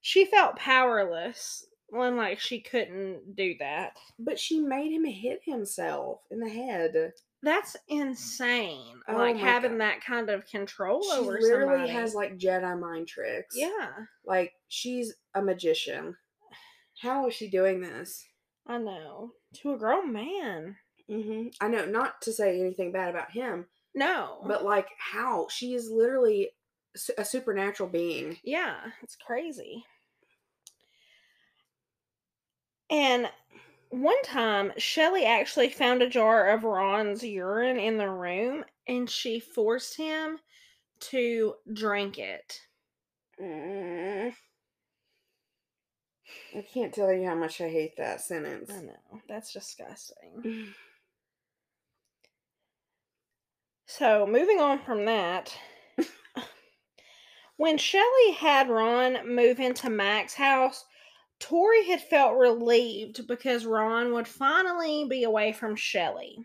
she 0.00 0.24
felt 0.24 0.56
powerless 0.56 1.64
when 1.88 2.16
like 2.16 2.40
she 2.40 2.60
couldn't 2.60 3.36
do 3.36 3.54
that. 3.60 3.96
But 4.18 4.40
she 4.40 4.58
made 4.58 4.90
him 4.90 5.04
hit 5.04 5.42
himself 5.44 6.18
in 6.32 6.40
the 6.40 6.48
head. 6.48 7.12
That's 7.44 7.76
insane. 7.88 9.00
Oh 9.06 9.14
like 9.16 9.36
having 9.36 9.72
God. 9.72 9.80
that 9.82 10.00
kind 10.04 10.30
of 10.30 10.46
control. 10.46 11.02
She 11.02 11.10
over 11.18 11.32
literally 11.40 11.74
somebody. 11.74 11.92
has 11.92 12.14
like 12.14 12.38
Jedi 12.38 12.80
mind 12.80 13.06
tricks. 13.06 13.54
yeah, 13.56 13.90
Like 14.24 14.54
she's 14.68 15.14
a 15.34 15.42
magician. 15.42 16.16
How 17.00 17.28
is 17.28 17.34
she 17.34 17.48
doing 17.50 17.80
this? 17.80 18.24
I 18.66 18.78
know. 18.78 19.32
To 19.62 19.74
a 19.74 19.78
grown 19.78 20.12
man. 20.12 20.76
hmm 21.08 21.48
I 21.60 21.68
know, 21.68 21.84
not 21.84 22.22
to 22.22 22.32
say 22.32 22.58
anything 22.58 22.92
bad 22.92 23.10
about 23.10 23.30
him, 23.30 23.66
No. 23.94 24.42
but 24.46 24.64
like 24.64 24.88
how 24.98 25.46
she 25.50 25.74
is 25.74 25.90
literally 25.90 26.50
a 27.18 27.24
supernatural 27.24 27.88
being. 27.90 28.38
Yeah, 28.42 28.76
it's 29.02 29.16
crazy. 29.16 29.84
And 32.90 33.28
one 34.00 34.20
time, 34.22 34.72
Shelly 34.76 35.24
actually 35.24 35.68
found 35.70 36.02
a 36.02 36.08
jar 36.08 36.48
of 36.50 36.64
Ron's 36.64 37.22
urine 37.22 37.78
in 37.78 37.98
the 37.98 38.10
room 38.10 38.64
and 38.86 39.08
she 39.08 39.40
forced 39.40 39.96
him 39.96 40.38
to 41.00 41.54
drink 41.72 42.18
it. 42.18 42.60
Mm. 43.40 44.34
I 46.56 46.62
can't 46.72 46.94
tell 46.94 47.12
you 47.12 47.26
how 47.26 47.34
much 47.34 47.60
I 47.60 47.68
hate 47.68 47.96
that 47.96 48.20
sentence. 48.20 48.70
I 48.72 48.80
know, 48.80 49.20
that's 49.28 49.52
disgusting. 49.52 50.72
So, 53.86 54.26
moving 54.26 54.60
on 54.60 54.80
from 54.82 55.04
that, 55.04 55.56
when 57.58 57.76
Shelly 57.78 58.32
had 58.36 58.68
Ron 58.68 59.28
move 59.28 59.60
into 59.60 59.88
Mac's 59.90 60.34
house, 60.34 60.86
Tori 61.40 61.86
had 61.86 62.00
felt 62.00 62.36
relieved 62.38 63.26
because 63.26 63.66
Ron 63.66 64.12
would 64.14 64.28
finally 64.28 65.06
be 65.08 65.24
away 65.24 65.52
from 65.52 65.76
Shelly. 65.76 66.38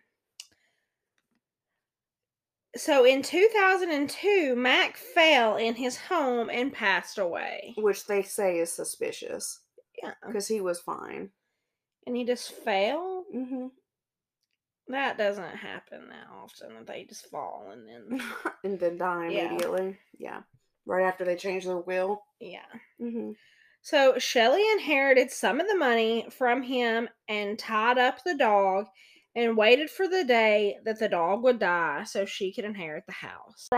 So 2.76 3.03
in 3.06 3.22
2002, 3.24 4.56
Mac 4.56 4.95
fell 4.98 5.57
in 5.57 5.74
his 5.76 5.98
home 5.98 6.49
and 6.52 6.72
passed 6.72 7.18
away. 7.18 7.74
Which 7.78 8.06
they 8.06 8.22
say 8.22 8.60
is 8.60 8.72
suspicious 8.72 9.60
Yeah. 10.02 10.14
because 10.26 10.48
he 10.48 10.61
was 10.61 10.80
fine. 10.80 11.32
And 12.06 12.16
he 12.16 12.26
just 12.26 12.52
fell? 12.52 13.26
hmm 13.32 13.68
That 14.88 15.18
doesn't 15.18 15.56
happen 15.56 16.10
that 16.10 16.28
often 16.32 16.76
that 16.76 16.88
they 16.88 17.06
just 17.06 17.30
fall 17.30 17.70
and 17.72 17.88
then 17.88 18.22
and 18.64 18.80
then 18.80 18.98
die 18.98 19.28
immediately. 19.28 19.98
Yeah. 20.18 20.41
Right 20.86 21.06
after 21.06 21.26
they 21.26 21.36
change 21.36 21.66
their 21.66 21.78
will. 21.78 22.22
yeah. 22.40 22.66
hmm 22.99 23.32
So 23.81 24.19
Shelly 24.19 24.64
inherited 24.73 25.31
some 25.31 25.60
of 25.60 25.68
the 25.68 25.77
money 25.77 26.27
from 26.38 26.64
him 26.64 27.10
and 27.27 27.57
tied 27.57 27.97
up 27.97 28.23
the 28.23 28.35
dog 28.35 28.85
and 29.35 29.57
waited 29.57 29.89
for 29.89 30.07
the 30.07 30.23
day 30.23 30.77
that 30.85 30.99
the 30.99 31.07
dog 31.07 31.43
would 31.43 31.60
die 31.60 32.03
so 32.03 32.26
she 32.26 32.51
could 32.53 32.65
inherit 32.65 33.06
the 33.06 33.14
house. 33.14 33.69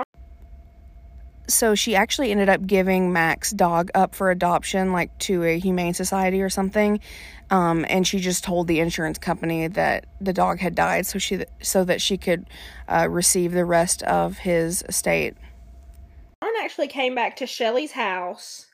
So 1.48 1.76
she 1.76 1.96
actually 1.96 2.32
ended 2.32 2.50
up 2.50 2.66
giving 2.66 3.12
Mac's 3.12 3.52
dog 3.52 3.92
up 3.94 4.16
for 4.16 4.32
adoption, 4.32 4.94
like 4.94 5.16
to 5.20 5.44
a 5.44 5.60
humane 5.60 5.94
society 5.94 6.42
or 6.42 6.50
something. 6.50 7.00
Um, 7.50 7.86
and 7.90 8.08
she 8.08 8.20
just 8.20 8.44
told 8.44 8.68
the 8.68 8.80
insurance 8.80 9.18
company 9.18 9.68
that 9.68 10.06
the 10.22 10.34
dog 10.34 10.60
had 10.60 10.76
died, 10.76 11.06
so 11.06 11.20
she 11.20 11.44
so 11.62 11.84
that 11.84 12.02
she 12.02 12.18
could 12.18 12.50
uh, 12.88 13.08
receive 13.10 13.52
the 13.52 13.66
rest 13.66 14.02
of 14.04 14.38
his 14.40 14.84
estate. 14.88 15.36
Ron 16.42 16.54
actually 16.62 16.88
came 16.88 17.14
back 17.14 17.36
to 17.38 17.46
Shelly's 17.46 17.92
house 17.92 18.71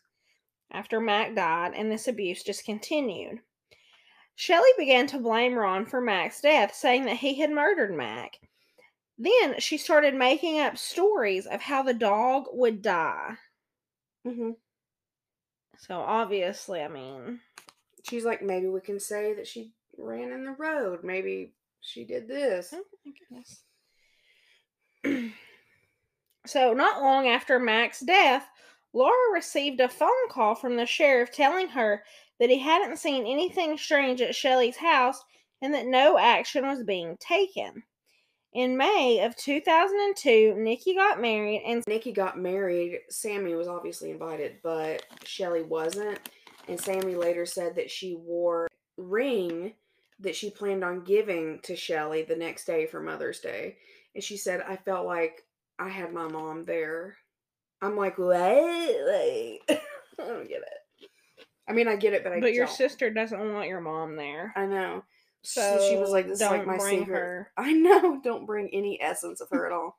after 0.71 0.99
Mac 0.99 1.35
died, 1.35 1.73
and 1.75 1.91
this 1.91 2.07
abuse 2.07 2.43
just 2.43 2.65
continued. 2.65 3.39
Shelly 4.35 4.69
began 4.77 5.07
to 5.07 5.19
blame 5.19 5.55
Ron 5.55 5.85
for 5.85 5.99
Mac's 5.99 6.41
death, 6.41 6.75
saying 6.75 7.05
that 7.05 7.17
he 7.17 7.39
had 7.39 7.49
murdered 7.49 7.95
Mac. 7.95 8.37
Then 9.17 9.59
she 9.59 9.77
started 9.77 10.13
making 10.13 10.59
up 10.59 10.77
stories 10.77 11.47
of 11.47 11.61
how 11.61 11.81
the 11.81 11.93
dog 11.93 12.45
would 12.51 12.81
die. 12.81 13.35
Mm-hmm. 14.25 14.51
So 15.79 15.99
obviously, 15.99 16.81
I 16.81 16.87
mean, 16.87 17.39
She's 18.09 18.23
like, 18.23 18.41
maybe 18.41 18.67
we 18.67 18.79
can 18.79 18.99
say 18.99 19.33
that 19.33 19.47
she 19.47 19.71
ran 19.97 20.31
in 20.31 20.45
the 20.45 20.51
road. 20.51 21.03
Maybe 21.03 21.53
she 21.81 22.05
did 22.05 22.27
this. 22.27 22.73
Oh 22.73 23.39
so, 26.45 26.73
not 26.73 27.01
long 27.01 27.27
after 27.27 27.59
Mac's 27.59 27.99
death, 27.99 28.47
Laura 28.93 29.33
received 29.33 29.79
a 29.79 29.89
phone 29.89 30.29
call 30.29 30.55
from 30.55 30.75
the 30.75 30.85
sheriff 30.85 31.31
telling 31.31 31.69
her 31.69 32.03
that 32.39 32.49
he 32.49 32.59
hadn't 32.59 32.97
seen 32.97 33.25
anything 33.25 33.77
strange 33.77 34.21
at 34.21 34.35
Shelly's 34.35 34.77
house 34.77 35.23
and 35.61 35.73
that 35.73 35.87
no 35.87 36.17
action 36.17 36.65
was 36.67 36.83
being 36.83 37.17
taken. 37.19 37.83
In 38.53 38.77
May 38.77 39.23
of 39.23 39.35
2002, 39.35 40.55
Nikki 40.57 40.95
got 40.95 41.21
married 41.21 41.63
and 41.65 41.83
Nikki 41.87 42.11
got 42.11 42.39
married. 42.39 43.01
Sammy 43.09 43.55
was 43.55 43.67
obviously 43.67 44.09
invited, 44.09 44.57
but 44.63 45.03
Shelly 45.25 45.63
wasn't. 45.63 46.19
And 46.67 46.79
Sammy 46.79 47.15
later 47.15 47.45
said 47.45 47.75
that 47.75 47.91
she 47.91 48.15
wore 48.15 48.67
ring 48.97 49.73
that 50.19 50.35
she 50.35 50.49
planned 50.49 50.83
on 50.83 51.03
giving 51.03 51.59
to 51.61 51.75
Shelly 51.75 52.23
the 52.23 52.35
next 52.35 52.65
day 52.65 52.87
for 52.87 52.99
Mother's 52.99 53.39
Day. 53.39 53.77
And 54.15 54.23
she 54.23 54.37
said, 54.37 54.61
I 54.67 54.75
felt 54.75 55.05
like 55.05 55.43
I 55.77 55.89
had 55.89 56.11
my 56.11 56.27
mom 56.27 56.63
there. 56.63 57.17
I'm 57.81 57.95
like, 57.95 58.17
what? 58.17 58.31
Like, 58.37 59.61
I 60.19 60.27
don't 60.27 60.47
get 60.47 60.61
it. 60.61 61.09
I 61.67 61.73
mean, 61.73 61.87
I 61.87 61.95
get 61.97 62.13
it, 62.13 62.23
but 62.23 62.33
I 62.33 62.39
but 62.39 62.53
your 62.53 62.65
don't. 62.65 62.75
sister 62.75 63.09
doesn't 63.09 63.53
want 63.53 63.67
your 63.67 63.81
mom 63.81 64.15
there. 64.15 64.53
I 64.55 64.65
know. 64.65 65.03
So, 65.43 65.77
So 65.77 65.89
she 65.89 65.97
was 65.97 66.09
like, 66.09 66.27
"This 66.27 66.41
is 66.41 66.47
like 66.47 66.65
my 66.65 66.77
secret." 66.77 67.07
her. 67.07 67.51
I 67.57 67.73
know. 67.73 68.19
Don't 68.23 68.45
bring 68.45 68.69
any 68.73 68.99
essence 69.01 69.41
of 69.41 69.49
her 69.51 69.65
at 69.65 69.71
all. 69.71 69.97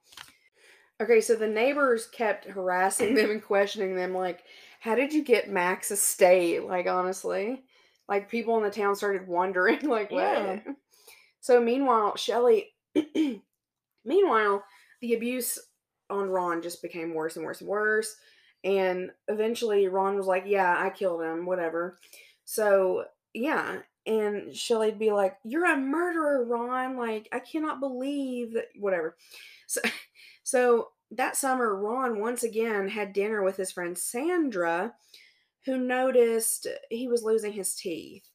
Okay, 1.00 1.20
so 1.20 1.36
the 1.36 1.46
neighbors 1.46 2.06
kept 2.06 2.44
harassing 2.46 3.14
them 3.14 3.30
and 3.30 3.42
questioning 3.42 3.94
them, 3.94 4.14
like, 4.14 4.42
"How 4.80 4.94
did 4.94 5.12
you 5.12 5.22
get 5.22 5.50
Mac's 5.50 5.90
estate?" 5.90 6.64
Like, 6.64 6.86
honestly, 6.86 7.62
like 8.09 8.30
people 8.30 8.56
in 8.56 8.64
the 8.64 8.70
town 8.70 8.96
started 8.96 9.28
wondering, 9.28 9.80
like, 9.88 10.10
what? 10.10 10.22
Yeah. 10.22 10.60
So 11.40 11.60
meanwhile, 11.60 12.16
Shelly, 12.16 12.72
meanwhile, 14.05 14.64
the 15.00 15.14
abuse 15.14 15.59
on 16.10 16.30
Ron 16.30 16.62
just 16.62 16.82
became 16.82 17.14
worse 17.14 17.36
and 17.36 17.44
worse 17.44 17.60
and 17.60 17.68
worse, 17.68 18.16
and 18.64 19.10
eventually 19.28 19.89
Ron 19.89 20.16
was 20.16 20.26
like, 20.26 20.44
"Yeah, 20.47 20.76
I 20.78 20.90
killed 20.90 21.22
him, 21.22 21.47
whatever." 21.47 21.98
So 22.44 23.06
yeah, 23.35 23.80
and 24.06 24.56
Shelly'd 24.56 24.98
be 24.98 25.10
like, 25.12 25.36
"You're 25.44 25.66
a 25.66 25.76
murderer, 25.76 26.44
Ron! 26.44 26.97
Like, 26.97 27.28
I 27.32 27.40
cannot 27.40 27.80
believe 27.80 28.55
that." 28.55 28.68
Whatever. 28.78 29.16
So, 29.66 29.80
so 30.43 30.89
that 31.10 31.36
summer, 31.36 31.74
Ron 31.74 32.20
once 32.20 32.43
again 32.43 32.89
had 32.89 33.12
dinner 33.12 33.43
with 33.43 33.56
his 33.56 33.72
friend 33.72 33.97
Sandra, 33.97 34.94
who 35.64 35.78
noticed 35.78 36.66
he 36.90 37.09
was 37.09 37.22
losing 37.22 37.52
his 37.52 37.74
teeth. 37.74 38.28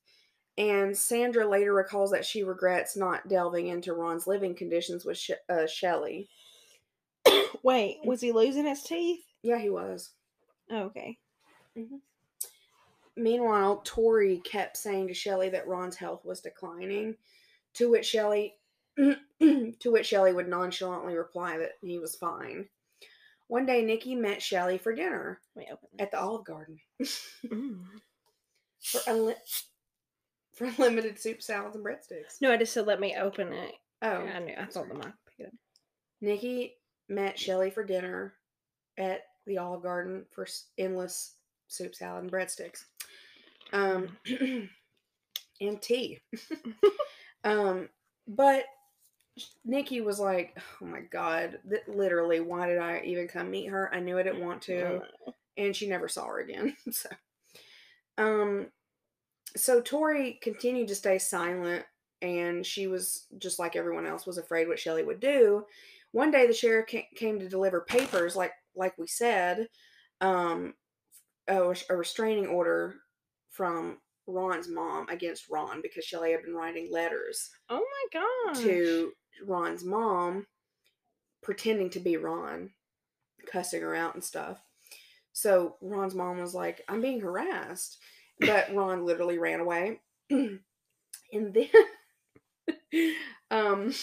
And 0.57 0.95
Sandra 0.95 1.47
later 1.47 1.73
recalls 1.73 2.11
that 2.11 2.25
she 2.25 2.43
regrets 2.43 2.95
not 2.95 3.27
delving 3.27 3.67
into 3.67 3.93
Ron's 3.93 4.27
living 4.27 4.53
conditions 4.53 5.03
with 5.03 5.17
Sh- 5.17 5.31
uh, 5.49 5.65
Shelly. 5.65 6.29
Wait, 7.63 7.99
was 8.03 8.21
he 8.21 8.31
losing 8.31 8.65
his 8.65 8.83
teeth? 8.83 9.23
Yeah, 9.41 9.57
he 9.59 9.69
was. 9.69 10.11
Oh, 10.71 10.83
okay. 10.83 11.17
Meanwhile, 13.15 13.81
Tori 13.83 14.37
kept 14.39 14.77
saying 14.77 15.07
to 15.07 15.13
Shelly 15.13 15.49
that 15.49 15.67
Ron's 15.67 15.95
health 15.95 16.25
was 16.25 16.41
declining, 16.41 17.15
to 17.75 17.89
which 17.89 18.05
Shelly 18.07 18.55
to 18.97 19.91
which 19.91 20.07
Shelly 20.07 20.33
would 20.33 20.47
nonchalantly 20.47 21.15
reply 21.15 21.57
that 21.57 21.73
he 21.81 21.99
was 21.99 22.15
fine. 22.15 22.67
One 23.47 23.65
day 23.65 23.83
Nikki 23.83 24.15
met 24.15 24.41
Shelly 24.41 24.77
for 24.77 24.93
dinner 24.95 25.39
at 25.99 26.11
the 26.11 26.19
Olive 26.19 26.45
Garden 26.45 26.79
Mm. 27.45 27.79
for 28.81 28.99
unli- 29.11 29.35
for 30.53 30.65
unlimited 30.77 31.19
soup, 31.19 31.41
salads, 31.41 31.75
and 31.75 31.85
breadsticks. 31.85 32.41
No, 32.41 32.51
I 32.51 32.57
just 32.57 32.73
said 32.73 32.87
let 32.87 32.99
me 32.99 33.15
open 33.15 33.51
it. 33.53 33.73
Oh, 34.01 34.07
I 34.07 34.39
knew. 34.39 34.53
I 34.57 34.65
thought 34.65 34.87
the 34.89 34.95
mic. 34.95 35.13
Nikki 36.21 36.75
met 37.13 37.39
Shelly 37.39 37.69
for 37.69 37.83
dinner 37.83 38.33
at 38.97 39.21
the 39.45 39.57
Olive 39.57 39.83
Garden 39.83 40.25
for 40.31 40.47
endless 40.77 41.35
soup, 41.67 41.95
salad, 41.95 42.23
and 42.23 42.31
breadsticks. 42.31 42.83
Um, 43.71 44.17
and 45.61 45.81
tea. 45.81 46.19
um, 47.43 47.89
but 48.27 48.65
Nikki 49.65 50.01
was 50.01 50.19
like, 50.19 50.57
"Oh 50.81 50.85
my 50.85 51.01
god, 51.01 51.59
th- 51.69 51.87
literally, 51.87 52.39
why 52.39 52.67
did 52.67 52.77
I 52.77 53.01
even 53.05 53.27
come 53.27 53.49
meet 53.49 53.67
her? 53.67 53.93
I 53.93 53.99
knew 53.99 54.17
I 54.17 54.23
didn't 54.23 54.45
want 54.45 54.61
to." 54.63 55.01
and 55.57 55.75
she 55.75 55.87
never 55.87 56.07
saw 56.07 56.25
her 56.25 56.39
again. 56.39 56.75
so, 56.91 57.09
um, 58.17 58.67
so 59.55 59.81
Tori 59.81 60.39
continued 60.41 60.87
to 60.89 60.95
stay 60.95 61.17
silent, 61.17 61.85
and 62.21 62.65
she 62.65 62.87
was 62.87 63.25
just 63.37 63.59
like 63.59 63.75
everyone 63.75 64.05
else 64.05 64.25
was 64.25 64.37
afraid 64.37 64.67
what 64.67 64.79
Shelly 64.79 65.03
would 65.03 65.19
do. 65.19 65.65
One 66.13 66.31
day, 66.31 66.47
the 66.47 66.53
sheriff 66.53 66.87
came 67.15 67.39
to 67.39 67.49
deliver 67.49 67.81
papers, 67.81 68.35
like 68.35 68.53
like 68.75 68.97
we 68.97 69.07
said, 69.07 69.67
um, 70.21 70.73
a, 71.47 71.75
a 71.89 71.95
restraining 71.95 72.47
order 72.47 72.95
from 73.49 73.97
Ron's 74.27 74.69
mom 74.69 75.09
against 75.09 75.49
Ron 75.49 75.81
because 75.81 76.05
Shelly 76.05 76.31
had 76.31 76.43
been 76.43 76.55
writing 76.55 76.89
letters 76.91 77.49
Oh 77.69 77.83
my 78.13 78.21
gosh. 78.53 78.63
to 78.63 79.11
Ron's 79.45 79.83
mom, 79.83 80.47
pretending 81.41 81.89
to 81.91 81.99
be 81.99 82.15
Ron, 82.17 82.69
cussing 83.51 83.81
her 83.81 83.95
out 83.95 84.13
and 84.13 84.23
stuff. 84.23 84.61
So 85.33 85.77
Ron's 85.81 86.15
mom 86.15 86.39
was 86.39 86.53
like, 86.53 86.81
I'm 86.87 87.01
being 87.01 87.21
harassed. 87.21 87.97
But 88.39 88.67
Ron 88.73 89.05
literally 89.05 89.39
ran 89.39 89.59
away. 89.59 89.99
and 90.29 90.59
then 91.31 91.69
um 93.51 93.93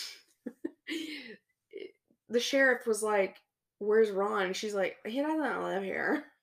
the 2.30 2.40
sheriff 2.40 2.86
was 2.86 3.02
like, 3.02 3.36
Where's 3.78 4.10
Ron? 4.10 4.46
And 4.46 4.56
she's 4.56 4.74
like, 4.74 4.96
He 5.06 5.20
doesn't 5.20 5.62
live 5.62 5.82
here. 5.82 6.24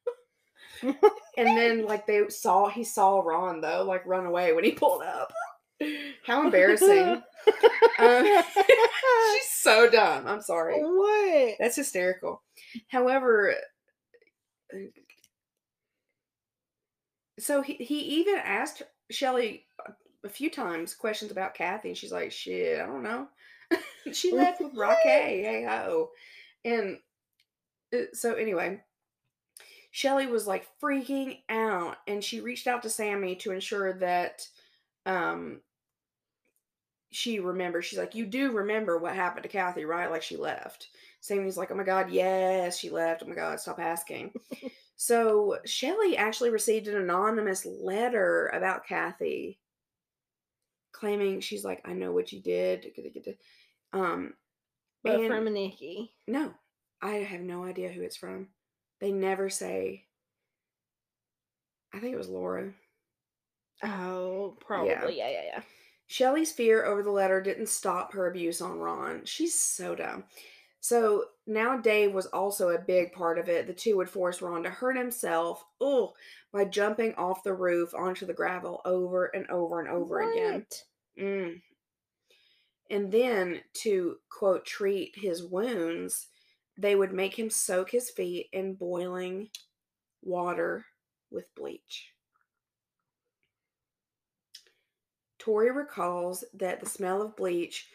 And 1.37 1.55
then 1.55 1.85
like 1.85 2.07
they 2.07 2.27
saw 2.29 2.67
he 2.67 2.83
saw 2.83 3.19
Ron 3.19 3.61
though, 3.61 3.83
like 3.83 4.05
run 4.07 4.25
away 4.25 4.53
when 4.53 4.63
he 4.63 4.71
pulled 4.71 5.03
up. 5.03 5.31
How 6.25 6.43
embarrassing. 6.43 7.21
Um, 7.99 8.25
She's 9.33 9.49
so 9.53 9.89
dumb. 9.89 10.27
I'm 10.27 10.41
sorry. 10.41 10.79
what? 10.83 11.55
That's 11.59 11.77
hysterical. 11.77 12.43
However, 12.89 13.55
so 17.39 17.61
he, 17.61 17.73
he 17.75 17.99
even 18.19 18.35
asked 18.35 18.83
Shelly 19.09 19.65
a 20.23 20.29
few 20.29 20.51
times 20.51 20.93
questions 20.93 21.31
about 21.31 21.55
Kathy, 21.55 21.89
and 21.89 21.97
she's 21.97 22.11
like, 22.11 22.31
"Shit, 22.31 22.79
I 22.79 22.85
don't 22.85 23.01
know." 23.01 23.27
she 24.13 24.33
left 24.33 24.61
with 24.61 24.75
Rocky, 24.75 24.99
hey 25.03 25.65
ho, 25.67 26.09
and 26.65 26.99
uh, 27.93 28.05
so 28.13 28.33
anyway, 28.33 28.81
Shelly 29.91 30.27
was 30.27 30.47
like 30.47 30.67
freaking 30.81 31.39
out, 31.49 31.97
and 32.07 32.23
she 32.23 32.41
reached 32.41 32.67
out 32.67 32.83
to 32.83 32.89
Sammy 32.89 33.35
to 33.37 33.51
ensure 33.51 33.93
that 33.93 34.47
um 35.05 35.61
she 37.11 37.39
remembers. 37.39 37.85
She's 37.85 37.99
like, 37.99 38.15
"You 38.15 38.25
do 38.25 38.51
remember 38.51 38.97
what 38.97 39.15
happened 39.15 39.43
to 39.43 39.49
Kathy, 39.49 39.85
right? 39.85 40.11
Like 40.11 40.23
she 40.23 40.37
left." 40.37 40.89
Sammy's 41.21 41.57
like, 41.57 41.71
"Oh 41.71 41.75
my 41.75 41.83
god, 41.83 42.09
yes, 42.11 42.77
she 42.77 42.89
left. 42.89 43.23
Oh 43.23 43.27
my 43.27 43.35
god, 43.35 43.59
stop 43.59 43.79
asking." 43.79 44.33
so 44.95 45.57
Shelly 45.65 46.17
actually 46.17 46.49
received 46.49 46.87
an 46.87 46.97
anonymous 46.97 47.65
letter 47.65 48.47
about 48.53 48.85
Kathy, 48.85 49.59
claiming 50.91 51.39
she's 51.39 51.63
like, 51.65 51.81
"I 51.85 51.93
know 51.93 52.11
what 52.11 52.31
you 52.31 52.41
did." 52.41 52.91
Um, 53.93 54.33
But 55.03 55.19
and- 55.19 55.27
from 55.27 55.53
Nikki. 55.53 56.13
no, 56.27 56.53
I 57.01 57.15
have 57.15 57.41
no 57.41 57.63
idea 57.63 57.89
who 57.89 58.01
it's 58.01 58.17
from. 58.17 58.49
They 58.99 59.11
never 59.11 59.49
say. 59.49 60.05
I 61.93 61.99
think 61.99 62.13
it 62.13 62.17
was 62.17 62.29
Laura. 62.29 62.73
Oh, 63.83 64.57
probably. 64.59 65.17
Yeah, 65.17 65.29
yeah, 65.29 65.43
yeah. 65.43 65.61
Shelly's 66.07 66.51
fear 66.51 66.85
over 66.85 67.03
the 67.03 67.11
letter 67.11 67.41
didn't 67.41 67.69
stop 67.69 68.13
her 68.13 68.27
abuse 68.27 68.61
on 68.61 68.79
Ron. 68.79 69.25
She's 69.25 69.59
so 69.59 69.93
dumb. 69.93 70.23
So 70.79 71.25
now 71.45 71.77
Dave 71.77 72.13
was 72.13 72.27
also 72.27 72.69
a 72.69 72.79
big 72.79 73.11
part 73.11 73.37
of 73.37 73.49
it. 73.49 73.67
The 73.67 73.73
two 73.73 73.97
would 73.97 74.09
force 74.09 74.41
Ron 74.41 74.63
to 74.63 74.69
hurt 74.69 74.97
himself 74.97 75.63
oh, 75.81 76.13
by 76.53 76.65
jumping 76.65 77.13
off 77.15 77.43
the 77.43 77.53
roof 77.53 77.93
onto 77.93 78.25
the 78.25 78.33
gravel 78.33 78.81
over 78.85 79.25
and 79.25 79.45
over 79.49 79.79
and 79.81 79.89
over 79.89 80.21
again. 80.31 80.65
Mm. 81.19 81.61
And 82.89 83.11
then 83.11 83.61
to 83.81 84.17
quote 84.29 84.65
treat 84.65 85.13
his 85.15 85.43
wounds, 85.43 86.27
they 86.77 86.95
would 86.95 87.11
make 87.11 87.37
him 87.37 87.49
soak 87.49 87.91
his 87.91 88.09
feet 88.09 88.47
in 88.53 88.75
boiling 88.75 89.49
water 90.21 90.85
with 91.31 91.53
bleach. 91.55 92.13
Tori 95.39 95.71
recalls 95.71 96.43
that 96.53 96.79
the 96.79 96.89
smell 96.89 97.21
of 97.21 97.35
bleach 97.35 97.87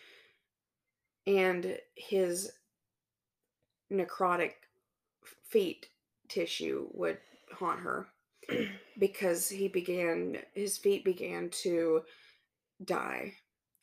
and 1.26 1.78
his 1.94 2.52
necrotic 3.92 4.52
feet 5.44 5.88
tissue 6.28 6.88
would 6.92 7.18
haunt 7.52 7.80
her 7.80 8.08
because 8.98 9.48
he 9.48 9.68
began 9.68 10.38
his 10.54 10.78
feet 10.78 11.04
began 11.04 11.50
to 11.50 12.00
die 12.84 13.34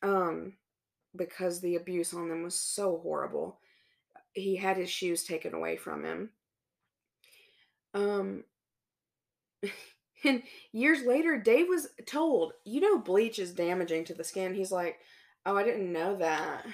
um 0.02 0.52
because 1.16 1.60
the 1.60 1.76
abuse 1.76 2.14
on 2.14 2.28
them 2.28 2.42
was 2.42 2.54
so 2.54 3.00
horrible 3.02 3.58
he 4.32 4.56
had 4.56 4.76
his 4.76 4.90
shoes 4.90 5.24
taken 5.24 5.54
away 5.54 5.76
from 5.76 6.04
him 6.04 6.30
um 7.94 8.44
and 10.24 10.42
years 10.72 11.04
later 11.04 11.36
dave 11.38 11.66
was 11.68 11.88
told 12.06 12.52
you 12.64 12.80
know 12.80 12.98
bleach 12.98 13.38
is 13.38 13.52
damaging 13.52 14.04
to 14.04 14.14
the 14.14 14.24
skin 14.24 14.54
he's 14.54 14.72
like 14.72 14.98
oh 15.46 15.56
i 15.56 15.64
didn't 15.64 15.92
know 15.92 16.16
that 16.16 16.64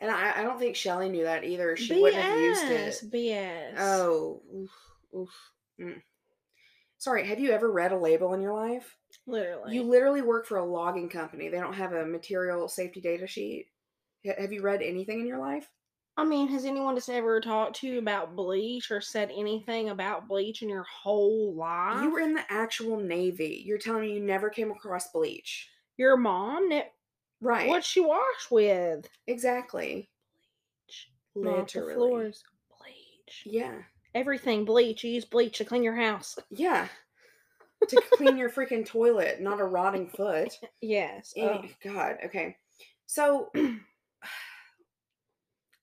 and 0.00 0.10
i, 0.10 0.40
I 0.40 0.42
don't 0.42 0.58
think 0.58 0.76
shelly 0.76 1.08
knew 1.08 1.24
that 1.24 1.44
either 1.44 1.76
she 1.76 2.00
wouldn't 2.00 2.22
have 2.22 2.40
used 2.40 2.64
it 2.64 3.00
BS. 3.12 3.74
oh 3.78 4.40
oof, 4.54 4.70
oof. 5.14 5.30
Mm. 5.80 6.00
Sorry 7.06 7.24
have 7.24 7.38
you 7.38 7.52
ever 7.52 7.70
read 7.70 7.92
a 7.92 7.96
label 7.96 8.34
in 8.34 8.42
your 8.42 8.52
life 8.52 8.96
literally. 9.28 9.72
you 9.72 9.84
literally 9.84 10.22
work 10.22 10.44
for 10.44 10.58
a 10.58 10.64
logging 10.64 11.08
company. 11.08 11.48
They 11.48 11.60
don't 11.60 11.72
have 11.74 11.92
a 11.92 12.04
material 12.04 12.66
safety 12.66 13.00
data 13.00 13.28
sheet. 13.28 13.66
H- 14.24 14.34
Have 14.38 14.52
you 14.52 14.60
read 14.60 14.82
anything 14.82 15.20
in 15.20 15.26
your 15.26 15.38
life? 15.38 15.70
I 16.16 16.24
mean, 16.24 16.48
has 16.48 16.64
anyone 16.64 16.96
just 16.96 17.08
ever 17.08 17.40
talked 17.40 17.76
to 17.76 17.86
you 17.86 17.98
about 18.00 18.34
bleach 18.34 18.90
or 18.90 19.00
said 19.00 19.30
anything 19.30 19.90
about 19.90 20.26
bleach 20.26 20.62
in 20.62 20.68
your 20.68 20.82
whole 20.84 21.54
life? 21.54 22.02
You 22.02 22.10
were 22.10 22.18
in 22.20 22.34
the 22.34 22.42
actual 22.50 22.98
Navy. 22.98 23.62
You're 23.64 23.78
telling 23.78 24.02
me 24.02 24.14
you 24.14 24.20
never 24.20 24.50
came 24.50 24.72
across 24.72 25.08
bleach. 25.12 25.68
Your 25.96 26.16
mom? 26.16 26.68
Ne- 26.68 26.90
Right. 27.40 27.68
What'd 27.68 27.84
she 27.84 28.00
wash 28.00 28.50
with? 28.50 29.08
Exactly. 29.28 30.08
The 31.34 31.40
Literally. 31.40 31.94
floors. 31.94 32.42
Bleach. 32.78 33.42
Yeah. 33.44 33.82
Everything 34.16 34.64
bleach. 34.64 35.04
You 35.04 35.10
use 35.10 35.26
bleach 35.26 35.58
to 35.58 35.64
clean 35.64 35.82
your 35.82 35.94
house. 35.94 36.38
Yeah. 36.50 36.88
to 37.88 38.02
clean 38.14 38.38
your 38.38 38.48
freaking 38.48 38.86
toilet, 38.86 39.42
not 39.42 39.60
a 39.60 39.64
rotting 39.64 40.08
foot. 40.08 40.58
Yes. 40.80 41.34
Any- 41.36 41.74
oh. 41.86 41.92
God, 41.92 42.16
okay. 42.24 42.56
So 43.04 43.50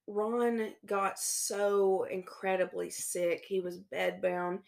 Ron 0.07 0.71
got 0.87 1.19
so 1.19 2.07
incredibly 2.09 2.89
sick. 2.89 3.45
He 3.47 3.59
was 3.59 3.81
bedbound. 3.93 4.59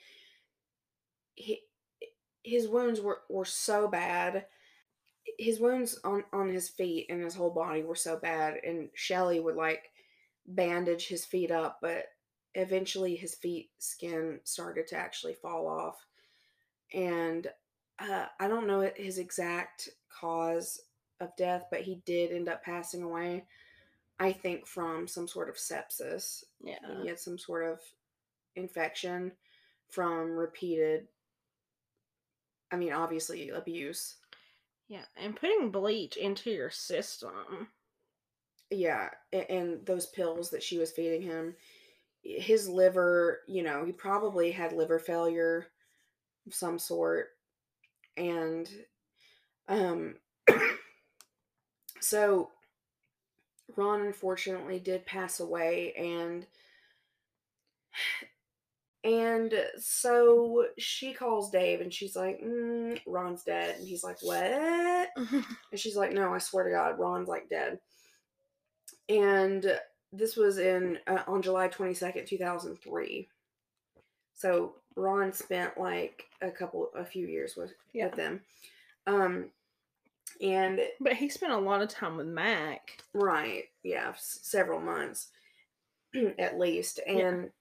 He, 1.34 1.62
his 2.44 2.68
wounds 2.68 3.02
were, 3.02 3.22
were 3.30 3.46
so 3.46 3.88
bad. 3.88 4.46
His 5.40 5.60
wounds 5.60 6.00
on, 6.04 6.24
on 6.32 6.50
his 6.50 6.70
feet 6.70 7.08
and 7.10 7.24
his 7.24 7.34
whole 7.34 7.50
body 7.50 7.82
were 7.82 7.96
so 7.96 8.18
bad. 8.18 8.58
And 8.64 8.90
Shelly 8.94 9.40
would 9.40 9.56
like 9.56 9.90
bandage 10.46 11.08
his 11.08 11.26
feet 11.26 11.50
up, 11.50 11.80
but 11.82 12.06
eventually 12.56 13.16
his 13.16 13.36
feet 13.36 13.70
skin 13.80 14.40
started 14.44 14.88
to 14.88 14.96
actually 14.98 15.34
fall 15.36 15.68
off. 15.68 16.06
and 16.94 17.48
uh, 18.00 18.26
I 18.40 18.48
don't 18.50 18.68
know 18.68 18.92
his 18.96 19.18
exact 19.20 19.90
cause 20.10 20.82
of 21.22 21.36
death, 21.38 21.66
but 21.72 21.82
he 21.82 22.02
did 22.06 22.32
end 22.32 22.50
up 22.50 22.62
passing 22.64 23.04
away. 23.04 23.46
I 24.20 24.34
think 24.34 24.68
from 24.68 25.08
some 25.08 25.28
sort 25.28 25.48
of 25.50 25.56
sepsis. 25.56 26.44
Yeah. 26.62 26.76
He 27.02 27.08
had 27.08 27.20
some 27.20 27.38
sort 27.38 27.66
of 27.66 27.80
infection 28.56 29.32
from 29.90 30.32
repeated, 30.32 31.08
I 32.72 32.76
mean, 32.76 32.92
obviously, 32.92 33.50
abuse. 33.50 34.16
Yeah, 34.90 35.06
and 35.16 35.36
putting 35.36 35.72
bleach 35.72 36.18
into 36.18 36.52
your 36.52 36.70
system. 36.70 37.70
Yeah, 38.70 39.10
a- 39.32 39.50
and 39.52 39.86
those 39.86 40.08
pills 40.08 40.50
that 40.50 40.64
she 40.64 40.78
was 40.78 40.92
feeding 40.92 41.22
him, 41.22 41.56
his 42.26 42.68
liver, 42.68 43.42
you 43.48 43.62
know, 43.64 43.86
he 43.86 43.92
probably 43.92 44.52
had 44.52 44.74
liver 44.74 45.00
failure 45.00 45.68
of 46.48 46.54
some 46.54 46.80
sort. 46.80 47.30
And 48.18 48.70
um 49.68 50.16
so 52.00 52.50
Ron 53.78 54.02
unfortunately 54.02 54.80
did 54.80 55.06
pass 55.06 55.40
away 55.40 55.94
and 55.94 56.48
and 59.04 59.54
so 59.78 60.66
she 60.80 61.14
calls 61.14 61.52
Dave 61.52 61.82
and 61.82 61.94
she's 61.94 62.16
like, 62.16 62.42
mm, 62.42 63.00
Ron's 63.06 63.44
dead. 63.44 63.76
And 63.78 63.88
he's 63.88 64.04
like, 64.04 64.18
What? 64.22 65.10
And 65.72 65.80
she's 65.80 65.96
like, 65.96 66.12
No, 66.12 66.34
I 66.34 66.40
swear 66.40 66.64
to 66.64 66.72
God, 66.72 66.98
Ron's 67.00 67.28
like 67.30 67.50
dead. 67.50 67.80
And 69.08 69.80
this 70.18 70.36
was 70.36 70.58
in 70.58 71.00
uh, 71.08 71.24
on 71.28 71.42
July 71.42 71.68
22nd, 71.68 72.26
2003. 72.28 73.28
So 74.34 74.76
Ron 74.96 75.32
spent 75.34 75.78
like 75.78 76.26
a 76.42 76.52
couple, 76.52 76.90
a 76.96 77.06
few 77.06 77.28
years 77.28 77.56
with, 77.56 77.74
Yeah. 77.94 78.08
with 78.08 78.16
them. 78.16 78.42
Um, 79.08 79.46
and 80.42 80.82
but 81.00 81.14
he 81.14 81.30
spent 81.30 81.54
a 81.54 81.58
lot 81.58 81.82
of 81.82 81.90
time 81.90 82.18
with 82.18 82.28
Mac. 82.28 82.98
Right. 83.14 83.66
Yeah. 83.84 84.10
s- 84.10 84.40
Several 84.42 84.80
months 84.82 85.28
at 86.40 86.60
least. 86.60 87.00
And 87.08 87.52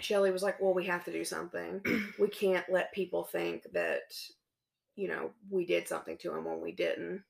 Shelly 0.00 0.30
was 0.30 0.42
like, 0.42 0.60
well, 0.60 0.74
we 0.74 0.86
have 0.86 1.04
to 1.04 1.12
do 1.12 1.24
something. 1.24 1.80
we 2.18 2.28
can't 2.28 2.68
let 2.70 2.92
people 2.92 3.24
think 3.24 3.64
that, 3.72 4.12
you 4.96 5.08
know, 5.08 5.30
we 5.50 5.64
did 5.66 5.86
something 5.86 6.16
to 6.18 6.34
him 6.34 6.44
when 6.44 6.60
we 6.60 6.72
didn't. 6.72 7.22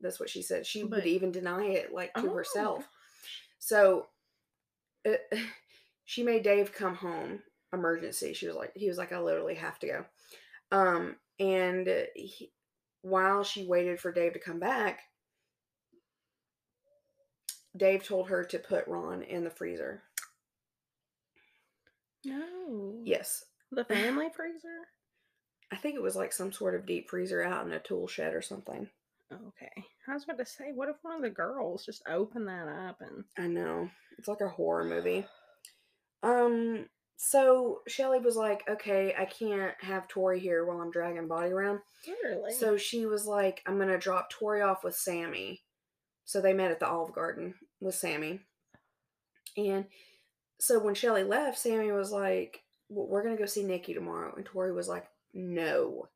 That's 0.00 0.18
what 0.20 0.28
she 0.28 0.42
said. 0.42 0.66
She 0.66 0.82
But- 0.82 0.90
would 0.90 1.06
even 1.06 1.32
deny 1.32 1.64
it, 1.66 1.94
like 1.94 2.12
to 2.14 2.28
Oh. 2.30 2.34
herself. 2.34 2.84
So 3.62 4.06
uh, 5.06 5.12
she 6.04 6.24
made 6.24 6.42
Dave 6.42 6.74
come 6.74 6.96
home 6.96 7.40
emergency. 7.72 8.34
She 8.34 8.48
was 8.48 8.56
like, 8.56 8.72
he 8.74 8.88
was 8.88 8.98
like, 8.98 9.12
I 9.12 9.20
literally 9.20 9.54
have 9.54 9.78
to 9.78 9.86
go. 9.86 10.04
Um, 10.72 11.16
and 11.38 11.88
he, 12.16 12.50
while 13.02 13.44
she 13.44 13.64
waited 13.64 14.00
for 14.00 14.10
Dave 14.10 14.32
to 14.32 14.40
come 14.40 14.58
back, 14.58 15.02
Dave 17.76 18.04
told 18.04 18.28
her 18.28 18.42
to 18.44 18.58
put 18.58 18.88
Ron 18.88 19.22
in 19.22 19.44
the 19.44 19.50
freezer. 19.50 20.02
No. 22.24 23.00
Yes. 23.04 23.44
The 23.70 23.84
family 23.88 24.26
freezer? 24.34 24.88
I 25.70 25.76
think 25.76 25.94
it 25.94 26.02
was 26.02 26.16
like 26.16 26.32
some 26.32 26.52
sort 26.52 26.74
of 26.74 26.84
deep 26.84 27.08
freezer 27.08 27.44
out 27.44 27.64
in 27.64 27.72
a 27.72 27.78
tool 27.78 28.08
shed 28.08 28.34
or 28.34 28.42
something. 28.42 28.88
Okay. 29.48 29.84
I 30.08 30.14
was 30.14 30.24
about 30.24 30.38
to 30.38 30.46
say, 30.46 30.72
what 30.74 30.88
if 30.88 30.96
one 31.02 31.16
of 31.16 31.22
the 31.22 31.30
girls 31.30 31.84
just 31.84 32.02
opened 32.08 32.48
that 32.48 32.68
up 32.68 32.98
and 33.00 33.24
I 33.38 33.46
know. 33.46 33.88
It's 34.18 34.28
like 34.28 34.40
a 34.40 34.48
horror 34.48 34.84
movie. 34.84 35.26
Um 36.24 36.86
so 37.16 37.80
Shelly 37.88 38.20
was 38.20 38.36
like, 38.36 38.62
"Okay, 38.68 39.12
I 39.18 39.24
can't 39.24 39.74
have 39.80 40.06
Tori 40.06 40.38
here 40.38 40.64
while 40.64 40.80
I'm 40.80 40.92
dragging 40.92 41.26
body 41.26 41.50
around." 41.50 41.80
literally? 42.06 42.52
So 42.52 42.76
she 42.76 43.06
was 43.06 43.26
like, 43.26 43.62
I'm 43.66 43.78
gonna 43.78 43.98
drop 43.98 44.30
Tori 44.30 44.62
off 44.62 44.84
with 44.84 44.96
Sammy. 44.96 45.62
So 46.24 46.40
they 46.40 46.52
met 46.52 46.70
at 46.70 46.80
the 46.80 46.88
Olive 46.88 47.14
Garden 47.14 47.54
with 47.80 47.94
Sammy. 47.94 48.40
And 49.56 49.86
so 50.60 50.78
when 50.78 50.94
Shelly 50.94 51.24
left, 51.24 51.58
Sammy 51.58 51.90
was 51.90 52.12
like, 52.12 52.62
well, 52.88 53.06
We're 53.08 53.22
gonna 53.22 53.36
go 53.36 53.46
see 53.46 53.64
Nikki 53.64 53.94
tomorrow. 53.94 54.34
And 54.36 54.44
Tori 54.44 54.72
was 54.72 54.88
like, 54.88 55.06
No, 55.34 56.08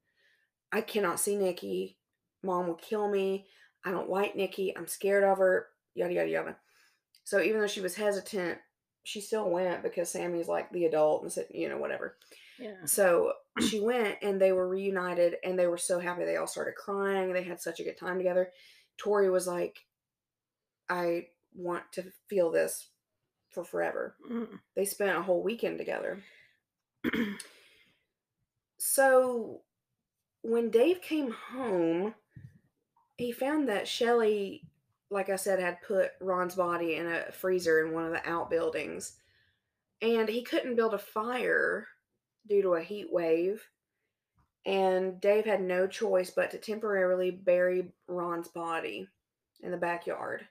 I 0.73 0.81
cannot 0.81 1.21
see 1.21 1.37
Nikki. 1.37 1.99
Mom 2.47 2.67
will 2.67 2.75
kill 2.75 3.09
me. 3.09 3.47
I 3.85 3.91
don't 3.91 4.11
like 4.11 4.37
Nikki. 4.37 4.77
I'm 4.77 4.87
scared 4.87 5.25
of 5.25 5.39
her. 5.39 5.67
Yada, 5.95 6.15
yada, 6.15 6.29
yada. 6.29 6.57
So 7.25 7.41
even 7.41 7.61
though 7.61 7.67
she 7.67 7.81
was 7.81 7.95
hesitant, 7.95 8.59
she 9.05 9.21
still 9.21 9.51
went 9.51 9.83
because 9.83 10.11
Sammy's 10.11 10.49
like 10.49 10.71
the 10.73 10.85
adult 10.85 11.23
and 11.23 11.33
said, 11.33 11.47
you 11.51 11.69
know, 11.69 11.79
whatever. 11.79 12.17
yeah. 12.59 12.85
So 12.85 13.33
she 13.61 13.81
went 13.81 14.17
and 14.23 14.41
they 14.41 14.53
were 14.53 14.69
reunited 14.69 15.37
and 15.45 15.59
they 15.59 15.67
were 15.67 15.79
so 15.79 16.01
happy. 16.01 16.25
They 16.25 16.37
all 16.37 16.47
started 16.47 16.75
crying. 16.75 17.33
They 17.33 17.43
had 17.43 17.61
such 17.61 17.81
a 17.81 17.85
good 17.85 17.97
time 17.97 18.19
together. 18.19 18.51
Tori 18.97 19.31
was 19.31 19.47
like, 19.47 19.79
I 20.89 21.29
want 21.55 21.85
to 21.93 22.05
feel 22.29 22.51
this 22.51 22.89
for 23.51 23.65
forever. 23.65 24.17
Mm. 24.31 24.59
They 24.75 24.85
spent 24.85 25.19
a 25.19 25.23
whole 25.23 25.43
weekend 25.43 25.79
together. 25.79 26.23
so 28.79 29.63
when 30.43 30.71
Dave 30.71 31.01
came 31.01 31.31
home, 31.31 32.15
he 33.17 33.33
found 33.33 33.69
that 33.69 33.89
Shelly, 33.89 34.63
like 35.11 35.29
I 35.29 35.37
said, 35.37 35.59
had 35.59 35.83
put 35.83 36.13
Ron's 36.21 36.55
body 36.55 36.97
in 36.97 37.07
a 37.07 37.33
freezer 37.33 37.85
in 37.85 37.93
one 37.93 38.05
of 38.05 38.13
the 38.13 38.29
outbuildings. 38.29 39.17
And 40.03 40.29
he 40.29 40.43
couldn't 40.43 40.77
build 40.77 40.95
a 40.95 40.99
fire 40.99 41.87
due 42.47 42.63
to 42.63 42.75
a 42.75 42.83
heat 42.83 43.11
wave. 43.11 43.67
And 44.67 45.21
Dave 45.21 45.45
had 45.45 45.63
no 45.63 45.87
choice 45.87 46.31
but 46.31 46.51
to 46.51 46.59
temporarily 46.59 47.31
bury 47.31 47.93
Ron's 48.09 48.49
body 48.49 49.09
in 49.63 49.71
the 49.71 49.77
backyard. 49.77 50.47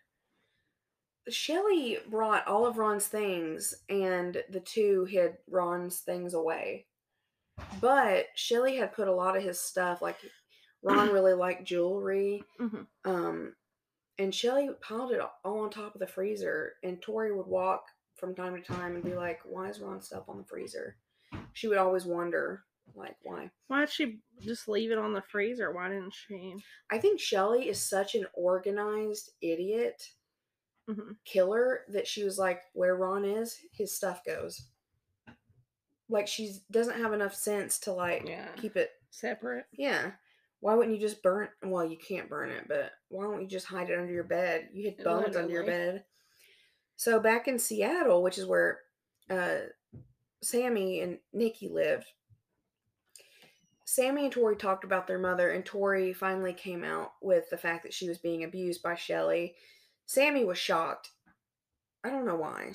Shelly 1.28 1.98
brought 2.10 2.48
all 2.48 2.66
of 2.66 2.78
Ron's 2.78 3.08
things, 3.08 3.74
and 3.90 4.42
the 4.50 4.60
two 4.60 5.06
hid 5.06 5.38
Ron's 5.50 6.00
things 6.00 6.34
away. 6.34 6.86
But 7.82 8.28
Shelly 8.36 8.78
had 8.78 8.94
put 8.94 9.08
a 9.08 9.14
lot 9.14 9.36
of 9.36 9.44
his 9.44 9.60
stuff, 9.60 10.02
like 10.02 10.18
Ron 10.86 11.10
really 11.14 11.34
liked 11.34 11.66
jewelry, 11.66 12.44
Mhm. 12.60 12.88
um, 13.03 13.56
and 14.18 14.34
Shelly 14.34 14.70
piled 14.82 15.12
it 15.12 15.20
all 15.44 15.60
on 15.60 15.70
top 15.70 15.94
of 15.95 15.99
the 15.99 16.07
freezer. 16.07 16.78
And 16.84 17.02
Tori 17.02 17.34
would 17.34 17.48
walk 17.48 17.86
from 18.16 18.34
time 18.36 18.56
to 18.56 18.62
time 18.62 18.95
and 18.95 19.03
be 19.03 19.14
like, 19.14 19.41
"Why 19.44 19.70
is 19.70 19.82
Ron's 19.82 20.06
stuff 20.06 20.30
on 20.30 20.38
the 20.38 20.45
freezer?" 20.45 20.95
She 21.53 21.68
would 21.68 21.78
always 21.78 22.06
wonder, 22.06 22.64
like, 22.94 23.18
why. 23.24 23.52
Why'd 23.68 23.90
she 23.90 24.22
just 24.40 24.68
leave 24.70 24.91
it 24.91 24.98
on 24.98 25.12
the 25.12 25.22
freezer? 25.24 25.72
Why 25.74 25.90
didn't 25.90 26.14
she? 26.14 26.64
I 26.90 26.98
think 26.99 27.20
Shelly 27.20 27.68
is 27.68 27.82
such 27.82 28.16
an 28.16 28.28
organized 28.34 29.32
idiot 29.41 30.14
Mhm. 30.88 31.18
killer 31.26 31.84
that 31.90 32.07
she 32.07 32.24
was 32.24 32.38
like, 32.38 32.62
where 32.74 32.95
Ron 32.95 33.26
is, 33.26 33.60
his 33.72 33.94
stuff 33.94 34.24
goes. 34.24 34.70
Like 36.07 36.28
she 36.28 36.53
doesn't 36.70 36.99
have 37.02 37.12
enough 37.14 37.34
sense 37.34 37.80
to 37.80 37.91
like 37.91 38.28
Yeah. 38.28 38.53
keep 38.56 38.76
it. 38.78 38.91
Separate? 39.10 39.66
Yeah. 39.72 40.12
Why 40.66 40.74
wouldn't 40.74 41.00
you 41.00 41.08
just 41.08 41.22
burn? 41.22 41.50
Well, 41.62 41.86
you 41.86 41.96
can't 41.96 42.28
burn 42.28 42.50
it, 42.50 42.68
but 42.68 42.90
why 43.10 43.26
don't 43.26 43.40
you 43.40 43.48
just 43.48 43.68
hide 43.68 43.92
it 43.92 44.00
under 44.00 44.12
your 44.12 44.24
bed? 44.24 44.70
You 44.74 44.86
had 44.86 44.98
bones 44.98 45.36
under 45.36 45.52
your 45.52 45.64
bed. 45.64 46.06
So 46.96 47.20
back 47.20 47.48
in 47.48 47.60
Seattle, 47.60 48.24
which 48.24 48.40
is 48.40 48.48
where 48.48 48.80
uh, 49.30 49.58
Sammy 50.42 51.02
and 51.02 51.20
Nikki 51.32 51.70
lived, 51.70 52.08
Sammy 53.84 54.24
and 54.24 54.32
Tori 54.32 54.56
talked 54.56 54.84
about 54.84 55.06
their 55.06 55.20
mother, 55.20 55.52
and 55.52 55.64
Tori 55.64 56.14
finally 56.14 56.54
came 56.54 56.84
out 56.84 57.12
with 57.22 57.48
the 57.52 57.58
fact 57.58 57.84
that 57.84 57.94
she 57.94 58.10
was 58.10 58.18
being 58.18 58.44
abused 58.44 58.82
by 58.82 58.96
Shelly. 58.96 59.54
Sammy 60.08 60.46
was 60.46 60.58
shocked. 60.58 61.12
I 62.04 62.10
don't 62.10 62.26
know 62.26 62.38
why. 62.38 62.72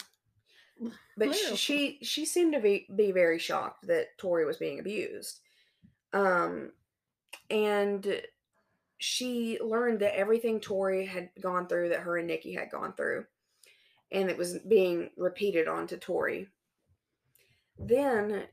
But 1.16 1.34
she, 1.34 1.56
she 1.56 1.98
she 2.02 2.24
seemed 2.24 2.52
to 2.54 2.60
be, 2.60 2.86
be 2.94 3.10
very 3.10 3.40
shocked 3.40 3.88
that 3.88 4.16
Tori 4.16 4.44
was 4.44 4.58
being 4.58 4.78
abused. 4.78 5.40
Um 6.12 6.70
and 7.50 8.22
she 8.98 9.58
learned 9.60 10.00
that 10.00 10.16
everything 10.16 10.60
Tori 10.60 11.06
had 11.06 11.30
gone 11.40 11.66
through 11.66 11.88
that 11.88 12.00
her 12.00 12.18
and 12.18 12.26
Nikki 12.26 12.52
had 12.52 12.70
gone 12.70 12.92
through. 12.92 13.24
And 14.12 14.28
it 14.28 14.36
was 14.36 14.58
being 14.58 15.10
repeated 15.16 15.68
onto 15.68 15.96
Tori. 15.96 16.48
Then 17.78 18.44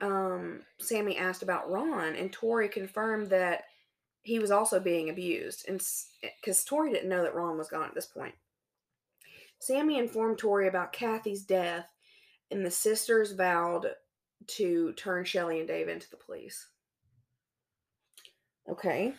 um, 0.00 0.62
Sammy 0.78 1.16
asked 1.16 1.42
about 1.42 1.70
Ron, 1.70 2.14
and 2.14 2.32
Tori 2.32 2.68
confirmed 2.68 3.28
that 3.30 3.64
he 4.22 4.38
was 4.38 4.50
also 4.50 4.80
being 4.80 5.08
abused, 5.08 5.68
and 5.68 5.82
because 6.20 6.64
Tori 6.64 6.92
didn't 6.92 7.08
know 7.08 7.22
that 7.22 7.34
Ron 7.34 7.56
was 7.56 7.68
gone 7.68 7.86
at 7.86 7.94
this 7.94 8.06
point. 8.06 8.34
Sammy 9.58 9.98
informed 9.98 10.38
Tori 10.38 10.68
about 10.68 10.92
Kathy's 10.92 11.44
death, 11.44 11.88
and 12.50 12.64
the 12.64 12.70
sisters 12.70 13.32
vowed 13.32 13.86
to 14.46 14.92
turn 14.92 15.24
Shelly 15.24 15.58
and 15.58 15.68
Dave 15.68 15.88
into 15.88 16.10
the 16.10 16.16
police. 16.16 16.68
Okay, 18.68 19.14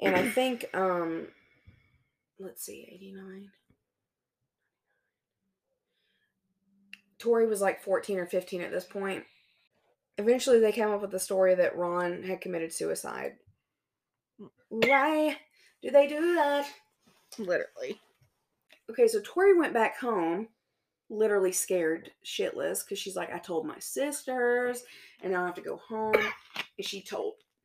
and 0.00 0.14
I 0.14 0.28
think 0.28 0.66
um, 0.74 1.28
let's 2.38 2.64
see, 2.64 2.88
eighty 2.92 3.12
nine. 3.12 3.50
Tori 7.22 7.46
was 7.46 7.60
like 7.60 7.80
14 7.80 8.18
or 8.18 8.26
15 8.26 8.62
at 8.62 8.72
this 8.72 8.84
point. 8.84 9.22
Eventually, 10.18 10.58
they 10.58 10.72
came 10.72 10.90
up 10.90 11.00
with 11.02 11.12
the 11.12 11.20
story 11.20 11.54
that 11.54 11.76
Ron 11.76 12.24
had 12.24 12.40
committed 12.40 12.72
suicide. 12.72 13.34
Why 14.68 15.36
do 15.82 15.90
they 15.92 16.08
do 16.08 16.34
that? 16.34 16.66
Literally. 17.38 18.00
Okay, 18.90 19.06
so 19.06 19.20
Tori 19.22 19.56
went 19.56 19.72
back 19.72 20.00
home, 20.00 20.48
literally 21.08 21.52
scared 21.52 22.10
shitless 22.26 22.84
because 22.84 22.98
she's 22.98 23.14
like, 23.14 23.32
I 23.32 23.38
told 23.38 23.66
my 23.66 23.78
sisters, 23.78 24.82
and 25.22 25.32
now 25.32 25.44
I 25.44 25.46
have 25.46 25.54
to 25.54 25.62
go 25.62 25.76
home. 25.76 26.16
And 26.76 26.86
she 26.86 27.02
told, 27.02 27.34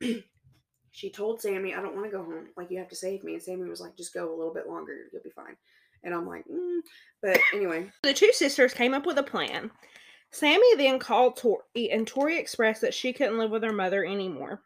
she 0.98 1.10
told 1.10 1.40
Sammy, 1.40 1.74
I 1.74 1.80
don't 1.80 1.94
want 1.94 2.06
to 2.06 2.10
go 2.10 2.24
home. 2.24 2.48
Like 2.56 2.72
you 2.72 2.78
have 2.78 2.88
to 2.88 2.96
save 2.96 3.22
me. 3.22 3.34
And 3.34 3.42
Sammy 3.42 3.68
was 3.68 3.80
like, 3.80 3.96
just 3.96 4.12
go 4.12 4.28
a 4.28 4.36
little 4.36 4.52
bit 4.52 4.68
longer, 4.68 4.96
you'll 5.12 5.22
be 5.22 5.30
fine. 5.30 5.56
And 6.02 6.12
I'm 6.12 6.26
like, 6.26 6.44
mm. 6.46 6.80
but 7.22 7.38
anyway, 7.54 7.88
The 8.02 8.12
two 8.12 8.32
sisters 8.32 8.74
came 8.74 8.94
up 8.94 9.06
with 9.06 9.16
a 9.16 9.22
plan. 9.22 9.70
Sammy 10.32 10.74
then 10.76 10.98
called 10.98 11.36
Tori, 11.36 11.62
and 11.92 12.04
Tori 12.04 12.36
expressed 12.36 12.80
that 12.80 12.94
she 12.94 13.12
couldn't 13.12 13.38
live 13.38 13.52
with 13.52 13.62
her 13.62 13.72
mother 13.72 14.04
anymore. 14.04 14.62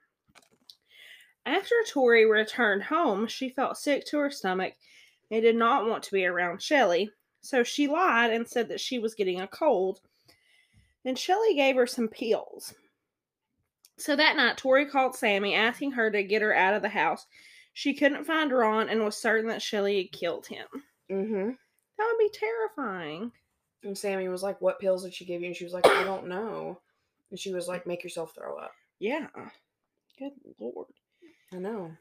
After 1.44 1.74
Tori 1.86 2.24
returned 2.24 2.84
home, 2.84 3.26
she 3.26 3.50
felt 3.50 3.76
sick 3.76 4.06
to 4.06 4.18
her 4.18 4.30
stomach 4.30 4.72
and 5.30 5.42
did 5.42 5.56
not 5.56 5.86
want 5.86 6.02
to 6.04 6.12
be 6.12 6.24
around 6.24 6.62
Shelly, 6.62 7.10
so 7.42 7.62
she 7.62 7.88
lied 7.88 8.32
and 8.32 8.48
said 8.48 8.68
that 8.68 8.80
she 8.80 8.98
was 8.98 9.14
getting 9.14 9.40
a 9.40 9.46
cold. 9.46 10.00
And 11.04 11.18
Shelly 11.18 11.54
gave 11.54 11.76
her 11.76 11.86
some 11.86 12.08
pills. 12.08 12.74
So 13.98 14.16
that 14.16 14.36
night, 14.36 14.56
Tori 14.56 14.86
called 14.86 15.14
Sammy, 15.14 15.54
asking 15.54 15.92
her 15.92 16.10
to 16.10 16.22
get 16.22 16.42
her 16.42 16.54
out 16.54 16.74
of 16.74 16.82
the 16.82 16.88
house. 16.88 17.26
She 17.74 17.94
couldn't 17.94 18.24
find 18.24 18.52
Ron 18.52 18.88
and 18.88 19.04
was 19.04 19.16
certain 19.16 19.48
that 19.48 19.62
Shelly 19.62 20.02
had 20.02 20.12
killed 20.12 20.46
him. 20.46 20.66
mm-hmm. 21.10 21.50
That 21.98 22.06
would 22.06 22.18
be 22.18 22.30
terrifying. 22.32 23.32
And 23.84 23.96
Sammy 23.96 24.28
was 24.28 24.42
like, 24.42 24.60
What 24.60 24.80
pills 24.80 25.04
did 25.04 25.14
she 25.14 25.24
give 25.24 25.40
you? 25.40 25.48
And 25.48 25.56
she 25.56 25.64
was 25.64 25.72
like, 25.72 25.86
I 25.86 26.04
don't 26.04 26.28
know. 26.28 26.80
And 27.30 27.38
she 27.38 27.52
was 27.52 27.68
like, 27.68 27.86
Make 27.86 28.02
yourself 28.02 28.34
throw 28.34 28.56
up. 28.56 28.72
Yeah. 28.98 29.26
Good 30.18 30.32
lord. 30.58 30.88
I 31.52 31.56
know. 31.56 31.92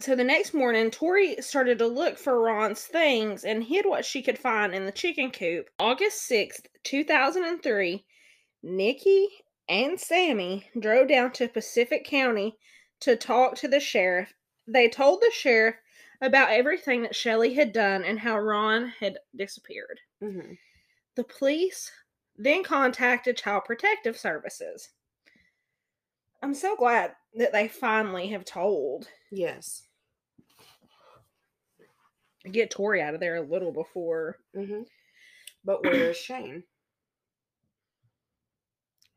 So 0.00 0.16
the 0.16 0.24
next 0.24 0.52
morning, 0.52 0.90
Tori 0.90 1.40
started 1.40 1.78
to 1.78 1.86
look 1.86 2.18
for 2.18 2.40
Ron's 2.40 2.82
things 2.82 3.44
and 3.44 3.62
hid 3.62 3.86
what 3.86 4.04
she 4.04 4.22
could 4.22 4.38
find 4.38 4.74
in 4.74 4.84
the 4.84 4.92
chicken 4.92 5.30
coop. 5.30 5.68
August 5.78 6.28
6th, 6.28 6.66
2003, 6.82 8.04
Nikki 8.64 9.28
and 9.68 9.98
Sammy 9.98 10.68
drove 10.78 11.08
down 11.08 11.32
to 11.32 11.48
Pacific 11.48 12.04
County 12.04 12.56
to 13.00 13.16
talk 13.16 13.56
to 13.56 13.68
the 13.68 13.80
sheriff. 13.80 14.32
They 14.66 14.88
told 14.88 15.20
the 15.20 15.30
sheriff 15.32 15.76
about 16.20 16.50
everything 16.50 17.02
that 17.02 17.16
Shelly 17.16 17.54
had 17.54 17.72
done 17.72 18.04
and 18.04 18.18
how 18.18 18.38
Ron 18.38 18.92
had 19.00 19.18
disappeared. 19.36 19.98
Mm-hmm. 20.22 20.52
The 21.16 21.24
police 21.24 21.90
then 22.36 22.62
contacted 22.62 23.36
Child 23.36 23.64
Protective 23.66 24.16
Services. 24.16 24.90
I'm 26.42 26.54
so 26.54 26.76
glad 26.76 27.12
that 27.34 27.52
they 27.52 27.68
finally 27.68 28.28
have 28.28 28.44
told. 28.44 29.08
Yes. 29.30 29.82
Get 32.50 32.70
Tori 32.70 33.00
out 33.00 33.14
of 33.14 33.20
there 33.20 33.36
a 33.36 33.42
little 33.42 33.72
before. 33.72 34.38
Mm-hmm. 34.56 34.82
But 35.64 35.84
where 35.84 36.10
is 36.10 36.16
Shane? 36.16 36.64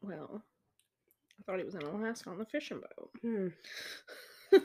Well, 0.06 0.44
I 1.40 1.44
thought 1.44 1.58
he 1.60 1.66
was 1.66 1.76
in 1.76 1.82
Alaska 1.82 2.30
on 2.30 2.38
the 2.38 2.46
fishing 2.46 2.80
boat. 2.82 3.10
Hmm. 3.22 3.48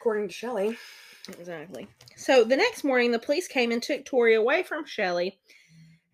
According 0.00 0.28
to 0.28 0.34
Shelly. 0.34 0.76
Exactly. 1.28 1.88
So 2.16 2.44
the 2.44 2.56
next 2.56 2.84
morning, 2.84 3.10
the 3.10 3.18
police 3.18 3.48
came 3.48 3.70
and 3.72 3.82
took 3.82 4.04
Tori 4.04 4.34
away 4.34 4.62
from 4.62 4.84
Shelly, 4.86 5.38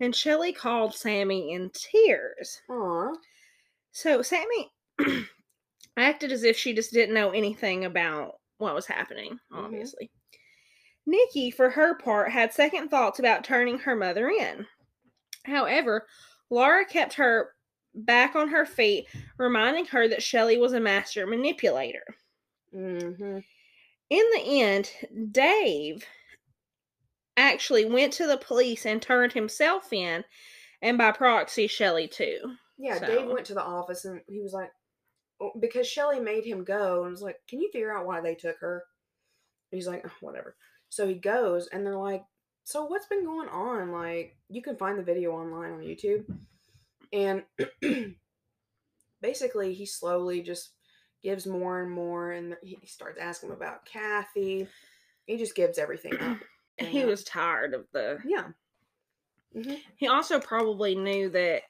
and 0.00 0.14
Shelly 0.14 0.52
called 0.52 0.94
Sammy 0.94 1.52
in 1.52 1.70
tears. 1.74 2.60
Aw. 2.70 3.14
So 3.92 4.22
Sammy 4.22 4.72
acted 5.96 6.32
as 6.32 6.42
if 6.44 6.56
she 6.56 6.72
just 6.72 6.92
didn't 6.92 7.14
know 7.14 7.30
anything 7.30 7.84
about 7.84 8.34
what 8.58 8.74
was 8.74 8.86
happening, 8.86 9.38
Mhm. 9.52 9.64
obviously. 9.64 10.10
Nikki, 11.06 11.50
for 11.50 11.70
her 11.70 11.96
part, 11.98 12.30
had 12.32 12.52
second 12.52 12.88
thoughts 12.88 13.18
about 13.18 13.44
turning 13.44 13.78
her 13.80 13.94
mother 13.94 14.28
in. 14.30 14.66
However, 15.44 16.06
Laura 16.50 16.84
kept 16.86 17.14
her 17.14 17.53
back 17.94 18.34
on 18.34 18.48
her 18.48 18.66
feet, 18.66 19.06
reminding 19.38 19.86
her 19.86 20.08
that 20.08 20.22
Shelly 20.22 20.58
was 20.58 20.72
a 20.72 20.80
master 20.80 21.26
manipulator. 21.26 22.04
Mm-hmm. 22.74 23.38
In 24.10 24.24
the 24.34 24.60
end, 24.62 24.90
Dave 25.30 26.04
actually 27.36 27.84
went 27.84 28.12
to 28.14 28.26
the 28.26 28.36
police 28.36 28.86
and 28.86 29.00
turned 29.00 29.32
himself 29.32 29.92
in, 29.92 30.24
and 30.82 30.98
by 30.98 31.12
proxy, 31.12 31.66
Shelley 31.66 32.08
too. 32.08 32.38
Yeah, 32.76 32.98
Dave 32.98 33.26
went 33.26 33.46
to 33.46 33.54
the 33.54 33.62
office 33.62 34.04
and 34.04 34.20
he 34.26 34.40
was 34.40 34.52
like, 34.52 34.70
oh, 35.40 35.52
because 35.60 35.86
Shelly 35.86 36.20
made 36.20 36.44
him 36.44 36.64
go 36.64 37.04
and 37.04 37.12
was 37.12 37.22
like, 37.22 37.36
can 37.48 37.60
you 37.60 37.70
figure 37.72 37.96
out 37.96 38.06
why 38.06 38.20
they 38.20 38.34
took 38.34 38.58
her? 38.60 38.84
And 39.70 39.78
he's 39.78 39.88
like, 39.88 40.04
"Oh, 40.04 40.12
whatever. 40.20 40.56
So 40.88 41.06
he 41.06 41.14
goes 41.14 41.68
and 41.68 41.86
they're 41.86 41.96
like, 41.96 42.24
so 42.64 42.84
what's 42.84 43.06
been 43.06 43.24
going 43.24 43.48
on? 43.48 43.92
Like, 43.92 44.36
you 44.48 44.62
can 44.62 44.76
find 44.76 44.98
the 44.98 45.02
video 45.02 45.32
online 45.32 45.72
on 45.72 45.80
YouTube. 45.80 46.24
And 47.12 47.44
basically, 49.20 49.74
he 49.74 49.86
slowly 49.86 50.42
just 50.42 50.72
gives 51.22 51.46
more 51.46 51.82
and 51.82 51.90
more, 51.90 52.32
and 52.32 52.56
he 52.62 52.78
starts 52.86 53.18
asking 53.20 53.50
him 53.50 53.56
about 53.56 53.86
Kathy. 53.86 54.68
He 55.26 55.36
just 55.36 55.54
gives 55.54 55.78
everything 55.78 56.14
up. 56.20 56.38
He 56.76 56.98
Yeah. 56.98 57.06
was 57.06 57.22
tired 57.22 57.72
of 57.72 57.86
the. 57.92 58.18
Yeah. 58.26 58.48
hmm 59.52 59.74
He 59.96 60.08
also 60.08 60.40
probably 60.40 60.96
knew 60.96 61.28
that 61.30 61.62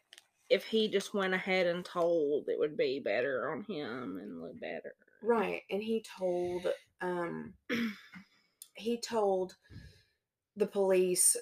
if 0.49 0.65
he 0.65 0.89
just 0.89 1.13
went 1.13 1.35
ahead 1.35 1.67
and 1.67 1.85
told, 1.85 2.49
it 2.49 2.59
would 2.59 2.77
be 2.77 3.01
better 3.01 3.51
on 3.53 3.65
him 3.65 4.19
and 4.19 4.41
look 4.41 4.59
better. 4.59 4.95
Right. 5.23 5.63
And 5.71 5.83
he 5.83 6.03
told 6.19 6.67
um 7.03 7.55
he 8.75 8.99
told 8.99 9.57
the 10.57 10.67
police 10.67 11.37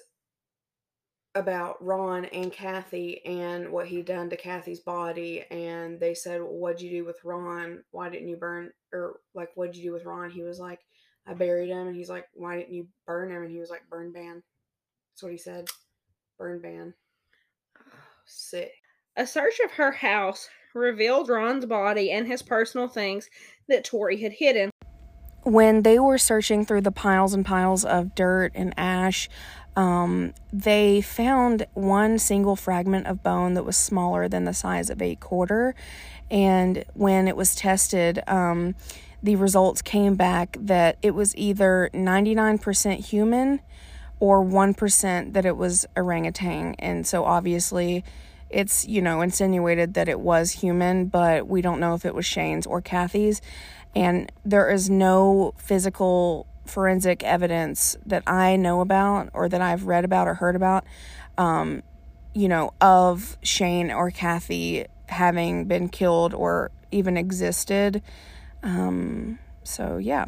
about 1.35 1.83
Ron 1.83 2.25
and 2.25 2.51
Kathy 2.51 3.25
and 3.25 3.71
what 3.71 3.87
he'd 3.87 4.05
done 4.05 4.29
to 4.29 4.37
Kathy's 4.37 4.79
body 4.79 5.45
and 5.49 5.99
they 5.99 6.13
said, 6.13 6.41
well, 6.41 6.53
What'd 6.53 6.81
you 6.81 6.89
do 6.91 7.05
with 7.05 7.23
Ron? 7.23 7.83
Why 7.91 8.09
didn't 8.09 8.27
you 8.27 8.37
burn 8.37 8.71
or 8.91 9.19
like 9.33 9.49
what'd 9.55 9.75
you 9.75 9.83
do 9.83 9.93
with 9.93 10.05
Ron? 10.05 10.29
He 10.29 10.43
was 10.43 10.59
like, 10.59 10.79
I 11.25 11.33
buried 11.33 11.69
him 11.69 11.87
and 11.87 11.95
he's 11.95 12.09
like, 12.09 12.25
Why 12.33 12.57
didn't 12.57 12.73
you 12.73 12.87
burn 13.07 13.31
him? 13.31 13.41
And 13.41 13.51
he 13.51 13.59
was 13.59 13.69
like, 13.69 13.81
Burn 13.89 14.11
ban. 14.11 14.43
That's 15.11 15.23
what 15.23 15.31
he 15.31 15.37
said. 15.37 15.67
Burn 16.37 16.61
ban. 16.61 16.93
Sick. 18.25 18.71
A 19.15 19.25
search 19.25 19.59
of 19.63 19.71
her 19.71 19.91
house 19.91 20.49
revealed 20.73 21.29
Ron's 21.29 21.65
body 21.65 22.11
and 22.11 22.27
his 22.27 22.41
personal 22.41 22.87
things 22.87 23.29
that 23.69 23.83
Tori 23.85 24.21
had 24.21 24.33
hidden. 24.33 24.69
when 25.43 25.81
they 25.83 25.99
were 25.99 26.17
searching 26.17 26.65
through 26.65 26.81
the 26.81 26.91
piles 26.91 27.33
and 27.33 27.45
piles 27.45 27.83
of 27.83 28.15
dirt 28.15 28.51
and 28.55 28.73
ash, 28.77 29.29
um, 29.75 30.33
they 30.51 31.01
found 31.01 31.65
one 31.73 32.19
single 32.19 32.55
fragment 32.55 33.07
of 33.07 33.23
bone 33.23 33.55
that 33.55 33.63
was 33.63 33.77
smaller 33.77 34.27
than 34.27 34.45
the 34.45 34.53
size 34.53 34.89
of 34.89 35.01
a 35.01 35.15
quarter. 35.15 35.73
And 36.29 36.85
when 36.93 37.27
it 37.27 37.35
was 37.35 37.55
tested, 37.55 38.21
um, 38.27 38.75
the 39.21 39.35
results 39.35 39.81
came 39.81 40.15
back 40.15 40.57
that 40.59 40.97
it 41.01 41.11
was 41.11 41.35
either 41.35 41.89
99% 41.93 43.05
human 43.05 43.61
or 44.19 44.43
1% 44.43 45.33
that 45.33 45.45
it 45.45 45.57
was 45.57 45.85
orangutan. 45.95 46.75
And 46.79 47.07
so 47.07 47.25
obviously, 47.25 48.03
it's, 48.49 48.87
you 48.87 49.01
know, 49.01 49.21
insinuated 49.21 49.95
that 49.95 50.07
it 50.07 50.19
was 50.19 50.51
human, 50.51 51.07
but 51.07 51.47
we 51.47 51.61
don't 51.61 51.79
know 51.79 51.95
if 51.95 52.05
it 52.05 52.13
was 52.13 52.25
Shane's 52.25 52.67
or 52.67 52.81
Kathy's. 52.81 53.41
And 53.95 54.31
there 54.45 54.69
is 54.69 54.89
no 54.89 55.53
physical 55.57 56.47
forensic 56.65 57.23
evidence 57.23 57.97
that 58.05 58.23
I 58.27 58.55
know 58.55 58.81
about 58.81 59.29
or 59.33 59.49
that 59.49 59.61
I've 59.61 59.85
read 59.85 60.05
about 60.05 60.27
or 60.27 60.35
heard 60.35 60.55
about, 60.55 60.85
um, 61.37 61.83
you 62.33 62.47
know, 62.47 62.73
of 62.81 63.37
Shane 63.43 63.91
or 63.91 64.11
Kathy 64.11 64.85
having 65.07 65.65
been 65.65 65.89
killed 65.89 66.33
or 66.33 66.71
even 66.91 67.17
existed. 67.17 68.01
Um, 68.61 69.39
so, 69.63 69.97
yeah. 69.97 70.25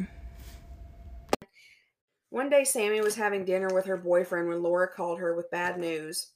One 2.29 2.49
day, 2.49 2.65
Sammy 2.65 2.99
was 2.99 3.15
having 3.15 3.45
dinner 3.45 3.69
with 3.73 3.85
her 3.85 3.95
boyfriend 3.95 4.49
when 4.49 4.61
Laura 4.61 4.89
called 4.89 5.19
her 5.19 5.33
with 5.33 5.51
bad 5.51 5.79
news. 5.79 6.31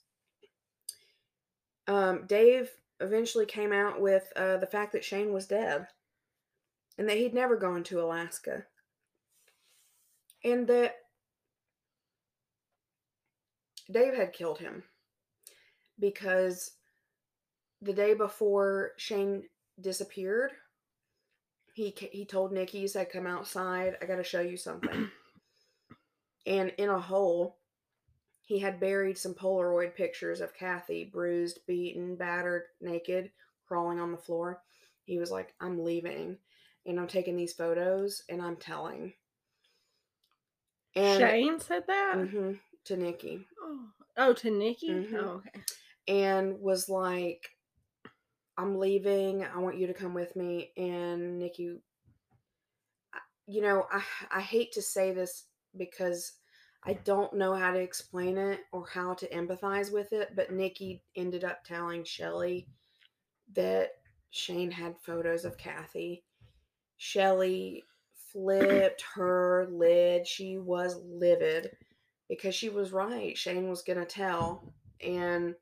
Um, 1.88 2.26
Dave 2.26 2.70
eventually 3.02 3.46
came 3.46 3.74
out 3.74 4.00
with 4.00 4.32
uh, 4.36 4.58
the 4.58 4.68
fact 4.68 4.94
that 4.94 5.04
Shane 5.04 5.34
was 5.34 5.48
dead 5.48 5.88
and 6.98 7.10
that 7.10 7.18
he'd 7.18 7.34
never 7.34 7.56
gone 7.56 7.84
to 7.86 8.02
Alaska. 8.02 8.66
And 10.44 10.68
that 10.68 10.96
Dave 13.92 14.14
had 14.14 14.34
killed 14.34 14.60
him 14.60 14.84
because 16.00 16.72
the 17.82 17.94
day 17.94 18.14
before 18.14 18.92
Shane 18.98 19.44
disappeared, 19.80 20.52
he 21.74 21.94
he 22.12 22.26
told 22.26 22.52
Nikki, 22.52 22.80
he 22.82 22.88
said, 22.88 23.12
"Come 23.12 23.28
outside. 23.28 23.98
I 24.02 24.06
got 24.06 24.18
to 24.18 24.24
show 24.24 24.42
you 24.42 24.58
something." 24.58 25.10
and 26.46 26.74
in 26.78 26.90
a 26.90 27.00
hole, 27.00 27.60
he 28.50 28.58
had 28.58 28.80
buried 28.80 29.16
some 29.16 29.36
Polaroid 29.36 29.94
pictures 29.94 30.42
of 30.42 30.56
Kathy, 30.56 31.04
bruised, 31.06 31.60
beaten, 31.68 32.16
battered, 32.16 32.64
naked, 32.82 33.30
crawling 33.68 34.00
on 34.00 34.12
the 34.12 34.18
floor. 34.18 34.64
He 35.06 35.20
was 35.20 35.30
like, 35.30 35.54
I'm 35.62 35.84
leaving 35.84 36.36
and 36.88 37.00
I'm 37.00 37.08
taking 37.08 37.38
these 37.38 37.54
photos 37.54 38.24
and 38.28 38.42
I'm 38.42 38.56
telling. 38.56 39.14
And 40.96 41.20
Shane 41.20 41.60
said 41.60 41.84
that? 41.88 42.16
Mm-hmm, 42.18 42.54
to 42.86 42.98
Nikki. 42.98 43.46
Oh, 43.62 43.80
oh 44.18 44.34
to 44.34 44.52
Nikki? 44.52 44.90
Mm-hmm. 44.90 45.16
Oh, 45.16 45.42
okay. 45.46 45.62
And 46.08 46.60
was 46.60 46.90
like, 46.90 47.48
I'm 48.58 48.78
leaving. 48.78 49.46
I 49.46 49.60
want 49.60 49.78
you 49.78 49.88
to 49.88 49.94
come 49.94 50.14
with 50.14 50.36
me. 50.36 50.72
And 50.76 51.40
Nikki, 51.40 51.78
you 53.48 53.62
know, 53.62 53.86
I, 53.92 54.02
I 54.32 54.42
hate 54.42 54.72
to 54.74 54.82
say 54.82 55.14
this 55.14 55.46
because 55.78 56.34
I 56.84 56.94
don't 56.94 57.34
know 57.34 57.54
how 57.54 57.72
to 57.72 57.80
explain 57.80 58.38
it 58.38 58.62
or 58.72 58.86
how 58.88 59.14
to 59.14 59.30
empathize 59.30 59.92
with 59.92 60.14
it, 60.14 60.36
but 60.36 60.52
Nikki 60.52 61.04
ended 61.16 61.44
up 61.44 61.64
telling 61.64 62.04
Shelly 62.04 62.68
that 63.56 63.92
Shane 64.32 64.72
had 64.72 65.00
photos 65.00 65.46
of 65.46 65.58
Kathy. 65.58 66.24
Shelly 66.98 67.84
flipped 68.32 69.04
her 69.16 69.68
lid. 69.72 70.28
She 70.28 70.58
was 70.58 71.00
livid 71.04 71.72
because 72.28 72.56
she 72.56 72.70
was 72.70 72.92
right. 72.92 73.38
Shane 73.38 73.70
was 73.70 73.82
going 73.82 74.00
to 74.00 74.06
tell. 74.06 74.74
And 75.02 75.56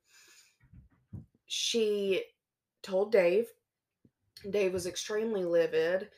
she 1.45 2.23
told 2.84 3.11
Dave. 3.11 3.48
Dave 4.49 4.73
was 4.73 4.85
extremely 4.85 5.45
livid. 5.45 6.10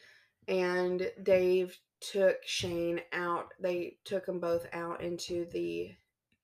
And 0.48 1.12
Dave 1.24 1.78
took 2.00 2.38
Shane 2.46 3.02
out. 3.14 3.54
They 3.60 3.98
took 4.06 4.26
them 4.26 4.40
both 4.40 4.66
out 4.74 5.02
into 5.02 5.46
the 5.52 5.92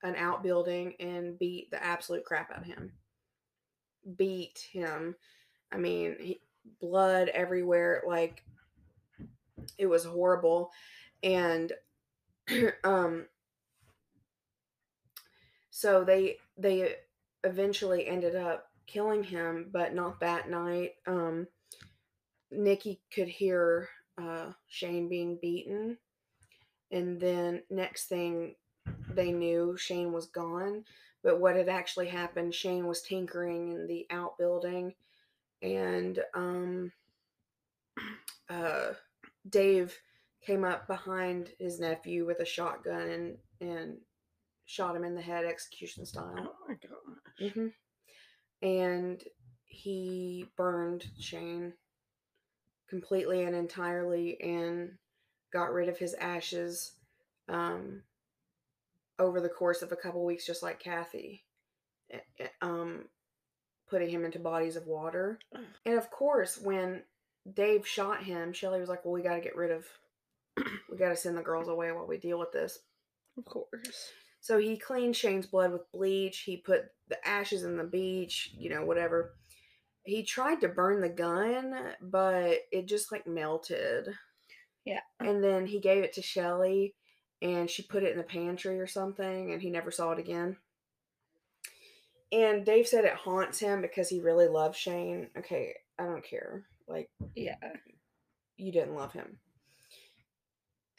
an 0.03 0.15
outbuilding 0.17 0.93
and 0.99 1.39
beat 1.39 1.71
the 1.71 1.83
absolute 1.83 2.25
crap 2.25 2.51
out 2.51 2.59
of 2.59 2.65
him. 2.65 2.91
Beat 4.17 4.67
him. 4.71 5.15
I 5.71 5.77
mean, 5.77 6.15
he, 6.19 6.41
blood 6.79 7.29
everywhere. 7.29 8.03
Like 8.07 8.43
it 9.77 9.87
was 9.87 10.05
horrible, 10.05 10.71
and 11.23 11.71
um, 12.83 13.25
so 15.69 16.03
they 16.03 16.37
they 16.57 16.95
eventually 17.43 18.07
ended 18.07 18.35
up 18.35 18.69
killing 18.87 19.23
him, 19.23 19.69
but 19.71 19.93
not 19.93 20.19
that 20.19 20.49
night. 20.49 20.91
Um, 21.07 21.47
Nikki 22.51 23.01
could 23.13 23.27
hear 23.27 23.89
uh, 24.17 24.51
Shane 24.67 25.09
being 25.09 25.37
beaten. 25.41 25.97
And 26.91 27.19
then 27.19 27.63
next 27.69 28.05
thing 28.05 28.55
they 29.13 29.31
knew, 29.31 29.75
Shane 29.77 30.13
was 30.13 30.27
gone. 30.27 30.83
But 31.23 31.39
what 31.39 31.55
had 31.55 31.69
actually 31.69 32.07
happened, 32.07 32.53
Shane 32.53 32.85
was 32.87 33.01
tinkering 33.01 33.71
in 33.71 33.87
the 33.87 34.05
outbuilding. 34.11 34.93
And 35.61 36.19
um, 36.35 36.91
uh, 38.49 38.93
Dave 39.49 39.97
came 40.45 40.63
up 40.63 40.87
behind 40.87 41.51
his 41.59 41.79
nephew 41.79 42.25
with 42.25 42.39
a 42.39 42.45
shotgun 42.45 43.09
and, 43.09 43.37
and 43.61 43.97
shot 44.65 44.95
him 44.95 45.03
in 45.03 45.15
the 45.15 45.21
head 45.21 45.45
execution 45.45 46.05
style. 46.05 46.33
Oh 46.37 46.55
my 46.67 46.75
gosh. 46.75 47.51
Mm-hmm. 47.51 47.67
And 48.67 49.23
he 49.65 50.45
burned 50.55 51.05
Shane 51.19 51.73
completely 52.89 53.43
and 53.43 53.55
entirely 53.55 54.39
and 54.41 54.91
got 55.51 55.73
rid 55.73 55.89
of 55.89 55.97
his 55.97 56.13
ashes 56.15 56.93
um, 57.49 58.03
over 59.19 59.41
the 59.41 59.49
course 59.49 59.81
of 59.81 59.91
a 59.91 59.95
couple 59.95 60.23
weeks, 60.23 60.45
just 60.45 60.63
like 60.63 60.79
Kathy, 60.79 61.43
um, 62.61 63.05
putting 63.89 64.09
him 64.09 64.25
into 64.25 64.39
bodies 64.39 64.75
of 64.75 64.87
water. 64.87 65.39
And 65.85 65.97
of 65.97 66.09
course, 66.11 66.57
when 66.57 67.03
Dave 67.53 67.87
shot 67.87 68.23
him, 68.23 68.53
Shelly 68.53 68.79
was 68.79 68.89
like, 68.89 69.05
Well, 69.05 69.13
we 69.13 69.21
got 69.21 69.35
to 69.35 69.41
get 69.41 69.55
rid 69.55 69.71
of, 69.71 69.85
we 70.89 70.97
got 70.97 71.09
to 71.09 71.15
send 71.15 71.37
the 71.37 71.41
girls 71.41 71.67
away 71.67 71.91
while 71.91 72.07
we 72.07 72.17
deal 72.17 72.39
with 72.39 72.51
this. 72.51 72.79
Of 73.37 73.45
course. 73.45 74.11
So 74.41 74.57
he 74.57 74.77
cleaned 74.77 75.15
Shane's 75.15 75.47
blood 75.47 75.71
with 75.71 75.91
bleach. 75.91 76.39
He 76.39 76.57
put 76.57 76.85
the 77.07 77.27
ashes 77.27 77.63
in 77.63 77.77
the 77.77 77.83
beach, 77.83 78.51
you 78.57 78.69
know, 78.69 78.85
whatever 78.85 79.33
he 80.05 80.23
tried 80.23 80.61
to 80.61 80.69
burn 80.69 81.01
the 81.01 81.09
gun, 81.09 81.75
but 82.01 82.59
it 82.71 82.87
just 82.87 83.11
like 83.11 83.27
melted. 83.27 84.09
Yeah. 84.85 84.99
And 85.19 85.43
then 85.43 85.65
he 85.65 85.79
gave 85.79 86.03
it 86.03 86.13
to 86.13 86.21
Shelly 86.21 86.93
and 87.41 87.69
she 87.69 87.83
put 87.83 88.03
it 88.03 88.11
in 88.11 88.17
the 88.17 88.23
pantry 88.23 88.79
or 88.79 88.87
something 88.87 89.51
and 89.51 89.61
he 89.61 89.69
never 89.69 89.91
saw 89.91 90.11
it 90.11 90.19
again. 90.19 90.57
And 92.31 92.65
Dave 92.65 92.87
said 92.87 93.05
it 93.05 93.13
haunts 93.13 93.59
him 93.59 93.81
because 93.81 94.09
he 94.09 94.19
really 94.19 94.47
loves 94.47 94.77
Shane. 94.77 95.29
Okay, 95.37 95.73
I 95.97 96.05
don't 96.05 96.23
care. 96.23 96.65
Like, 96.87 97.09
yeah. 97.35 97.55
You 98.57 98.71
didn't 98.71 98.95
love 98.95 99.13
him. 99.13 99.39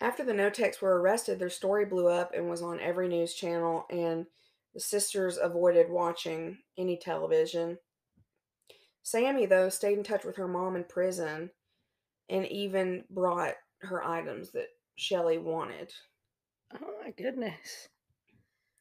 After 0.01 0.23
the 0.25 0.33
Knoteks 0.33 0.83
were 0.83 1.01
arrested, 1.01 1.39
their 1.39 1.49
story 1.49 1.87
blew 1.87 2.09
up 2.09 2.33
and 2.35 2.51
was 2.51 2.61
on 2.61 2.81
every 2.81 3.09
news 3.09 3.35
channel, 3.35 3.87
and 3.89 4.27
the 4.75 4.81
sisters 4.81 5.39
avoided 5.41 5.89
watching 5.89 6.59
any 6.77 6.99
television. 6.99 7.79
Sammy, 9.03 9.47
though, 9.47 9.71
stayed 9.71 9.97
in 9.97 10.05
touch 10.05 10.25
with 10.25 10.37
her 10.37 10.49
mom 10.49 10.77
in 10.77 10.85
prison 10.85 11.51
and 12.29 12.47
even 12.47 13.05
brought 13.09 13.55
her 13.79 14.05
items 14.05 14.51
that 14.53 14.67
Shelly 14.97 15.39
wanted. 15.39 15.93
Oh 16.75 16.95
my 17.03 17.13
goodness. 17.13 17.89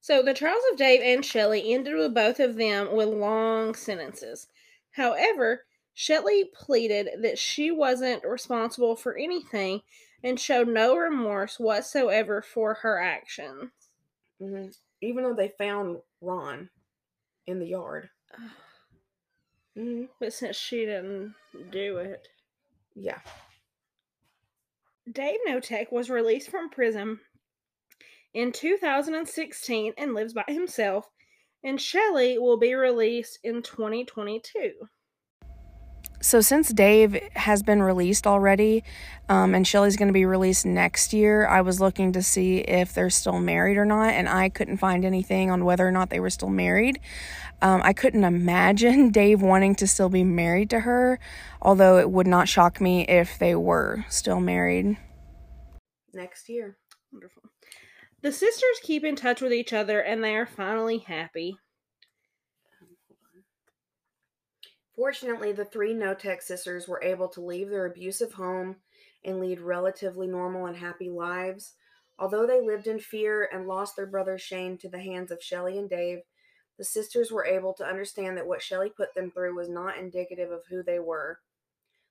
so 0.00 0.22
the 0.22 0.34
trials 0.34 0.62
of 0.70 0.78
Dave 0.78 1.00
and 1.02 1.24
Shelly 1.24 1.74
ended 1.74 1.94
with 1.96 2.14
both 2.14 2.40
of 2.40 2.56
them 2.56 2.94
with 2.94 3.08
long 3.08 3.74
sentences. 3.74 4.48
However, 4.96 5.64
Shelly 5.92 6.46
pleaded 6.54 7.22
that 7.22 7.38
she 7.38 7.70
wasn't 7.70 8.24
responsible 8.24 8.96
for 8.96 9.16
anything 9.16 9.82
and 10.24 10.40
showed 10.40 10.68
no 10.68 10.96
remorse 10.96 11.60
whatsoever 11.60 12.40
for 12.40 12.74
her 12.74 12.98
actions. 12.98 13.70
Mm-hmm. 14.40 14.68
Even 15.02 15.24
though 15.24 15.34
they 15.34 15.52
found 15.58 15.98
Ron 16.20 16.70
in 17.46 17.58
the 17.58 17.66
yard. 17.66 18.10
Mm-hmm. 19.78 20.06
But 20.18 20.32
since 20.32 20.56
she 20.56 20.86
didn't 20.86 21.34
do 21.70 21.98
it. 21.98 22.26
Yeah. 22.94 23.18
Dave 25.12 25.36
Knotek 25.46 25.92
was 25.92 26.08
released 26.08 26.50
from 26.50 26.70
prison 26.70 27.20
in 28.32 28.52
2016 28.52 29.92
and 29.98 30.14
lives 30.14 30.32
by 30.32 30.44
himself, 30.48 31.10
and 31.66 31.80
Shelly 31.80 32.38
will 32.38 32.56
be 32.56 32.74
released 32.74 33.40
in 33.42 33.60
2022. 33.60 34.72
So, 36.22 36.40
since 36.40 36.72
Dave 36.72 37.20
has 37.34 37.62
been 37.62 37.82
released 37.82 38.26
already, 38.26 38.84
um, 39.28 39.54
and 39.54 39.66
Shelly's 39.66 39.96
going 39.96 40.08
to 40.08 40.14
be 40.14 40.24
released 40.24 40.64
next 40.64 41.12
year, 41.12 41.46
I 41.46 41.60
was 41.60 41.80
looking 41.80 42.12
to 42.12 42.22
see 42.22 42.58
if 42.58 42.94
they're 42.94 43.10
still 43.10 43.38
married 43.38 43.76
or 43.76 43.84
not, 43.84 44.14
and 44.14 44.28
I 44.28 44.48
couldn't 44.48 44.78
find 44.78 45.04
anything 45.04 45.50
on 45.50 45.64
whether 45.64 45.86
or 45.86 45.90
not 45.90 46.08
they 46.08 46.20
were 46.20 46.30
still 46.30 46.48
married. 46.48 47.00
Um, 47.60 47.80
I 47.84 47.92
couldn't 47.92 48.24
imagine 48.24 49.10
Dave 49.12 49.42
wanting 49.42 49.74
to 49.76 49.86
still 49.86 50.08
be 50.08 50.24
married 50.24 50.70
to 50.70 50.80
her, 50.80 51.18
although 51.60 51.98
it 51.98 52.10
would 52.10 52.26
not 52.26 52.48
shock 52.48 52.80
me 52.80 53.04
if 53.06 53.38
they 53.38 53.54
were 53.54 54.04
still 54.08 54.40
married. 54.40 54.96
Next 56.14 56.48
year. 56.48 56.78
The 58.26 58.32
sisters 58.32 58.80
keep 58.82 59.04
in 59.04 59.14
touch 59.14 59.40
with 59.40 59.52
each 59.52 59.72
other, 59.72 60.00
and 60.00 60.24
they 60.24 60.34
are 60.34 60.46
finally 60.46 60.98
happy. 60.98 61.58
Fortunately, 64.96 65.52
the 65.52 65.64
three 65.64 65.94
Knotek 65.94 66.42
sisters 66.42 66.88
were 66.88 67.00
able 67.04 67.28
to 67.28 67.40
leave 67.40 67.70
their 67.70 67.86
abusive 67.86 68.32
home 68.32 68.78
and 69.24 69.38
lead 69.38 69.60
relatively 69.60 70.26
normal 70.26 70.66
and 70.66 70.76
happy 70.76 71.08
lives. 71.08 71.74
Although 72.18 72.48
they 72.48 72.60
lived 72.60 72.88
in 72.88 72.98
fear 72.98 73.48
and 73.52 73.68
lost 73.68 73.94
their 73.94 74.08
brother 74.08 74.38
Shane 74.38 74.76
to 74.78 74.88
the 74.88 74.98
hands 74.98 75.30
of 75.30 75.40
Shelly 75.40 75.78
and 75.78 75.88
Dave, 75.88 76.22
the 76.78 76.84
sisters 76.84 77.30
were 77.30 77.46
able 77.46 77.74
to 77.74 77.86
understand 77.86 78.36
that 78.36 78.48
what 78.48 78.60
Shelly 78.60 78.90
put 78.90 79.14
them 79.14 79.30
through 79.30 79.54
was 79.54 79.68
not 79.68 79.98
indicative 79.98 80.50
of 80.50 80.66
who 80.68 80.82
they 80.82 80.98
were. 80.98 81.38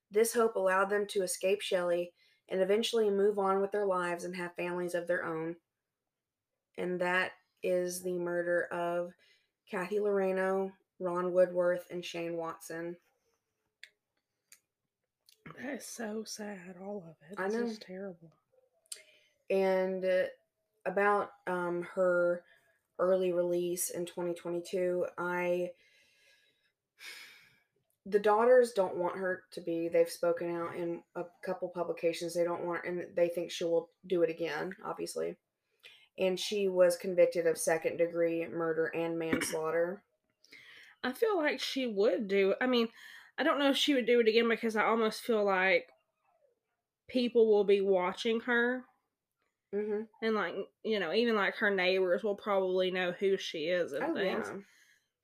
This 0.09 0.33
hope 0.33 0.55
allowed 0.55 0.89
them 0.89 1.07
to 1.07 1.23
escape 1.23 1.59
Shelly 1.59 2.13
and 2.47 2.61
eventually 2.61 3.09
move 3.09 3.37
on 3.37 3.59
with 3.59 3.73
their 3.73 3.85
lives 3.85 4.23
and 4.23 4.37
have 4.37 4.55
families 4.55 4.95
of 4.95 5.07
their 5.07 5.25
own. 5.25 5.57
And 6.77 6.99
that 7.01 7.31
is 7.63 8.01
the 8.01 8.17
murder 8.17 8.67
of 8.71 9.13
Kathy 9.69 9.97
Loreno, 9.97 10.71
Ron 10.99 11.33
Woodworth, 11.33 11.85
and 11.89 12.03
Shane 12.03 12.37
Watson. 12.37 12.95
That 15.61 15.75
is 15.75 15.85
so 15.85 16.23
sad, 16.25 16.75
all 16.81 17.03
of 17.07 17.15
it. 17.31 17.39
I 17.39 17.47
know. 17.47 17.65
It's 17.65 17.79
terrible. 17.79 18.31
And 19.49 20.03
uh, 20.03 20.23
about 20.85 21.31
um, 21.47 21.87
her 21.93 22.43
early 22.99 23.31
release 23.31 23.89
in 23.89 24.05
2022, 24.05 25.05
I. 25.17 25.71
The 28.07 28.19
daughters 28.19 28.71
don't 28.73 28.97
want 28.97 29.17
her 29.17 29.43
to 29.53 29.61
be. 29.61 29.87
They've 29.87 30.07
spoken 30.07 30.55
out 30.55 30.75
in 30.75 31.01
a 31.15 31.23
couple 31.43 31.69
publications. 31.69 32.35
They 32.35 32.43
don't 32.43 32.63
want, 32.63 32.85
and 32.85 33.03
they 33.15 33.29
think 33.29 33.49
she 33.49 33.63
will 33.63 33.89
do 34.05 34.21
it 34.21 34.29
again, 34.29 34.75
obviously. 34.85 35.37
And 36.17 36.39
she 36.39 36.67
was 36.67 36.95
convicted 36.97 37.45
of 37.47 37.57
second 37.57 37.97
degree 37.97 38.45
murder 38.47 38.85
and 38.87 39.19
manslaughter. 39.19 40.01
I 41.03 41.11
feel 41.11 41.37
like 41.37 41.59
she 41.59 41.85
would 41.87 42.27
do. 42.27 42.55
I 42.61 42.67
mean, 42.67 42.87
I 43.37 43.43
don't 43.43 43.59
know 43.59 43.69
if 43.71 43.77
she 43.77 43.93
would 43.93 44.05
do 44.05 44.21
it 44.21 44.27
again 44.27 44.47
because 44.49 44.75
I 44.75 44.85
almost 44.85 45.21
feel 45.21 45.43
like 45.43 45.87
people 47.07 47.47
will 47.47 47.63
be 47.65 47.81
watching 47.81 48.39
her 48.41 48.83
Mm-hmm. 49.73 50.03
and 50.21 50.35
like 50.35 50.53
you 50.83 50.99
know 51.01 51.11
even 51.11 51.35
like 51.35 51.55
her 51.55 51.69
neighbors 51.69 52.23
will 52.23 52.35
probably 52.35 52.91
know 52.91 53.11
who 53.11 53.35
she 53.35 53.65
is 53.65 53.91
and 53.91 54.05
Oh, 54.05 54.13
things 54.13 54.47
yeah. 54.47 54.57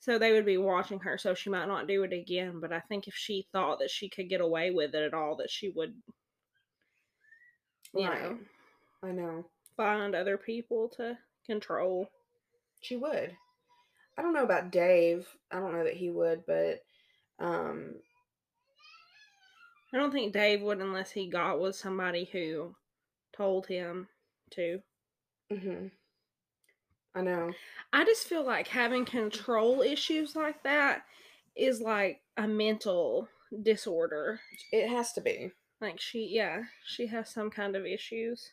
so 0.02 0.20
they 0.20 0.34
would 0.34 0.46
be 0.46 0.58
watching 0.58 1.00
her 1.00 1.18
so 1.18 1.34
she 1.34 1.50
might 1.50 1.68
not 1.68 1.88
do 1.88 2.04
it 2.04 2.12
again 2.12 2.60
but 2.60 2.74
i 2.74 2.82
think 2.82 3.08
if 3.08 3.14
she 3.16 3.48
thought 3.54 3.80
that 3.80 3.90
she 3.90 4.10
could 4.10 4.28
get 4.30 4.42
away 4.42 4.72
with 4.72 4.94
it 4.94 5.04
at 5.04 5.14
all 5.14 5.38
that 5.38 5.50
she 5.50 5.70
would 5.70 5.94
you 7.96 8.10
Right. 8.10 8.22
know 8.24 8.38
I 9.04 9.12
know. 9.12 9.46
Find 9.78 10.16
other 10.16 10.38
people 10.38 10.90
to 10.98 11.18
control 11.46 12.08
She 12.82 12.96
would. 12.96 13.36
I 14.18 14.22
don't 14.22 14.34
know 14.34 14.44
about 14.44 14.72
Dave. 14.72 15.28
I 15.52 15.60
don't 15.60 15.74
know 15.74 15.84
that 15.84 15.96
he 15.96 16.10
would, 16.10 16.46
but 16.46 16.84
um 17.40 17.96
i 19.94 19.98
don't 19.98 20.12
think 20.12 20.32
dave 20.32 20.62
would 20.62 20.80
unless 20.80 21.12
he 21.12 21.28
got 21.28 21.60
with 21.60 21.76
somebody 21.76 22.26
who 22.32 22.76
told 23.36 23.66
him 23.68 24.08
to 24.52 24.80
hmm 25.52 25.88
I 27.16 27.22
know. 27.22 27.52
i 27.92 28.06
just 28.06 28.28
feel 28.28 28.46
like 28.46 28.68
having 28.68 29.06
control 29.06 29.82
issues 29.82 30.36
like 30.36 30.64
that 30.64 31.04
is 31.56 31.82
like 31.82 32.22
a 32.38 32.48
mental 32.48 33.28
disorder 33.64 34.40
It 34.72 34.88
has 34.88 35.12
to 35.14 35.22
be. 35.22 35.52
Like 35.82 36.00
she, 36.00 36.30
yeah, 36.32 36.62
she 36.86 37.08
has 37.08 37.30
some 37.30 37.50
kind 37.50 37.76
of 37.76 37.86
issues 37.86 38.52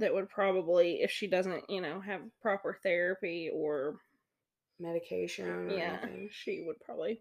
that 0.00 0.12
would 0.12 0.28
probably, 0.28 1.02
if 1.02 1.10
she 1.10 1.26
doesn't, 1.26 1.68
you 1.70 1.80
know, 1.80 2.00
have 2.00 2.22
proper 2.42 2.78
therapy 2.82 3.50
or 3.52 3.96
Medication 4.80 5.46
or 5.46 5.70
yeah, 5.70 5.98
anything. 6.02 6.28
she 6.32 6.64
would 6.66 6.80
probably. 6.80 7.20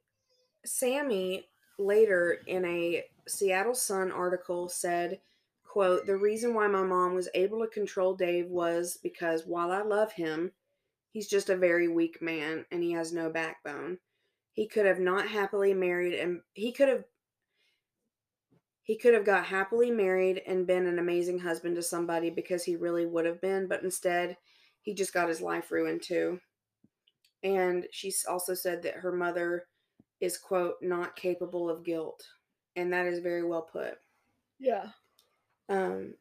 Sammy 0.65 1.45
later 1.77 2.39
in 2.47 2.65
a 2.65 3.03
Seattle 3.27 3.75
Sun 3.75 4.11
article 4.11 4.69
said, 4.69 5.19
quote, 5.65 6.05
"The 6.05 6.15
reason 6.15 6.53
why 6.53 6.67
my 6.67 6.83
mom 6.83 7.13
was 7.13 7.29
able 7.33 7.59
to 7.61 7.67
control 7.67 8.15
Dave 8.15 8.47
was 8.47 8.97
because 9.03 9.45
while 9.45 9.71
I 9.71 9.81
love 9.81 10.13
him, 10.13 10.51
he's 11.11 11.27
just 11.27 11.49
a 11.49 11.57
very 11.57 11.87
weak 11.87 12.21
man 12.21 12.65
and 12.71 12.81
he 12.81 12.93
has 12.93 13.11
no 13.11 13.29
backbone. 13.29 13.99
He 14.53 14.67
could 14.67 14.85
have 14.85 14.99
not 14.99 15.27
happily 15.27 15.73
married 15.73 16.13
and 16.13 16.41
he 16.53 16.71
could 16.71 16.89
have 16.89 17.03
he 18.89 18.97
could 18.97 19.13
have 19.13 19.23
got 19.23 19.45
happily 19.45 19.91
married 19.91 20.41
and 20.47 20.65
been 20.65 20.87
an 20.87 20.97
amazing 20.97 21.37
husband 21.37 21.75
to 21.75 21.83
somebody 21.83 22.31
because 22.31 22.63
he 22.63 22.75
really 22.75 23.05
would 23.05 23.23
have 23.23 23.39
been, 23.39 23.67
but 23.67 23.83
instead 23.83 24.35
he 24.81 24.95
just 24.95 25.13
got 25.13 25.29
his 25.29 25.41
life 25.41 25.69
ruined 25.69 26.01
too." 26.01 26.41
And 27.43 27.85
she 27.91 28.11
also 28.27 28.55
said 28.55 28.81
that 28.81 28.95
her 28.95 29.11
mother 29.11 29.67
is 30.19 30.39
quote 30.39 30.77
not 30.81 31.15
capable 31.15 31.69
of 31.69 31.83
guilt 31.83 32.25
and 32.75 32.91
that 32.91 33.05
is 33.05 33.19
very 33.19 33.43
well 33.43 33.61
put 33.61 33.99
Yeah. 34.57 34.87
um 35.69 36.15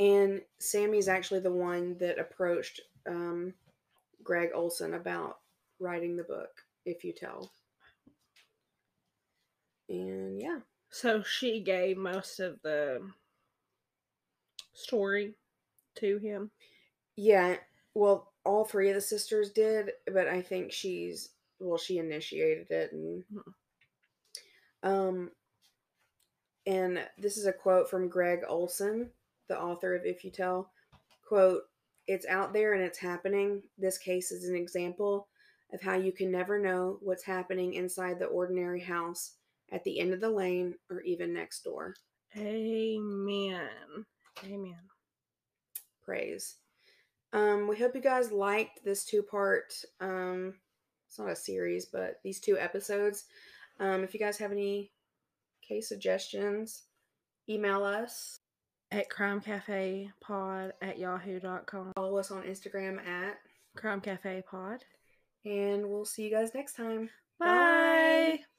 and 0.00 0.40
sammy's 0.58 1.08
actually 1.08 1.40
the 1.40 1.52
one 1.52 1.98
that 1.98 2.18
approached 2.18 2.80
um 3.06 3.52
Gregg 4.24 4.50
Olsen 4.54 4.94
about 4.94 5.40
writing 5.78 6.16
the 6.16 6.24
book 6.24 6.50
if 6.86 7.04
you 7.04 7.12
tell 7.12 7.52
and 9.90 10.40
yeah. 10.40 10.60
So 10.90 11.22
she 11.22 11.60
gave 11.60 11.98
most 11.98 12.40
of 12.40 12.60
the 12.62 13.02
story 14.74 15.34
to 15.96 16.18
him. 16.18 16.50
yeah 17.16 17.56
well 17.94 18.32
all 18.44 18.64
three 18.64 18.88
of 18.88 18.94
the 18.94 19.00
sisters 19.00 19.50
did 19.50 19.90
but 20.12 20.28
i 20.28 20.40
think 20.40 20.72
she's 20.72 21.30
well 21.58 21.78
she 21.78 21.98
initiated 21.98 22.70
it 22.70 22.92
and 22.92 23.24
um 24.82 25.30
and 26.66 27.00
this 27.18 27.36
is 27.36 27.46
a 27.46 27.52
quote 27.52 27.90
from 27.90 28.08
Gregg 28.08 28.40
Olsen 28.48 29.10
the 29.48 29.60
author 29.60 29.94
of 29.96 30.06
if 30.06 30.24
you 30.24 30.30
tell. 30.30 30.70
Quote 31.28 31.62
it's 32.06 32.26
out 32.26 32.52
there 32.52 32.74
and 32.74 32.82
it's 32.82 32.98
happening. 32.98 33.62
This 33.78 33.98
case 33.98 34.32
is 34.32 34.48
an 34.48 34.56
example 34.56 35.28
of 35.72 35.82
how 35.82 35.96
you 35.96 36.12
can 36.12 36.30
never 36.30 36.58
know 36.58 36.98
what's 37.02 37.24
happening 37.24 37.74
inside 37.74 38.18
the 38.18 38.26
ordinary 38.26 38.80
house 38.80 39.34
at 39.72 39.82
the 39.84 39.98
end 40.00 40.12
of 40.12 40.20
the 40.20 40.28
lane 40.30 40.74
or 40.90 41.00
even 41.02 41.32
next 41.32 41.62
door 41.64 41.94
Amen. 42.36 43.68
Amen. 44.44 44.76
praise 46.02 46.56
um 47.32 47.68
we 47.68 47.76
hope 47.78 47.94
you 47.94 48.00
guys 48.00 48.32
liked 48.32 48.84
this 48.84 49.04
two 49.04 49.22
part 49.22 49.72
um 50.00 50.54
it's 51.08 51.18
not 51.18 51.28
a 51.30 51.36
series 51.36 51.86
but 51.86 52.16
these 52.24 52.40
two 52.40 52.58
episodes 52.58 53.24
um 53.80 54.02
if 54.04 54.14
you 54.14 54.20
guys 54.20 54.38
have 54.38 54.52
any 54.52 54.90
case 55.66 55.88
suggestions 55.88 56.82
email 57.48 57.82
us 57.84 58.38
At 58.92 59.10
Crime 59.10 59.40
Cafe 59.40 60.10
Pod 60.20 60.72
at 60.82 60.98
yahoo.com. 60.98 61.92
follow 61.96 62.16
us 62.18 62.30
on 62.30 62.42
instagram 62.44 63.04
at 63.06 63.36
Crime 63.76 64.00
Cafe 64.00 64.42
Pod. 64.48 64.84
and 65.44 65.88
we'll 65.88 66.04
see 66.04 66.22
you 66.24 66.30
guys 66.30 66.54
next 66.54 66.74
time 66.74 67.10
Bye. 67.38 68.38
Bye. 68.38 68.49